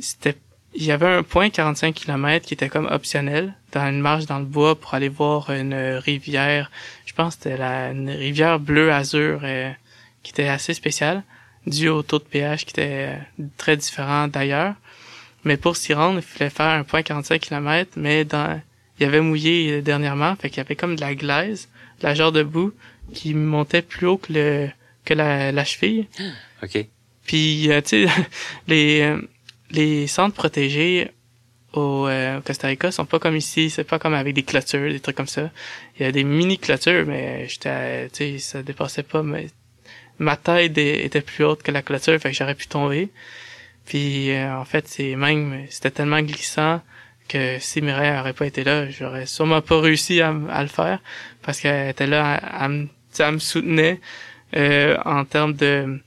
c'était 0.00 0.36
il 0.74 0.84
y 0.84 0.92
avait 0.92 1.06
un 1.06 1.22
point 1.22 1.50
45 1.50 1.94
km 1.94 2.46
qui 2.46 2.54
était 2.54 2.68
comme 2.68 2.86
optionnel 2.86 3.54
dans 3.72 3.86
une 3.88 4.00
marche 4.00 4.26
dans 4.26 4.38
le 4.38 4.44
bois 4.44 4.78
pour 4.78 4.94
aller 4.94 5.08
voir 5.08 5.50
une 5.50 5.74
rivière. 5.74 6.70
Je 7.10 7.14
pense 7.16 7.34
que 7.34 7.42
c'était 7.42 7.56
la 7.56 7.90
une 7.90 8.08
rivière 8.08 8.60
bleu 8.60 8.92
azur 8.92 9.40
euh, 9.42 9.72
qui 10.22 10.30
était 10.30 10.46
assez 10.46 10.74
spéciale 10.74 11.24
dû 11.66 11.88
au 11.88 12.04
taux 12.04 12.20
de 12.20 12.24
pH 12.24 12.64
qui 12.64 12.70
était 12.70 13.08
euh, 13.08 13.44
très 13.56 13.76
différent 13.76 14.28
d'ailleurs. 14.28 14.74
Mais 15.42 15.56
pour 15.56 15.74
s'y 15.76 15.92
rendre, 15.92 16.20
il 16.20 16.22
fallait 16.22 16.50
faire 16.50 16.68
un 16.68 16.84
point 16.84 17.02
45 17.02 17.40
km, 17.40 17.94
mais 17.96 18.24
dans 18.24 18.60
il 19.00 19.02
y 19.02 19.06
avait 19.06 19.20
mouillé 19.20 19.72
euh, 19.72 19.82
dernièrement, 19.82 20.36
fait 20.36 20.50
qu'il 20.50 20.58
y 20.58 20.60
avait 20.60 20.76
comme 20.76 20.94
de 20.94 21.00
la 21.00 21.16
glaise, 21.16 21.68
de 22.00 22.06
la 22.06 22.14
genre 22.14 22.30
de 22.30 22.44
boue 22.44 22.72
qui 23.12 23.34
montait 23.34 23.82
plus 23.82 24.06
haut 24.06 24.18
que 24.18 24.32
le 24.32 24.68
que 25.04 25.12
la, 25.12 25.50
la 25.50 25.64
cheville. 25.64 26.06
OK. 26.62 26.86
Puis 27.26 27.70
tu 27.86 28.06
sais 28.06 28.06
les 28.68 29.16
les 29.72 30.06
centres 30.06 30.36
protégés 30.36 31.10
au 31.72 32.06
euh, 32.08 32.40
Costa 32.40 32.68
Rica 32.68 32.90
sont 32.90 33.06
pas 33.06 33.18
comme 33.18 33.36
ici, 33.36 33.70
c'est 33.70 33.84
pas 33.84 33.98
comme 33.98 34.14
avec 34.14 34.34
des 34.34 34.42
clôtures, 34.42 34.90
des 34.90 35.00
trucs 35.00 35.16
comme 35.16 35.26
ça. 35.26 35.50
Il 35.98 36.02
y 36.02 36.06
a 36.06 36.12
des 36.12 36.24
mini 36.24 36.58
clôtures, 36.58 37.06
mais 37.06 37.48
j'étais, 37.48 38.08
tu 38.10 38.16
sais, 38.16 38.38
ça 38.38 38.62
dépassait 38.62 39.02
pas, 39.02 39.22
mais 39.22 39.46
ma 40.18 40.36
taille 40.36 40.66
était 40.76 41.20
plus 41.20 41.44
haute 41.44 41.62
que 41.62 41.70
la 41.70 41.82
clôture, 41.82 42.18
fait 42.20 42.30
que 42.30 42.36
j'aurais 42.36 42.54
pu 42.54 42.66
tomber. 42.66 43.08
Puis 43.86 44.30
euh, 44.32 44.56
en 44.56 44.64
fait, 44.64 44.86
c'est 44.88 45.16
même, 45.16 45.66
c'était 45.70 45.90
tellement 45.90 46.20
glissant 46.20 46.80
que 47.28 47.58
si 47.60 47.80
Mireille 47.80 48.18
aurait 48.18 48.32
pas 48.32 48.46
été 48.46 48.64
là, 48.64 48.90
j'aurais 48.90 49.26
sûrement 49.26 49.62
pas 49.62 49.80
réussi 49.80 50.20
à, 50.20 50.32
le 50.32 50.68
faire 50.68 50.98
parce 51.42 51.60
qu'elle 51.60 51.90
était 51.90 52.06
là, 52.06 52.40
elle, 52.60 53.32
me 53.32 53.38
soutenait 53.38 54.00
euh, 54.56 54.96
en 55.04 55.24
termes 55.24 55.54
de 55.54 56.00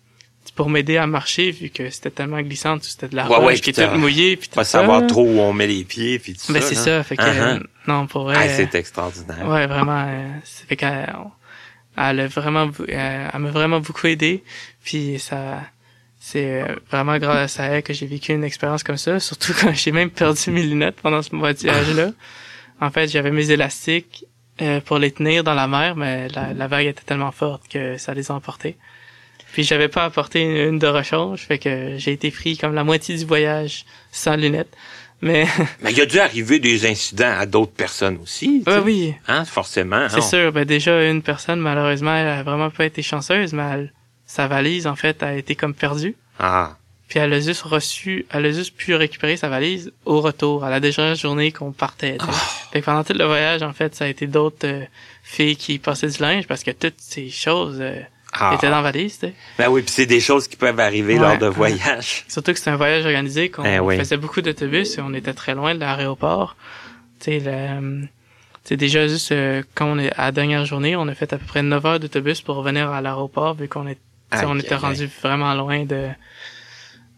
pour 0.56 0.70
m'aider 0.70 0.98
à 0.98 1.08
marcher 1.08 1.52
vu 1.52 1.70
que 1.70 1.90
c'était 1.90 2.12
tellement 2.12 2.42
glissant, 2.42 2.78
c'était 2.82 3.08
de 3.08 3.16
la 3.16 3.28
ouais, 3.28 3.38
roche 3.38 3.62
qui 3.62 3.72
était 3.72 3.90
mouillée 3.96 4.38
puis 4.38 4.50
pas 4.50 4.64
savoir 4.64 5.06
trop 5.08 5.24
où 5.24 5.40
on 5.40 5.54
met 5.54 5.68
les 5.68 5.84
pieds 5.84 6.20
puis 6.20 6.34
tout 6.34 6.54
ben, 6.54 6.62
c'est 6.62 6.76
ça, 6.76 7.04
fait 7.04 7.18
que 7.18 7.24
uh-huh. 7.24 7.64
non 7.88 8.08
pour 8.08 8.24
vrai. 8.24 8.36
Ah, 8.38 8.50
c'est 8.50 8.76
extraordinaire. 8.76 9.48
Ouais, 9.48 9.66
vraiment 9.68 10.06
euh, 10.08 10.30
fait 10.68 10.76
qu'elle 10.76 11.16
elle 11.98 12.20
a 12.20 12.28
vraiment 12.28 12.70
elle, 12.88 13.40
m'a 13.40 13.50
vraiment 13.50 13.80
beaucoup 13.80 14.08
aidé 14.08 14.44
puis 14.84 15.20
ça 15.20 15.62
c'est 16.20 16.62
euh, 16.62 16.76
vraiment 16.90 17.18
grâce 17.18 17.60
à 17.60 17.66
elle 17.66 17.84
que 17.84 17.94
j'ai 17.94 18.06
vécu 18.06 18.32
une 18.32 18.46
expérience 18.46 18.82
comme 18.84 18.98
ça, 18.98 19.20
surtout 19.20 19.54
quand 19.62 19.74
j'ai 19.74 19.92
même 19.92 20.10
perdu 20.10 20.52
mes 20.52 20.64
lunettes 20.64 20.96
pendant 21.02 21.22
ce 21.22 21.36
voyage-là. 21.36 22.12
en 22.80 22.92
fait, 22.92 23.10
j'avais 23.10 23.32
mes 23.32 23.52
élastiques 23.52 24.26
euh, 24.62 24.80
pour 24.80 25.00
les 25.00 25.12
tenir 25.12 25.44
dans 25.44 25.54
la 25.54 25.68
mer, 25.68 25.98
mais 25.98 26.30
la, 26.30 26.54
la 26.54 26.68
vague 26.68 26.86
était 26.86 27.04
tellement 27.04 27.34
forte 27.34 27.68
que 27.68 27.98
ça 27.98 28.14
les 28.14 28.32
a 28.32 28.36
emportés. 28.36 28.78
Puis 29.54 29.64
j'avais 29.64 29.88
pas 29.88 30.04
apporté 30.04 30.42
une, 30.42 30.80
de 30.80 30.88
rechange, 30.88 31.42
fait 31.42 31.60
que 31.60 31.96
j'ai 31.98 32.12
été 32.12 32.32
pris 32.32 32.58
comme 32.58 32.74
la 32.74 32.84
moitié 32.84 33.16
du 33.16 33.24
voyage 33.24 33.86
sans 34.12 34.36
lunettes. 34.36 34.76
Mais 35.22 35.46
mais 35.82 35.94
il 35.94 36.02
a 36.02 36.06
dû 36.08 36.20
arriver 36.20 36.60
des 36.60 36.88
incidents 36.88 37.34
à 37.38 37.46
d'autres 37.46 37.72
personnes 37.72 38.18
aussi. 38.22 38.64
Ouais, 38.66 38.80
oui. 38.80 39.14
Hein, 39.28 39.46
forcément. 39.46 40.10
C'est 40.10 40.22
sûr. 40.22 40.52
Ben 40.52 40.66
déjà 40.66 41.08
une 41.08 41.22
personne 41.22 41.60
malheureusement 41.60 42.16
elle 42.16 42.28
a 42.28 42.44
vraiment 42.44 42.72
pas 42.72 42.86
été 42.86 43.04
chanceuse, 43.04 43.54
mais 43.54 43.90
sa 44.26 44.48
valise 44.48 44.88
en 44.88 44.96
fait 44.96 45.22
a 45.22 45.36
été 45.36 45.56
comme 45.56 45.76
perdue. 45.76 46.16
Ah. 46.40 46.76
Puis 47.08 47.20
elle 47.20 47.32
a 47.34 47.40
juste 47.40 47.62
reçu, 47.62 48.26
elle 48.32 48.48
a 48.48 48.52
juste 48.52 48.76
pu 48.76 48.96
récupérer 48.96 49.38
sa 49.38 49.50
valise 49.50 49.94
au 50.04 50.20
retour, 50.20 50.64
à 50.64 50.72
la 50.72 50.80
dernière 50.80 51.14
journée 51.14 51.52
qu'on 51.52 51.72
partait. 51.72 52.18
Oh. 52.20 52.32
Fait 52.72 52.82
que 52.82 52.86
pendant 52.86 53.04
tout 53.04 53.14
le 53.14 53.26
voyage, 53.26 53.62
en 53.62 53.72
fait, 53.72 53.94
ça 53.94 54.06
a 54.06 54.08
été 54.08 54.26
d'autres 54.26 54.66
euh, 54.66 54.84
filles 55.22 55.56
qui 55.56 55.78
passaient 55.78 56.08
du 56.08 56.20
linge 56.20 56.48
parce 56.48 56.64
que 56.64 56.72
toutes 56.72 56.98
ces 56.98 57.30
choses, 57.30 57.78
euh, 57.82 58.02
ah. 58.40 58.54
était 58.56 58.70
dans 58.70 58.78
la 58.78 58.82
valise, 58.82 59.20
tu 59.20 59.28
sais. 59.28 59.34
Ben 59.58 59.70
oui, 59.70 59.82
puis 59.82 59.92
c'est 59.92 60.06
des 60.06 60.20
choses 60.20 60.48
qui 60.48 60.56
peuvent 60.56 60.80
arriver 60.80 61.18
lors 61.18 61.38
de 61.38 61.48
voyages. 61.48 62.26
Surtout 62.28 62.54
que 62.54 62.60
c'est 62.60 62.70
un 62.70 62.76
voyage 62.76 63.06
organisé, 63.06 63.50
qu'on 63.50 63.64
ben 63.64 63.98
faisait 63.98 64.18
beaucoup 64.18 64.42
d'autobus 64.42 64.98
et 64.98 65.02
on 65.02 65.14
était 65.14 65.34
très 65.34 65.56
loin 65.56 65.76
de 65.76 65.80
l'aéroport. 65.80 66.56
Tu 67.20 67.40
sais, 67.40 67.70
C'est 68.64 68.78
déjà 68.78 69.08
juste 69.08 69.32
euh, 69.32 69.64
quand 69.76 69.88
on 69.88 70.00
est 70.00 70.12
à 70.14 70.26
la 70.26 70.32
dernière 70.32 70.66
journée, 70.66 70.96
on 70.96 71.08
a 71.08 71.16
fait 71.16 71.32
à 71.34 71.38
peu 71.38 71.46
près 71.46 71.64
9 71.64 71.86
heures 71.86 72.00
d'autobus 72.00 72.42
pour 72.42 72.56
revenir 72.56 72.90
à 72.90 73.02
l'aéroport 73.02 73.54
vu 73.54 73.68
qu'on 73.68 73.88
est 73.88 73.98
Aïe, 74.32 74.46
on 74.48 74.58
était 74.58 74.76
rendu 74.76 75.08
vraiment 75.22 75.54
loin 75.54 75.86
de, 75.86 76.08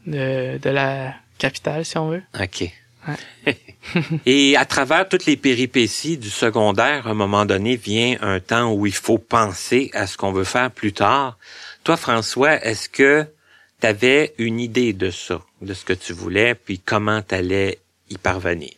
de 0.05 0.57
de 0.57 0.70
la 0.70 1.13
capitale 1.38 1.86
si 1.86 1.97
on 1.97 2.09
veut. 2.09 2.24
OK. 2.39 2.70
Et 4.26 4.58
à 4.58 4.66
travers 4.66 5.08
toutes 5.08 5.26
les 5.26 5.38
péripéties 5.38 6.18
du 6.18 6.30
secondaire, 6.30 7.08
à 7.08 7.12
un 7.12 7.16
moment 7.16 7.45
donné, 7.45 7.76
vient 7.76 8.18
un 8.22 8.39
temps 8.39 8.72
où 8.74 8.86
il 8.86 8.93
faut 8.93 9.18
penser 9.18 9.91
à 9.93 10.08
ce 10.08 10.18
qu'on 10.18 10.32
veut 10.32 10.43
faire 10.43 10.72
plus 10.72 10.93
tard. 10.93 11.38
Toi, 11.84 11.97
François, 11.97 12.64
est-ce 12.66 12.89
que 12.89 13.26
tu 13.82 13.88
avais 13.88 14.34
une 14.38 14.60
idée 14.60 14.93
de 14.93 15.12
ça, 15.12 15.41
de 15.62 15.74
ce 15.74 15.86
que 15.86 15.93
tu 15.93 16.14
voulais, 16.14 16.56
puis 16.56 16.80
comment 16.80 17.22
tu 17.22 17.36
allais 17.36 17.80
y 18.10 18.18
parvenir? 18.18 18.74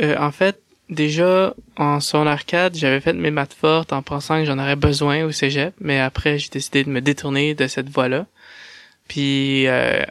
Euh, 0.00 0.16
en 0.18 0.30
fait, 0.30 0.60
déjà 0.90 1.54
en 1.76 2.00
son 2.00 2.26
arcade, 2.26 2.76
j'avais 2.76 3.00
fait 3.00 3.12
mes 3.12 3.30
maths 3.30 3.54
fortes 3.54 3.92
en 3.92 4.02
pensant 4.02 4.40
que 4.40 4.44
j'en 4.44 4.58
aurais 4.58 4.76
besoin 4.76 5.24
au 5.24 5.32
cégep, 5.32 5.74
mais 5.80 6.00
après 6.00 6.38
j'ai 6.38 6.48
décidé 6.48 6.84
de 6.84 6.90
me 6.90 7.00
détourner 7.00 7.54
de 7.54 7.66
cette 7.66 7.88
voie-là. 7.88 8.26
Puis 9.08 9.66
euh, 9.66 10.04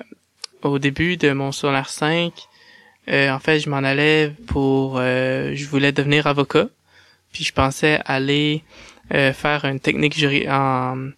au 0.64 0.80
début 0.80 1.18
de 1.18 1.32
mon 1.32 1.52
secondaire 1.52 1.90
5, 1.90 2.34
euh, 3.10 3.32
en 3.32 3.39
fait, 3.39 3.60
je 3.60 3.70
m'en 3.70 3.78
allais 3.78 4.32
pour 4.47 4.97
euh, 4.97 5.51
je 5.55 5.66
voulais 5.66 5.91
devenir 5.91 6.28
avocat. 6.28 6.68
Puis 7.32 7.43
je 7.43 7.53
pensais 7.53 7.99
aller 8.05 8.64
euh, 9.14 9.34
faire 9.34 9.66
une 9.66 9.80
technique 9.80 10.18
juri 10.18 10.49
en 10.49 11.12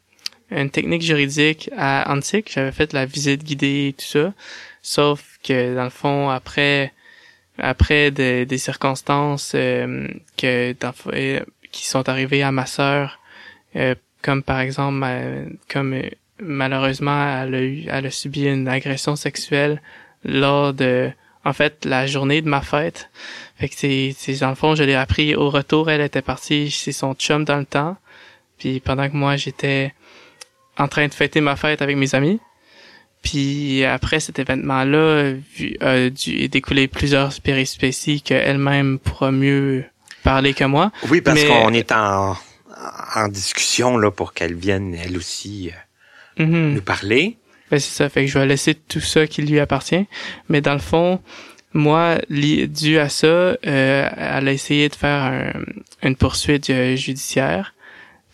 une 0.52 0.70
technique 0.70 1.02
juridique 1.02 1.70
à 1.78 2.12
Antique. 2.12 2.52
J'avais 2.54 2.72
fait 2.72 2.94
la 2.94 3.06
visite 3.06 3.44
guidée 3.44 3.90
et 3.90 3.94
tout 3.94 4.06
ça. 4.06 4.34
Sauf 4.82 5.24
que 5.44 5.76
dans 5.76 5.86
le 5.86 5.90
fond, 5.90 6.30
après 6.30 6.92
après 7.58 8.12
des, 8.12 8.58
circonstances 8.58 9.54
euh, 9.56 10.08
que 10.38 10.76
euh, 11.14 11.40
qui 11.72 11.88
sont 11.88 12.10
arrivées 12.10 12.44
à 12.44 12.52
ma 12.52 12.66
sœur, 12.66 13.20
euh, 13.76 13.96
comme 14.22 14.44
par 14.44 14.60
exemple, 14.60 15.06
comme 15.70 16.02
malheureusement 16.40 17.44
elle 17.44 17.56
a, 17.56 17.62
eu, 17.62 17.86
elle 17.88 18.06
a 18.08 18.12
subi 18.12 18.48
une 18.48 18.68
agression 18.68 19.16
sexuelle 19.16 19.82
lors 20.24 20.74
de, 20.74 21.12
en 21.46 21.54
fait, 21.54 21.86
la 21.86 22.06
journée 22.08 22.42
de 22.42 22.50
ma 22.50 22.62
fête. 22.62 23.10
Fait 23.58 23.68
que 23.70 23.76
c'est, 23.78 24.16
c'est 24.18 24.40
dans 24.40 24.50
le 24.50 24.56
fond, 24.56 24.76
je 24.76 24.84
l'ai 24.84 24.96
appris 24.96 25.36
au 25.36 25.50
retour. 25.50 25.90
Elle 25.90 26.02
était 26.02 26.22
partie 26.22 26.70
chez 26.70 26.92
son 26.92 27.14
chum 27.16 27.46
dans 27.46 27.58
le 27.58 27.66
temps. 27.66 27.98
Puis 28.58 28.80
pendant 28.80 29.10
que 29.10 29.16
moi 29.16 29.38
j'étais 29.38 29.94
en 30.78 30.88
train 30.88 31.08
de 31.08 31.14
fêter 31.14 31.42
ma 31.42 31.56
fête 31.56 31.82
avec 31.82 31.98
mes 31.98 32.14
amis. 32.16 32.40
Puis 33.24 33.84
après 33.86 34.20
cet 34.20 34.40
événement-là, 34.40 35.34
a 35.82 36.10
dû 36.10 36.48
découler 36.50 36.88
plusieurs 36.88 37.40
périspéties 37.42 38.22
qu'elle-même 38.22 38.98
pourra 39.00 39.32
mieux 39.32 39.84
parler 40.24 40.54
que 40.54 40.64
moi. 40.64 40.92
Oui, 41.10 41.22
parce 41.22 41.40
Mais- 41.42 41.48
qu'on 41.48 41.74
est 41.74 41.92
en, 41.92 42.36
en 43.16 43.28
discussion 43.28 43.98
là 43.98 44.10
pour 44.12 44.34
qu'elle 44.34 44.56
vienne, 44.56 44.96
elle 44.96 45.18
aussi, 45.18 45.72
euh, 46.40 46.44
Mhm. 46.46 46.74
nous 46.74 46.82
parler. 46.82 47.38
Ben, 47.72 47.80
c'est 47.80 47.96
ça. 47.96 48.10
Fait 48.10 48.26
que 48.26 48.32
je 48.32 48.38
vais 48.38 48.46
laisser 48.46 48.76
tout 48.76 49.00
ça 49.00 49.26
qui 49.28 49.42
lui 49.42 49.60
appartient. 49.60 50.06
Mais 50.50 50.60
dans 50.62 50.74
le 50.74 50.80
fond, 50.80 51.20
moi, 51.74 52.18
li- 52.30 52.68
dû 52.68 52.98
à 53.00 53.08
ça, 53.10 53.28
euh, 53.28 53.58
elle 53.66 54.48
a 54.48 54.52
essayé 54.52 54.90
de 54.90 54.96
faire 54.96 55.24
un- 55.24 55.54
une 56.04 56.16
poursuite 56.18 56.70
euh, 56.70 56.96
judiciaire. 56.98 57.74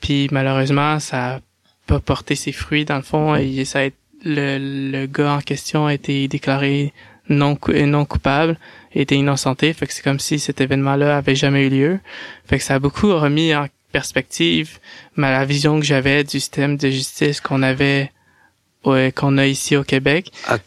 Puis 0.01 0.27
malheureusement, 0.31 0.99
ça 0.99 1.35
a 1.35 1.39
pas 1.85 1.99
porté 1.99 2.35
ses 2.35 2.51
fruits. 2.51 2.83
Dans 2.85 2.95
le 2.97 3.03
fond, 3.03 3.35
et 3.35 3.63
ça 3.65 3.79
a 3.79 3.83
été- 3.83 3.95
le, 4.25 4.57
le 4.91 5.05
gars 5.05 5.33
en 5.35 5.41
question 5.41 5.85
a 5.85 5.93
été 5.93 6.27
déclaré 6.27 6.91
non 7.29 7.55
cou- 7.55 7.73
non 7.73 8.05
coupable, 8.05 8.57
a 8.95 8.99
été 8.99 9.15
innocenté. 9.15 9.71
Fait 9.73 9.85
que 9.85 9.93
c'est 9.93 10.01
comme 10.03 10.19
si 10.19 10.39
cet 10.39 10.59
événement-là 10.61 11.17
avait 11.17 11.35
jamais 11.35 11.67
eu 11.67 11.69
lieu. 11.69 11.99
Fait 12.47 12.57
que 12.57 12.63
ça 12.63 12.75
a 12.75 12.79
beaucoup 12.79 13.15
remis 13.15 13.53
en 13.53 13.67
perspective 13.91 14.79
ma, 15.15 15.31
la 15.31 15.45
vision 15.45 15.79
que 15.79 15.85
j'avais 15.85 16.23
du 16.23 16.39
système 16.39 16.75
de 16.77 16.89
justice 16.89 17.39
qu'on 17.41 17.61
avait 17.63 18.11
ouais, 18.87 19.11
qu'on 19.11 19.37
a 19.37 19.45
ici 19.45 19.75
au 19.75 19.83
Québec. 19.83 20.31
OK. 20.51 20.59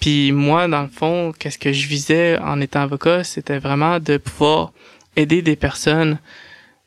Puis 0.00 0.32
moi, 0.32 0.66
dans 0.68 0.82
le 0.82 0.88
fond, 0.88 1.32
qu'est-ce 1.38 1.58
que 1.58 1.72
je 1.72 1.86
visais 1.86 2.38
en 2.38 2.60
étant 2.60 2.80
avocat, 2.82 3.22
c'était 3.24 3.58
vraiment 3.58 4.00
de 4.00 4.16
pouvoir 4.16 4.72
aider 5.14 5.42
des 5.42 5.54
personnes 5.56 6.18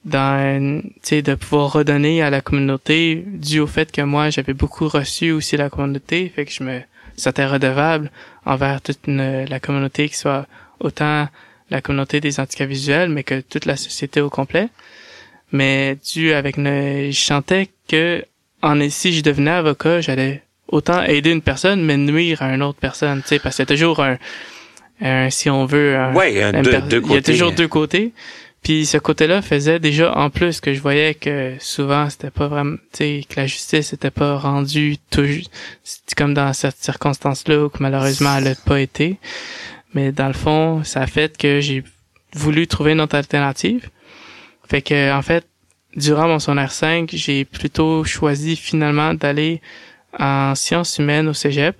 dans, 0.04 0.82
tu 0.82 1.00
sais, 1.02 1.22
de 1.22 1.34
pouvoir 1.36 1.72
redonner 1.74 2.22
à 2.22 2.30
la 2.30 2.42
communauté 2.42 3.24
dû 3.26 3.60
au 3.60 3.68
fait 3.68 3.92
que 3.92 4.02
moi, 4.02 4.30
j'avais 4.30 4.54
beaucoup 4.54 4.88
reçu 4.88 5.32
aussi 5.32 5.58
la 5.58 5.70
communauté, 5.70 6.32
fait 6.36 6.46
que 6.46 6.52
je 6.52 6.64
me 6.64 6.82
sentais 7.18 7.46
redevable 7.46 8.12
envers 8.46 8.82
toute 8.82 9.00
une- 9.08 9.46
la 9.46 9.60
communauté, 9.60 10.10
qui 10.10 10.16
soit 10.18 10.46
autant 10.80 11.28
la 11.72 11.82
communauté 11.82 12.20
des 12.20 12.40
handicaps 12.40 12.70
visuels, 12.70 13.10
mais 13.10 13.24
que 13.24 13.42
toute 13.42 13.66
la 13.66 13.78
société 13.78 14.22
au 14.22 14.30
complet. 14.30 14.68
Mais 15.52 15.98
dû 16.14 16.34
avec 16.34 16.58
ne, 16.58 17.10
je 17.12 17.20
sentais 17.20 17.70
que 17.88 18.24
en 18.62 18.90
si 18.90 19.14
je 19.14 19.22
devenais 19.22 19.52
avocat, 19.52 20.02
j'allais 20.02 20.44
autant 20.68 21.04
aider 21.04 21.32
une 21.32 21.42
personne, 21.42 21.84
mais 21.84 21.98
nuire 21.98 22.42
à 22.42 22.54
une 22.54 22.64
autre 22.64 22.80
personne, 22.80 23.22
tu 23.22 23.30
sais, 23.30 23.40
parce 23.40 23.56
qu'il 23.56 23.64
y 23.64 23.68
a 23.68 23.76
toujours 23.76 24.00
un, 24.02 24.18
un 25.02 25.30
si 25.30 25.50
on 25.50 25.66
veut, 25.66 25.96
un, 25.96 26.14
Ouais, 26.14 26.42
un 26.42 26.62
deux, 26.62 26.82
deux 26.82 27.02
il 27.06 27.12
y 27.12 27.14
a 27.14 27.16
côtés. 27.18 27.32
toujours 27.34 27.52
deux 27.52 27.68
côtés. 27.68 28.14
Puis 28.64 28.88
ce 28.88 28.98
côté-là 28.98 29.44
faisait 29.44 29.78
déjà 29.78 30.18
en 30.18 30.32
plus 30.32 30.60
que 30.60 30.74
je 30.74 30.82
voyais 30.82 31.14
que 31.14 31.54
souvent 31.60 32.10
c'était 32.10 32.32
pas 32.32 32.48
vraiment, 32.48 32.78
tu 32.92 32.98
sais, 32.98 33.22
que 33.30 33.40
la 33.40 33.46
justice 33.46 33.94
était 33.94 34.10
pas 34.10 34.38
rendue 34.40 34.98
c'est 35.12 36.16
comme 36.18 36.34
dans 36.34 36.52
cette 36.52 36.78
circonstance-là 36.78 37.66
où 37.66 37.70
que 37.70 37.78
malheureusement 37.84 38.36
elle 38.38 38.48
a 38.48 38.56
pas 38.56 38.82
été. 38.82 39.18
Mais 39.94 40.12
dans 40.12 40.26
le 40.28 40.34
fond, 40.34 40.84
ça 40.84 41.02
a 41.02 41.08
fait 41.08 41.38
que 41.38 41.60
j'ai 41.62 41.84
voulu 42.34 42.66
trouver 42.66 42.94
une 42.94 43.02
autre 43.02 43.16
alternative. 43.16 43.88
Fait 44.68 44.82
que 44.82 45.14
en 45.14 45.22
fait, 45.22 45.46
durant 45.96 46.28
mon 46.28 46.40
secondaire 46.40 46.72
5, 46.72 47.12
j'ai 47.14 47.46
plutôt 47.46 48.04
choisi 48.04 48.56
finalement 48.56 49.14
d'aller 49.14 49.62
en 50.20 50.56
sciences 50.56 50.98
humaines 50.98 51.28
au 51.28 51.34
cégep 51.34 51.76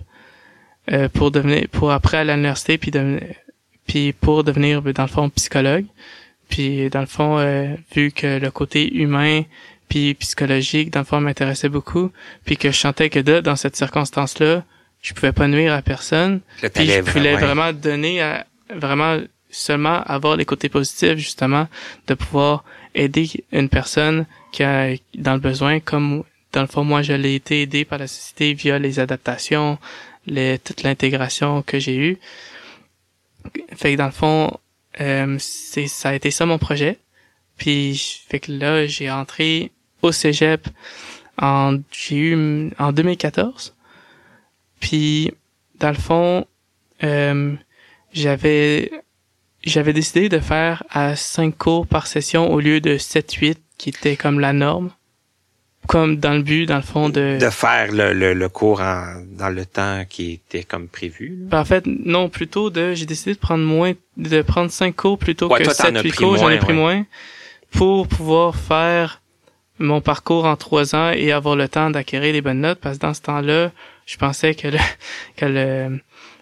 euh, 0.92 1.10
pour 1.10 1.32
devenir 1.32 1.68
pour 1.72 1.92
après 1.92 2.18
aller 2.18 2.32
à 2.32 2.36
l'université 2.36 2.78
puis 2.78 2.92
devenir 2.92 3.22
puis 3.88 4.14
pour 4.14 4.44
devenir 4.44 4.82
dans 4.82 5.04
le 5.04 5.10
fond 5.10 5.30
psychologue. 5.30 5.86
Puis 6.50 6.90
dans 6.90 7.02
le 7.02 7.06
fond 7.06 7.38
euh, 7.40 7.76
vu 7.96 8.12
que 8.12 8.40
le 8.40 8.52
côté 8.52 8.94
humain 8.96 9.44
puis 9.90 10.14
psychologique 10.16 10.92
dans 10.92 11.00
le 11.02 11.06
fond 11.06 11.22
m'intéressait 11.22 11.70
beaucoup 11.70 12.12
puis 12.46 12.58
que 12.58 12.72
je 12.72 12.78
sentais 12.80 13.10
que 13.10 13.20
là, 13.20 13.42
dans 13.42 13.56
cette 13.56 13.76
circonstance 13.76 14.40
là 14.40 14.64
je 15.02 15.14
pouvais 15.14 15.32
pas 15.32 15.48
nuire 15.48 15.74
à 15.74 15.82
personne 15.82 16.42
puis 16.70 16.86
je 16.98 17.02
voulais 17.12 17.34
vraiment- 17.34 17.56
vraiment 17.68 17.74
donner 17.74 18.22
à 18.22 18.46
vraiment 18.76 19.20
seulement 19.52 20.02
avoir 20.04 20.36
les 20.36 20.46
côtés 20.46 20.70
positifs 20.70 21.18
justement 21.18 21.68
de 22.08 22.14
pouvoir 22.16 22.64
aider 22.96 23.30
une 23.52 23.70
personne 23.70 24.26
qui 24.52 24.64
a 24.64 24.96
dans 25.16 25.34
le 25.34 25.40
besoin 25.40 25.80
comme 25.80 26.24
dans 26.56 26.62
le 26.62 26.68
fond 26.68 26.86
moi 26.86 27.02
je 27.02 27.14
l'ai 27.14 27.36
été 27.36 27.62
aidé 27.62 27.84
par 27.86 28.00
la 28.00 28.08
société 28.08 28.54
via 28.54 28.80
les 28.80 29.00
adaptations 29.00 29.78
les 30.26 30.58
toute 30.58 30.82
l'intégration 30.84 31.62
que 31.62 31.78
j'ai 31.80 31.98
eue. 31.98 32.18
Fait 33.76 33.94
que 33.94 33.98
dans 33.98 34.06
le 34.06 34.12
fond 34.12 34.58
euh, 35.02 35.38
ça 35.38 36.10
a 36.10 36.14
été 36.14 36.32
ça 36.32 36.46
mon 36.46 36.58
projet. 36.58 36.98
Puis 37.58 38.24
fait 38.28 38.40
que 38.40 38.52
là 38.52 38.88
j'ai 38.88 39.12
entré 39.12 39.72
au 40.02 40.12
cégep 40.12 40.68
en 41.38 41.78
j'ai 41.92 42.18
eu 42.18 42.72
en 42.80 42.92
2014 42.94 43.76
puis 44.80 45.32
dans 45.80 45.90
le 45.90 45.96
fond 45.96 46.46
euh, 47.04 47.54
j'avais 48.14 48.92
j'avais 49.64 49.92
décidé 49.92 50.30
de 50.30 50.40
faire 50.40 50.84
à 50.90 51.18
cinq 51.18 51.58
cours 51.58 51.86
par 51.86 52.08
session 52.08 52.50
au 52.52 52.62
lieu 52.62 52.80
de 52.80 52.98
7 52.98 53.34
8 53.34 53.60
qui 53.78 53.90
était 53.90 54.16
comme 54.16 54.40
la 54.40 54.54
norme 54.54 54.92
comme 55.88 56.18
dans 56.18 56.34
le 56.34 56.42
but 56.42 56.66
dans 56.66 56.76
le 56.78 56.82
fond 56.82 57.10
de, 57.10 57.38
de 57.40 57.50
faire 57.50 57.92
le, 57.92 58.14
le, 58.14 58.34
le 58.34 58.50
cours 58.50 58.82
en, 58.82 59.24
dans 59.38 59.50
le 59.50 59.66
temps 59.66 60.04
qui 60.10 60.32
était 60.34 60.64
comme 60.64 60.88
prévu. 60.88 61.30
là. 61.42 61.46
Ben, 61.50 61.60
en 61.62 61.66
fait 61.66 61.86
non 61.88 62.30
plutôt 62.30 62.70
de 62.70 62.94
j'ai 62.94 63.06
décidé 63.06 63.34
de 63.34 63.40
prendre 63.40 63.64
moins 63.64 63.94
de 64.18 64.42
prendre 64.42 64.72
cinq 64.72 64.96
cours 64.96 65.18
plutôt 65.18 65.48
Ouais, 65.52 65.60
que 65.60 65.66
toi, 65.66 65.74
t'en 65.74 65.84
7 65.86 65.96
as 65.98 66.02
8 66.04 66.10
pris 66.10 66.18
cours 66.24 66.38
j'en 66.38 66.50
ai 66.50 66.58
pris 66.58 66.74
ouais. 66.74 66.80
moins 66.80 67.06
pour 67.72 68.08
pouvoir 68.08 68.56
faire 68.56 69.22
mon 69.80 70.00
parcours 70.02 70.46
en 70.46 70.56
trois 70.56 70.96
ans 70.96 71.12
et 71.12 71.32
avoir 71.32 71.56
le 71.56 71.68
temps 71.68 71.90
d'acquérir 71.90 72.32
les 72.34 72.42
bonnes 72.42 72.62
notes 72.62 72.80
parce 72.80 72.98
que 72.98 73.02
dans 73.02 73.14
ce 73.14 73.22
temps-là 73.22 73.72
je 74.06 74.18
pensais 74.18 74.56
que 74.56 74.68
le 74.70 74.78
que 75.38 75.46
le 75.46 76.00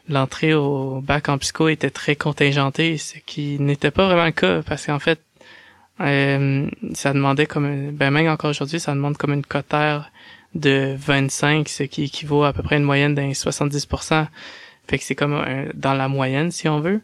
l'entrée 0.09 0.53
au 0.53 0.99
bac 1.01 1.29
en 1.29 1.37
psycho 1.37 1.69
était 1.69 1.89
très 1.89 2.17
contingentée, 2.17 2.97
ce 2.97 3.15
qui 3.25 3.57
n'était 3.59 3.89
pas 3.89 4.05
vraiment 4.07 4.25
le 4.25 4.31
cas 4.31 4.61
parce 4.61 4.85
qu'en 4.85 4.99
fait, 4.99 5.21
euh, 6.01 6.67
ça 6.93 7.13
demandait 7.13 7.45
comme, 7.45 7.91
ben 7.91 8.11
même 8.11 8.27
encore 8.27 8.49
aujourd'hui, 8.51 8.79
ça 8.79 8.93
demande 8.93 9.17
comme 9.17 9.33
une 9.33 9.45
cotère 9.45 10.11
de 10.55 10.95
25, 10.97 11.67
ce 11.69 11.83
qui 11.83 12.03
équivaut 12.03 12.43
à 12.43 12.53
peu 12.53 12.63
près 12.63 12.77
une 12.77 12.83
moyenne 12.83 13.15
d'un 13.15 13.29
70%. 13.31 14.27
Fait 14.87 14.97
que 14.97 15.03
c'est 15.03 15.15
comme 15.15 15.33
un- 15.33 15.65
dans 15.73 15.93
la 15.93 16.07
moyenne, 16.07 16.51
si 16.51 16.67
on 16.67 16.79
veut. 16.79 17.01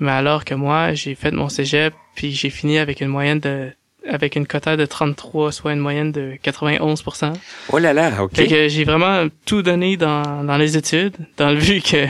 Mais 0.00 0.12
alors 0.12 0.44
que 0.44 0.54
moi, 0.54 0.94
j'ai 0.94 1.14
fait 1.14 1.32
mon 1.32 1.48
cégep, 1.48 1.92
puis 2.14 2.32
j'ai 2.32 2.50
fini 2.50 2.78
avec 2.78 3.00
une 3.00 3.08
moyenne 3.08 3.40
de, 3.40 3.70
avec 4.08 4.36
une 4.36 4.46
cotère 4.46 4.76
de 4.76 4.86
33, 4.86 5.52
soit 5.52 5.72
une 5.72 5.80
moyenne 5.80 6.12
de 6.12 6.34
91%. 6.42 7.32
Oh 7.72 7.78
là 7.78 7.92
là, 7.92 8.22
OK. 8.22 8.36
Fait 8.36 8.46
que 8.46 8.68
j'ai 8.68 8.84
vraiment 8.84 9.26
tout 9.44 9.62
donné 9.62 9.96
dans, 9.96 10.44
dans 10.44 10.56
les 10.56 10.76
études, 10.76 11.16
dans 11.36 11.50
le 11.50 11.56
but 11.60 11.84
que 11.84 12.06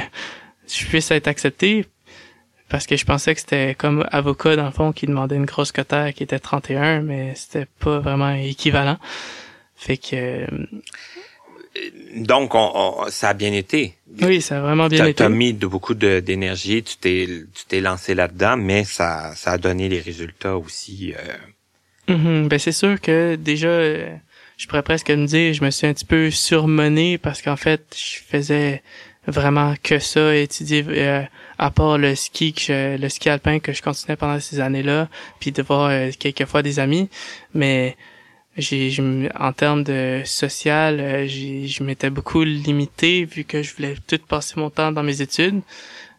je 0.68 0.84
puisse 0.86 1.10
être 1.10 1.28
accepté. 1.28 1.86
Parce 2.68 2.86
que 2.86 2.96
je 2.96 3.04
pensais 3.04 3.34
que 3.34 3.40
c'était 3.40 3.74
comme 3.74 4.06
avocat 4.10 4.56
dans 4.56 4.66
le 4.66 4.72
fond 4.72 4.92
qui 4.92 5.06
demandait 5.06 5.36
une 5.36 5.46
grosse 5.46 5.72
cotère 5.72 6.12
qui 6.14 6.22
était 6.22 6.38
31 6.38 7.00
mais 7.00 7.34
c'était 7.34 7.66
pas 7.78 7.98
vraiment 7.98 8.30
équivalent. 8.30 8.98
Fait 9.76 9.96
que 9.96 10.14
euh, 10.14 10.46
donc 12.16 12.54
on, 12.54 13.06
ça 13.10 13.30
a 13.30 13.34
bien 13.34 13.52
été. 13.52 13.94
Oui 14.20 14.42
ça 14.42 14.58
a 14.58 14.60
vraiment 14.60 14.88
bien 14.88 15.04
été. 15.04 15.14
tu 15.14 15.22
as 15.22 15.28
mis 15.28 15.54
de, 15.54 15.66
beaucoup 15.66 15.94
d'énergie 15.94 16.82
tu 16.82 16.96
t'es 16.96 17.28
tu 17.54 17.64
t'es 17.66 17.80
lancé 17.80 18.14
là-dedans 18.14 18.56
mais 18.56 18.84
ça 18.84 19.32
ça 19.34 19.52
a 19.52 19.58
donné 19.58 19.88
les 19.88 20.00
résultats 20.00 20.56
aussi 20.56 21.14
euh... 21.14 22.12
Mm-hmm. 22.14 22.48
ben 22.48 22.58
c'est 22.58 22.72
sûr 22.72 23.00
que 23.00 23.36
déjà 23.36 23.68
euh, 23.68 24.16
je 24.56 24.66
pourrais 24.66 24.82
presque 24.82 25.10
me 25.10 25.26
dire 25.26 25.52
je 25.54 25.62
me 25.62 25.70
suis 25.70 25.86
un 25.86 25.92
petit 25.92 26.06
peu 26.06 26.30
surmené 26.30 27.18
parce 27.18 27.42
qu'en 27.42 27.56
fait 27.56 27.94
je 27.96 28.18
faisais 28.26 28.82
vraiment 29.28 29.74
que 29.82 29.98
ça, 29.98 30.34
étudier 30.34 30.84
euh, 30.88 31.22
à 31.58 31.70
part 31.70 31.98
le 31.98 32.14
ski 32.14 32.52
que 32.54 32.96
le 32.96 33.08
ski 33.08 33.28
alpin 33.28 33.58
que 33.58 33.72
je 33.72 33.82
continuais 33.82 34.16
pendant 34.16 34.40
ces 34.40 34.60
années-là, 34.60 35.08
puis 35.38 35.52
de 35.52 35.62
voir 35.62 35.90
euh, 35.90 36.10
quelquefois 36.18 36.62
des 36.62 36.78
amis, 36.78 37.08
mais 37.54 37.96
j'ai 38.56 38.92
en 39.38 39.52
termes 39.52 39.84
de 39.84 40.22
social, 40.24 40.98
euh, 40.98 41.28
je 41.28 41.82
m'étais 41.82 42.10
beaucoup 42.10 42.42
limité 42.42 43.24
vu 43.24 43.44
que 43.44 43.62
je 43.62 43.74
voulais 43.76 43.94
tout 44.06 44.18
passer 44.26 44.54
mon 44.56 44.70
temps 44.70 44.90
dans 44.90 45.02
mes 45.02 45.22
études. 45.22 45.60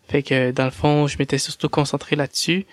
Fait 0.07 0.23
que 0.23 0.51
dans 0.51 0.65
le 0.65 0.71
fond, 0.71 1.07
je 1.07 1.17
m'étais 1.19 1.37
surtout 1.37 1.69
concentré 1.69 2.15
là-dessus. 2.15 2.65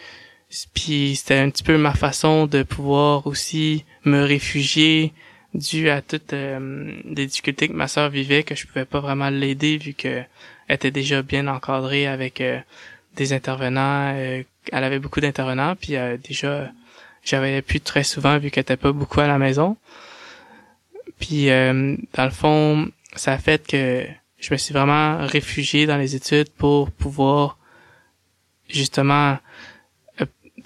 Puis 0.75 1.17
c'était 1.17 1.39
un 1.39 1.51
petit 1.51 1.65
peu 1.65 1.77
ma 1.77 1.93
façon 1.95 2.47
de 2.47 2.63
pouvoir 2.63 3.27
aussi 3.27 3.85
me 4.05 4.23
réfugier 4.23 5.13
dû 5.57 5.91
à 5.91 6.03
toutes 6.03 6.33
euh, 6.33 6.93
les 7.05 7.27
difficultés 7.27 7.69
que 7.69 7.73
ma 7.73 7.89
sœur 7.89 8.11
vivait, 8.11 8.43
que 8.43 8.55
je 8.55 8.67
pouvais 8.67 8.85
pas 8.85 9.01
vraiment 9.01 9.31
l'aider 9.31 9.79
vu 9.79 9.95
que 9.95 10.23
elle 10.69 10.75
était 10.75 10.91
déjà 10.91 11.23
bien 11.23 11.47
encadrée 11.47 12.07
avec 12.07 12.41
euh, 12.41 12.59
des 13.15 13.33
intervenants. 13.33 14.13
Euh, 14.15 14.43
elle 14.73 14.85
avait 14.85 14.99
beaucoup 14.99 15.21
d'intervenants, 15.21 15.77
puis 15.77 15.95
déjà 16.25 16.71
j'avais 17.23 17.63
pu 17.63 17.81
très 17.81 18.03
souvent 18.03 18.39
vu 18.39 18.51
qu'elle 18.51 18.63
était 18.63 18.77
pas 18.77 18.93
beaucoup 18.93 19.21
à 19.21 19.29
la 19.29 19.39
maison. 19.39 19.77
Puis 21.21 21.47
dans 21.47 22.25
le 22.25 22.31
fond, 22.31 22.89
ça 23.15 23.33
a 23.35 23.39
fait 23.39 23.65
que 23.65 24.05
je 24.39 24.53
me 24.53 24.59
suis 24.59 24.75
vraiment 24.75 25.25
réfugié 25.25 25.87
dans 25.87 25.99
les 25.99 26.17
études 26.17 26.51
pour 26.51 26.91
pouvoir 26.91 27.59
justement 28.69 29.39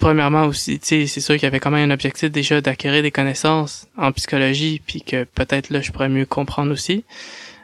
premièrement 0.01 0.45
aussi, 0.45 0.79
tu 0.79 0.87
sais, 0.87 1.07
c'est 1.07 1.21
sûr 1.21 1.35
qu'il 1.35 1.43
y 1.43 1.45
avait 1.45 1.61
quand 1.61 1.71
même 1.71 1.89
un 1.89 1.93
objectif 1.93 2.29
déjà 2.29 2.59
d'acquérir 2.59 3.03
des 3.03 3.11
connaissances 3.11 3.87
en 3.95 4.11
psychologie, 4.11 4.81
puis 4.85 5.01
que 5.01 5.23
peut-être 5.23 5.69
là, 5.69 5.79
je 5.79 5.91
pourrais 5.91 6.09
mieux 6.09 6.25
comprendre 6.25 6.71
aussi. 6.71 7.05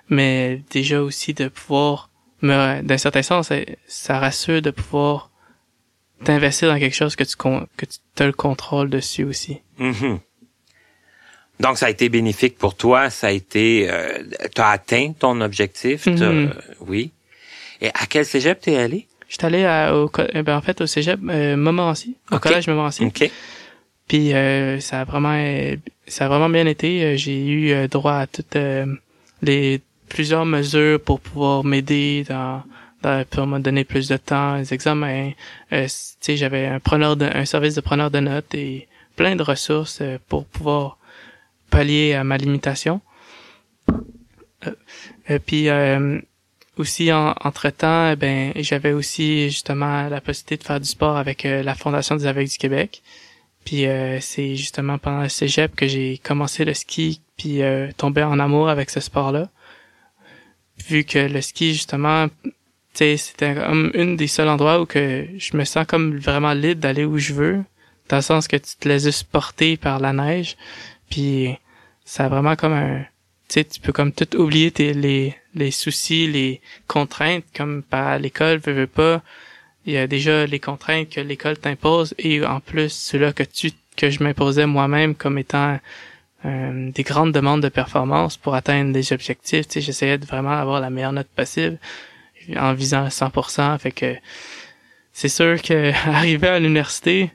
Mais 0.07 0.61
déjà 0.69 1.01
aussi 1.01 1.33
de 1.33 1.49
pouvoir, 1.49 2.09
me, 2.41 2.81
d'un 2.81 2.97
certain 2.97 3.23
sens, 3.23 3.51
ça 3.87 4.19
rassure 4.19 4.61
de 4.61 4.71
pouvoir 4.71 5.31
t'investir 6.23 6.69
dans 6.69 6.79
quelque 6.79 6.95
chose 6.95 7.15
que 7.15 7.25
tu 7.25 7.35
que 7.35 7.85
tu 7.85 8.23
as 8.23 8.27
le 8.27 8.33
contrôle 8.33 8.89
dessus 8.89 9.23
aussi. 9.23 9.61
Mm-hmm. 9.79 10.19
Donc 11.59 11.77
ça 11.77 11.87
a 11.87 11.89
été 11.89 12.07
bénéfique 12.07 12.57
pour 12.57 12.75
toi, 12.75 13.09
ça 13.09 13.27
a 13.27 13.31
été, 13.31 13.89
euh, 13.89 14.23
t'as 14.53 14.69
atteint 14.69 15.11
ton 15.11 15.41
objectif, 15.41 16.05
mm-hmm. 16.05 16.53
oui. 16.81 17.11
Et 17.81 17.89
à 17.89 18.05
quel 18.07 18.25
cégep 18.25 18.61
t'es 18.61 18.77
allé? 18.77 19.06
J'étais 19.29 19.45
allé 19.45 19.65
à, 19.65 19.95
au, 19.95 20.11
eh 20.33 20.41
ben, 20.41 20.57
en 20.57 20.61
fait, 20.61 20.79
au 20.81 20.85
cégep 20.85 21.19
euh, 21.29 21.57
Montmorency, 21.57 22.15
au 22.31 22.39
collège 22.39 22.67
Montmorency. 22.67 23.11
Puis 24.07 24.33
euh, 24.33 24.79
ça 24.79 25.01
a 25.01 25.03
vraiment 25.03 25.37
ça 26.07 26.25
a 26.25 26.27
vraiment 26.29 26.49
bien 26.49 26.65
été. 26.65 27.03
Euh, 27.03 27.17
j'ai 27.17 27.45
eu 27.45 27.71
euh, 27.71 27.87
droit 27.87 28.13
à 28.13 28.27
toutes 28.27 28.57
les 29.41 29.81
plusieurs 30.07 30.45
mesures 30.45 31.01
pour 31.01 31.19
pouvoir 31.19 31.65
m'aider 31.65 32.23
dans, 32.29 32.63
dans, 33.01 33.25
pour 33.25 33.45
me 33.45 33.59
donner 33.59 33.83
plus 33.83 34.07
de 34.07 34.15
temps, 34.15 34.55
les 34.55 34.73
examens. 34.73 35.31
tu 35.69 35.77
sais, 35.87 36.37
j'avais 36.37 36.65
un 36.65 36.79
preneur 36.79 37.17
de, 37.17 37.25
un 37.25 37.43
service 37.43 37.75
de 37.75 37.81
preneur 37.81 38.09
de 38.09 38.19
notes 38.19 38.55
et 38.55 38.87
plein 39.17 39.35
de 39.35 39.43
ressources 39.43 40.01
pour 40.29 40.45
pouvoir 40.45 40.97
pallier 41.69 42.13
à 42.13 42.23
ma 42.23 42.37
limitation. 42.37 43.01
Euh, 45.29 45.39
puis 45.45 45.67
aussi 46.77 47.11
en, 47.11 47.33
entre 47.43 47.69
temps, 47.69 48.11
eh 48.11 48.15
ben 48.15 48.53
j'avais 48.55 48.93
aussi 48.93 49.49
justement 49.49 50.09
la 50.09 50.21
possibilité 50.21 50.57
de 50.57 50.63
faire 50.63 50.79
du 50.79 50.87
sport 50.87 51.17
avec 51.17 51.45
euh, 51.45 51.63
la 51.63 51.75
Fondation 51.75 52.15
des 52.15 52.25
aveugles 52.25 52.49
du 52.49 52.57
Québec. 52.57 53.01
Puis 53.65 53.85
euh, 53.85 54.19
c'est 54.21 54.55
justement 54.55 54.97
pendant 54.97 55.23
le 55.23 55.29
cégep 55.29 55.75
que 55.75 55.87
j'ai 55.87 56.19
commencé 56.19 56.65
le 56.65 56.73
ski 56.73 57.21
puis 57.37 57.61
euh, 57.61 57.89
tombé 57.97 58.23
en 58.23 58.39
amour 58.39 58.69
avec 58.69 58.89
ce 58.89 58.99
sport-là. 58.99 59.49
Vu 60.87 61.03
que 61.03 61.19
le 61.19 61.41
ski 61.41 61.73
justement, 61.73 62.27
c'était 62.93 63.55
comme 63.55 63.91
une 63.93 64.15
des 64.15 64.27
seuls 64.27 64.47
endroits 64.47 64.81
où 64.81 64.85
que 64.85 65.27
je 65.37 65.57
me 65.57 65.65
sens 65.65 65.85
comme 65.87 66.17
vraiment 66.17 66.53
libre 66.53 66.81
d'aller 66.81 67.05
où 67.05 67.17
je 67.17 67.33
veux, 67.33 67.63
dans 68.09 68.17
le 68.17 68.21
sens 68.21 68.47
que 68.47 68.55
tu 68.55 68.75
te 68.79 68.87
laisses 68.87 69.03
juste 69.03 69.25
porter 69.25 69.77
par 69.77 69.99
la 69.99 70.13
neige. 70.13 70.55
Puis 71.09 71.55
ça 72.05 72.25
a 72.25 72.29
vraiment 72.29 72.55
comme 72.55 72.73
un 72.73 73.05
tu 73.47 73.53
sais, 73.53 73.63
tu 73.63 73.79
peux 73.79 73.93
comme 73.93 74.11
tout 74.11 74.35
oublier 74.35 74.71
tes, 74.71 74.93
les, 74.93 75.33
les 75.57 75.71
soucis, 75.71 76.27
les 76.27 76.61
contraintes, 76.87 77.45
comme 77.55 77.83
par 77.83 78.19
l'école, 78.19 78.59
veux, 78.59 78.73
veux 78.73 78.87
pas. 78.87 79.21
Il 79.85 79.93
y 79.93 79.97
a 79.97 80.07
déjà 80.07 80.45
les 80.45 80.59
contraintes 80.59 81.09
que 81.09 81.21
l'école 81.21 81.57
t'impose 81.57 82.13
et 82.17 82.45
en 82.45 82.59
plus 82.59 82.91
ceux-là 82.91 83.33
que 83.33 83.43
tu 83.43 83.71
que 83.95 84.09
je 84.09 84.23
m'imposais 84.23 84.67
moi-même 84.67 85.15
comme 85.15 85.37
étant 85.39 85.79
euh, 86.45 86.91
des 86.91 87.03
grandes 87.03 87.31
demandes 87.31 87.63
de 87.63 87.69
performance 87.69 88.37
pour 88.37 88.53
atteindre 88.53 88.93
des 88.93 89.11
objectifs. 89.11 89.67
Tu 89.67 89.73
sais, 89.73 89.81
j'essayais 89.81 90.17
de 90.17 90.25
vraiment 90.25 90.51
avoir 90.51 90.79
la 90.79 90.89
meilleure 90.89 91.13
note 91.13 91.27
possible 91.27 91.79
en 92.55 92.73
visant 92.73 93.07
100%. 93.07 93.77
Fait 93.79 93.91
que 93.91 94.15
c'est 95.13 95.29
sûr 95.29 95.61
que 95.61 95.91
arrivé 96.09 96.47
à 96.47 96.59
l'université, 96.59 97.31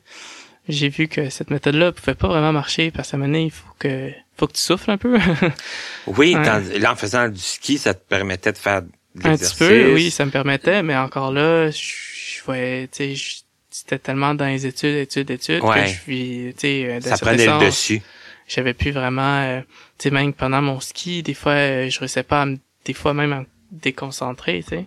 j'ai 0.68 0.88
vu 0.88 1.08
que 1.08 1.30
cette 1.30 1.50
méthode-là 1.50 1.92
pouvait 1.92 2.14
pas 2.14 2.28
vraiment 2.28 2.52
marcher 2.52 2.90
parce 2.90 3.10
que 3.10 3.16
maintenant 3.16 3.38
il 3.38 3.50
faut 3.50 3.74
que 3.78 4.12
faut 4.36 4.46
que 4.46 4.52
tu 4.52 4.62
souffles 4.62 4.90
un 4.90 4.98
peu. 4.98 5.18
oui, 6.06 6.34
là 6.34 6.92
en 6.92 6.96
faisant 6.96 7.28
du 7.28 7.40
ski, 7.40 7.78
ça 7.78 7.94
te 7.94 8.02
permettait 8.08 8.52
de 8.52 8.58
faire 8.58 8.82
de 8.82 8.88
un 9.24 9.36
petit 9.36 9.54
peu, 9.56 9.92
oui, 9.92 10.10
ça 10.10 10.24
me 10.24 10.30
permettait, 10.30 10.82
mais 10.82 10.96
encore 10.96 11.32
là, 11.32 11.70
je, 11.70 12.42
voyais, 12.44 12.88
tu 12.88 13.14
sais, 13.14 13.42
c'était 13.70 13.98
tellement 13.98 14.34
dans 14.34 14.46
les 14.46 14.66
études, 14.66 14.96
études, 14.96 15.30
études 15.30 15.60
que 15.60 15.86
je 15.86 15.92
suis, 15.92 16.54
tu 16.54 16.60
sais, 16.60 16.86
euh, 16.86 17.00
ça 17.00 17.18
prenait 17.18 17.46
le 17.46 17.66
dessus. 17.66 18.02
J'avais 18.48 18.74
plus 18.74 18.90
vraiment, 18.90 19.42
euh, 19.42 19.60
tu 19.98 20.04
sais, 20.04 20.10
même 20.10 20.32
pendant 20.32 20.62
mon 20.62 20.80
ski, 20.80 21.22
des 21.22 21.34
fois, 21.34 21.52
euh, 21.52 21.90
je 21.90 21.98
réussissais 22.00 22.22
pas 22.22 22.42
à 22.42 22.46
me, 22.46 22.58
des 22.84 22.92
fois 22.92 23.14
même 23.14 23.32
à 23.32 23.40
me 23.40 23.46
déconcentrer, 23.70 24.62
tu 24.62 24.76
sais. 24.76 24.86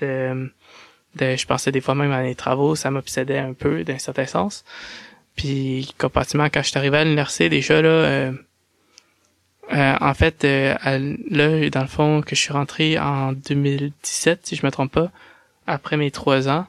De, 0.00 0.50
je 1.20 1.46
pensais 1.46 1.70
des 1.70 1.80
fois 1.80 1.94
même 1.94 2.10
à 2.10 2.22
les 2.22 2.34
travaux, 2.34 2.74
ça 2.74 2.90
m'obsédait 2.90 3.38
un 3.38 3.52
peu 3.52 3.84
d'un 3.84 3.98
certain 3.98 4.26
sens. 4.26 4.64
Puis 5.36 5.94
comparativement 5.98 6.48
quand 6.52 6.62
je 6.62 6.68
suis 6.68 6.78
arrivé 6.78 6.98
à 6.98 7.04
l'université 7.04 7.48
déjà 7.48 7.82
là 7.82 7.88
euh, 7.88 8.32
euh, 9.72 9.96
en 10.00 10.14
fait 10.14 10.44
euh, 10.44 10.74
là 11.30 11.70
dans 11.70 11.80
le 11.80 11.86
fond 11.86 12.20
que 12.20 12.36
je 12.36 12.40
suis 12.40 12.52
rentré 12.52 12.98
en 12.98 13.32
2017 13.32 14.40
si 14.42 14.56
je 14.56 14.66
me 14.66 14.70
trompe 14.70 14.92
pas 14.92 15.10
après 15.66 15.96
mes 15.96 16.10
trois 16.10 16.48
ans. 16.48 16.66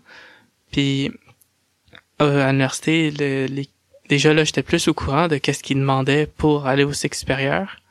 Puis 0.72 1.12
à 2.20 2.52
l'université 2.52 3.12
déjà 4.08 4.34
là 4.34 4.43
j'étais 4.46 4.64
plus 4.64 4.88
au 4.88 4.93
courant 4.93 5.28
de 5.28 5.38
qu'est-ce 5.38 5.62
qu'ils 5.62 5.80
demandaient 5.80 6.28
pour 6.38 6.68
aller 6.68 6.86
au 6.86 6.93
cycle 6.93 7.18
supérieur 7.18 7.82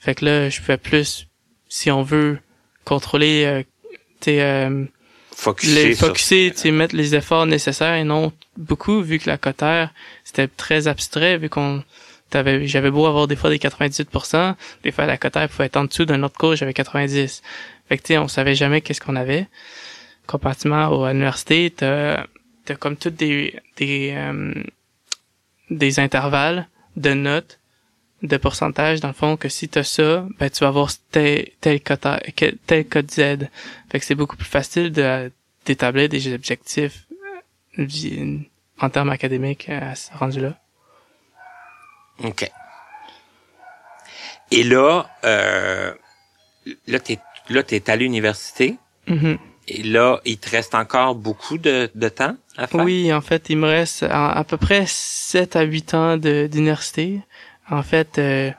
fait 0.00 0.16
que 0.16 0.24
là 0.24 0.48
je 0.48 0.60
pouvais 0.60 0.78
plus 0.78 1.28
si 1.68 1.92
on 1.92 2.02
veut 2.02 2.38
contrôler 2.84 3.64
tu 4.20 4.40
focuser, 5.36 5.94
les, 6.48 6.52
tu 6.52 6.72
mettre 6.72 6.96
les 6.96 7.14
efforts 7.14 7.46
nécessaires 7.46 7.94
et 7.94 8.02
non 8.02 8.32
beaucoup 8.56 9.00
vu 9.00 9.20
que 9.20 9.30
la 9.30 9.38
cotère 9.38 9.90
c'était 10.24 10.48
très 10.48 10.88
abstrait 10.88 11.38
vu 11.38 11.48
qu'on 11.48 11.84
j'avais 12.32 12.90
beau 12.90 13.06
avoir 13.06 13.26
des 13.26 13.36
fois 13.36 13.50
des 13.50 13.58
98%, 13.58 14.54
des 14.82 14.92
fois 14.92 15.06
la 15.06 15.16
cotère 15.16 15.48
pouvait 15.48 15.66
être 15.66 15.76
en 15.76 15.84
dessous 15.84 16.04
d'un 16.04 16.22
autre 16.22 16.36
cours, 16.36 16.56
j'avais 16.56 16.74
90. 16.74 17.42
Fait 17.88 17.98
que 17.98 18.02
tu 18.02 18.16
on 18.18 18.28
savait 18.28 18.54
jamais 18.54 18.80
qu'est-ce 18.80 19.00
qu'on 19.00 19.16
avait. 19.16 19.46
Comparativement 20.26 21.04
à 21.04 21.12
l'université, 21.12 21.70
t'as 21.70 22.24
as 22.68 22.76
comme 22.76 22.96
toutes 22.96 23.16
des 23.16 23.58
des 23.76 24.12
euh, 24.14 24.52
des 25.70 26.00
intervalles 26.00 26.68
de 26.96 27.14
notes 27.14 27.58
de 28.22 28.36
pourcentage 28.36 29.00
dans 29.00 29.08
le 29.08 29.14
fond 29.14 29.36
que 29.36 29.48
si 29.48 29.68
tu 29.68 29.78
as 29.78 29.84
ça, 29.84 30.26
ben 30.38 30.50
tu 30.50 30.60
vas 30.60 30.68
avoir 30.68 30.90
tel 31.10 31.48
tel 31.60 31.80
code 31.80 32.00
tel 32.66 32.88
code 32.88 33.10
Z. 33.10 33.48
Fait 33.90 34.00
que 34.00 34.04
c'est 34.04 34.14
beaucoup 34.14 34.36
plus 34.36 34.46
facile 34.46 34.92
de 34.92 35.32
d'établir 35.64 36.08
des 36.08 36.34
objectifs 36.34 37.06
euh, 37.78 38.38
en 38.80 38.90
termes 38.90 39.10
académiques 39.10 39.68
à 39.68 39.94
ce 39.94 40.12
rendu 40.12 40.40
là. 40.40 40.58
OK. 42.24 42.50
Et 44.50 44.64
là 44.64 45.08
euh, 45.24 45.92
là 46.86 46.98
t'es 47.00 47.18
là 47.48 47.62
t'es 47.62 47.90
à 47.90 47.96
l'université. 47.96 48.76
Mm-hmm. 49.06 49.38
Et 49.70 49.82
là, 49.82 50.20
il 50.24 50.38
te 50.38 50.48
reste 50.48 50.74
encore 50.74 51.14
beaucoup 51.14 51.58
de, 51.58 51.90
de 51.94 52.08
temps 52.08 52.34
à 52.56 52.66
faire? 52.66 52.82
Oui, 52.82 53.12
en 53.12 53.20
fait, 53.20 53.50
il 53.50 53.58
me 53.58 53.66
reste 53.66 54.02
à, 54.02 54.30
à 54.30 54.42
peu 54.42 54.56
près 54.56 54.84
7 54.86 55.56
à 55.56 55.62
8 55.62 55.94
ans 55.94 56.16
d'université. 56.16 57.20
En 57.70 57.82
fait, 57.82 58.18
euh, 58.18 58.50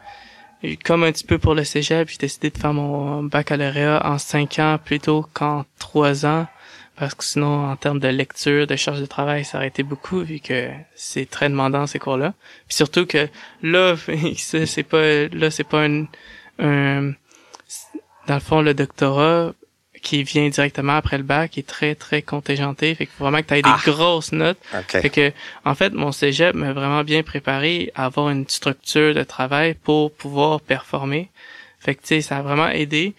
comme 0.84 1.04
un 1.04 1.12
petit 1.12 1.24
peu 1.24 1.40
pour 1.40 1.56
le 1.56 1.64
cégep, 1.64 2.10
j'ai 2.10 2.18
décidé 2.18 2.50
de 2.52 2.58
faire 2.58 2.74
mon 2.74 3.24
baccalauréat 3.24 4.06
en 4.06 4.18
cinq 4.18 4.60
ans 4.60 4.78
plutôt 4.84 5.26
qu'en 5.34 5.66
trois 5.80 6.26
ans 6.26 6.48
parce 7.00 7.16
que 7.16 7.24
sinon, 7.24 7.70
en 7.72 7.76
termes 7.76 8.00
de 8.00 8.08
lecture, 8.10 8.68
de 8.68 8.76
charge 8.76 9.00
de 9.00 9.06
travail, 9.06 9.46
ça 9.46 9.58
aurait 9.58 9.68
été 9.70 9.84
beaucoup 9.84 10.20
vu 10.22 10.40
que 10.40 10.70
c'est 10.96 11.30
très 11.30 11.50
demandant 11.50 11.88
ces 11.88 11.98
cours-là. 12.00 12.34
Puis 12.68 12.76
surtout 12.76 13.06
que 13.06 13.28
là, 13.64 13.96
c'est 14.38 14.84
pas 14.84 15.28
là, 15.32 15.50
c'est 15.50 15.64
pas 15.64 15.86
un, 15.86 16.06
un 16.60 17.14
dans 18.28 18.36
le 18.36 18.40
fond 18.42 18.62
le 18.62 18.74
doctorat 18.74 19.54
qui 20.02 20.24
vient 20.24 20.48
directement 20.48 20.94
après 20.96 21.18
le 21.18 21.24
bac 21.24 21.58
est 21.58 21.68
très 21.68 21.94
très 21.96 22.22
contingenté 22.22 22.96
fait 22.96 23.06
qu'il 23.06 23.16
faut 23.18 23.26
vraiment 23.26 23.42
que 23.42 23.48
tu 23.48 23.56
aies 23.56 23.62
des 23.62 23.70
Ah. 23.70 23.82
grosses 23.86 24.32
notes 24.32 24.58
OK. 24.74 25.02
fait 25.02 25.10
que 25.10 25.32
en 25.66 25.76
fait 25.76 25.92
mon 25.94 26.12
cégep 26.14 26.56
m'a 26.56 26.72
vraiment 26.72 27.04
bien 27.04 27.22
préparé 27.22 27.92
à 27.96 28.06
avoir 28.06 28.30
une 28.30 28.48
structure 28.48 29.14
de 29.14 29.24
travail 29.24 29.74
pour 29.74 30.14
pouvoir 30.14 30.62
performer 30.62 31.30
fait 31.82 31.96
que 31.96 32.02
tu 32.02 32.08
sais 32.08 32.22
ça 32.22 32.38
a 32.38 32.42
vraiment 32.42 32.70
aidé 32.70 33.14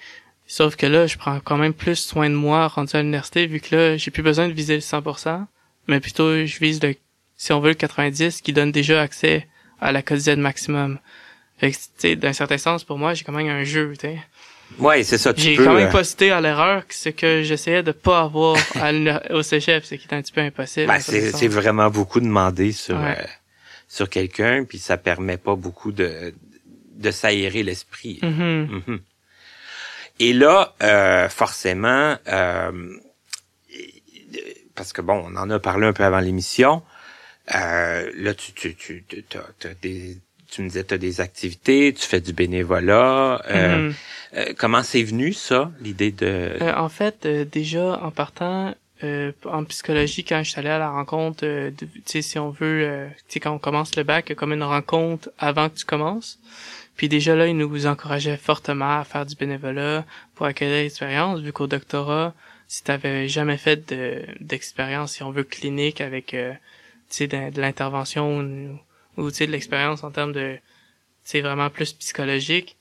sauf 0.53 0.75
que 0.77 0.87
là 0.87 1.07
je 1.07 1.17
prends 1.17 1.39
quand 1.41 1.57
même 1.57 1.73
plus 1.75 1.97
soin 1.97 2.29
de 2.29 2.35
moi 2.35 2.67
rendu 2.67 2.97
à 2.97 3.01
l'université 3.03 3.47
vu 3.47 3.61
que 3.61 3.75
là 3.77 3.97
j'ai 3.97 4.11
plus 4.11 4.23
besoin 4.25 4.49
de 4.49 4.53
viser 4.53 4.75
le 4.75 4.81
100% 4.81 5.47
mais 5.87 6.01
plutôt 6.01 6.45
je 6.45 6.59
vise 6.59 6.83
le 6.83 6.95
si 7.37 7.53
on 7.53 7.61
veut 7.61 7.69
le 7.71 7.75
90 7.75 8.41
qui 8.43 8.53
donne 8.53 8.73
déjà 8.73 9.01
accès 9.01 9.47
à 9.81 9.93
la 9.93 10.03
quotidienne 10.03 10.41
maximum 10.41 10.99
fait 11.59 11.71
que 11.71 11.77
tu 11.77 11.83
sais 11.99 12.17
d'un 12.17 12.33
certain 12.33 12.59
sens 12.59 12.83
pour 12.85 12.99
moi 12.99 13.15
j'ai 13.15 13.23
quand 13.25 13.33
même 13.33 13.49
un 13.49 13.65
jeu 13.65 13.93
tu 13.95 14.09
sais 14.09 14.19
Ouais, 14.79 15.03
c'est 15.03 15.19
ça. 15.19 15.35
Tu 15.35 15.41
j'ai 15.41 15.57
quand 15.57 15.75
même 15.75 15.89
euh, 15.89 15.91
pas 15.91 16.05
cité 16.05 16.31
à 16.31 16.41
l'erreur 16.41 16.87
que 16.87 16.95
ce 16.95 17.09
que 17.09 17.43
j'essayais 17.43 17.83
de 17.83 17.91
pas 17.91 18.21
avoir 18.21 18.57
à 18.77 18.93
au 19.35 19.43
cégep, 19.43 19.85
c'est 19.85 19.99
qui 19.99 20.07
est 20.07 20.15
un 20.15 20.23
petit 20.23 20.33
peu 20.33 20.41
impossible. 20.41 20.87
ben, 20.87 21.01
c'est 21.01 21.49
vraiment 21.49 21.91
beaucoup 21.91 22.21
demandé 22.21 22.71
sur 22.71 22.97
Ouais. 22.97 23.17
euh, 23.19 23.25
sur 23.89 24.09
quelqu'un, 24.09 24.65
puis 24.65 24.79
ça 24.79 24.97
permet 24.97 25.39
pas 25.39 25.57
beaucoup 25.57 25.91
de 25.91 26.33
de 26.97 27.11
s'aérer 27.11 27.63
l'esprit. 27.65 28.21
Mhm. 28.23 28.83
Mhm. 28.87 29.01
Et 30.21 30.33
là, 30.33 30.75
euh, 30.83 31.29
forcément, 31.29 32.17
euh, 32.29 32.71
parce 34.75 34.93
que 34.93 35.01
bon, 35.03 35.25
on 35.27 35.37
en 35.37 35.51
a 35.51 35.59
parlé 35.59 35.87
un 35.87 35.93
peu 35.93 36.05
avant 36.05 36.21
l'émission. 36.21 36.83
Euh, 37.55 38.11
là, 38.17 38.35
tu 38.35 38.53
tu 38.53 38.75
tu 38.77 39.05
t'as 39.29 39.75
des 39.83 40.19
tu 40.51 40.63
me 40.63 40.69
disais 40.69 40.85
tu 40.85 40.95
as 40.95 40.99
des 40.99 41.21
activités, 41.21 41.95
tu 41.95 42.07
fais 42.07 42.21
du 42.21 42.33
bénévolat. 42.33 43.43
Euh, 43.51 43.79
Mhm. 43.89 43.95
euh, 44.37 44.45
comment 44.59 44.83
c'est 44.83 45.03
venu 45.03 45.33
ça, 45.33 45.71
l'idée 45.81 46.11
de 46.13 46.57
Euh, 46.61 46.75
en 46.77 46.89
fait, 46.89 47.25
euh, 47.27 47.45
déjà 47.45 47.99
en 48.03 48.11
partant 48.11 48.75
euh, 49.03 49.33
en 49.47 49.65
psychologie, 49.65 50.25
quand 50.25 50.43
je 50.45 50.51
suis 50.51 50.59
allé 50.59 50.69
à 50.69 50.79
la 50.79 50.91
rencontre, 50.91 51.45
euh, 51.47 51.71
tu 51.79 51.89
sais, 52.05 52.21
si 52.21 52.39
on 52.39 52.51
veut, 52.51 52.83
euh, 52.85 53.09
tu 53.29 53.35
sais, 53.35 53.41
quand 53.41 53.53
on 53.53 53.59
commence 53.59 53.97
le 53.97 54.03
bac, 54.03 54.35
comme 54.35 54.53
une 54.53 54.63
rencontre 54.63 55.31
avant 55.39 55.71
que 55.71 55.77
tu 55.77 55.87
commences. 55.87 56.39
Puis 56.97 57.09
déjà 57.09 57.35
là, 57.35 57.47
ils 57.47 57.57
nous 57.57 57.87
encourageaient 57.87 58.37
fortement 58.37 58.99
à 58.99 59.05
faire 59.05 59.25
du 59.25 59.35
bénévolat 59.35 60.05
pour 60.35 60.47
acquérir 60.47 60.83
l'expérience, 60.83 61.41
vu 61.41 61.53
qu'au 61.53 61.67
doctorat, 61.67 62.35
si 62.69 62.85
t'avais 62.85 63.27
jamais 63.29 63.57
fait 63.57 63.89
de 63.93 64.25
d'expérience, 64.41 65.15
si 65.15 65.23
on 65.23 65.31
veut, 65.31 65.45
clinique 65.45 66.01
avec, 66.01 66.35
euh, 66.35 66.53
tu 67.09 67.17
sais, 67.17 67.27
de, 67.27 67.51
de 67.51 67.61
l'intervention 67.61 68.39
ou, 68.39 68.79
ou, 69.17 69.31
tu 69.31 69.39
sais, 69.39 69.47
de 69.47 69.53
l'expérience 69.53 70.05
en 70.05 70.11
termes 70.11 70.33
de, 70.33 70.55
tu 70.55 70.61
sais, 71.25 71.41
vraiment 71.41 71.71
plus 71.71 71.93
psychologique, 71.95 72.77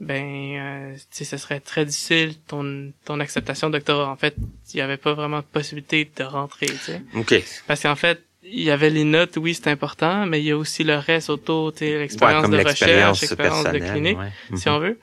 ben, 0.00 0.56
euh, 0.56 0.94
tu 0.96 1.18
sais, 1.18 1.24
ce 1.24 1.36
serait 1.36 1.60
très 1.60 1.84
difficile 1.84 2.34
ton 2.48 2.92
ton 3.04 3.20
acceptation 3.20 3.70
doctorat. 3.70 4.08
En 4.08 4.16
fait, 4.16 4.34
il 4.72 4.78
y 4.78 4.80
avait 4.80 4.96
pas 4.96 5.14
vraiment 5.14 5.38
de 5.38 5.44
possibilité 5.44 6.10
de 6.16 6.24
rentrer, 6.24 6.66
tu 6.66 6.78
sais. 6.78 7.02
Ok. 7.14 7.34
Parce 7.66 7.82
qu'en 7.82 7.94
fait, 7.96 8.24
il 8.52 8.62
y 8.62 8.70
avait 8.70 8.90
les 8.90 9.04
notes, 9.04 9.36
oui, 9.38 9.54
c'est 9.54 9.68
important, 9.68 10.26
mais 10.26 10.40
il 10.40 10.44
y 10.44 10.50
a 10.50 10.56
aussi 10.56 10.84
le 10.84 10.96
reste 10.96 11.30
autour, 11.30 11.72
tu 11.72 11.78
sais, 11.78 11.92
Ouais, 11.92 11.98
l'expérience 12.00 12.50
de 12.50 12.58
recherche, 12.58 13.20
l'expérience 13.22 13.64
de 13.64 13.78
clinique, 13.78 14.18
ouais. 14.18 14.56
si 14.56 14.68
on 14.68 14.78
veut. 14.78 14.98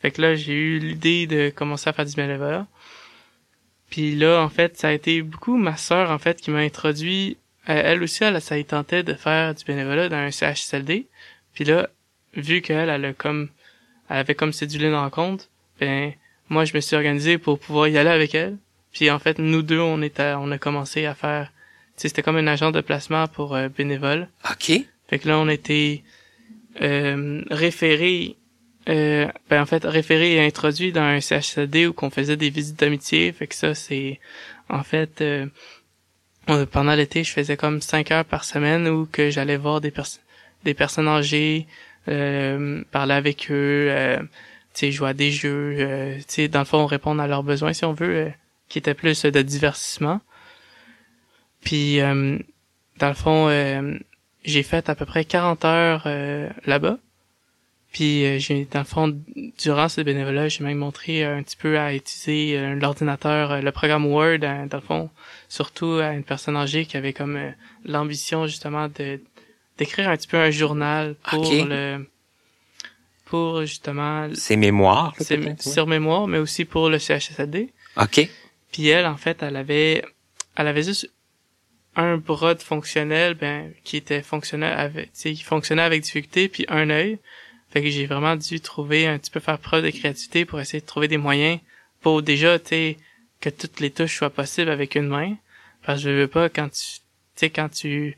Fait 0.00 0.10
que 0.10 0.22
là, 0.22 0.34
j'ai 0.34 0.54
eu 0.54 0.78
l'idée 0.78 1.26
de 1.26 1.50
commencer 1.50 1.90
à 1.90 1.92
faire 1.92 2.06
du 2.06 2.14
bénévolat. 2.14 2.66
Puis 3.90 4.14
là, 4.14 4.40
en 4.42 4.48
fait, 4.48 4.78
ça 4.78 4.88
a 4.88 4.92
été 4.92 5.22
beaucoup 5.22 5.56
ma 5.56 5.76
sœur, 5.76 6.10
en 6.10 6.18
fait, 6.18 6.40
qui 6.40 6.50
m'a 6.50 6.60
introduit. 6.60 7.36
Euh, 7.68 7.82
elle 7.84 8.02
aussi, 8.02 8.24
elle, 8.24 8.40
ça 8.40 8.58
y 8.58 8.64
tentait 8.64 9.02
de 9.02 9.14
faire 9.14 9.54
du 9.54 9.64
bénévolat 9.64 10.08
dans 10.08 10.16
un 10.16 10.30
CHSLD. 10.30 11.06
Puis 11.54 11.64
là, 11.64 11.88
vu 12.34 12.62
qu'elle, 12.62 12.88
elle 12.88 13.04
a 13.04 13.12
comme, 13.12 13.48
elle 14.08 14.18
avait 14.18 14.34
comme 14.34 14.52
cédulé 14.52 14.86
une 14.86 14.94
rencontre, 14.94 15.46
ben, 15.80 16.12
moi, 16.48 16.64
je 16.64 16.74
me 16.74 16.80
suis 16.80 16.96
organisé 16.96 17.38
pour 17.38 17.58
pouvoir 17.58 17.88
y 17.88 17.98
aller 17.98 18.10
avec 18.10 18.34
elle. 18.34 18.56
Puis 18.92 19.10
en 19.10 19.18
fait, 19.18 19.38
nous 19.38 19.62
deux, 19.62 19.80
on 19.80 20.00
était, 20.02 20.34
on 20.38 20.50
a 20.50 20.58
commencé 20.58 21.06
à 21.06 21.14
faire, 21.14 21.52
c'était 21.98 22.22
comme 22.22 22.38
une 22.38 22.48
agence 22.48 22.72
de 22.72 22.80
placement 22.80 23.26
pour 23.26 23.54
euh, 23.54 23.68
bénévoles. 23.68 24.28
Ok. 24.50 24.72
Fait 25.08 25.18
que 25.18 25.28
là, 25.28 25.38
on 25.38 25.48
était 25.48 26.02
euh, 26.80 27.42
référé, 27.50 28.36
euh, 28.88 29.26
ben 29.50 29.62
en 29.62 29.66
fait, 29.66 29.84
référé 29.84 30.34
et 30.34 30.44
introduit 30.44 30.92
dans 30.92 31.02
un 31.02 31.20
CHCD 31.20 31.86
où 31.86 31.92
qu'on 31.92 32.10
faisait 32.10 32.36
des 32.36 32.50
visites 32.50 32.78
d'amitié. 32.78 33.32
Fait 33.32 33.46
que 33.46 33.54
ça, 33.54 33.74
c'est 33.74 34.20
en 34.68 34.82
fait 34.82 35.22
euh, 36.50 36.66
pendant 36.66 36.94
l'été, 36.94 37.24
je 37.24 37.32
faisais 37.32 37.56
comme 37.56 37.80
cinq 37.82 38.10
heures 38.10 38.24
par 38.24 38.44
semaine 38.44 38.88
où 38.88 39.06
que 39.10 39.30
j'allais 39.30 39.56
voir 39.56 39.80
des 39.80 39.90
personnes, 39.90 40.22
des 40.64 40.74
personnes 40.74 41.08
âgées, 41.08 41.66
euh, 42.08 42.82
parler 42.90 43.14
avec 43.14 43.50
eux, 43.50 43.88
euh, 43.90 44.18
tu 44.72 44.86
sais, 44.86 44.92
jouer 44.92 45.10
à 45.10 45.14
des 45.14 45.30
jeux, 45.30 45.76
euh, 45.78 46.16
tu 46.18 46.24
sais, 46.28 46.48
dans 46.48 46.60
le 46.60 46.64
fond, 46.64 46.86
répondre 46.86 47.20
à 47.20 47.26
leurs 47.26 47.42
besoins 47.42 47.72
si 47.72 47.84
on 47.84 47.92
veut, 47.92 48.16
euh, 48.16 48.28
qui 48.68 48.78
était 48.78 48.94
plus 48.94 49.22
de 49.22 49.42
divertissement. 49.42 50.20
Puis 51.68 52.00
euh, 52.00 52.38
dans 52.98 53.08
le 53.08 53.14
fond. 53.14 53.48
euh, 53.48 53.98
j'ai 54.44 54.62
fait 54.62 54.88
à 54.88 54.94
peu 54.94 55.04
près 55.04 55.24
40 55.26 55.64
heures 55.66 56.04
euh, 56.06 56.48
là-bas. 56.64 56.96
Puis 57.92 58.24
euh, 58.24 58.38
j'ai 58.38 58.64
dans 58.70 58.78
le 58.78 58.84
fond 58.86 59.14
durant 59.58 59.88
ce 59.90 60.00
bénévolat, 60.00 60.48
j'ai 60.48 60.64
même 60.64 60.78
montré 60.78 61.24
un 61.24 61.42
petit 61.42 61.56
peu 61.56 61.78
à 61.78 61.94
utiliser 61.94 62.74
l'ordinateur, 62.76 63.60
le 63.60 63.72
programme 63.72 64.06
Word 64.06 64.38
euh, 64.42 64.66
dans 64.66 64.78
le 64.78 64.82
fond, 64.82 65.10
surtout 65.48 65.92
à 66.02 66.12
une 66.14 66.24
personne 66.24 66.56
âgée 66.56 66.86
qui 66.86 66.96
avait 66.96 67.12
comme 67.12 67.38
l'ambition 67.84 68.46
justement 68.46 68.88
de 68.88 69.20
d'écrire 69.76 70.08
un 70.08 70.16
petit 70.16 70.28
peu 70.28 70.38
un 70.38 70.50
journal 70.50 71.14
pour 71.30 71.44
le 71.52 72.06
pour 73.26 73.60
justement 73.66 74.28
C'est 74.34 74.56
mémoire. 74.56 75.12
là, 75.18 75.24
c'est 75.26 75.36
peut-être, 75.36 75.66
ouais. 75.66 75.72
sur 75.72 75.86
mémoire 75.86 76.26
mais 76.28 76.38
aussi 76.38 76.64
pour 76.64 76.88
le 76.88 76.98
CHSLD. 76.98 77.68
Ok. 77.96 78.26
Puis 78.72 78.88
elle, 78.88 79.06
en 79.06 79.16
fait, 79.18 79.42
elle 79.42 79.56
avait, 79.56 80.02
elle 80.56 80.66
avait 80.68 80.82
juste 80.82 81.10
un 81.98 82.16
bras 82.16 82.54
de 82.54 82.62
fonctionnel, 82.62 83.34
ben, 83.34 83.72
qui 83.84 83.96
était 83.96 84.22
fonctionnel 84.22 84.72
avec, 84.78 85.06
tu 85.06 85.20
sais, 85.20 85.32
qui 85.34 85.42
fonctionnait 85.42 85.82
avec 85.82 86.00
difficulté, 86.02 86.48
puis 86.48 86.64
un 86.68 86.88
œil. 86.90 87.18
Fait 87.70 87.82
que 87.82 87.90
j'ai 87.90 88.06
vraiment 88.06 88.36
dû 88.36 88.60
trouver 88.60 89.06
un 89.06 89.18
petit 89.18 89.30
peu 89.32 89.40
faire 89.40 89.58
preuve 89.58 89.84
de 89.84 89.90
créativité 89.90 90.44
pour 90.44 90.60
essayer 90.60 90.80
de 90.80 90.86
trouver 90.86 91.08
des 91.08 91.18
moyens 91.18 91.58
pour 92.00 92.22
déjà, 92.22 92.58
tu 92.58 92.68
sais, 92.68 92.96
que 93.40 93.50
toutes 93.50 93.80
les 93.80 93.90
touches 93.90 94.16
soient 94.16 94.30
possibles 94.30 94.70
avec 94.70 94.94
une 94.94 95.08
main. 95.08 95.36
Parce 95.84 96.02
que 96.02 96.08
je 96.08 96.14
veux 96.14 96.28
pas 96.28 96.48
quand 96.48 96.68
tu, 96.68 96.78
tu 96.78 97.00
sais, 97.34 97.50
quand 97.50 97.68
tu, 97.68 98.16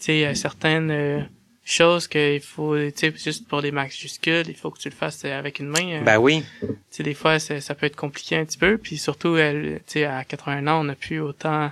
tu 0.00 0.24
a 0.24 0.34
certaines 0.34 0.90
euh, 0.90 1.20
choses 1.64 2.08
qu'il 2.08 2.40
faut, 2.40 2.76
tu 2.78 2.92
sais, 2.96 3.12
juste 3.14 3.46
pour 3.46 3.60
les 3.60 3.72
majuscules, 3.72 4.48
il 4.48 4.54
faut 4.54 4.70
que 4.70 4.78
tu 4.78 4.88
le 4.88 4.94
fasses 4.94 5.22
euh, 5.26 5.38
avec 5.38 5.58
une 5.60 5.68
main. 5.68 6.00
euh, 6.00 6.00
Ben 6.00 6.18
oui. 6.18 6.42
tu 6.60 6.66
sais, 6.90 7.02
des 7.02 7.14
fois, 7.14 7.38
ça, 7.38 7.74
peut 7.74 7.86
être 7.86 7.96
compliqué 7.96 8.36
un 8.36 8.44
petit 8.46 8.58
peu. 8.58 8.78
Puis 8.78 8.96
surtout, 8.96 9.36
tu 9.36 9.80
sais, 9.86 10.04
à 10.04 10.24
81 10.24 10.66
ans, 10.66 10.80
on 10.80 10.84
n'a 10.84 10.94
plus 10.94 11.20
autant 11.20 11.70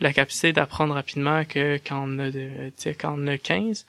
la 0.00 0.12
capacité 0.12 0.52
d'apprendre 0.52 0.94
rapidement 0.94 1.44
que 1.44 1.78
quand 1.86 2.04
on 2.06 2.18
a 2.18 2.30
de, 2.30 2.72
quand 2.98 3.14
on 3.18 3.26
a 3.26 3.38
15. 3.38 3.86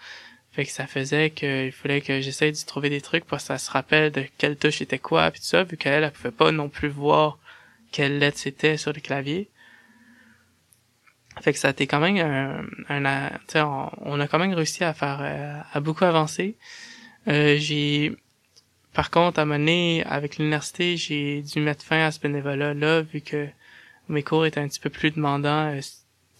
Fait 0.52 0.66
que 0.66 0.72
ça 0.72 0.88
faisait 0.88 1.30
qu'il 1.30 1.72
fallait 1.72 2.02
que 2.02 2.20
j'essaye 2.20 2.52
de 2.52 2.58
trouver 2.66 2.90
des 2.90 3.02
trucs 3.02 3.26
pour 3.26 3.38
que 3.38 3.44
ça 3.44 3.60
se 3.60 3.70
rappelle 3.70 4.12
de 4.12 4.24
quelle 4.40 4.58
touche 4.58 4.82
était 4.82 4.98
quoi, 4.98 5.30
puis 5.30 5.40
tout 5.40 5.46
ça, 5.46 5.64
vu 5.64 5.78
qu'elle, 5.78 6.04
elle 6.04 6.12
pouvait 6.12 6.32
pas 6.32 6.52
non 6.52 6.68
plus 6.68 6.88
voir 6.88 7.38
quelle 7.92 8.18
lettre 8.18 8.40
c'était 8.40 8.76
sur 8.78 8.92
le 8.92 9.00
clavier. 9.00 9.50
Fait 11.42 11.54
que 11.54 11.60
ça 11.60 11.68
a 11.68 11.72
été 11.72 11.86
quand 11.86 12.00
même 12.00 12.18
un, 12.90 13.06
un 13.06 13.30
on, 14.02 14.20
a 14.20 14.28
quand 14.28 14.40
même 14.40 14.54
réussi 14.54 14.84
à 14.84 14.94
faire, 14.94 15.20
euh, 15.22 15.60
à 15.72 15.80
beaucoup 15.80 16.06
avancer. 16.06 16.56
Euh, 17.28 17.58
j'ai, 17.60 18.16
par 18.94 19.12
contre, 19.12 19.40
à 19.40 19.46
donné, 19.46 20.04
avec 20.06 20.38
l'université, 20.38 20.98
j'ai 20.98 21.44
dû 21.44 21.60
mettre 21.60 21.86
fin 21.86 22.00
à 22.00 22.12
ce 22.12 22.20
bénévolat-là, 22.20 23.02
vu 23.02 23.22
que 23.22 23.48
mes 24.10 24.24
cours 24.24 24.46
étaient 24.46 24.60
un 24.60 24.68
petit 24.68 24.80
peu 24.80 24.90
plus 24.90 25.12
demandants, 25.12 25.76
euh, 25.76 25.82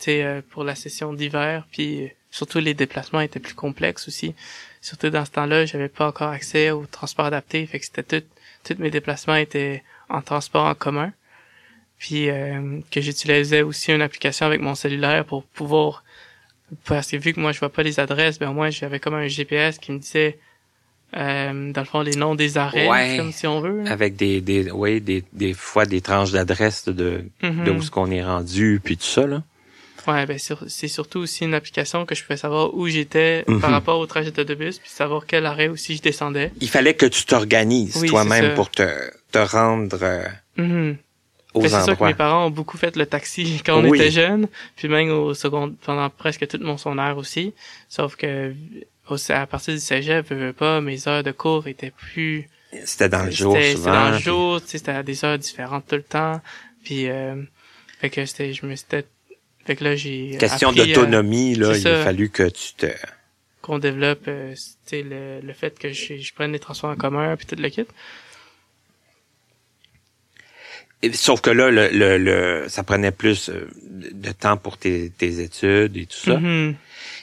sais, 0.06 0.24
euh, 0.24 0.42
pour 0.50 0.64
la 0.64 0.76
session 0.76 1.14
d'hiver, 1.14 1.66
puis 1.72 2.04
euh, 2.04 2.08
surtout 2.32 2.60
les 2.60 2.74
déplacements 2.74 3.22
étaient 3.22 3.40
plus 3.40 3.54
complexes 3.56 4.08
aussi. 4.08 4.36
Surtout 4.82 5.10
dans 5.10 5.26
ce 5.26 5.32
temps-là, 5.32 5.66
j'avais 5.66 5.90
pas 5.90 6.08
encore 6.08 6.30
accès 6.30 6.72
au 6.72 6.86
transport 6.86 7.26
adapté, 7.26 7.66
fait 7.66 7.80
que 7.80 7.86
c'était 7.86 8.04
tout, 8.22 8.26
tous 8.64 8.80
mes 8.82 8.90
déplacements 8.92 9.36
étaient 9.36 9.84
en 10.10 10.22
transport 10.22 10.66
en 10.66 10.76
commun. 10.76 11.12
Puis 12.00 12.30
euh, 12.30 12.80
que 12.92 13.02
j'utilisais 13.02 13.64
aussi 13.64 13.92
une 13.92 14.02
application 14.04 14.46
avec 14.46 14.62
mon 14.62 14.76
cellulaire 14.76 15.26
pour 15.26 15.44
pouvoir 15.44 16.04
parce 16.86 17.10
que 17.10 17.18
vu 17.18 17.34
que 17.34 17.40
moi 17.40 17.54
je 17.54 17.60
vois 17.60 17.70
pas 17.72 17.82
les 17.82 18.00
adresses, 18.00 18.38
ben 18.40 18.52
moi 18.54 18.70
j'avais 18.70 19.00
comme 19.00 19.16
un 19.16 19.28
GPS 19.28 19.80
qui 19.80 19.92
me 19.94 20.00
disait 20.00 20.38
euh, 21.16 21.72
dans 21.72 21.82
le 21.82 21.88
fond 21.88 22.02
les 22.02 22.16
noms 22.16 22.36
des 22.36 22.58
arrêts, 22.58 22.88
Ouais. 22.90 23.16
comme 23.18 23.32
si 23.32 23.48
on 23.48 23.62
veut. 23.62 23.84
là. 23.84 23.92
Avec 23.92 24.16
des, 24.16 24.42
des, 24.42 24.70
oui, 24.72 25.00
des, 25.02 25.24
des 25.34 25.54
fois 25.54 25.86
des 25.86 26.02
tranches 26.02 26.32
d'adresse 26.32 26.86
de, 26.86 27.24
de 27.42 27.72
où 27.72 27.82
ce 27.82 27.90
qu'on 27.90 28.12
est 28.12 28.24
rendu, 28.24 28.80
puis 28.84 28.98
tout 28.98 29.06
ça, 29.06 29.26
là. 29.26 29.42
Ouais, 30.08 30.26
ben 30.26 30.40
c'est 30.40 30.88
surtout 30.88 31.20
aussi 31.20 31.44
une 31.44 31.54
application 31.54 32.06
que 32.06 32.16
je 32.16 32.24
pouvais 32.24 32.38
savoir 32.38 32.74
où 32.74 32.88
j'étais 32.88 33.44
Mhm. 33.48 33.60
par 33.60 33.72
rapport 33.72 34.00
au 34.00 34.06
trajet 34.06 34.32
d'autobus, 34.32 34.80
puis 34.80 34.90
savoir 34.90 35.26
quel 35.26 35.46
arrêt 35.46 35.68
aussi 35.68 35.98
je 35.98 36.02
descendais. 36.02 36.52
Il 36.62 36.70
fallait 36.70 36.94
que 36.94 37.06
tu 37.06 37.26
t'organises 37.26 37.98
Oui, 37.98 38.08
toi-même 38.08 38.54
pour 38.56 38.72
te, 38.72 38.88
te 39.32 39.38
rendre 39.40 40.00
euh, 40.02 40.24
Mhm. 40.58 40.98
aux 41.54 41.62
c'est 41.64 41.70
sûr 41.70 41.86
que 41.86 41.92
endroits. 41.92 42.08
mes 42.08 42.14
parents 42.14 42.46
ont 42.48 42.52
beaucoup 42.52 42.78
fait 42.78 42.96
le 42.96 43.06
taxi 43.06 43.62
quand 43.66 43.80
on 43.84 43.90
Oui. 43.90 44.00
était 44.00 44.12
jeunes, 44.12 44.48
puis 44.78 44.88
même 44.88 45.10
au 45.12 45.34
second 45.34 45.76
pendant 45.84 46.10
presque 46.10 46.48
tout 46.48 46.60
mon 46.62 46.78
secondaire 46.78 47.18
aussi. 47.18 47.54
Sauf 47.90 48.16
que 48.16 48.54
à 49.30 49.46
partir 49.48 49.74
du 49.74 49.80
cégep, 49.80 50.26
je 50.30 50.36
veux 50.36 50.54
pas, 50.54 50.80
mes 50.82 51.08
heures 51.08 51.24
de 51.24 51.32
cours 51.32 51.68
étaient 51.68 51.92
plus 51.92 52.50
C'était 52.86 53.10
dans 53.10 53.24
le 53.24 53.32
jour 53.32 53.54
C'était- 53.56 53.72
souvent. 53.76 53.84
C'était 53.92 53.98
dans 53.98 54.10
le 54.10 54.16
puis- 54.16 54.24
jour, 54.26 54.62
tu 54.62 54.68
sais, 54.68 54.78
c'était 54.78 54.92
à 54.92 55.04
des 55.04 55.24
heures 55.26 55.38
différentes 55.38 55.86
tout 55.88 55.96
le 55.96 56.04
temps. 56.04 56.42
Puis, 56.84 57.10
euh, 57.10 57.42
fait 58.02 58.10
que 58.10 58.26
c'était, 58.26 58.54
je 58.54 58.66
me 58.66 58.76
suis 58.76 58.86
fait 59.68 59.76
que 59.76 59.84
là, 59.84 59.96
j'ai 59.96 60.38
Question 60.40 60.72
euh, 60.72 60.74
d'autonomie, 60.74 61.54
là, 61.56 61.78
il 61.78 61.88
a 61.88 62.04
fallu 62.04 62.30
que 62.30 62.44
tu 62.50 62.74
te... 62.76 62.88
qu'on 63.62 63.78
développe, 63.78 64.28
euh, 64.30 64.56
le, 64.94 65.42
le 65.42 65.54
fait 65.54 65.78
que 65.78 65.92
je, 65.92 66.18
je 66.18 66.34
prenne 66.34 66.54
les 66.54 66.60
transports 66.60 66.90
en 66.90 66.96
commun 66.96 67.36
puis 67.36 67.46
tout 67.46 67.56
le 67.62 67.70
kit. 67.70 67.86
Et- 71.04 71.14
Sauf 71.14 71.42
que 71.42 71.50
là, 71.52 71.70
le, 71.70 71.90
le, 71.90 72.18
le- 72.18 72.66
ça 72.70 72.84
prenait 72.84 73.12
plus 73.12 73.50
euh, 73.50 73.70
de 73.84 74.32
temps 74.32 74.58
pour 74.58 74.78
tes, 74.78 75.12
tes 75.12 75.42
études 75.42 75.96
et 75.98 76.06
tout 76.06 76.18
ça. 76.18 76.38
Mhm. 76.40 76.76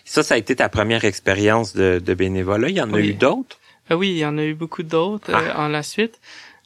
Ça, 0.05 0.23
ça 0.23 0.35
a 0.35 0.37
été 0.37 0.55
ta 0.57 0.69
première 0.69 1.05
expérience 1.05 1.75
de, 1.75 1.99
de 1.99 2.15
bénévolat. 2.15 2.69
Il 2.69 2.77
y 2.77 2.81
en 2.81 2.93
a 2.93 3.01
eu 3.01 3.15
d'autres? 3.15 3.59
Ah 3.91 3.97
oui, 3.97 4.11
il 4.11 4.19
y 4.19 4.25
en 4.27 4.39
a 4.39 4.45
eu 4.45 4.55
beaucoup 4.55 4.83
d'autres 4.83 5.31
euh, 5.31 5.53
en 5.57 5.69
la 5.69 5.83
suite. 5.83 6.21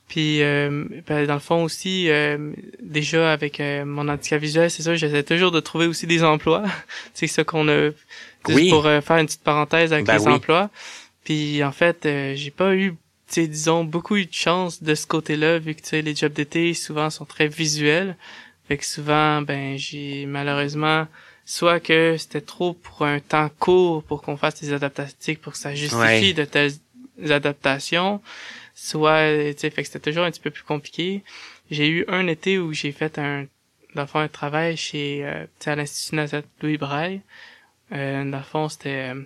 Puis, 0.08 0.42
euh, 0.42 0.84
ben, 1.06 1.26
dans 1.26 1.34
le 1.34 1.40
fond 1.40 1.62
aussi, 1.64 2.08
euh, 2.08 2.52
déjà 2.82 3.30
avec 3.32 3.60
euh, 3.60 3.84
mon 3.84 4.08
handicap 4.08 4.40
visuel, 4.40 4.70
c'est 4.70 4.82
ça, 4.82 4.94
j'essaie 4.96 5.22
toujours 5.22 5.50
de 5.50 5.60
trouver 5.60 5.86
aussi 5.86 6.06
des 6.06 6.24
emplois. 6.24 6.64
c'est 7.14 7.26
ça 7.26 7.44
qu'on 7.44 7.68
a, 7.68 7.90
juste 7.90 7.94
Oui. 8.48 8.70
pour 8.70 8.86
euh, 8.86 9.00
faire 9.02 9.18
une 9.18 9.26
petite 9.26 9.42
parenthèse 9.44 9.92
avec 9.92 10.06
Ben 10.06 10.16
les 10.16 10.24
oui. 10.26 10.32
emplois. 10.32 10.70
Puis, 11.24 11.62
en 11.62 11.72
fait, 11.72 12.06
euh, 12.06 12.32
j'ai 12.36 12.50
pas 12.50 12.74
eu, 12.74 12.94
disons, 13.36 13.84
beaucoup 13.84 14.16
eu 14.16 14.24
de 14.24 14.32
chance 14.32 14.82
de 14.82 14.94
ce 14.94 15.06
côté-là, 15.06 15.58
vu 15.58 15.74
que, 15.74 15.96
les 15.96 16.16
jobs 16.16 16.32
d'été, 16.32 16.72
souvent, 16.72 17.10
sont 17.10 17.26
très 17.26 17.48
visuels. 17.48 18.16
Fait 18.66 18.78
que 18.78 18.86
souvent, 18.86 19.42
ben, 19.42 19.76
j'ai 19.76 20.24
malheureusement, 20.26 21.06
soit 21.44 21.80
que 21.80 22.16
c'était 22.18 22.40
trop 22.40 22.72
pour 22.72 23.02
un 23.04 23.20
temps 23.20 23.50
court 23.58 24.02
pour 24.04 24.22
qu'on 24.22 24.38
fasse 24.38 24.58
des 24.60 24.72
adaptations, 24.72 25.34
pour 25.42 25.52
que 25.52 25.58
ça 25.58 25.74
justifie 25.74 25.98
Ouais. 25.98 26.32
de 26.32 26.44
telles 26.46 26.72
adaptations, 27.30 28.20
soit, 28.80 29.10
euh, 29.26 29.52
tu 29.52 29.58
sais, 29.60 29.70
fait 29.70 29.82
que 29.82 29.88
c'était 29.88 30.10
toujours 30.10 30.24
un 30.24 30.30
petit 30.30 30.40
peu 30.40 30.50
plus 30.50 30.62
compliqué. 30.62 31.22
J'ai 31.70 31.88
eu 31.88 32.04
un 32.08 32.26
été 32.28 32.58
où 32.58 32.72
j'ai 32.72 32.92
fait 32.92 33.18
un, 33.18 33.46
dans 33.94 34.02
le 34.02 34.06
fond, 34.08 34.20
un 34.20 34.28
travail 34.28 34.76
chez, 34.76 35.24
euh, 35.24 35.44
tu 35.58 35.64
sais, 35.64 35.70
à 35.72 35.76
l'Institut 35.76 36.14
Nazareth 36.16 36.46
Louis 36.62 36.78
Braille. 36.78 37.20
Euh, 37.92 38.24
dans 38.30 38.38
le 38.38 38.44
fond, 38.44 38.68
c'était, 38.68 39.12
euh, 39.14 39.22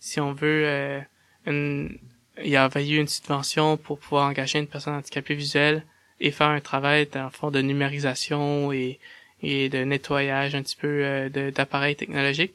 si 0.00 0.18
on 0.20 0.32
veut, 0.32 0.62
euh, 0.66 1.00
une, 1.46 1.98
il 2.42 2.48
y 2.48 2.56
avait 2.56 2.88
eu 2.88 2.96
une 2.98 3.08
subvention 3.08 3.76
pour 3.76 3.98
pouvoir 3.98 4.28
engager 4.28 4.58
une 4.58 4.66
personne 4.66 4.94
handicapée 4.94 5.34
visuelle 5.34 5.84
et 6.20 6.30
faire 6.30 6.48
un 6.48 6.60
travail, 6.60 7.06
dans 7.12 7.24
le 7.24 7.30
fond, 7.30 7.50
de 7.50 7.60
numérisation 7.60 8.72
et, 8.72 8.98
et 9.42 9.68
de 9.68 9.84
nettoyage 9.84 10.54
un 10.54 10.62
petit 10.62 10.76
peu 10.76 11.04
euh, 11.04 11.28
de- 11.28 11.50
d'appareils 11.50 11.96
technologiques. 11.96 12.54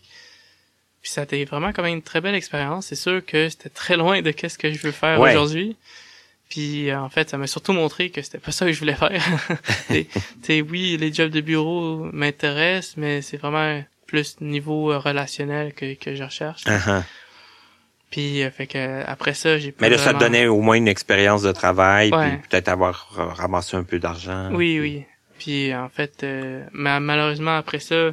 Puis 1.02 1.12
ça 1.12 1.22
a 1.22 1.24
été 1.26 1.46
vraiment 1.46 1.72
quand 1.72 1.84
même 1.84 1.96
une 1.96 2.02
très 2.02 2.22
belle 2.22 2.36
expérience. 2.36 2.88
C'est 2.88 2.96
sûr 2.96 3.26
que 3.26 3.50
c'était 3.50 3.70
très 3.70 3.98
loin 3.98 4.22
de 4.22 4.32
qu'est-ce 4.32 4.58
que 4.58 4.72
je 4.72 4.80
veux 4.80 4.92
faire 4.92 5.20
Ouais. 5.20 5.32
aujourd'hui. 5.32 5.76
Puis 6.52 6.90
euh, 6.92 7.00
en 7.00 7.08
fait, 7.10 7.30
ça 7.30 7.38
m'a 7.38 7.48
surtout 7.48 7.72
montré 7.74 8.10
que 8.10 8.22
c'était 8.22 8.38
pas 8.38 8.52
ça 8.52 8.66
que 8.66 8.74
je 8.74 8.80
voulais 8.80 8.94
faire. 8.94 9.24
Tu 10.44 10.62
oui, 10.62 10.98
les 11.00 11.12
jobs 11.14 11.32
de 11.32 11.40
bureau 11.42 12.10
m'intéressent, 12.12 12.98
mais 12.98 13.22
c'est 13.22 13.38
vraiment 13.38 13.82
plus 14.06 14.40
niveau 14.42 14.92
euh, 14.92 14.98
relationnel 15.00 15.74
que, 15.74 15.94
que 15.96 16.14
je 16.14 16.24
recherche. 16.24 16.66
Uh-huh. 16.66 17.04
Puis 18.10 18.44
euh, 18.44 18.52
fait 18.52 18.68
que 18.68 19.04
après 19.06 19.34
ça, 19.34 19.58
j'ai 19.58 19.72
pas 19.72 19.86
Mais 19.86 19.90
là, 19.90 19.98
ça 19.98 20.14
te 20.14 20.20
donnait 20.20 20.48
au 20.48 20.60
moins 20.60 20.76
une 20.76 20.90
expérience 20.90 21.42
de 21.42 21.54
travail, 21.54 22.12
Ouais. 22.14 22.38
puis 22.38 22.50
peut-être 22.50 22.68
avoir 22.68 23.08
ra- 23.14 23.34
ramassé 23.34 23.78
un 23.78 23.84
peu 23.84 24.00
d'argent. 24.00 24.50
Oui, 24.54 24.80
oui. 24.82 25.06
Puis 25.40 25.74
en 25.74 25.88
fait, 25.90 26.24
euh, 26.24 26.66
ma- 26.74 27.00
malheureusement 27.00 27.56
après 27.56 27.80
ça, 27.80 28.12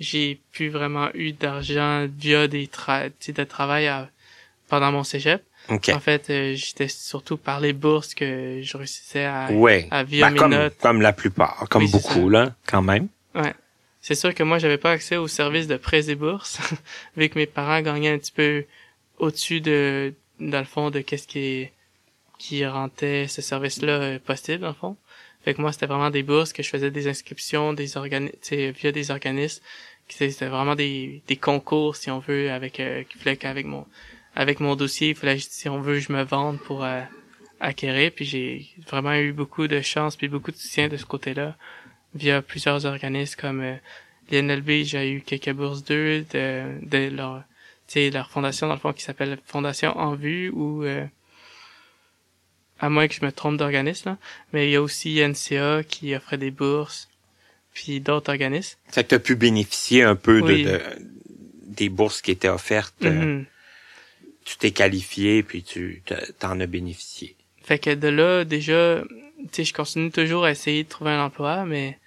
j'ai 0.00 0.40
plus 0.52 0.70
vraiment 0.70 1.08
eu 1.12 1.32
d'argent 1.32 2.06
via 2.18 2.48
des 2.48 2.66
tra 2.66 3.08
de 3.10 3.44
travail 3.44 3.86
à- 3.88 4.08
pendant 4.68 4.90
mon 4.90 5.04
cégep. 5.04 5.42
En 5.68 6.00
fait, 6.00 6.30
euh, 6.30 6.54
j'étais 6.54 6.88
surtout 6.88 7.36
par 7.36 7.60
les 7.60 7.72
bourses 7.72 8.14
que 8.14 8.60
je 8.62 8.76
réussissais 8.76 9.24
à, 9.24 9.50
Ouais. 9.52 9.86
à 9.90 10.02
via 10.02 10.26
Ben, 10.26 10.32
mes 10.32 10.38
comme, 10.38 10.50
notes. 10.52 10.76
comme 10.80 11.00
la 11.02 11.12
plupart, 11.12 11.66
comme 11.68 11.82
Oui, 11.84 11.90
beaucoup, 11.90 12.28
là, 12.28 12.54
quand 12.66 12.82
même. 12.82 13.08
C'est 14.00 14.14
sûr 14.14 14.32
que 14.34 14.42
moi, 14.42 14.58
j'avais 14.58 14.78
pas 14.78 14.92
accès 14.92 15.16
aux 15.16 15.28
services 15.28 15.66
de 15.66 15.76
prêts 15.76 16.08
et 16.08 16.14
bourses, 16.14 16.58
vu 17.16 17.28
que 17.28 17.38
mes 17.38 17.46
parents 17.46 17.82
gagnaient 17.82 18.12
un 18.12 18.18
petit 18.18 18.32
peu 18.32 18.64
au-dessus 19.18 19.60
de, 19.60 20.14
dans 20.40 20.60
le 20.60 20.64
fond, 20.64 20.90
de 20.90 21.00
qu'est-ce 21.00 21.26
qui, 21.26 21.68
qui 22.38 22.64
rendait 22.64 23.26
ce 23.26 23.42
service-là 23.42 23.92
euh, 23.92 24.18
possible, 24.18 24.60
dans 24.60 24.68
le 24.68 24.74
fond. 24.74 24.96
Fait 25.44 25.52
que 25.52 25.60
moi, 25.60 25.72
c'était 25.72 25.86
vraiment 25.86 26.10
des 26.10 26.22
bourses 26.22 26.52
que 26.52 26.62
je 26.62 26.68
faisais 26.70 26.90
des 26.90 27.08
inscriptions, 27.08 27.72
des 27.74 27.96
organismes, 27.96 28.36
via 28.50 28.92
des 28.92 29.10
organismes. 29.10 29.62
C'était 30.08 30.46
vraiment 30.46 30.74
des, 30.76 31.22
des 31.26 31.36
concours, 31.36 31.96
si 31.96 32.10
on 32.10 32.20
veut, 32.20 32.50
avec, 32.50 32.80
euh, 32.80 33.02
qu'avec 33.38 33.66
mon, 33.66 33.84
avec 34.38 34.60
mon 34.60 34.76
dossier, 34.76 35.10
il 35.10 35.14
fallait, 35.16 35.38
si 35.38 35.68
on 35.68 35.80
veut, 35.80 35.98
je 35.98 36.12
me 36.12 36.22
vende 36.22 36.58
pour 36.60 36.84
euh, 36.84 37.00
acquérir. 37.60 38.12
Puis 38.14 38.24
j'ai 38.24 38.66
vraiment 38.88 39.14
eu 39.14 39.32
beaucoup 39.32 39.66
de 39.66 39.80
chance 39.80 40.14
puis 40.16 40.28
beaucoup 40.28 40.52
de 40.52 40.56
soutien 40.56 40.88
de 40.88 40.96
ce 40.96 41.04
côté-là 41.04 41.56
via 42.14 42.40
plusieurs 42.40 42.86
organismes 42.86 43.38
comme 43.38 43.60
euh, 43.60 43.74
l'INLB, 44.30 44.84
j'ai 44.84 45.10
eu 45.12 45.20
quelques 45.22 45.52
bourses 45.52 45.82
d'eux 45.84 46.24
de, 46.32 46.78
de 46.82 47.08
leur, 47.14 47.42
tu 47.88 47.94
sais, 47.94 48.10
leur 48.10 48.30
fondation 48.30 48.68
dans 48.68 48.74
le 48.74 48.80
fond 48.80 48.92
qui 48.92 49.02
s'appelle 49.02 49.38
Fondation 49.44 49.96
En 49.98 50.14
Vue 50.14 50.50
ou 50.50 50.84
euh, 50.84 51.04
à 52.78 52.88
moins 52.88 53.08
que 53.08 53.14
je 53.14 53.24
me 53.24 53.32
trompe 53.32 53.56
d'organisme, 53.56 54.16
mais 54.52 54.68
il 54.68 54.72
y 54.72 54.76
a 54.76 54.82
aussi 54.82 55.18
NCA 55.20 55.82
qui 55.82 56.14
offrait 56.14 56.38
des 56.38 56.50
bourses, 56.52 57.08
puis 57.74 58.00
d'autres 58.00 58.30
organismes. 58.30 58.78
Ça 58.90 59.02
que 59.02 59.08
tu 59.08 59.14
as 59.16 59.18
pu 59.18 59.34
bénéficier 59.34 60.02
un 60.04 60.14
peu 60.14 60.40
Oui. 60.40 60.62
de, 60.62 60.70
de- 60.70 60.80
des 61.66 61.88
bourses 61.88 62.22
qui 62.22 62.30
étaient 62.30 62.48
offertes. 62.48 63.04
euh, 63.04 63.10
Mhm. 63.10 63.46
Tu 64.48 64.56
t'es 64.56 64.70
qualifié, 64.70 65.42
puis 65.42 65.62
tu 65.62 66.02
te- 66.06 66.32
t'en 66.32 66.58
as 66.58 66.66
bénéficié. 66.66 67.36
Fait 67.62 67.78
que 67.78 67.94
de 67.94 68.08
là, 68.08 68.44
déjà, 68.46 69.02
tu 69.42 69.48
sais, 69.52 69.64
je 69.64 69.74
continue 69.74 70.10
toujours 70.10 70.44
à 70.46 70.50
essayer 70.50 70.84
de 70.84 70.88
trouver 70.88 71.10
un 71.10 71.22
emploi, 71.22 71.66
mais 71.66 71.98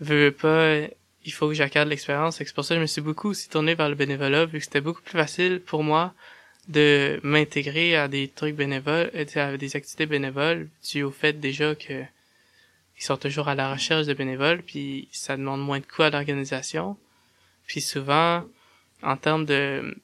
veux 0.00 0.24
veux 0.24 0.32
pas, 0.32 0.78
il 1.26 1.32
faut 1.32 1.46
que 1.48 1.52
j'accorde 1.52 1.88
l'expérience. 1.90 2.36
C'est 2.38 2.54
pour 2.54 2.64
ça 2.64 2.74
que 2.74 2.78
je 2.78 2.82
me 2.82 2.86
suis 2.86 3.02
beaucoup 3.02 3.28
aussi 3.28 3.50
tourné 3.50 3.74
vers 3.74 3.90
le 3.90 3.96
bénévolat, 3.96 4.46
vu 4.46 4.60
que 4.60 4.64
c'était 4.64 4.80
beaucoup 4.80 5.02
plus 5.02 5.18
facile 5.18 5.60
pour 5.60 5.82
moi 5.82 6.14
de 6.68 7.20
m'intégrer 7.22 7.96
à 7.96 8.08
des 8.08 8.28
trucs 8.28 8.56
bénévoles, 8.56 9.10
euh, 9.14 9.24
à 9.36 9.58
des 9.58 9.76
activités 9.76 10.06
bénévoles, 10.06 10.70
dû 10.90 11.02
au 11.02 11.10
fait 11.10 11.38
déjà 11.38 11.74
que 11.74 12.02
ils 12.96 13.04
sont 13.04 13.18
toujours 13.18 13.48
à 13.48 13.54
la 13.54 13.74
recherche 13.74 14.06
de 14.06 14.14
bénévoles, 14.14 14.62
puis 14.62 15.08
ça 15.12 15.36
demande 15.36 15.60
moins 15.60 15.80
de 15.80 15.84
coûts 15.84 16.04
à 16.04 16.10
l'organisation. 16.10 16.96
Puis 17.66 17.82
souvent, 17.82 18.42
en 19.02 19.16
termes 19.18 19.44
de, 19.44 19.94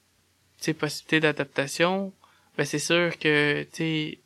sais, 0.65 0.73
possibilités 0.73 1.19
d'adaptation, 1.19 2.13
ben 2.57 2.65
c'est 2.65 2.79
sûr 2.79 3.17
que, 3.17 3.63
tu 3.63 3.69
sais, 3.77 4.19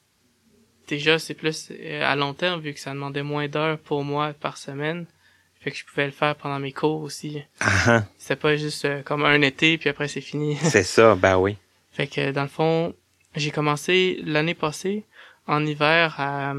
déjà 0.87 1.19
c'est 1.19 1.33
plus 1.33 1.71
euh, 1.71 2.03
à 2.03 2.15
long 2.15 2.33
terme 2.33 2.61
vu 2.61 2.73
que 2.73 2.79
ça 2.79 2.91
demandait 2.91 3.23
moins 3.23 3.47
d'heures 3.47 3.79
pour 3.79 4.03
moi 4.03 4.33
par 4.33 4.57
semaine. 4.57 5.05
Fait 5.59 5.71
que 5.71 5.77
je 5.77 5.85
pouvais 5.85 6.05
le 6.05 6.11
faire 6.11 6.35
pendant 6.35 6.59
mes 6.59 6.71
cours 6.71 7.01
aussi. 7.01 7.41
Ah, 7.59 7.71
ah, 7.87 8.03
c'était 8.17 8.35
pas 8.35 8.55
juste 8.55 8.85
euh, 8.85 9.01
comme 9.01 9.25
un 9.25 9.41
été 9.41 9.77
puis 9.77 9.89
après 9.89 10.07
c'est 10.07 10.21
fini. 10.21 10.55
C'est 10.61 10.83
ça, 10.83 11.15
ben 11.15 11.37
oui. 11.37 11.57
fait 11.91 12.07
que 12.07 12.31
dans 12.31 12.43
le 12.43 12.47
fond 12.47 12.93
j'ai 13.35 13.51
commencé 13.51 14.19
l'année 14.23 14.53
passée 14.53 15.03
en 15.47 15.65
hiver 15.65 16.15
à 16.19 16.53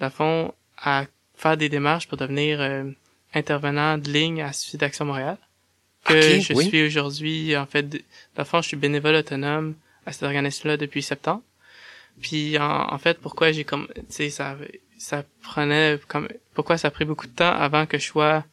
dans 0.00 0.06
le 0.06 0.10
fond 0.10 0.54
à 0.78 1.04
faire 1.34 1.56
des 1.56 1.68
démarches 1.68 2.08
pour 2.08 2.18
devenir 2.18 2.60
euh, 2.60 2.84
intervenant 3.34 3.98
de 3.98 4.10
ligne 4.10 4.42
à 4.42 4.52
Suicide 4.52 4.80
d'Action 4.80 5.04
Montréal 5.04 5.38
que 6.04 6.40
je 6.40 6.52
oui. 6.54 6.66
suis 6.66 6.82
aujourd'hui 6.84 7.56
en 7.56 7.66
fait 7.66 7.88
dans 7.88 7.98
le 8.38 8.44
fond 8.44 8.60
je 8.62 8.68
suis 8.68 8.76
bénévole 8.76 9.14
autonome 9.14 9.74
à 10.06 10.12
cet 10.12 10.24
organisme-là 10.24 10.76
depuis 10.76 11.02
septembre 11.02 11.42
puis 12.20 12.58
en, 12.58 12.92
en 12.92 12.98
fait, 12.98 13.18
pourquoi 13.18 13.52
j'ai 13.52 13.64
comme, 13.64 13.88
tu 13.94 14.02
sais, 14.10 14.30
ça, 14.30 14.56
ça 14.98 15.24
prenait 15.42 15.98
comme, 16.08 16.28
pourquoi 16.54 16.76
ça 16.76 16.88
a 16.88 16.90
pris 16.90 17.04
beaucoup 17.06 17.26
de 17.26 17.32
temps 17.32 17.50
avant 17.50 17.86
que 17.86 17.98
je 17.98 18.04
sois 18.04 18.44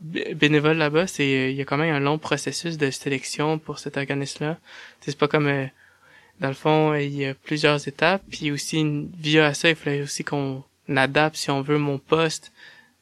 bé- 0.00 0.34
bénévole 0.34 0.76
là-bas, 0.76 1.06
c'est, 1.06 1.22
euh, 1.22 1.50
il 1.50 1.56
y 1.56 1.62
a 1.62 1.64
quand 1.64 1.78
même 1.78 1.94
un 1.94 2.00
long 2.00 2.18
processus 2.18 2.76
de 2.76 2.90
sélection 2.90 3.58
pour 3.58 3.78
cet 3.78 3.96
organisme-là. 3.96 4.58
C'est 5.00 5.16
pas 5.16 5.26
comme, 5.26 5.46
euh, 5.46 5.66
dans 6.40 6.48
le 6.48 6.54
fond, 6.54 6.92
euh, 6.92 7.00
il 7.00 7.14
y 7.16 7.24
a 7.24 7.32
plusieurs 7.34 7.88
étapes, 7.88 8.22
puis 8.30 8.50
aussi 8.50 8.84
via 9.18 9.54
ça, 9.54 9.70
il 9.70 9.76
fallait 9.76 10.02
aussi 10.02 10.22
qu'on 10.22 10.62
adapte, 10.94 11.36
si 11.36 11.50
on 11.50 11.62
veut, 11.62 11.78
mon 11.78 11.98
poste, 11.98 12.52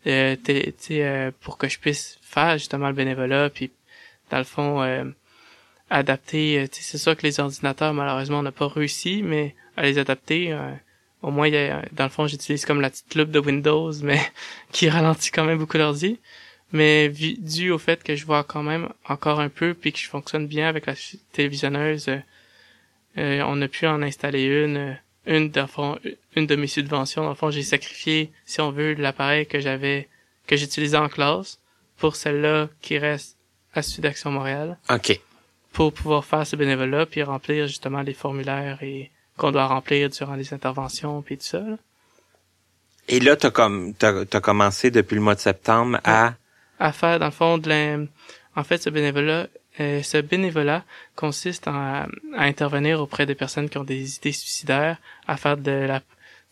euh, 0.06 0.36
euh, 0.90 1.30
pour 1.40 1.58
que 1.58 1.68
je 1.68 1.78
puisse 1.78 2.18
faire 2.22 2.58
justement 2.58 2.88
le 2.88 2.94
bénévolat, 2.94 3.50
puis 3.50 3.70
dans 4.30 4.38
le 4.38 4.44
fond, 4.44 4.82
euh, 4.82 5.04
adapter, 5.90 6.60
euh, 6.60 6.66
c'est 6.70 6.98
sûr 6.98 7.16
que 7.16 7.22
les 7.22 7.40
ordinateurs, 7.40 7.94
malheureusement, 7.94 8.40
on 8.40 8.42
n'a 8.42 8.52
pas 8.52 8.68
réussi, 8.68 9.22
mais 9.22 9.54
à 9.76 9.82
les 9.82 9.98
adapter, 9.98 10.52
euh, 10.52 10.72
au 11.22 11.30
moins, 11.30 11.48
y 11.48 11.56
a, 11.56 11.82
dans 11.92 12.04
le 12.04 12.10
fond, 12.10 12.26
j'utilise 12.26 12.64
comme 12.64 12.80
la 12.80 12.90
petite 12.90 13.14
loupe 13.14 13.30
de 13.30 13.38
Windows, 13.38 13.92
mais 14.02 14.20
qui 14.72 14.88
ralentit 14.88 15.30
quand 15.30 15.44
même 15.44 15.58
beaucoup 15.58 15.78
l'ordi. 15.78 16.18
Mais 16.72 17.08
dû 17.08 17.70
au 17.70 17.78
fait 17.78 18.02
que 18.02 18.16
je 18.16 18.26
vois 18.26 18.42
quand 18.42 18.62
même 18.64 18.88
encore 19.08 19.38
un 19.38 19.48
peu, 19.48 19.74
puis 19.74 19.92
que 19.92 19.98
je 19.98 20.08
fonctionne 20.08 20.48
bien 20.48 20.68
avec 20.68 20.86
la 20.86 20.94
télévisionneuse, 21.32 22.08
euh, 23.16 23.42
on 23.46 23.62
a 23.62 23.68
pu 23.68 23.86
en 23.86 24.02
installer 24.02 24.44
une 24.44 24.98
une, 25.26 25.50
une 26.36 26.46
de 26.46 26.56
mes 26.56 26.66
subventions. 26.66 27.22
Dans 27.22 27.30
le 27.30 27.34
fond, 27.34 27.50
j'ai 27.50 27.62
sacrifié, 27.62 28.32
si 28.44 28.60
on 28.60 28.70
veut, 28.70 28.94
l'appareil 28.94 29.46
que 29.46 29.60
j'avais, 29.60 30.08
que 30.46 30.56
j'utilisais 30.56 30.96
en 30.96 31.08
classe 31.08 31.58
pour 31.98 32.16
celle-là 32.16 32.68
qui 32.80 32.98
reste 32.98 33.36
à 33.72 33.82
Sud 33.82 34.06
Action 34.06 34.30
Montréal. 34.30 34.78
OK. 34.90 35.20
Pour 35.72 35.92
pouvoir 35.92 36.24
faire 36.24 36.46
ce 36.46 36.56
bénévolat 36.56 37.06
puis 37.06 37.22
remplir 37.22 37.66
justement 37.66 38.02
les 38.02 38.14
formulaires 38.14 38.82
et 38.82 39.10
qu'on 39.36 39.50
doit 39.50 39.66
remplir 39.66 40.08
durant 40.10 40.34
les 40.34 40.54
interventions 40.54 41.22
puis 41.22 41.36
tout 41.38 41.44
ça. 41.44 41.62
Et 43.08 43.20
là, 43.20 43.36
t'as 43.36 43.50
comme 43.50 43.92
t'as 43.94 44.24
as 44.32 44.40
commencé 44.40 44.90
depuis 44.90 45.16
le 45.16 45.20
mois 45.20 45.34
de 45.34 45.40
septembre 45.40 45.98
à 46.04 46.34
à 46.78 46.92
faire 46.92 47.18
dans 47.18 47.26
le 47.26 47.32
fond 47.32 47.58
de 47.58 47.68
la... 47.68 47.98
en 48.56 48.64
fait 48.64 48.78
ce 48.78 48.90
bénévolat 48.90 49.48
euh, 49.80 50.02
ce 50.02 50.18
bénévolat 50.18 50.84
consiste 51.16 51.66
à, 51.66 52.06
intervenir 52.36 53.00
auprès 53.00 53.26
des 53.26 53.34
personnes 53.34 53.68
qui 53.68 53.78
ont 53.78 53.84
des 53.84 54.16
idées 54.16 54.32
suicidaires, 54.32 54.98
à 55.26 55.36
faire 55.36 55.56
de 55.56 55.70
la 55.70 56.02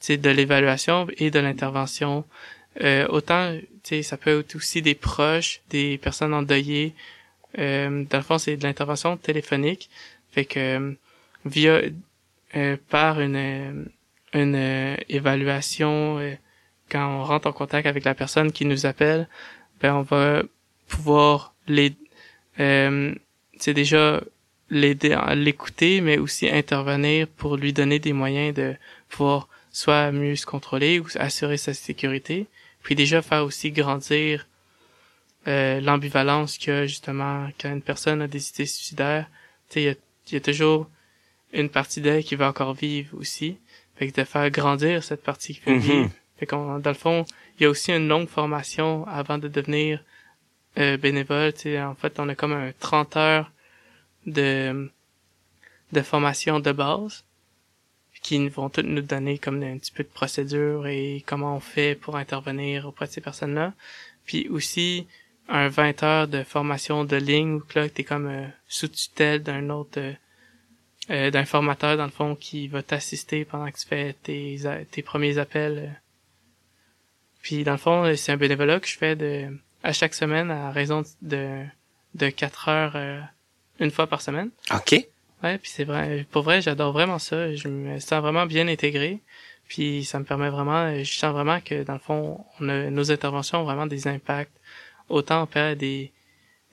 de 0.09 0.31
l'évaluation 0.31 1.07
et 1.17 1.31
de 1.31 1.39
l'intervention. 1.39 2.25
Euh, 2.83 3.07
autant, 3.09 3.57
ça 4.03 4.17
peut 4.17 4.41
être 4.41 4.57
aussi 4.57 4.83
des 4.83 4.95
proches, 4.95 5.61
des 5.71 5.99
personnes 5.99 6.35
endeuillées. 6.35 6.95
Euh, 7.59 8.05
dans 8.09 8.19
le 8.19 8.25
fond, 8.25 8.39
c'est 8.39 8.57
de 8.57 8.65
l'intervention 8.65 9.17
téléphonique. 9.17 9.91
Fait 10.31 10.45
que 10.45 10.59
euh, 10.59 10.93
via 11.45 11.81
euh, 12.57 12.77
par 12.89 13.21
une 13.21 13.89
une 14.35 14.97
évaluation 15.11 16.19
quand 16.91 17.07
on 17.07 17.23
rentre 17.23 17.49
en 17.49 17.53
contact 17.53 17.87
avec 17.87 18.03
la 18.05 18.15
personne 18.15 18.51
qui 18.51 18.65
nous 18.65 18.87
appelle, 18.87 19.29
ben 19.83 19.95
on 19.95 20.01
va 20.01 20.43
pouvoir 20.89 21.55
les 21.67 21.95
euh, 22.61 23.15
c'est 23.59 23.75
déjà 23.75 24.23
l'aider 24.71 25.13
à 25.13 25.35
l'écouter, 25.35 26.01
mais 26.01 26.19
aussi 26.19 26.49
intervenir 26.49 27.27
pour 27.29 27.57
lui 27.57 27.73
donner 27.73 27.99
des 27.99 28.13
moyens 28.13 28.55
de 28.55 28.75
pouvoir 29.09 29.49
soit 29.71 30.13
mieux 30.13 30.37
se 30.37 30.47
contrôler 30.47 30.99
ou 31.01 31.07
assurer 31.17 31.57
sa 31.57 31.75
sécurité, 31.75 32.47
puis 32.83 32.95
déjà 32.95 33.23
faire 33.23 33.45
aussi 33.45 33.71
grandir 33.71 34.47
euh, 35.49 35.81
l'ambivalence 35.81 36.59
a 36.69 36.87
justement 36.87 37.49
quand 37.61 37.73
une 37.73 37.83
personne 37.83 38.23
a 38.23 38.29
des 38.29 38.49
idées 38.51 38.67
suicidaires. 38.67 39.29
Il 39.75 39.83
y 39.83 39.89
a, 39.89 39.95
y 40.31 40.37
a 40.37 40.41
toujours 40.41 40.89
une 41.53 41.69
partie 41.69 42.01
d'elle 42.01 42.23
qui 42.23 42.37
va 42.37 42.49
encore 42.49 42.75
vivre 42.75 43.17
aussi. 43.19 43.57
Fait 43.97 44.09
que 44.09 44.21
de 44.21 44.25
faire 44.25 44.51
grandir 44.51 45.03
cette 45.03 45.23
partie 45.23 45.55
qui 45.55 45.61
peut 45.61 45.73
mm-hmm. 45.73 45.79
vivre. 45.79 46.11
Fait 46.39 46.47
qu'on, 46.47 46.79
dans 46.79 46.91
le 46.91 46.97
fond, 46.97 47.25
il 47.59 47.65
y 47.65 47.67
a 47.67 47.71
aussi 47.71 47.93
une 47.93 48.09
longue 48.09 48.29
formation 48.29 49.07
avant 49.09 49.39
de 49.39 49.49
devenir 49.49 50.03
euh, 50.79 50.97
bénévole. 50.97 51.53
En 51.67 51.95
fait, 51.95 52.19
on 52.19 52.29
a 52.29 52.35
comme 52.35 52.53
un 52.53 52.73
30 52.79 53.17
heures 53.17 53.53
de, 54.27 54.91
de 55.93 56.01
formation 56.03 56.61
de 56.61 56.73
base 56.73 57.25
qui 58.23 58.49
vont 58.49 58.71
toutes 58.71 58.87
nous 58.87 59.03
donner 59.03 59.39
comme 59.39 59.63
un 59.63 59.79
petit 59.79 59.93
peu 59.93 60.05
de 60.05 60.09
procédure 60.09 60.87
et 60.87 61.25
comment 61.27 61.57
on 61.57 61.61
fait 61.61 61.95
pour 61.97 62.17
intervenir 62.17 62.87
auprès 62.87 63.07
de 63.07 63.11
ces 63.11 63.21
personnes-là. 63.21 63.75
Puis 64.25 64.49
aussi 64.49 65.07
un 65.49 65.69
20 65.69 66.03
heures 66.05 66.29
de 66.29 66.45
formation 66.45 67.05
de 67.05 67.17
ligne 67.17 67.55
où 67.55 67.63
là 67.75 67.89
t'es 67.89 68.05
comme 68.05 68.29
euh, 68.29 68.47
sous 68.69 68.89
tutelle 68.89 69.43
d'un 69.43 69.71
autre 69.71 69.99
euh, 69.99 70.13
euh, 71.11 71.31
d'un 71.33 71.45
formateur 71.45 71.97
dans 71.97 72.05
le 72.05 72.13
fond 72.13 72.37
qui 72.37 72.69
va 72.69 72.83
t'assister 72.83 73.45
pendant 73.45 73.69
que 73.71 73.79
tu 73.79 73.87
fais 73.87 74.15
tes, 74.23 74.61
tes 74.93 75.03
premiers 75.03 75.39
appels. 75.39 76.01
Puis 77.43 77.65
dans 77.65 77.73
le 77.73 77.79
fond, 77.79 78.15
c'est 78.17 78.31
un 78.31 78.37
bénévolat 78.37 78.79
que 78.79 78.87
je 78.87 78.97
fais 78.97 79.17
de 79.17 79.49
à 79.83 79.93
chaque 79.93 80.15
semaine 80.15 80.51
à 80.51 80.71
raison 80.71 81.03
de 81.23 81.65
de 82.15 82.29
quatre 82.29 82.69
heures 82.69 82.93
euh, 82.95 83.21
une 83.81 83.91
fois 83.91 84.07
par 84.07 84.21
semaine. 84.21 84.51
Ok. 84.73 85.07
Ouais, 85.43 85.59
puis 85.59 85.71
c'est 85.71 85.85
vrai, 85.85 86.27
pour 86.31 86.43
vrai, 86.43 86.61
j'adore 86.61 86.93
vraiment 86.93 87.19
ça. 87.19 87.55
Je 87.55 87.69
me 87.69 87.99
sens 87.99 88.21
vraiment 88.21 88.47
bien 88.47 88.69
intégré. 88.69 89.21
Puis 89.67 90.05
ça 90.05 90.19
me 90.19 90.25
permet 90.25 90.51
vraiment, 90.51 90.95
je 91.03 91.13
sens 91.13 91.33
vraiment 91.33 91.61
que 91.61 91.83
dans 91.83 91.95
le 91.95 91.99
fond, 91.99 92.45
on 92.61 92.69
a, 92.69 92.91
nos 92.91 93.11
interventions 93.11 93.61
ont 93.61 93.65
vraiment 93.65 93.87
des 93.87 94.07
impacts 94.07 94.53
autant 95.09 95.43
auprès 95.43 95.77
des 95.77 96.13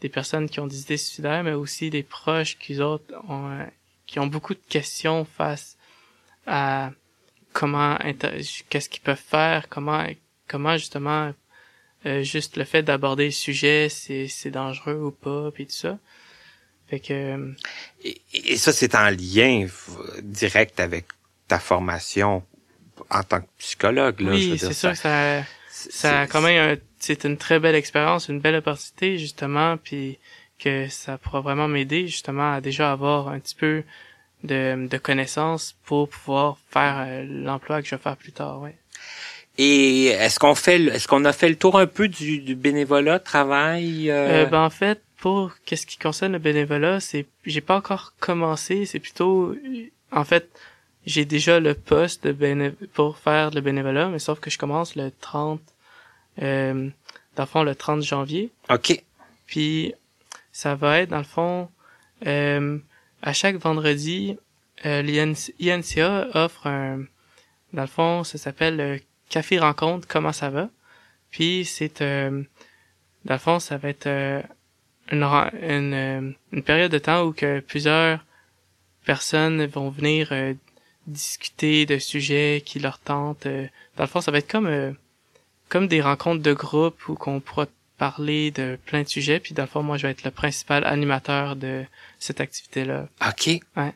des 0.02 0.10
personnes 0.10 0.50
qui 0.50 0.60
ont 0.60 0.68
des 0.68 0.82
idées 0.82 0.98
suicidaires, 0.98 1.44
mais 1.44 1.54
aussi 1.54 1.90
des 1.90 2.04
proches 2.04 2.58
qui 2.58 2.80
autres 2.80 3.14
ont 3.28 3.66
qui 4.06 4.20
ont 4.20 4.28
beaucoup 4.28 4.54
de 4.54 4.62
questions 4.70 5.26
face 5.26 5.78
à 6.48 6.92
comment 7.54 7.98
qu'est-ce 8.70 8.90
qu'ils 8.90 9.02
peuvent 9.02 9.18
faire, 9.18 9.68
comment 9.70 10.06
comment 10.48 10.78
justement 10.78 11.34
euh, 12.06 12.24
juste 12.24 12.58
le 12.58 12.64
fait 12.64 12.84
d'aborder 12.84 13.26
le 13.26 13.32
sujet, 13.32 13.88
c'est, 13.90 14.28
c'est 14.28 14.52
dangereux 14.52 15.02
ou 15.02 15.12
pas, 15.12 15.52
puis 15.52 15.66
tout 15.66 15.74
ça. 15.74 15.98
Fait 16.88 17.00
que... 17.00 17.54
Et, 18.04 18.58
ça, 18.58 18.72
c'est 18.72 18.96
en 18.96 19.10
lien 19.10 19.68
direct 20.22 20.80
avec 20.80 21.06
ta 21.48 21.60
formation 21.60 22.44
en 23.10 23.24
tant 23.24 23.42
que 23.42 23.48
psychologue. 23.58 24.20
Là, 24.22 24.32
oui, 24.32 24.58
c'est 24.58 24.74
sûr 24.74 24.92
que 24.92 24.98
ça, 24.98 25.44
ça 25.70 26.22
a 26.22 26.28
quand 26.28 26.42
même 26.42 26.80
c'est 27.00 27.24
une 27.24 27.38
très 27.38 27.60
belle 27.60 27.76
expérience, 27.76 28.28
une 28.28 28.40
belle 28.40 28.56
opportunité 28.56 29.18
justement, 29.18 29.78
puis 29.78 30.20
que 30.60 30.88
ça 30.90 31.18
pourra 31.18 31.40
vraiment 31.40 31.68
m'aider 31.68 32.08
justement 32.08 32.54
à 32.54 32.62
déjà 32.62 32.92
avoir 32.92 33.30
un 33.30 33.40
petit 33.40 33.56
peu 33.56 33.84
de, 34.44 34.88
de 34.88 34.98
connaissances 34.98 35.76
pour 35.86 36.10
pouvoir 36.10 36.58
faire 36.70 37.06
euh, 37.08 37.26
l'emploi 37.28 37.82
que 37.82 37.88
je 37.88 37.96
vais 37.96 38.02
faire 38.02 38.18
plus 38.18 38.32
tard, 38.32 38.62
ouais. 38.62 38.76
Et 39.62 40.06
est-ce 40.06 40.40
qu'on 40.40 40.56
fait, 40.56 40.82
est-ce 40.86 41.06
qu'on 41.06 41.26
a 41.26 41.34
fait 41.34 41.50
le 41.50 41.58
tour 41.58 41.78
un 41.78 41.86
peu 41.86 42.08
du, 42.08 42.40
du 42.40 42.56
bénévolat, 42.56 43.20
travail 43.20 44.10
euh... 44.10 44.44
euh 44.44 44.46
ben 44.46 44.62
en 44.62 44.70
fait, 44.70 45.02
pour 45.18 45.52
qu'est-ce 45.66 45.86
qui 45.86 45.98
concerne 45.98 46.32
le 46.32 46.40
bénévolat, 46.40 47.02
c'est, 47.02 47.26
j'ai 47.46 47.60
pas 47.60 47.76
encore 47.76 48.14
commencé. 48.22 48.86
C'est 48.86 49.02
plutôt, 49.02 49.54
en 50.14 50.24
fait, 50.24 50.50
j'ai 51.06 51.26
déjà 51.26 51.60
le 51.60 51.74
poste 51.74 52.26
de 52.26 52.32
béné... 52.32 52.72
pour 52.94 53.18
faire 53.18 53.52
le 53.52 53.60
bénévolat, 53.60 54.08
mais 54.08 54.20
sauf 54.20 54.40
que 54.40 54.50
je 54.50 54.58
commence 54.58 54.96
le 54.96 55.12
30, 55.20 55.60
euh, 56.42 56.90
dans 57.36 57.44
le 57.44 57.48
fond 57.48 57.64
le 57.64 57.76
30 57.76 58.02
janvier. 58.02 58.52
Ok. 58.70 59.04
Puis 59.46 59.94
ça 60.54 60.76
va 60.76 61.00
être 61.00 61.10
dans 61.10 61.18
le 61.18 61.24
fond, 61.26 61.68
euh, 62.28 62.78
à 63.22 63.34
chaque 63.34 63.58
vendredi, 63.58 64.38
euh, 64.86 65.02
l'INCA 65.02 66.28
offre 66.34 66.66
un, 66.66 67.04
dans 67.74 67.82
le 67.82 67.88
fond, 67.90 68.24
ça 68.24 68.38
s'appelle 68.38 68.78
le 68.78 69.00
café 69.30 69.60
rencontre, 69.60 70.08
comment 70.08 70.34
ça 70.34 70.50
va? 70.50 70.70
Puis 71.32 71.66
c'est 71.66 72.02
euh, 72.02 72.44
dans 73.26 73.36
le 73.36 73.40
fond, 73.40 73.60
ça 73.60 73.78
va 73.78 73.90
être 73.90 74.08
euh, 74.08 74.42
une, 75.12 75.24
une, 75.24 75.94
euh, 75.94 76.32
une, 76.52 76.64
période 76.64 76.92
de 76.92 76.98
temps 76.98 77.24
où 77.24 77.34
que 77.34 77.60
plusieurs 77.60 78.24
personnes 79.06 79.66
vont 79.66 79.90
venir 79.90 80.30
euh, 80.32 80.54
discuter 81.08 81.86
de 81.86 81.98
sujets 81.98 82.64
qui 82.66 82.80
leur 82.80 83.00
tentent. 83.00 83.48
dans 83.48 84.04
le 84.04 84.08
fond, 84.08 84.22
ça 84.22 84.32
va 84.32 84.38
être 84.38 84.50
comme 84.50 84.96
comme 85.70 85.88
des 85.88 86.02
rencontres 86.02 86.42
de 86.42 86.54
groupe 86.54 87.08
où 87.08 87.16
qu'on 87.16 87.40
pourra 87.40 87.68
parler 87.98 88.50
de 88.52 88.78
plein 88.86 89.04
de 89.04 89.08
sujets. 89.08 89.40
Puis 89.40 89.54
dans 89.54 89.64
le 89.64 89.68
fond, 89.68 89.84
moi, 89.84 89.98
je 89.98 90.08
vais 90.08 90.12
être 90.12 90.24
le 90.24 90.32
principal 90.32 90.84
animateur 90.86 91.56
de 91.56 91.86
cette 92.18 92.42
activité-là. 92.42 93.08
OK. 93.28 93.60
Ouais. 93.78 93.94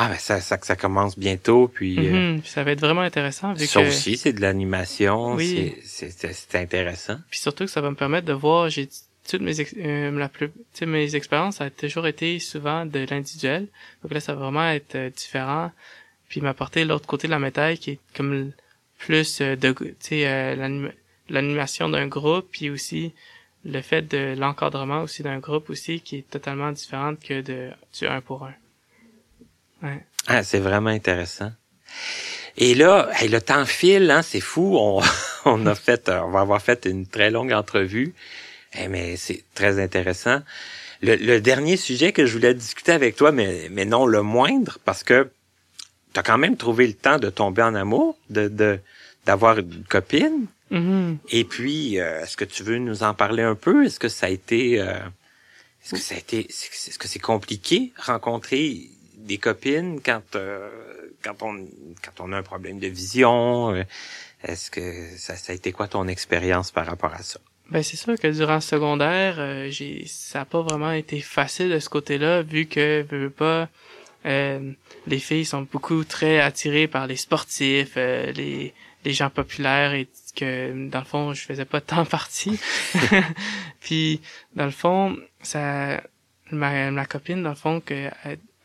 Ah, 0.00 0.08
ben 0.08 0.16
ça, 0.16 0.40
ça, 0.40 0.56
ça 0.62 0.76
commence 0.76 1.18
bientôt, 1.18 1.66
puis... 1.66 1.98
Euh, 1.98 2.34
mhm, 2.34 2.44
ça 2.44 2.62
va 2.62 2.70
être 2.70 2.80
vraiment 2.80 3.00
intéressant. 3.00 3.52
Vu 3.54 3.66
ça 3.66 3.80
aussi, 3.80 4.16
c'est 4.16 4.32
de 4.32 4.40
l'animation, 4.40 5.34
oui. 5.34 5.74
c'est 5.82 6.54
intéressant. 6.54 7.16
Puis 7.30 7.40
surtout 7.40 7.64
que 7.64 7.70
ça 7.70 7.80
va 7.80 7.90
me 7.90 7.96
permettre 7.96 8.24
de 8.24 8.32
voir, 8.32 8.70
j'ai 8.70 8.88
toutes 9.28 9.42
mes 9.42 9.60
euh, 9.60 10.10
la 10.12 10.28
plus 10.28 10.50
mes 10.86 11.14
expériences 11.14 11.56
ça 11.56 11.64
a 11.64 11.70
toujours 11.70 12.06
été 12.06 12.38
souvent 12.38 12.86
de 12.86 13.06
l'individuel 13.10 13.68
donc 14.02 14.14
là 14.14 14.20
ça 14.20 14.32
va 14.32 14.40
vraiment 14.40 14.70
être 14.70 14.94
euh, 14.94 15.10
différent 15.10 15.70
puis 16.30 16.40
m'apporter 16.40 16.86
l'autre 16.86 17.06
côté 17.06 17.26
de 17.26 17.32
la 17.32 17.38
médaille 17.38 17.76
qui 17.76 17.90
est 17.90 17.98
comme 18.16 18.52
plus 18.96 19.40
de 19.40 19.72
tu 19.72 19.94
sais 20.00 20.56
l'animation 21.28 21.90
d'un 21.90 22.06
groupe 22.06 22.48
puis 22.50 22.70
aussi 22.70 23.12
le 23.66 23.82
fait 23.82 24.00
de 24.00 24.34
l'encadrement 24.38 25.02
aussi 25.02 25.22
d'un 25.22 25.40
groupe 25.40 25.68
aussi 25.68 26.00
qui 26.00 26.16
est 26.16 26.30
totalement 26.30 26.72
différente 26.72 27.20
que 27.20 27.42
de 27.42 27.68
du 27.98 28.06
un 28.06 28.22
pour 28.22 28.44
un 28.44 28.54
Ouais. 29.82 30.04
Ah, 30.26 30.42
c'est 30.42 30.58
vraiment 30.58 30.90
intéressant. 30.90 31.52
Et 32.56 32.74
là, 32.74 33.08
le 33.22 33.38
temps 33.38 33.64
file, 33.64 34.10
hein, 34.10 34.22
c'est 34.22 34.40
fou. 34.40 34.76
On, 34.78 35.00
on 35.44 35.66
a 35.66 35.74
fait, 35.74 36.08
on 36.08 36.30
va 36.30 36.40
avoir 36.40 36.60
fait 36.60 36.86
une 36.86 37.06
très 37.06 37.30
longue 37.30 37.52
entrevue, 37.52 38.14
eh, 38.78 38.88
mais 38.88 39.16
c'est 39.16 39.44
très 39.54 39.80
intéressant. 39.80 40.42
Le, 41.00 41.38
dernier 41.38 41.76
sujet 41.76 42.12
que 42.12 42.26
je 42.26 42.32
voulais 42.32 42.54
discuter 42.54 42.90
avec 42.90 43.14
toi, 43.14 43.30
mais, 43.30 43.68
mais 43.70 43.84
non 43.84 44.04
le 44.04 44.22
moindre, 44.22 44.78
parce 44.84 45.04
que 45.04 45.30
tu 46.12 46.18
as 46.18 46.24
quand 46.24 46.38
même 46.38 46.56
trouvé 46.56 46.88
le 46.88 46.94
temps 46.94 47.18
de 47.18 47.30
tomber 47.30 47.62
en 47.62 47.74
amour, 47.74 48.18
de 48.30 48.80
d'avoir 49.24 49.58
une 49.58 49.84
copine. 49.84 50.46
Mm-hmm. 50.72 51.16
Et 51.30 51.44
puis, 51.44 52.00
euh, 52.00 52.22
est-ce 52.22 52.36
que 52.36 52.46
tu 52.46 52.62
veux 52.62 52.78
nous 52.78 53.02
en 53.02 53.12
parler 53.12 53.42
un 53.42 53.54
peu? 53.54 53.84
Est-ce 53.84 54.00
que 54.00 54.08
ça 54.08 54.26
a 54.26 54.30
été, 54.30 54.80
euh, 54.80 54.94
est-ce 55.84 55.92
que 55.92 56.00
ça 56.00 56.14
a 56.14 56.18
été, 56.18 56.46
est-ce 56.48 56.98
que 56.98 57.06
c'est 57.06 57.18
compliqué 57.18 57.92
rencontrer 57.98 58.88
des 59.28 59.38
copines 59.38 60.00
quand 60.00 60.34
euh, 60.34 60.68
quand 61.22 61.42
on 61.42 61.54
quand 62.02 62.24
on 62.24 62.32
a 62.32 62.38
un 62.38 62.42
problème 62.42 62.78
de 62.80 62.88
vision 62.88 63.74
euh, 63.74 63.84
Est-ce 64.42 64.70
que 64.70 65.16
ça, 65.16 65.36
ça 65.36 65.52
a 65.52 65.54
été 65.54 65.72
quoi 65.72 65.88
ton 65.88 66.08
expérience 66.08 66.70
par 66.70 66.86
rapport 66.86 67.14
à 67.14 67.22
ça? 67.22 67.40
Ben 67.70 67.82
c'est 67.82 67.96
sûr 67.96 68.18
que 68.18 68.28
durant 68.28 68.56
le 68.56 68.60
secondaire, 68.60 69.36
euh, 69.38 69.68
j'ai 69.70 70.04
ça 70.06 70.40
a 70.40 70.44
pas 70.44 70.62
vraiment 70.62 70.92
été 70.92 71.20
facile 71.20 71.70
de 71.70 71.78
ce 71.78 71.90
côté-là 71.90 72.42
vu 72.42 72.66
que 72.66 73.04
veux 73.10 73.30
pas 73.30 73.68
euh, 74.26 74.72
les 75.06 75.18
filles 75.18 75.44
sont 75.44 75.66
beaucoup 75.70 76.02
très 76.04 76.40
attirées 76.40 76.88
par 76.88 77.06
les 77.06 77.16
sportifs, 77.16 77.94
euh, 77.96 78.32
les, 78.32 78.72
les 79.04 79.12
gens 79.12 79.30
populaires 79.30 79.92
et 79.92 80.08
que 80.34 80.88
dans 80.88 81.00
le 81.00 81.04
fond 81.04 81.34
je 81.34 81.42
faisais 81.42 81.66
pas 81.66 81.80
tant 81.80 82.04
partie. 82.18 82.58
puis 83.80 84.22
dans 84.54 84.64
le 84.64 84.70
fond 84.70 85.16
ça 85.42 86.00
ma, 86.50 86.90
ma 86.90 87.04
copine 87.04 87.42
dans 87.42 87.50
le 87.50 87.56
fond 87.56 87.80
que 87.80 88.08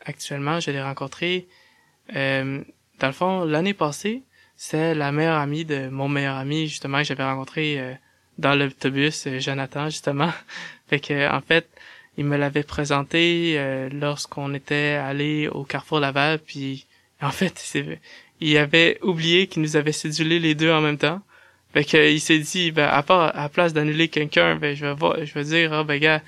actuellement 0.04 0.60
je 0.60 0.70
l'ai 0.70 0.82
rencontrée 0.82 1.46
euh, 2.14 2.62
dans 2.98 3.06
le 3.06 3.12
fond 3.12 3.44
l'année 3.44 3.74
passée 3.74 4.22
c'est 4.56 4.94
la 4.94 5.12
meilleure 5.12 5.38
amie 5.38 5.64
de 5.64 5.88
mon 5.88 6.08
meilleur 6.08 6.36
ami 6.36 6.68
justement 6.68 6.98
que 6.98 7.04
j'avais 7.04 7.24
rencontré 7.24 7.78
euh, 7.78 7.94
dans 8.38 8.54
l'autobus 8.54 9.28
Jonathan 9.38 9.88
justement. 9.88 10.30
Fait 10.88 11.00
que 11.00 11.30
en 11.30 11.40
fait 11.40 11.68
il 12.16 12.24
me 12.24 12.36
l'avait 12.36 12.62
présenté 12.62 13.54
euh, 13.56 13.88
lorsqu'on 13.90 14.54
était 14.54 15.00
allé 15.02 15.48
au 15.48 15.64
Carrefour 15.64 15.98
Laval 15.98 16.38
puis 16.38 16.86
en 17.20 17.30
fait 17.30 17.74
il 18.40 18.56
avait 18.56 18.98
oublié 19.02 19.46
qu'il 19.46 19.62
nous 19.62 19.76
avait 19.76 19.92
sédulé 19.92 20.38
les 20.38 20.54
deux 20.54 20.70
en 20.70 20.80
même 20.80 20.98
temps 20.98 21.20
fait 21.74 21.84
que 21.84 22.10
il 22.10 22.20
s'est 22.20 22.38
dit 22.38 22.70
ben 22.70 22.88
à 22.88 23.02
part 23.02 23.32
à 23.36 23.48
place 23.50 23.74
d'annuler 23.74 24.08
quelqu'un 24.08 24.56
ben 24.56 24.74
je 24.74 24.86
vais 24.86 24.94
voir 24.94 25.16
je 25.24 25.34
vais 25.34 25.44
dire 25.44 25.72
ah 25.72 25.84
ben 25.84 26.00
gars 26.00 26.22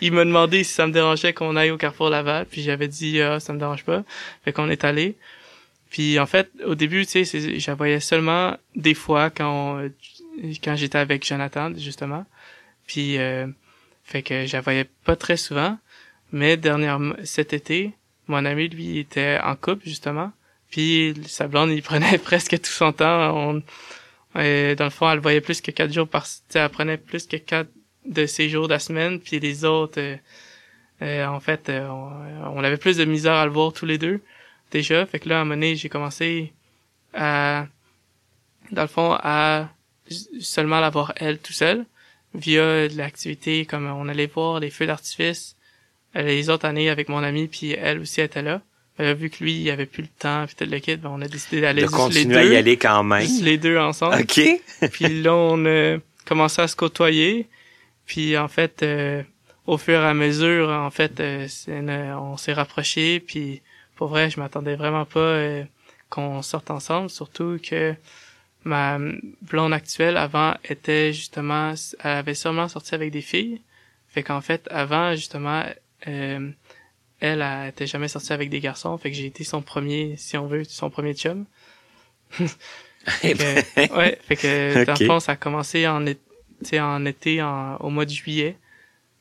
il 0.00 0.12
m'a 0.12 0.24
demandé 0.24 0.64
si 0.64 0.72
ça 0.72 0.86
me 0.86 0.92
dérangeait 0.92 1.32
qu'on 1.32 1.54
aille 1.54 1.70
au 1.70 1.76
Carrefour 1.76 2.10
Laval 2.10 2.46
puis 2.50 2.62
j'avais 2.62 2.88
dit 2.88 3.20
ah 3.20 3.38
ça 3.38 3.52
me 3.52 3.58
dérange 3.58 3.84
pas 3.84 4.02
fait 4.44 4.52
qu'on 4.52 4.68
est 4.68 4.84
allé 4.84 5.14
puis 5.90 6.18
en 6.18 6.26
fait 6.26 6.50
au 6.64 6.74
début 6.74 7.06
tu 7.06 7.24
sais 7.24 7.58
je 7.58 7.70
voyais 7.70 8.00
seulement 8.00 8.56
des 8.74 8.94
fois 8.94 9.30
quand 9.30 9.82
quand 10.64 10.74
j'étais 10.74 10.98
avec 10.98 11.24
Jonathan 11.24 11.72
justement 11.76 12.24
puis 12.86 13.18
euh, 13.18 13.46
fait 14.04 14.22
que 14.22 14.46
je 14.46 14.56
voyais 14.58 14.84
pas 15.04 15.16
très 15.16 15.36
souvent. 15.36 15.78
Mais 16.32 16.56
dernièrement, 16.56 17.14
cet 17.24 17.52
été, 17.52 17.92
mon 18.26 18.44
ami, 18.44 18.68
lui, 18.68 18.98
était 18.98 19.38
en 19.42 19.54
couple, 19.56 19.86
justement. 19.86 20.32
Puis 20.70 21.14
sa 21.26 21.46
blonde, 21.46 21.70
il 21.70 21.82
prenait 21.90 22.18
presque 22.18 22.60
tout 22.60 22.70
son 22.70 22.92
temps. 22.92 23.36
On, 23.36 23.62
et 24.38 24.74
dans 24.76 24.84
le 24.84 24.90
fond, 24.90 25.10
elle 25.10 25.18
voyait 25.18 25.40
plus 25.40 25.60
que 25.60 25.70
quatre 25.70 25.92
jours 25.92 26.08
par... 26.08 26.26
Elle 26.54 26.68
prenait 26.70 26.96
plus 26.96 27.26
que 27.26 27.36
quatre 27.36 27.70
de 28.06 28.26
ses 28.26 28.48
jours 28.48 28.66
de 28.66 28.72
la 28.72 28.78
semaine. 28.78 29.20
Puis 29.20 29.38
les 29.40 29.64
autres, 29.64 30.00
euh, 30.00 30.16
euh, 31.02 31.26
en 31.26 31.40
fait, 31.40 31.68
euh, 31.68 31.86
on, 31.88 32.64
avait 32.64 32.76
plus 32.76 32.96
de 32.96 33.04
misère 33.04 33.34
à 33.34 33.44
le 33.44 33.52
voir 33.52 33.72
tous 33.72 33.86
les 33.86 33.98
deux, 33.98 34.20
déjà. 34.70 35.04
Fait 35.06 35.18
que 35.18 35.28
là, 35.28 35.38
à 35.38 35.40
un 35.42 35.44
moment 35.44 35.56
donné, 35.56 35.76
j'ai 35.76 35.88
commencé 35.88 36.52
à... 37.14 37.66
Dans 38.70 38.82
le 38.82 38.88
fond, 38.88 39.16
à 39.20 39.68
seulement 40.40 40.80
la 40.80 40.90
voir 40.90 41.12
elle 41.16 41.38
tout 41.38 41.52
seul 41.52 41.84
via 42.34 42.88
de 42.88 42.96
l'activité 42.96 43.66
comme 43.66 43.86
on 43.86 44.08
allait 44.08 44.26
voir 44.26 44.60
les 44.60 44.70
feux 44.70 44.86
d'artifice 44.86 45.56
euh, 46.16 46.22
les 46.22 46.50
autres 46.50 46.66
années 46.66 46.90
avec 46.90 47.08
mon 47.08 47.22
ami 47.22 47.48
puis 47.48 47.72
elle 47.72 48.00
aussi 48.00 48.20
était 48.20 48.42
là 48.42 48.62
euh, 49.02 49.14
vu 49.14 49.30
que 49.30 49.42
lui 49.42 49.54
il 49.54 49.70
avait 49.70 49.86
plus 49.86 50.02
le 50.02 50.08
temps 50.08 50.46
puis 50.46 50.54
tout 50.54 50.70
le 50.70 50.78
kit 50.78 50.96
ben, 50.96 51.10
on 51.12 51.20
a 51.20 51.28
décidé 51.28 51.60
d'aller 51.60 51.82
de 51.82 51.88
continuer 51.88 52.36
à 52.36 52.44
y 52.44 52.56
aller 52.56 52.76
quand 52.76 53.02
même. 53.02 53.26
Les 53.42 53.58
deux 53.58 53.76
ensemble. 53.78 54.16
Ok. 54.20 54.40
Puis 54.92 55.22
là 55.22 55.34
on 55.34 55.64
a 55.66 55.98
commencé 56.24 56.62
à 56.62 56.68
se 56.68 56.76
côtoyer. 56.76 57.48
Puis 58.06 58.36
en 58.38 58.48
fait 58.48 58.82
euh, 58.82 59.22
au 59.66 59.78
fur 59.78 60.00
et 60.00 60.06
à 60.06 60.14
mesure 60.14 60.68
en 60.70 60.90
fait 60.90 61.20
euh, 61.20 61.46
on 61.68 62.36
s'est 62.36 62.52
rapprochés. 62.52 63.20
Puis 63.20 63.60
pour 63.96 64.08
vrai 64.08 64.30
je 64.30 64.40
m'attendais 64.40 64.76
vraiment 64.76 65.04
pas 65.04 65.64
qu'on 66.08 66.42
sorte 66.42 66.70
ensemble. 66.70 67.10
Surtout 67.10 67.58
que 67.62 67.94
ma 68.64 68.98
blonde 69.42 69.72
actuelle 69.72 70.16
avant 70.16 70.54
était 70.64 71.12
justement 71.12 71.74
elle 72.04 72.10
avait 72.10 72.34
sûrement 72.34 72.68
sorti 72.68 72.94
avec 72.94 73.10
des 73.10 73.22
filles. 73.22 73.60
Fait 74.08 74.22
qu'en 74.22 74.40
fait 74.40 74.68
avant 74.70 75.14
justement 75.14 75.64
euh, 76.08 76.50
elle, 77.22 77.42
elle 77.42 77.68
était 77.68 77.86
jamais 77.86 78.08
sortie 78.08 78.32
avec 78.32 78.50
des 78.50 78.60
garçons 78.60 78.96
fait 78.98 79.10
que 79.10 79.16
j'ai 79.16 79.26
été 79.26 79.44
son 79.44 79.62
premier 79.62 80.16
si 80.16 80.36
on 80.36 80.46
veut 80.46 80.64
son 80.64 80.90
premier 80.90 81.14
chum 81.14 81.46
fait 82.30 83.34
que, 83.34 83.96
ouais 83.96 84.18
fait 84.22 84.36
que 84.36 84.84
dans 84.84 84.94
le 84.98 85.06
fond 85.06 85.20
ça 85.20 85.32
a 85.32 85.36
commencé 85.36 85.86
en 85.86 86.04
été 86.06 86.80
en 86.80 87.04
été 87.06 87.42
en, 87.42 87.76
au 87.76 87.90
mois 87.90 88.04
de 88.04 88.10
juillet 88.10 88.56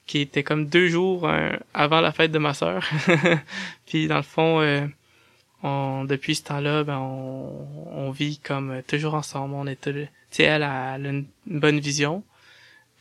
qui 0.06 0.20
était 0.20 0.44
comme 0.44 0.66
deux 0.68 0.88
jours 0.88 1.28
euh, 1.28 1.52
avant 1.74 2.02
la 2.02 2.12
fête 2.12 2.32
de 2.32 2.40
ma 2.40 2.54
sœur 2.54 2.84
puis 3.86 4.08
dans 4.08 4.18
le 4.18 4.24
fond 4.24 4.62
euh, 4.62 4.86
on, 5.64 6.06
depuis 6.06 6.36
ce 6.36 6.44
temps-là, 6.44 6.84
ben 6.84 6.98
on, 6.98 7.68
on, 7.92 8.12
vit 8.12 8.40
comme 8.40 8.82
toujours 8.88 9.14
ensemble. 9.14 9.54
On 9.54 9.68
est, 9.68 9.80
tu 9.80 10.08
sais, 10.32 10.44
elle 10.44 10.64
a, 10.64 10.96
une, 10.98 11.26
bonne 11.46 11.80
vision. 11.80 12.24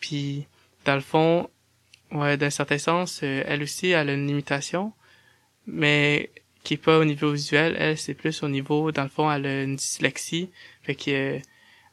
Puis, 0.00 0.46
dans 0.84 0.94
le 0.94 1.00
fond, 1.00 1.48
ouais, 2.12 2.36
d'un 2.36 2.50
certain 2.50 2.78
sens, 2.78 3.20
euh, 3.22 3.42
elle 3.46 3.62
aussi, 3.62 3.90
elle 3.90 4.10
a 4.10 4.14
une 4.14 4.26
limitation, 4.26 4.92
mais 5.66 6.30
qui 6.64 6.74
est 6.74 6.76
pas 6.76 6.98
au 6.98 7.04
niveau 7.04 7.32
visuel. 7.32 7.76
Elle, 7.78 7.98
c'est 7.98 8.14
plus 8.14 8.42
au 8.42 8.48
niveau, 8.48 8.92
dans 8.92 9.02
le 9.02 9.08
fond, 9.08 9.30
elle 9.30 9.46
a 9.46 9.62
une 9.62 9.76
dyslexie, 9.76 10.50
fait 10.82 10.94
que 10.94 11.38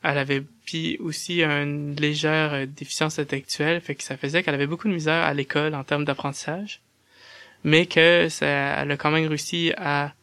elle 0.03 0.17
avait 0.19 0.43
puis 0.65 0.97
aussi 0.99 1.43
une 1.43 1.95
légère 1.95 2.53
euh, 2.53 2.65
déficience 2.65 3.19
intellectuelle, 3.19 3.81
fait 3.81 3.95
que 3.95 4.03
ça 4.03 4.17
faisait 4.17 4.43
qu'elle 4.43 4.53
avait 4.53 4.67
beaucoup 4.67 4.87
de 4.87 4.93
misère 4.93 5.23
à 5.23 5.33
l'école 5.33 5.73
en 5.75 5.83
termes 5.83 6.05
d'apprentissage, 6.05 6.81
mais 7.63 7.85
que 7.87 8.27
ça, 8.29 8.45
elle 8.81 8.91
a 8.91 8.97
quand 8.97 9.11
même 9.11 9.27
réussi 9.27 9.73
à 9.77 10.13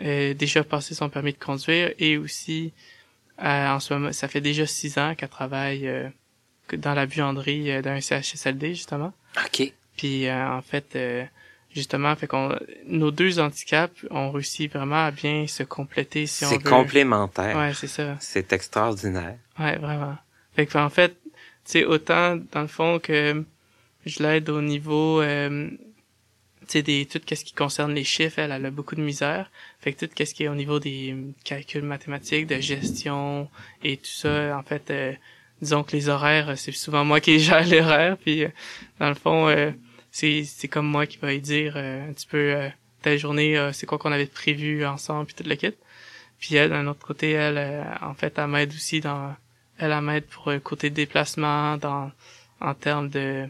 euh, 0.00 0.34
déjà 0.34 0.62
passé 0.62 0.94
son 0.94 1.08
permis 1.08 1.32
de 1.32 1.38
conduire 1.38 1.92
et 1.98 2.16
aussi 2.16 2.72
euh, 3.42 3.68
en 3.68 3.80
ce 3.80 3.94
moment, 3.94 4.12
ça 4.12 4.28
fait 4.28 4.40
déjà 4.40 4.66
six 4.66 4.98
ans 4.98 5.14
qu'elle 5.14 5.28
travaille 5.28 5.86
euh, 5.86 6.08
dans 6.76 6.94
la 6.94 7.06
buanderie 7.06 7.70
euh, 7.70 7.82
d'un 7.82 8.00
CHSLD 8.00 8.74
justement. 8.74 9.12
Ok. 9.44 9.72
Puis 9.96 10.30
en 10.30 10.62
fait, 10.62 10.96
justement, 11.74 12.14
fait 12.14 12.28
qu'on 12.28 12.56
nos 12.86 13.10
deux 13.10 13.40
handicaps 13.40 14.06
ont 14.10 14.30
réussi 14.30 14.68
vraiment 14.68 15.06
à 15.06 15.10
bien 15.10 15.48
se 15.48 15.64
compléter 15.64 16.28
si 16.28 16.44
on 16.44 16.50
veut. 16.50 16.58
C'est 16.62 16.70
complémentaire. 16.70 17.56
Ouais, 17.56 17.74
c'est 17.74 17.88
ça. 17.88 18.16
C'est 18.20 18.52
extraordinaire. 18.52 19.36
Ouais, 19.58 19.76
vraiment. 19.76 20.16
Fait 20.54 20.66
que 20.66 20.78
en 20.78 20.88
fait, 20.88 21.16
c'est 21.64 21.84
autant 21.84 22.36
dans 22.52 22.60
le 22.60 22.68
fond 22.68 23.00
que 23.00 23.44
je 24.06 24.22
l'aide 24.22 24.50
au 24.50 24.62
niveau 24.62 25.20
sais, 26.70 26.82
des, 26.82 27.06
tout 27.06 27.20
ce 27.28 27.44
qui 27.44 27.52
concerne 27.52 27.94
les 27.94 28.04
chiffres, 28.04 28.38
elle, 28.38 28.52
elle 28.52 28.66
a 28.66 28.70
beaucoup 28.70 28.94
de 28.94 29.00
misère. 29.00 29.50
Fait 29.80 29.92
que 29.92 30.06
tout 30.06 30.24
ce 30.24 30.34
qui 30.34 30.44
est 30.44 30.48
au 30.48 30.54
niveau 30.54 30.78
des 30.78 31.16
calculs 31.44 31.82
mathématiques, 31.82 32.46
de 32.46 32.60
gestion 32.60 33.48
et 33.82 33.96
tout 33.96 34.06
ça, 34.06 34.56
en 34.56 34.62
fait, 34.62 34.90
euh, 34.90 35.12
disons 35.62 35.82
que 35.82 35.92
les 35.92 36.08
horaires, 36.08 36.56
c'est 36.56 36.72
souvent 36.72 37.04
moi 37.04 37.20
qui 37.20 37.38
gère 37.40 37.66
l'horaire, 37.66 38.16
puis 38.18 38.44
euh, 38.44 38.48
dans 39.00 39.08
le 39.08 39.14
fond, 39.14 39.48
euh, 39.48 39.70
c'est, 40.10 40.44
c'est 40.44 40.68
comme 40.68 40.86
moi 40.86 41.06
qui 41.06 41.18
va 41.18 41.32
y 41.32 41.40
dire 41.40 41.76
un 41.76 42.12
petit 42.12 42.26
peu 42.26 42.56
telle 43.02 43.18
journée, 43.18 43.70
c'est 43.72 43.86
quoi 43.86 43.98
qu'on 43.98 44.12
avait 44.12 44.26
prévu 44.26 44.84
ensemble, 44.84 45.26
puis 45.26 45.34
tout 45.34 45.48
le 45.48 45.54
kit. 45.54 45.74
Puis 46.40 46.56
elle, 46.56 46.70
d'un 46.70 46.86
autre 46.86 47.04
côté, 47.06 47.32
elle, 47.32 47.86
en 48.00 48.14
fait, 48.14 48.38
elle 48.38 48.46
m'aide 48.48 48.70
aussi 48.70 49.00
dans, 49.00 49.34
elle, 49.78 49.92
elle 49.92 50.00
m'aide 50.00 50.24
pour 50.24 50.52
côté 50.64 50.90
déplacement, 50.90 51.76
dans, 51.76 52.10
en 52.60 52.74
termes 52.74 53.08
de 53.10 53.48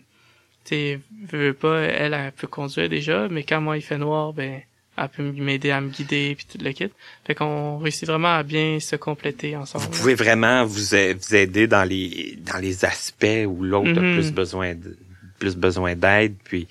tu 0.68 1.00
veux 1.22 1.54
pas, 1.54 1.80
elle, 1.80 2.14
elle 2.14 2.32
peut 2.32 2.46
conduire 2.46 2.88
déjà, 2.88 3.28
mais 3.28 3.42
quand 3.42 3.60
moi 3.60 3.76
il 3.78 3.82
fait 3.82 3.98
noir, 3.98 4.32
ben, 4.32 4.60
elle 5.00 5.08
peut 5.08 5.22
m'aider 5.22 5.70
à 5.70 5.80
me 5.80 5.88
guider 5.88 6.34
puis 6.34 6.46
tout 6.50 6.62
le 6.62 6.72
kit. 6.72 6.90
Fait 7.24 7.34
qu'on 7.34 7.78
réussit 7.78 8.06
vraiment 8.06 8.34
à 8.34 8.42
bien 8.42 8.80
se 8.80 8.96
compléter 8.96 9.56
ensemble. 9.56 9.84
Vous 9.84 9.90
pouvez 9.90 10.14
vraiment 10.14 10.64
vous, 10.64 10.94
aider 10.94 11.66
dans 11.66 11.84
les 11.84 12.38
dans 12.40 12.58
les 12.58 12.84
aspects 12.84 13.46
où 13.46 13.62
l'autre 13.62 13.98
a 13.98 14.02
mhm. 14.02 14.14
plus 14.14 14.32
besoin 14.32 14.74
de 14.74 14.96
plus 15.38 15.56
besoin 15.56 15.94
d'aide 15.94 16.34
puis 16.42 16.66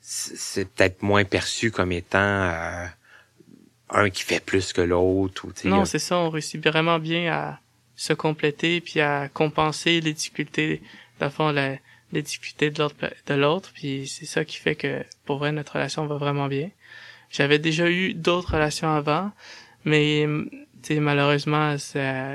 c'est 0.00 0.68
peut-être 0.68 1.02
moins 1.02 1.24
perçu 1.24 1.70
comme 1.70 1.92
étant 1.92 2.18
euh, 2.18 2.86
un 3.90 4.10
qui 4.10 4.22
fait 4.22 4.44
plus 4.44 4.72
que 4.72 4.80
l'autre 4.80 5.46
ou 5.46 5.68
Non, 5.68 5.84
c'est 5.84 5.98
ça, 5.98 6.18
on 6.18 6.28
réussit 6.28 6.62
vraiment 6.62 6.98
bien 6.98 7.32
à 7.32 7.60
se 7.96 8.12
compléter 8.12 8.80
puis 8.80 9.00
à 9.00 9.28
compenser 9.28 10.00
les 10.00 10.12
difficultés 10.12 10.82
dans 11.20 11.26
le 11.26 11.32
fond 11.32 11.52
la 11.52 11.76
les 12.12 12.22
difficultés 12.22 12.70
de 12.70 12.80
l'autre 12.80 12.96
de 13.26 13.34
l'autre 13.34 13.70
puis 13.72 14.06
c'est 14.08 14.26
ça 14.26 14.44
qui 14.44 14.56
fait 14.56 14.74
que 14.74 15.04
pour 15.24 15.38
vrai 15.38 15.52
notre 15.52 15.74
relation 15.74 16.06
va 16.06 16.16
vraiment 16.16 16.48
bien 16.48 16.70
j'avais 17.30 17.58
déjà 17.58 17.90
eu 17.90 18.14
d'autres 18.14 18.54
relations 18.54 18.94
avant 18.94 19.32
mais 19.84 20.26
malheureusement 20.90 21.78
ça 21.78 22.34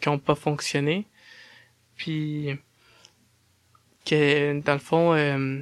qui 0.00 0.08
ont 0.08 0.18
pas 0.18 0.34
fonctionné. 0.34 1.06
Puis 1.96 2.56
que 4.04 4.60
dans 4.60 4.72
le 4.74 4.78
fond 4.78 5.14
euh, 5.14 5.60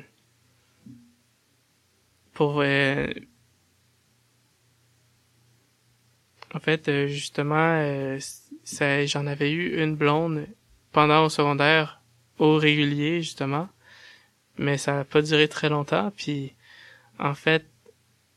pour 2.32 2.60
euh, 2.60 3.06
en 6.54 6.58
fait 6.58 6.88
euh, 6.88 7.06
justement 7.06 8.18
j'en 9.06 9.26
avais 9.26 9.52
eu 9.52 9.82
une 9.82 9.94
blonde 9.94 10.46
pendant 10.90 11.24
au 11.24 11.28
secondaire 11.28 12.00
au 12.38 12.56
régulier 12.56 13.22
justement. 13.22 13.68
Mais 14.58 14.76
ça 14.76 14.92
n'a 14.94 15.04
pas 15.04 15.22
duré 15.22 15.48
très 15.48 15.68
longtemps. 15.68 16.12
Puis 16.16 16.54
en 17.18 17.34
fait 17.34 17.64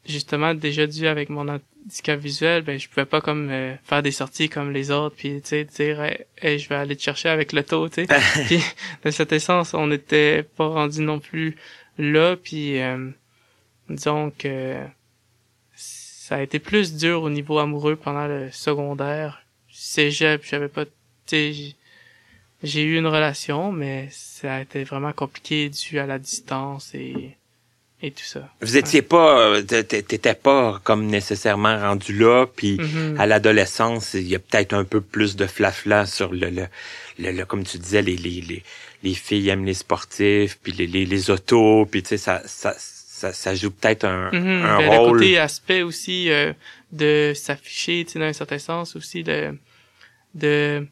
justement 0.05 0.53
déjà 0.53 0.87
dû 0.87 1.07
avec 1.07 1.29
mon 1.29 1.47
handicap 1.47 2.19
visuel 2.19 2.63
ben 2.63 2.79
je 2.79 2.87
pouvais 2.87 3.05
pas 3.05 3.21
comme 3.21 3.49
euh, 3.49 3.75
faire 3.83 4.03
des 4.03 4.11
sorties 4.11 4.49
comme 4.49 4.71
les 4.71 4.91
autres 4.91 5.15
puis 5.15 5.41
tu 5.41 5.49
sais 5.49 5.63
dire 5.63 6.01
hey, 6.41 6.59
je 6.59 6.69
vais 6.69 6.75
aller 6.75 6.95
te 6.95 7.01
chercher 7.01 7.29
avec 7.29 7.53
le 7.53 7.63
taux 7.63 7.89
tu 7.89 8.05
sais 8.05 8.07
puis 8.47 8.59
dans 9.03 9.11
cet 9.11 9.31
essence 9.31 9.73
on 9.73 9.87
n'était 9.87 10.43
pas 10.43 10.67
rendu 10.67 11.01
non 11.01 11.19
plus 11.19 11.55
là 11.97 12.35
puis 12.35 12.81
euh, 12.81 13.09
disons 13.89 14.31
que 14.37 14.77
ça 16.25 16.37
a 16.37 16.41
été 16.41 16.57
plus 16.57 16.95
dur 16.95 17.21
au 17.21 17.29
niveau 17.29 17.59
amoureux 17.59 17.95
pendant 17.95 18.25
le 18.25 18.49
secondaire. 18.49 19.45
Cégep, 19.69 20.43
j'avais 20.43 20.69
pas, 20.69 20.85
tu 21.27 21.53
j'ai 22.63 22.83
eu 22.83 22.97
une 22.97 23.05
relation, 23.05 23.71
mais 23.71 24.07
ça 24.09 24.55
a 24.55 24.61
été 24.61 24.83
vraiment 24.85 25.13
compliqué 25.13 25.69
dû 25.69 25.99
à 25.99 26.07
la 26.07 26.17
distance 26.17 26.95
et, 26.95 27.37
et 28.01 28.11
tout 28.11 28.23
ça. 28.23 28.49
Vous 28.61 28.77
étiez 28.77 29.01
pas, 29.01 29.39
euh, 29.39 29.61
t'é- 29.61 29.83
t'étais 30.03 30.33
pas 30.35 30.79
comme 30.83 31.05
nécessairement 31.07 31.77
rendu 31.79 32.17
là, 32.17 32.45
puis 32.45 32.77
Mhm. 32.79 33.15
à 33.19 33.25
l'adolescence, 33.25 34.13
il 34.13 34.27
y 34.27 34.35
a 34.35 34.39
peut-être 34.39 34.73
un 34.73 34.83
peu 34.83 35.01
plus 35.01 35.35
de 35.35 35.45
flafla 35.47 36.05
sur 36.05 36.31
le, 36.33 36.49
le, 36.49 36.67
le, 37.19 37.31
le- 37.31 37.45
comme 37.45 37.63
tu 37.63 37.77
disais, 37.77 38.01
les, 38.01 38.15
les, 38.17 38.41
les, 38.41 38.63
les 39.03 39.13
filles 39.13 39.49
aiment 39.49 39.65
les 39.65 39.73
sportifs, 39.73 40.57
puis 40.61 40.71
les, 40.73 40.87
les, 40.87 41.05
les 41.05 41.29
autos, 41.29 41.85
puis 41.85 42.03
tu 42.03 42.09
sais, 42.09 42.17
ça, 42.17 42.41
ça, 42.45 42.73
ça, 42.77 43.31
ça 43.33 43.55
joue 43.55 43.71
peut-être 43.71 44.03
un, 44.05 44.29
Mhm, 44.33 44.61
un 44.65 44.77
ben, 44.77 44.91
Le 44.91 44.97
rôle. 44.99 45.19
côté 45.19 45.37
aspect 45.39 45.81
aussi 45.81 46.29
euh, 46.29 46.53
de 46.91 47.33
s'afficher, 47.35 48.03
tu 48.05 48.13
sais, 48.13 48.19
dans 48.19 48.25
un 48.25 48.33
certain 48.33 48.59
sens 48.59 48.95
aussi, 48.95 49.23
de, 49.23 49.57
de 50.33 50.85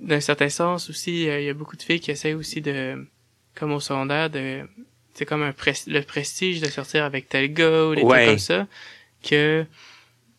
d'un 0.00 0.20
certain 0.20 0.48
sens 0.48 0.90
aussi, 0.90 1.28
euh, 1.28 1.40
il 1.40 1.46
y 1.46 1.48
a 1.48 1.54
beaucoup 1.54 1.76
de 1.76 1.82
filles 1.82 2.00
qui 2.00 2.10
essaient 2.10 2.34
aussi 2.34 2.60
de, 2.60 3.06
comme 3.54 3.72
au 3.72 3.78
secondaire, 3.80 4.28
de, 4.28 4.62
c'est 5.18 5.26
comme 5.26 5.42
un 5.42 5.50
pres- 5.50 5.90
le 5.90 6.00
prestige 6.02 6.60
de 6.60 6.68
sortir 6.68 7.04
avec 7.04 7.28
tel 7.28 7.52
gars 7.52 7.86
ou 7.86 7.94
des 7.96 8.02
Ouais. 8.02 8.18
trucs 8.18 8.28
comme 8.28 8.38
ça, 8.38 8.66
que, 9.28 9.64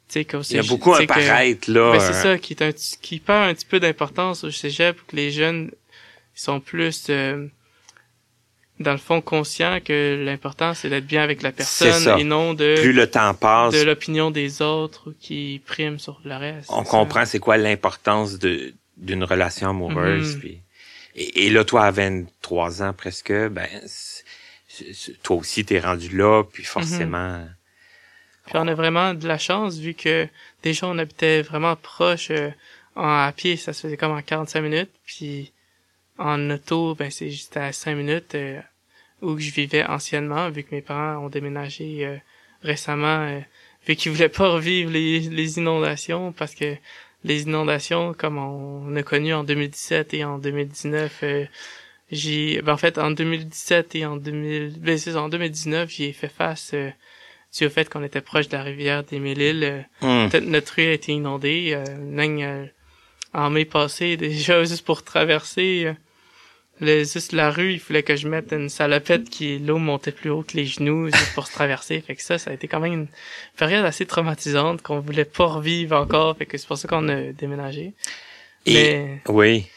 tu 0.08 0.24
sais, 0.24 0.28
Il 0.52 0.56
y 0.56 0.60
a 0.60 0.64
beaucoup 0.64 0.94
que- 0.94 1.06
paraître, 1.06 1.70
là. 1.70 1.92
ben, 1.92 2.00
c'est 2.00 2.16
euh, 2.16 2.24
ça, 2.34 2.38
qui 2.38 2.54
est 2.54 2.62
un, 2.64 2.72
qui 3.02 3.20
perd 3.20 3.50
un 3.50 3.54
petit 3.54 3.66
peu 3.66 3.80
d'importance 3.80 4.44
au 4.44 4.52
cégep, 4.52 4.98
que 5.08 5.16
les 5.16 5.32
jeunes 5.32 5.72
ils 6.36 6.42
sont 6.42 6.60
plus, 6.62 7.08
euh, 7.10 7.48
dans 8.80 8.94
le 8.94 8.98
fond, 8.98 9.20
conscients 9.20 9.80
que 9.84 10.24
l'important, 10.26 10.74
c'est 10.74 10.90
d'être 10.90 11.06
bien 11.06 11.22
avec 11.22 11.42
la 11.42 11.52
personne 11.52 12.18
et 12.18 12.24
non 12.24 12.54
de, 12.54 12.78
Plus 12.80 12.94
le 12.94 13.08
temps 13.12 13.34
passe, 13.34 13.74
de 13.74 13.82
l'opinion 13.82 14.32
des 14.32 14.62
autres 14.62 15.14
qui 15.20 15.62
prime 15.66 16.00
sur 16.00 16.22
le 16.24 16.36
reste. 16.38 16.70
on 16.72 16.84
comprend 16.84 17.26
c'est 17.26 17.40
quoi 17.40 17.58
l'importance 17.58 18.40
de 18.40 18.74
d'une 18.96 19.24
relation 19.24 19.70
amoureuse. 19.70 20.36
Mhm. 20.36 20.40
puis- 20.42 20.62
et, 21.16 21.46
et 21.46 21.50
là, 21.50 21.64
toi, 21.66 21.86
à 21.86 21.92
23 21.92 22.82
ans 22.84 22.94
presque, 22.94 23.32
ben, 23.32 23.68
toi 25.24 25.38
aussi, 25.38 25.66
t'es 25.66 25.80
rendu 25.80 26.16
là, 26.16 26.44
puis 26.44 26.64
forcément... 26.64 27.46
Puis 28.46 28.56
on 28.58 28.68
a 28.68 28.74
vraiment 28.74 29.14
de 29.14 29.28
la 29.28 29.38
chance 29.38 29.78
vu 29.78 29.94
que 29.94 30.28
déjà 30.64 30.88
on 30.88 30.98
habitait 30.98 31.44
vraiment 31.44 31.76
proche 31.76 32.32
euh, 32.32 32.50
en 32.96 33.08
à 33.08 33.32
pied, 33.32 33.58
ça 33.58 33.74
se 33.74 33.82
faisait 33.82 33.98
comme 33.98 34.12
en 34.12 34.22
45 34.22 34.62
minutes, 34.62 34.90
puis 35.06 35.54
en 36.18 36.50
auto, 36.50 36.96
ben 36.96 37.12
c'est 37.12 37.30
juste 37.30 37.56
à 37.58 37.72
5 37.72 37.96
minutes 37.96 38.34
euh, 38.36 38.60
où 39.22 39.38
je 39.38 39.52
vivais 39.52 39.86
anciennement 39.86 40.50
vu 40.50 40.64
que 40.64 40.74
mes 40.74 40.82
parents 40.82 41.24
ont 41.26 41.30
déménagé 41.30 42.06
euh, 42.06 42.18
récemment 42.62 43.22
euh, 43.22 43.40
vu 43.88 43.96
qu'ils 43.96 44.12
voulaient 44.12 44.30
pas 44.30 44.50
revivre 44.50 44.92
les, 44.92 45.20
les 45.22 45.58
inondations 45.58 46.32
parce 46.32 46.56
que 46.56 46.76
les 47.24 47.44
inondations 47.44 48.14
comme 48.14 48.38
on 48.38 48.96
a 48.96 49.04
connu 49.04 49.34
en 49.34 49.44
2017 49.44 50.14
et 50.14 50.24
en 50.24 50.38
2019 50.38 51.20
euh, 51.24 51.46
j'ai 52.12 52.62
ben 52.62 52.74
en 52.74 52.78
fait 52.78 52.98
en 52.98 53.12
2017 53.12 53.96
et 53.96 54.06
en 54.06 54.18
2000 54.18 54.80
ben, 54.80 54.98
c'est 54.98 55.16
en 55.16 55.30
2019 55.30 55.90
j'y 55.90 56.06
ai 56.06 56.14
fait 56.14 56.30
face 56.30 56.72
euh, 56.74 56.90
dû 57.58 57.66
au 57.66 57.70
fait 57.70 57.90
qu'on 57.90 58.04
était 58.04 58.22
proche 58.22 58.48
de 58.48 58.58
la 58.58 58.64
rivière 58.64 59.04
des 59.04 59.20
Mille-Îles. 59.20 59.64
euh, 59.64 59.82
Hum. 60.02 60.30
Peut-être 60.30 60.46
notre 60.46 60.74
rue 60.76 60.88
a 60.88 60.94
été 60.94 61.12
inondée. 61.12 61.72
Euh, 61.74 61.84
euh, 62.18 62.66
en 63.34 63.50
mai 63.50 63.66
passé, 63.66 64.18
déjà 64.18 64.64
juste 64.64 64.86
pour 64.86 65.04
traverser 65.04 65.86
euh, 65.86 65.94
le, 66.82 67.04
juste 67.04 67.34
la 67.34 67.52
rue, 67.52 67.74
il 67.74 67.80
fallait 67.80 68.04
que 68.04 68.16
je 68.16 68.28
mette 68.28 68.54
une 68.54 68.70
salopette 68.70 69.30
qui 69.30 69.60
l'eau 69.60 69.78
montait 69.78 70.12
plus 70.12 70.30
haut 70.30 70.44
que 70.44 70.56
les 70.56 70.66
genoux 70.66 71.08
juste 71.08 71.34
pour 71.34 71.48
se 71.48 71.52
traverser. 71.52 72.00
Fait 72.02 72.16
que 72.16 72.22
ça, 72.22 72.38
ça 72.38 72.52
a 72.52 72.54
été 72.54 72.68
quand 72.68 72.80
même 72.80 72.94
une 72.94 73.08
période 73.58 73.84
assez 73.84 74.06
traumatisante 74.06 74.82
qu'on 74.82 75.00
voulait 75.00 75.26
pas 75.26 75.46
revivre 75.46 75.98
encore. 75.98 76.38
Fait 76.38 76.46
que 76.46 76.58
c'est 76.58 76.68
pour 76.68 76.78
ça 76.78 76.88
qu'on 76.88 77.10
a 77.10 77.34
déménagé. 77.34 77.94
Et, 78.66 78.74
Mais 78.74 79.22
oui, 79.28 79.68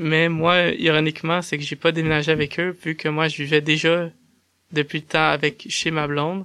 Mais 0.00 0.28
moi, 0.28 0.68
ironiquement, 0.68 1.42
c'est 1.42 1.58
que 1.58 1.64
j'ai 1.64 1.76
pas 1.76 1.92
déménagé 1.92 2.30
avec 2.30 2.60
eux, 2.60 2.76
vu 2.84 2.94
que 2.94 3.08
moi, 3.08 3.28
je 3.28 3.42
vivais 3.42 3.60
déjà 3.60 4.10
depuis 4.70 5.00
le 5.00 5.06
temps 5.06 5.30
avec 5.30 5.66
chez 5.68 5.90
ma 5.90 6.06
blonde. 6.06 6.44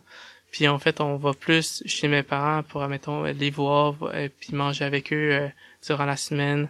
Puis 0.52 0.68
en 0.68 0.80
fait, 0.80 1.02
on 1.02 1.18
va 1.18 1.34
plus 1.34 1.84
chez 1.86 2.08
mes 2.08 2.24
parents 2.24 2.64
pour, 2.64 2.82
admettons, 2.82 3.24
les 3.24 3.50
voir, 3.50 3.96
et 4.16 4.30
puis 4.30 4.56
manger 4.56 4.86
avec 4.86 5.12
eux 5.12 5.32
euh, 5.32 5.48
durant 5.86 6.06
la 6.06 6.16
semaine. 6.18 6.70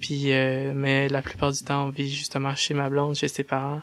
Puis, 0.00 0.32
euh, 0.32 0.72
mais 0.74 1.08
la 1.08 1.22
plupart 1.22 1.52
du 1.52 1.62
temps, 1.64 1.86
on 1.86 1.90
vit 1.90 2.10
justement 2.10 2.54
chez 2.54 2.74
ma 2.74 2.88
blonde, 2.88 3.16
chez 3.16 3.28
ses 3.28 3.44
parents. 3.44 3.82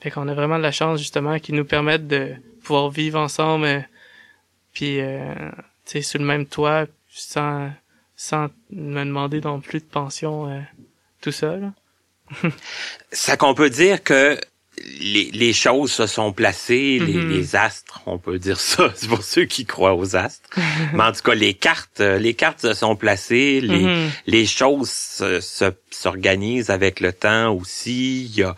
Fait 0.00 0.10
qu'on 0.10 0.28
a 0.28 0.34
vraiment 0.34 0.58
de 0.58 0.62
la 0.62 0.72
chance, 0.72 0.98
justement, 0.98 1.38
qui 1.38 1.52
nous 1.52 1.64
permettent 1.64 2.08
de 2.08 2.34
pouvoir 2.62 2.90
vivre 2.90 3.18
ensemble, 3.18 3.64
euh, 3.64 3.80
puis, 4.74 5.00
euh, 5.00 5.34
tu 5.86 5.92
sais, 5.92 6.02
sur 6.02 6.18
le 6.18 6.26
même 6.26 6.46
toit, 6.46 6.86
sans, 7.08 7.70
sans 8.16 8.48
me 8.70 9.04
demander 9.04 9.40
non 9.40 9.60
plus 9.60 9.80
de 9.80 9.84
pension 9.84 10.50
euh, 10.50 10.60
tout 11.24 11.32
ça 13.12 13.36
qu'on 13.36 13.54
peut 13.54 13.70
dire 13.70 14.02
que 14.02 14.38
les, 15.00 15.30
les 15.30 15.52
choses 15.52 15.92
se 15.92 16.06
sont 16.06 16.32
placées, 16.32 16.98
les, 16.98 17.14
Mhm. 17.14 17.30
les 17.30 17.54
astres, 17.56 18.02
on 18.06 18.18
peut 18.18 18.38
dire 18.40 18.58
ça, 18.58 18.92
c'est 18.96 19.08
pour 19.08 19.22
ceux 19.22 19.44
qui 19.44 19.64
croient 19.66 19.94
aux 19.94 20.16
astres. 20.16 20.48
Mais 20.94 21.02
en 21.04 21.12
tout 21.12 21.22
cas, 21.22 21.34
les 21.34 21.54
cartes, 21.54 22.00
euh, 22.00 22.18
les 22.18 22.34
cartes 22.34 22.60
se 22.62 22.74
sont 22.74 22.96
placées, 22.96 23.60
les, 23.60 23.84
Mhm. 23.84 24.10
les 24.26 24.46
choses 24.46 24.90
se- 24.90 25.40
se- 25.40 25.72
s'organisent 25.90 26.70
avec 26.70 26.98
le 27.00 27.12
temps 27.12 27.52
aussi. 27.54 28.24
Il 28.24 28.36
y 28.36 28.42
a, 28.42 28.56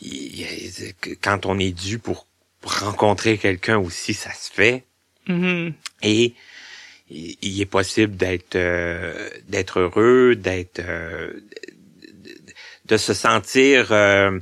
il 0.00 0.40
y 0.40 0.44
a- 0.44 1.14
quand 1.22 1.44
on 1.46 1.58
est 1.58 1.72
dû 1.72 1.98
pour 1.98 2.26
rencontrer 2.62 3.36
quelqu'un 3.36 3.76
aussi, 3.76 4.14
ça 4.14 4.32
se 4.32 4.50
fait. 4.50 4.84
Mhm. 5.28 5.74
Et 6.02 6.34
il 7.10 7.36
il 7.42 7.60
est 7.60 7.66
possible 7.66 8.16
d'être 8.16 8.56
euh, 8.56 9.28
d'être 9.46 9.78
heureux, 9.80 10.34
d'être 10.36 10.80
euh, 10.80 11.32
de, 12.86 12.96
se 12.96 13.14
sentir 13.14 13.88
euh, 13.92 14.38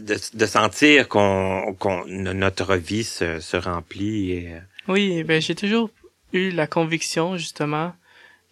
de, 0.00 0.16
de 0.34 0.46
sentir 0.46 1.08
qu'on 1.08 1.74
qu'on 1.78 2.04
notre 2.06 2.76
vie 2.76 3.04
se, 3.04 3.40
se 3.40 3.56
remplit. 3.56 4.32
Et, 4.32 4.52
euh, 4.54 4.60
Oui, 4.88 5.22
ben 5.24 5.40
j'ai 5.40 5.54
toujours 5.54 5.90
eu 6.32 6.50
la 6.50 6.66
conviction 6.66 7.36
justement 7.36 7.94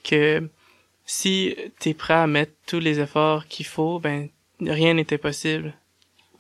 que 0.05 0.49
si 1.05 1.57
t'es 1.79 1.95
prêt 1.95 2.15
à 2.15 2.27
mettre 2.27 2.53
tous 2.67 2.81
les 2.81 3.01
efforts 3.01 3.47
qu'il 3.47 3.67
faut, 3.67 3.99
ben 4.01 4.29
rien 4.61 4.95
n'était 4.95 5.19
possible. 5.19 5.75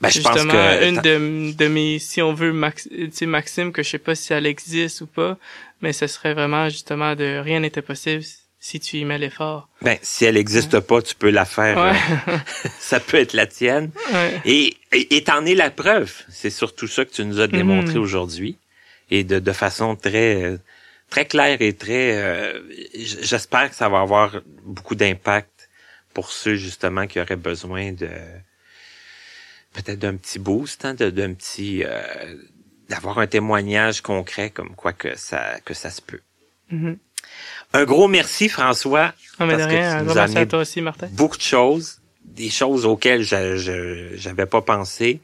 ben, 0.00 0.08
je 0.08 0.20
pense 0.20 0.32
justement, 0.32 0.52
que 0.52 0.88
une 0.88 1.00
de, 1.00 1.52
de 1.56 1.68
mes, 1.68 1.98
si 1.98 2.22
on 2.22 2.32
veut, 2.34 2.52
max, 2.52 2.88
tu 2.88 3.10
sais, 3.12 3.26
Maxime, 3.26 3.72
que 3.72 3.82
je 3.82 3.90
sais 3.90 3.98
pas 3.98 4.14
si 4.14 4.32
elle 4.32 4.46
existe 4.46 5.02
ou 5.02 5.06
pas, 5.06 5.36
mais 5.82 5.92
ce 5.92 6.06
serait 6.06 6.34
vraiment 6.34 6.68
justement 6.68 7.14
de 7.14 7.38
rien 7.38 7.60
n'était 7.60 7.82
possible 7.82 8.24
si 8.58 8.80
tu 8.80 8.96
y 8.98 9.04
mets 9.04 9.18
l'effort. 9.18 9.68
ben, 9.82 9.96
si 10.02 10.24
elle 10.24 10.34
n'existe 10.34 10.80
pas, 10.80 11.00
tu 11.02 11.14
peux 11.14 11.30
la 11.30 11.44
faire. 11.44 11.76
Ouais. 11.78 12.32
euh, 12.34 12.38
ça 12.80 12.98
peut 13.00 13.18
être 13.18 13.32
la 13.34 13.46
tienne. 13.46 13.90
ouais. 14.12 14.40
Et 14.44 14.76
et 14.92 15.16
et 15.16 15.24
t'en 15.24 15.44
es 15.46 15.54
la 15.54 15.70
preuve. 15.70 16.12
C'est 16.28 16.50
surtout 16.50 16.88
ça 16.88 17.04
que 17.04 17.10
tu 17.12 17.24
nous 17.24 17.40
as 17.40 17.46
démontré 17.46 17.94
Mhm. 17.94 18.00
aujourd'hui. 18.02 18.58
Et 19.10 19.22
de, 19.24 19.38
de 19.38 19.52
façon 19.52 19.94
très 19.94 20.58
très 21.10 21.26
claire 21.26 21.62
et 21.62 21.74
très 21.74 22.16
euh, 22.16 22.60
j'espère 22.94 23.70
que 23.70 23.76
ça 23.76 23.88
va 23.88 24.00
avoir 24.00 24.40
beaucoup 24.64 24.96
d'impact 24.96 25.68
pour 26.14 26.32
ceux 26.32 26.56
justement 26.56 27.06
qui 27.06 27.20
auraient 27.20 27.36
besoin 27.36 27.92
de 27.92 28.08
peut-être 29.74 29.98
d'un 29.98 30.16
petit 30.16 30.38
boost, 30.38 30.84
hein, 30.84 30.94
d'un 30.94 31.34
petit 31.34 31.82
euh, 31.84 32.34
d'avoir 32.88 33.18
un 33.18 33.26
témoignage 33.26 34.00
concret 34.00 34.50
comme 34.50 34.74
quoi 34.74 34.92
que 34.92 35.16
ça 35.16 35.60
que 35.64 35.74
ça 35.74 35.90
se 35.90 36.00
peut. 36.02 36.20
Mhm. 36.70 36.98
Un 37.72 37.84
gros 37.84 38.08
merci 38.08 38.48
François 38.48 39.12
Non, 39.40 39.46
mais 39.46 39.54
de 39.54 39.58
Parce 39.58 39.70
que 39.70 39.76
rien, 39.76 39.90
tu 39.90 39.96
un 39.96 40.02
nous 40.02 40.04
grand 40.06 40.16
as 40.16 40.20
merci 40.20 40.36
à 40.36 40.40
amené 40.40 40.48
toi 40.48 40.58
aussi, 40.60 40.80
Martin. 40.80 41.08
beaucoup 41.12 41.36
de 41.36 41.42
choses, 41.42 42.00
des 42.24 42.50
choses 42.50 42.86
auxquelles 42.86 43.22
je 43.22 44.12
j'avais 44.16 44.46
pas 44.46 44.62
pensé. 44.62 45.20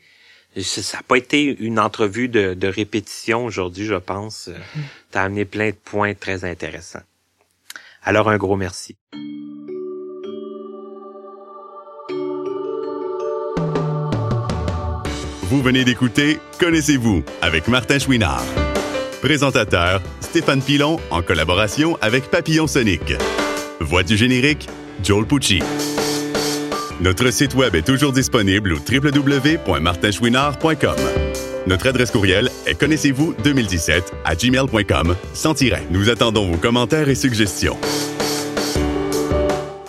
Ça 0.60 0.82
ça 0.82 0.98
a 0.98 1.02
pas 1.02 1.16
été 1.16 1.44
une 1.60 1.78
entrevue 1.78 2.28
de, 2.28 2.52
de 2.54 2.68
répétition 2.68 3.44
aujourd'hui, 3.46 3.86
je 3.86 3.94
pense. 3.94 4.50
Tu 5.10 5.18
as 5.18 5.22
amené 5.22 5.44
plein 5.46 5.70
de 5.70 5.76
points 5.82 6.14
très 6.14 6.44
intéressants. 6.44 7.00
Alors 8.04 8.28
un 8.28 8.36
gros 8.36 8.56
merci. 8.56 8.96
Vous 15.42 15.62
venez 15.62 15.84
d'écouter 15.84 16.38
Connaissez-vous 16.58 17.22
avec 17.42 17.68
Martin 17.68 17.98
Chouinard. 17.98 18.42
Présentateur 19.22 20.02
Stéphane 20.20 20.60
Pilon 20.60 20.98
en 21.10 21.22
collaboration 21.22 21.96
avec 22.00 22.28
Papillon 22.28 22.66
Sonic. 22.66 23.14
Voix 23.78 24.02
du 24.02 24.16
générique 24.16 24.68
Joel 25.04 25.26
Pucci. 25.26 25.60
Notre 27.00 27.30
site 27.30 27.54
web 27.54 27.76
est 27.76 27.86
toujours 27.86 28.12
disponible 28.12 28.72
au 28.72 28.78
www.martinchouinard.com. 28.78 30.96
Notre 31.68 31.86
adresse 31.86 32.10
courriel 32.10 32.50
est 32.66 32.74
connaissez-vous 32.74 33.36
2017 33.44 34.12
à 34.24 34.34
gmail.com 34.34 35.14
sans. 35.34 35.54
Nous 35.90 36.10
attendons 36.10 36.50
vos 36.50 36.58
commentaires 36.58 37.08
et 37.08 37.14
suggestions. 37.14 37.78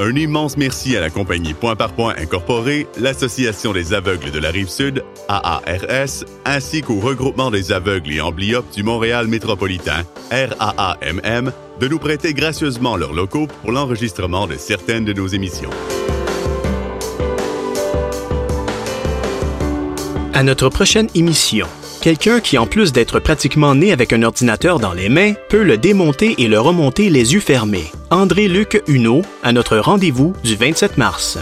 Un 0.05 0.17
immense 0.17 0.57
merci 0.57 0.97
à 0.97 0.99
la 0.99 1.09
compagnie 1.09 1.53
Point 1.53 1.77
par 1.77 1.93
Point 1.93 2.15
Incorporée, 2.17 2.87
l'Association 2.99 3.71
des 3.71 3.93
aveugles 3.93 4.31
de 4.31 4.39
la 4.39 4.51
Rive-Sud, 4.51 5.01
AARS, 5.29 6.25
ainsi 6.43 6.81
qu'au 6.81 6.99
regroupement 6.99 7.49
des 7.49 7.71
aveugles 7.71 8.11
et 8.11 8.19
amblyopes 8.19 8.69
du 8.73 8.83
Montréal 8.83 9.27
métropolitain, 9.27 10.03
RAAMM, 10.29 11.53
de 11.79 11.87
nous 11.87 11.99
prêter 11.99 12.33
gracieusement 12.33 12.97
leurs 12.97 13.13
locaux 13.13 13.47
pour 13.61 13.71
l'enregistrement 13.71 14.45
de 14.45 14.57
certaines 14.57 15.05
de 15.05 15.13
nos 15.13 15.27
émissions. 15.27 15.69
À 20.33 20.43
notre 20.43 20.67
prochaine 20.67 21.07
émission, 21.15 21.67
quelqu'un 22.03 22.41
qui, 22.41 22.57
en 22.57 22.67
plus 22.67 22.91
d'être 22.91 23.21
pratiquement 23.21 23.75
né 23.75 23.93
avec 23.93 24.11
un 24.11 24.23
ordinateur 24.23 24.77
dans 24.77 24.91
les 24.91 25.07
mains, 25.07 25.33
peut 25.47 25.63
le 25.63 25.77
démonter 25.77 26.35
et 26.37 26.49
le 26.49 26.59
remonter 26.59 27.09
les 27.09 27.33
yeux 27.33 27.39
fermés. 27.39 27.89
André-Luc 28.09 28.83
Huneau, 28.87 29.21
à 29.41 29.53
notre 29.53 29.77
rendez-vous 29.77 30.33
du 30.43 30.57
27 30.57 30.97
mars. 30.97 31.37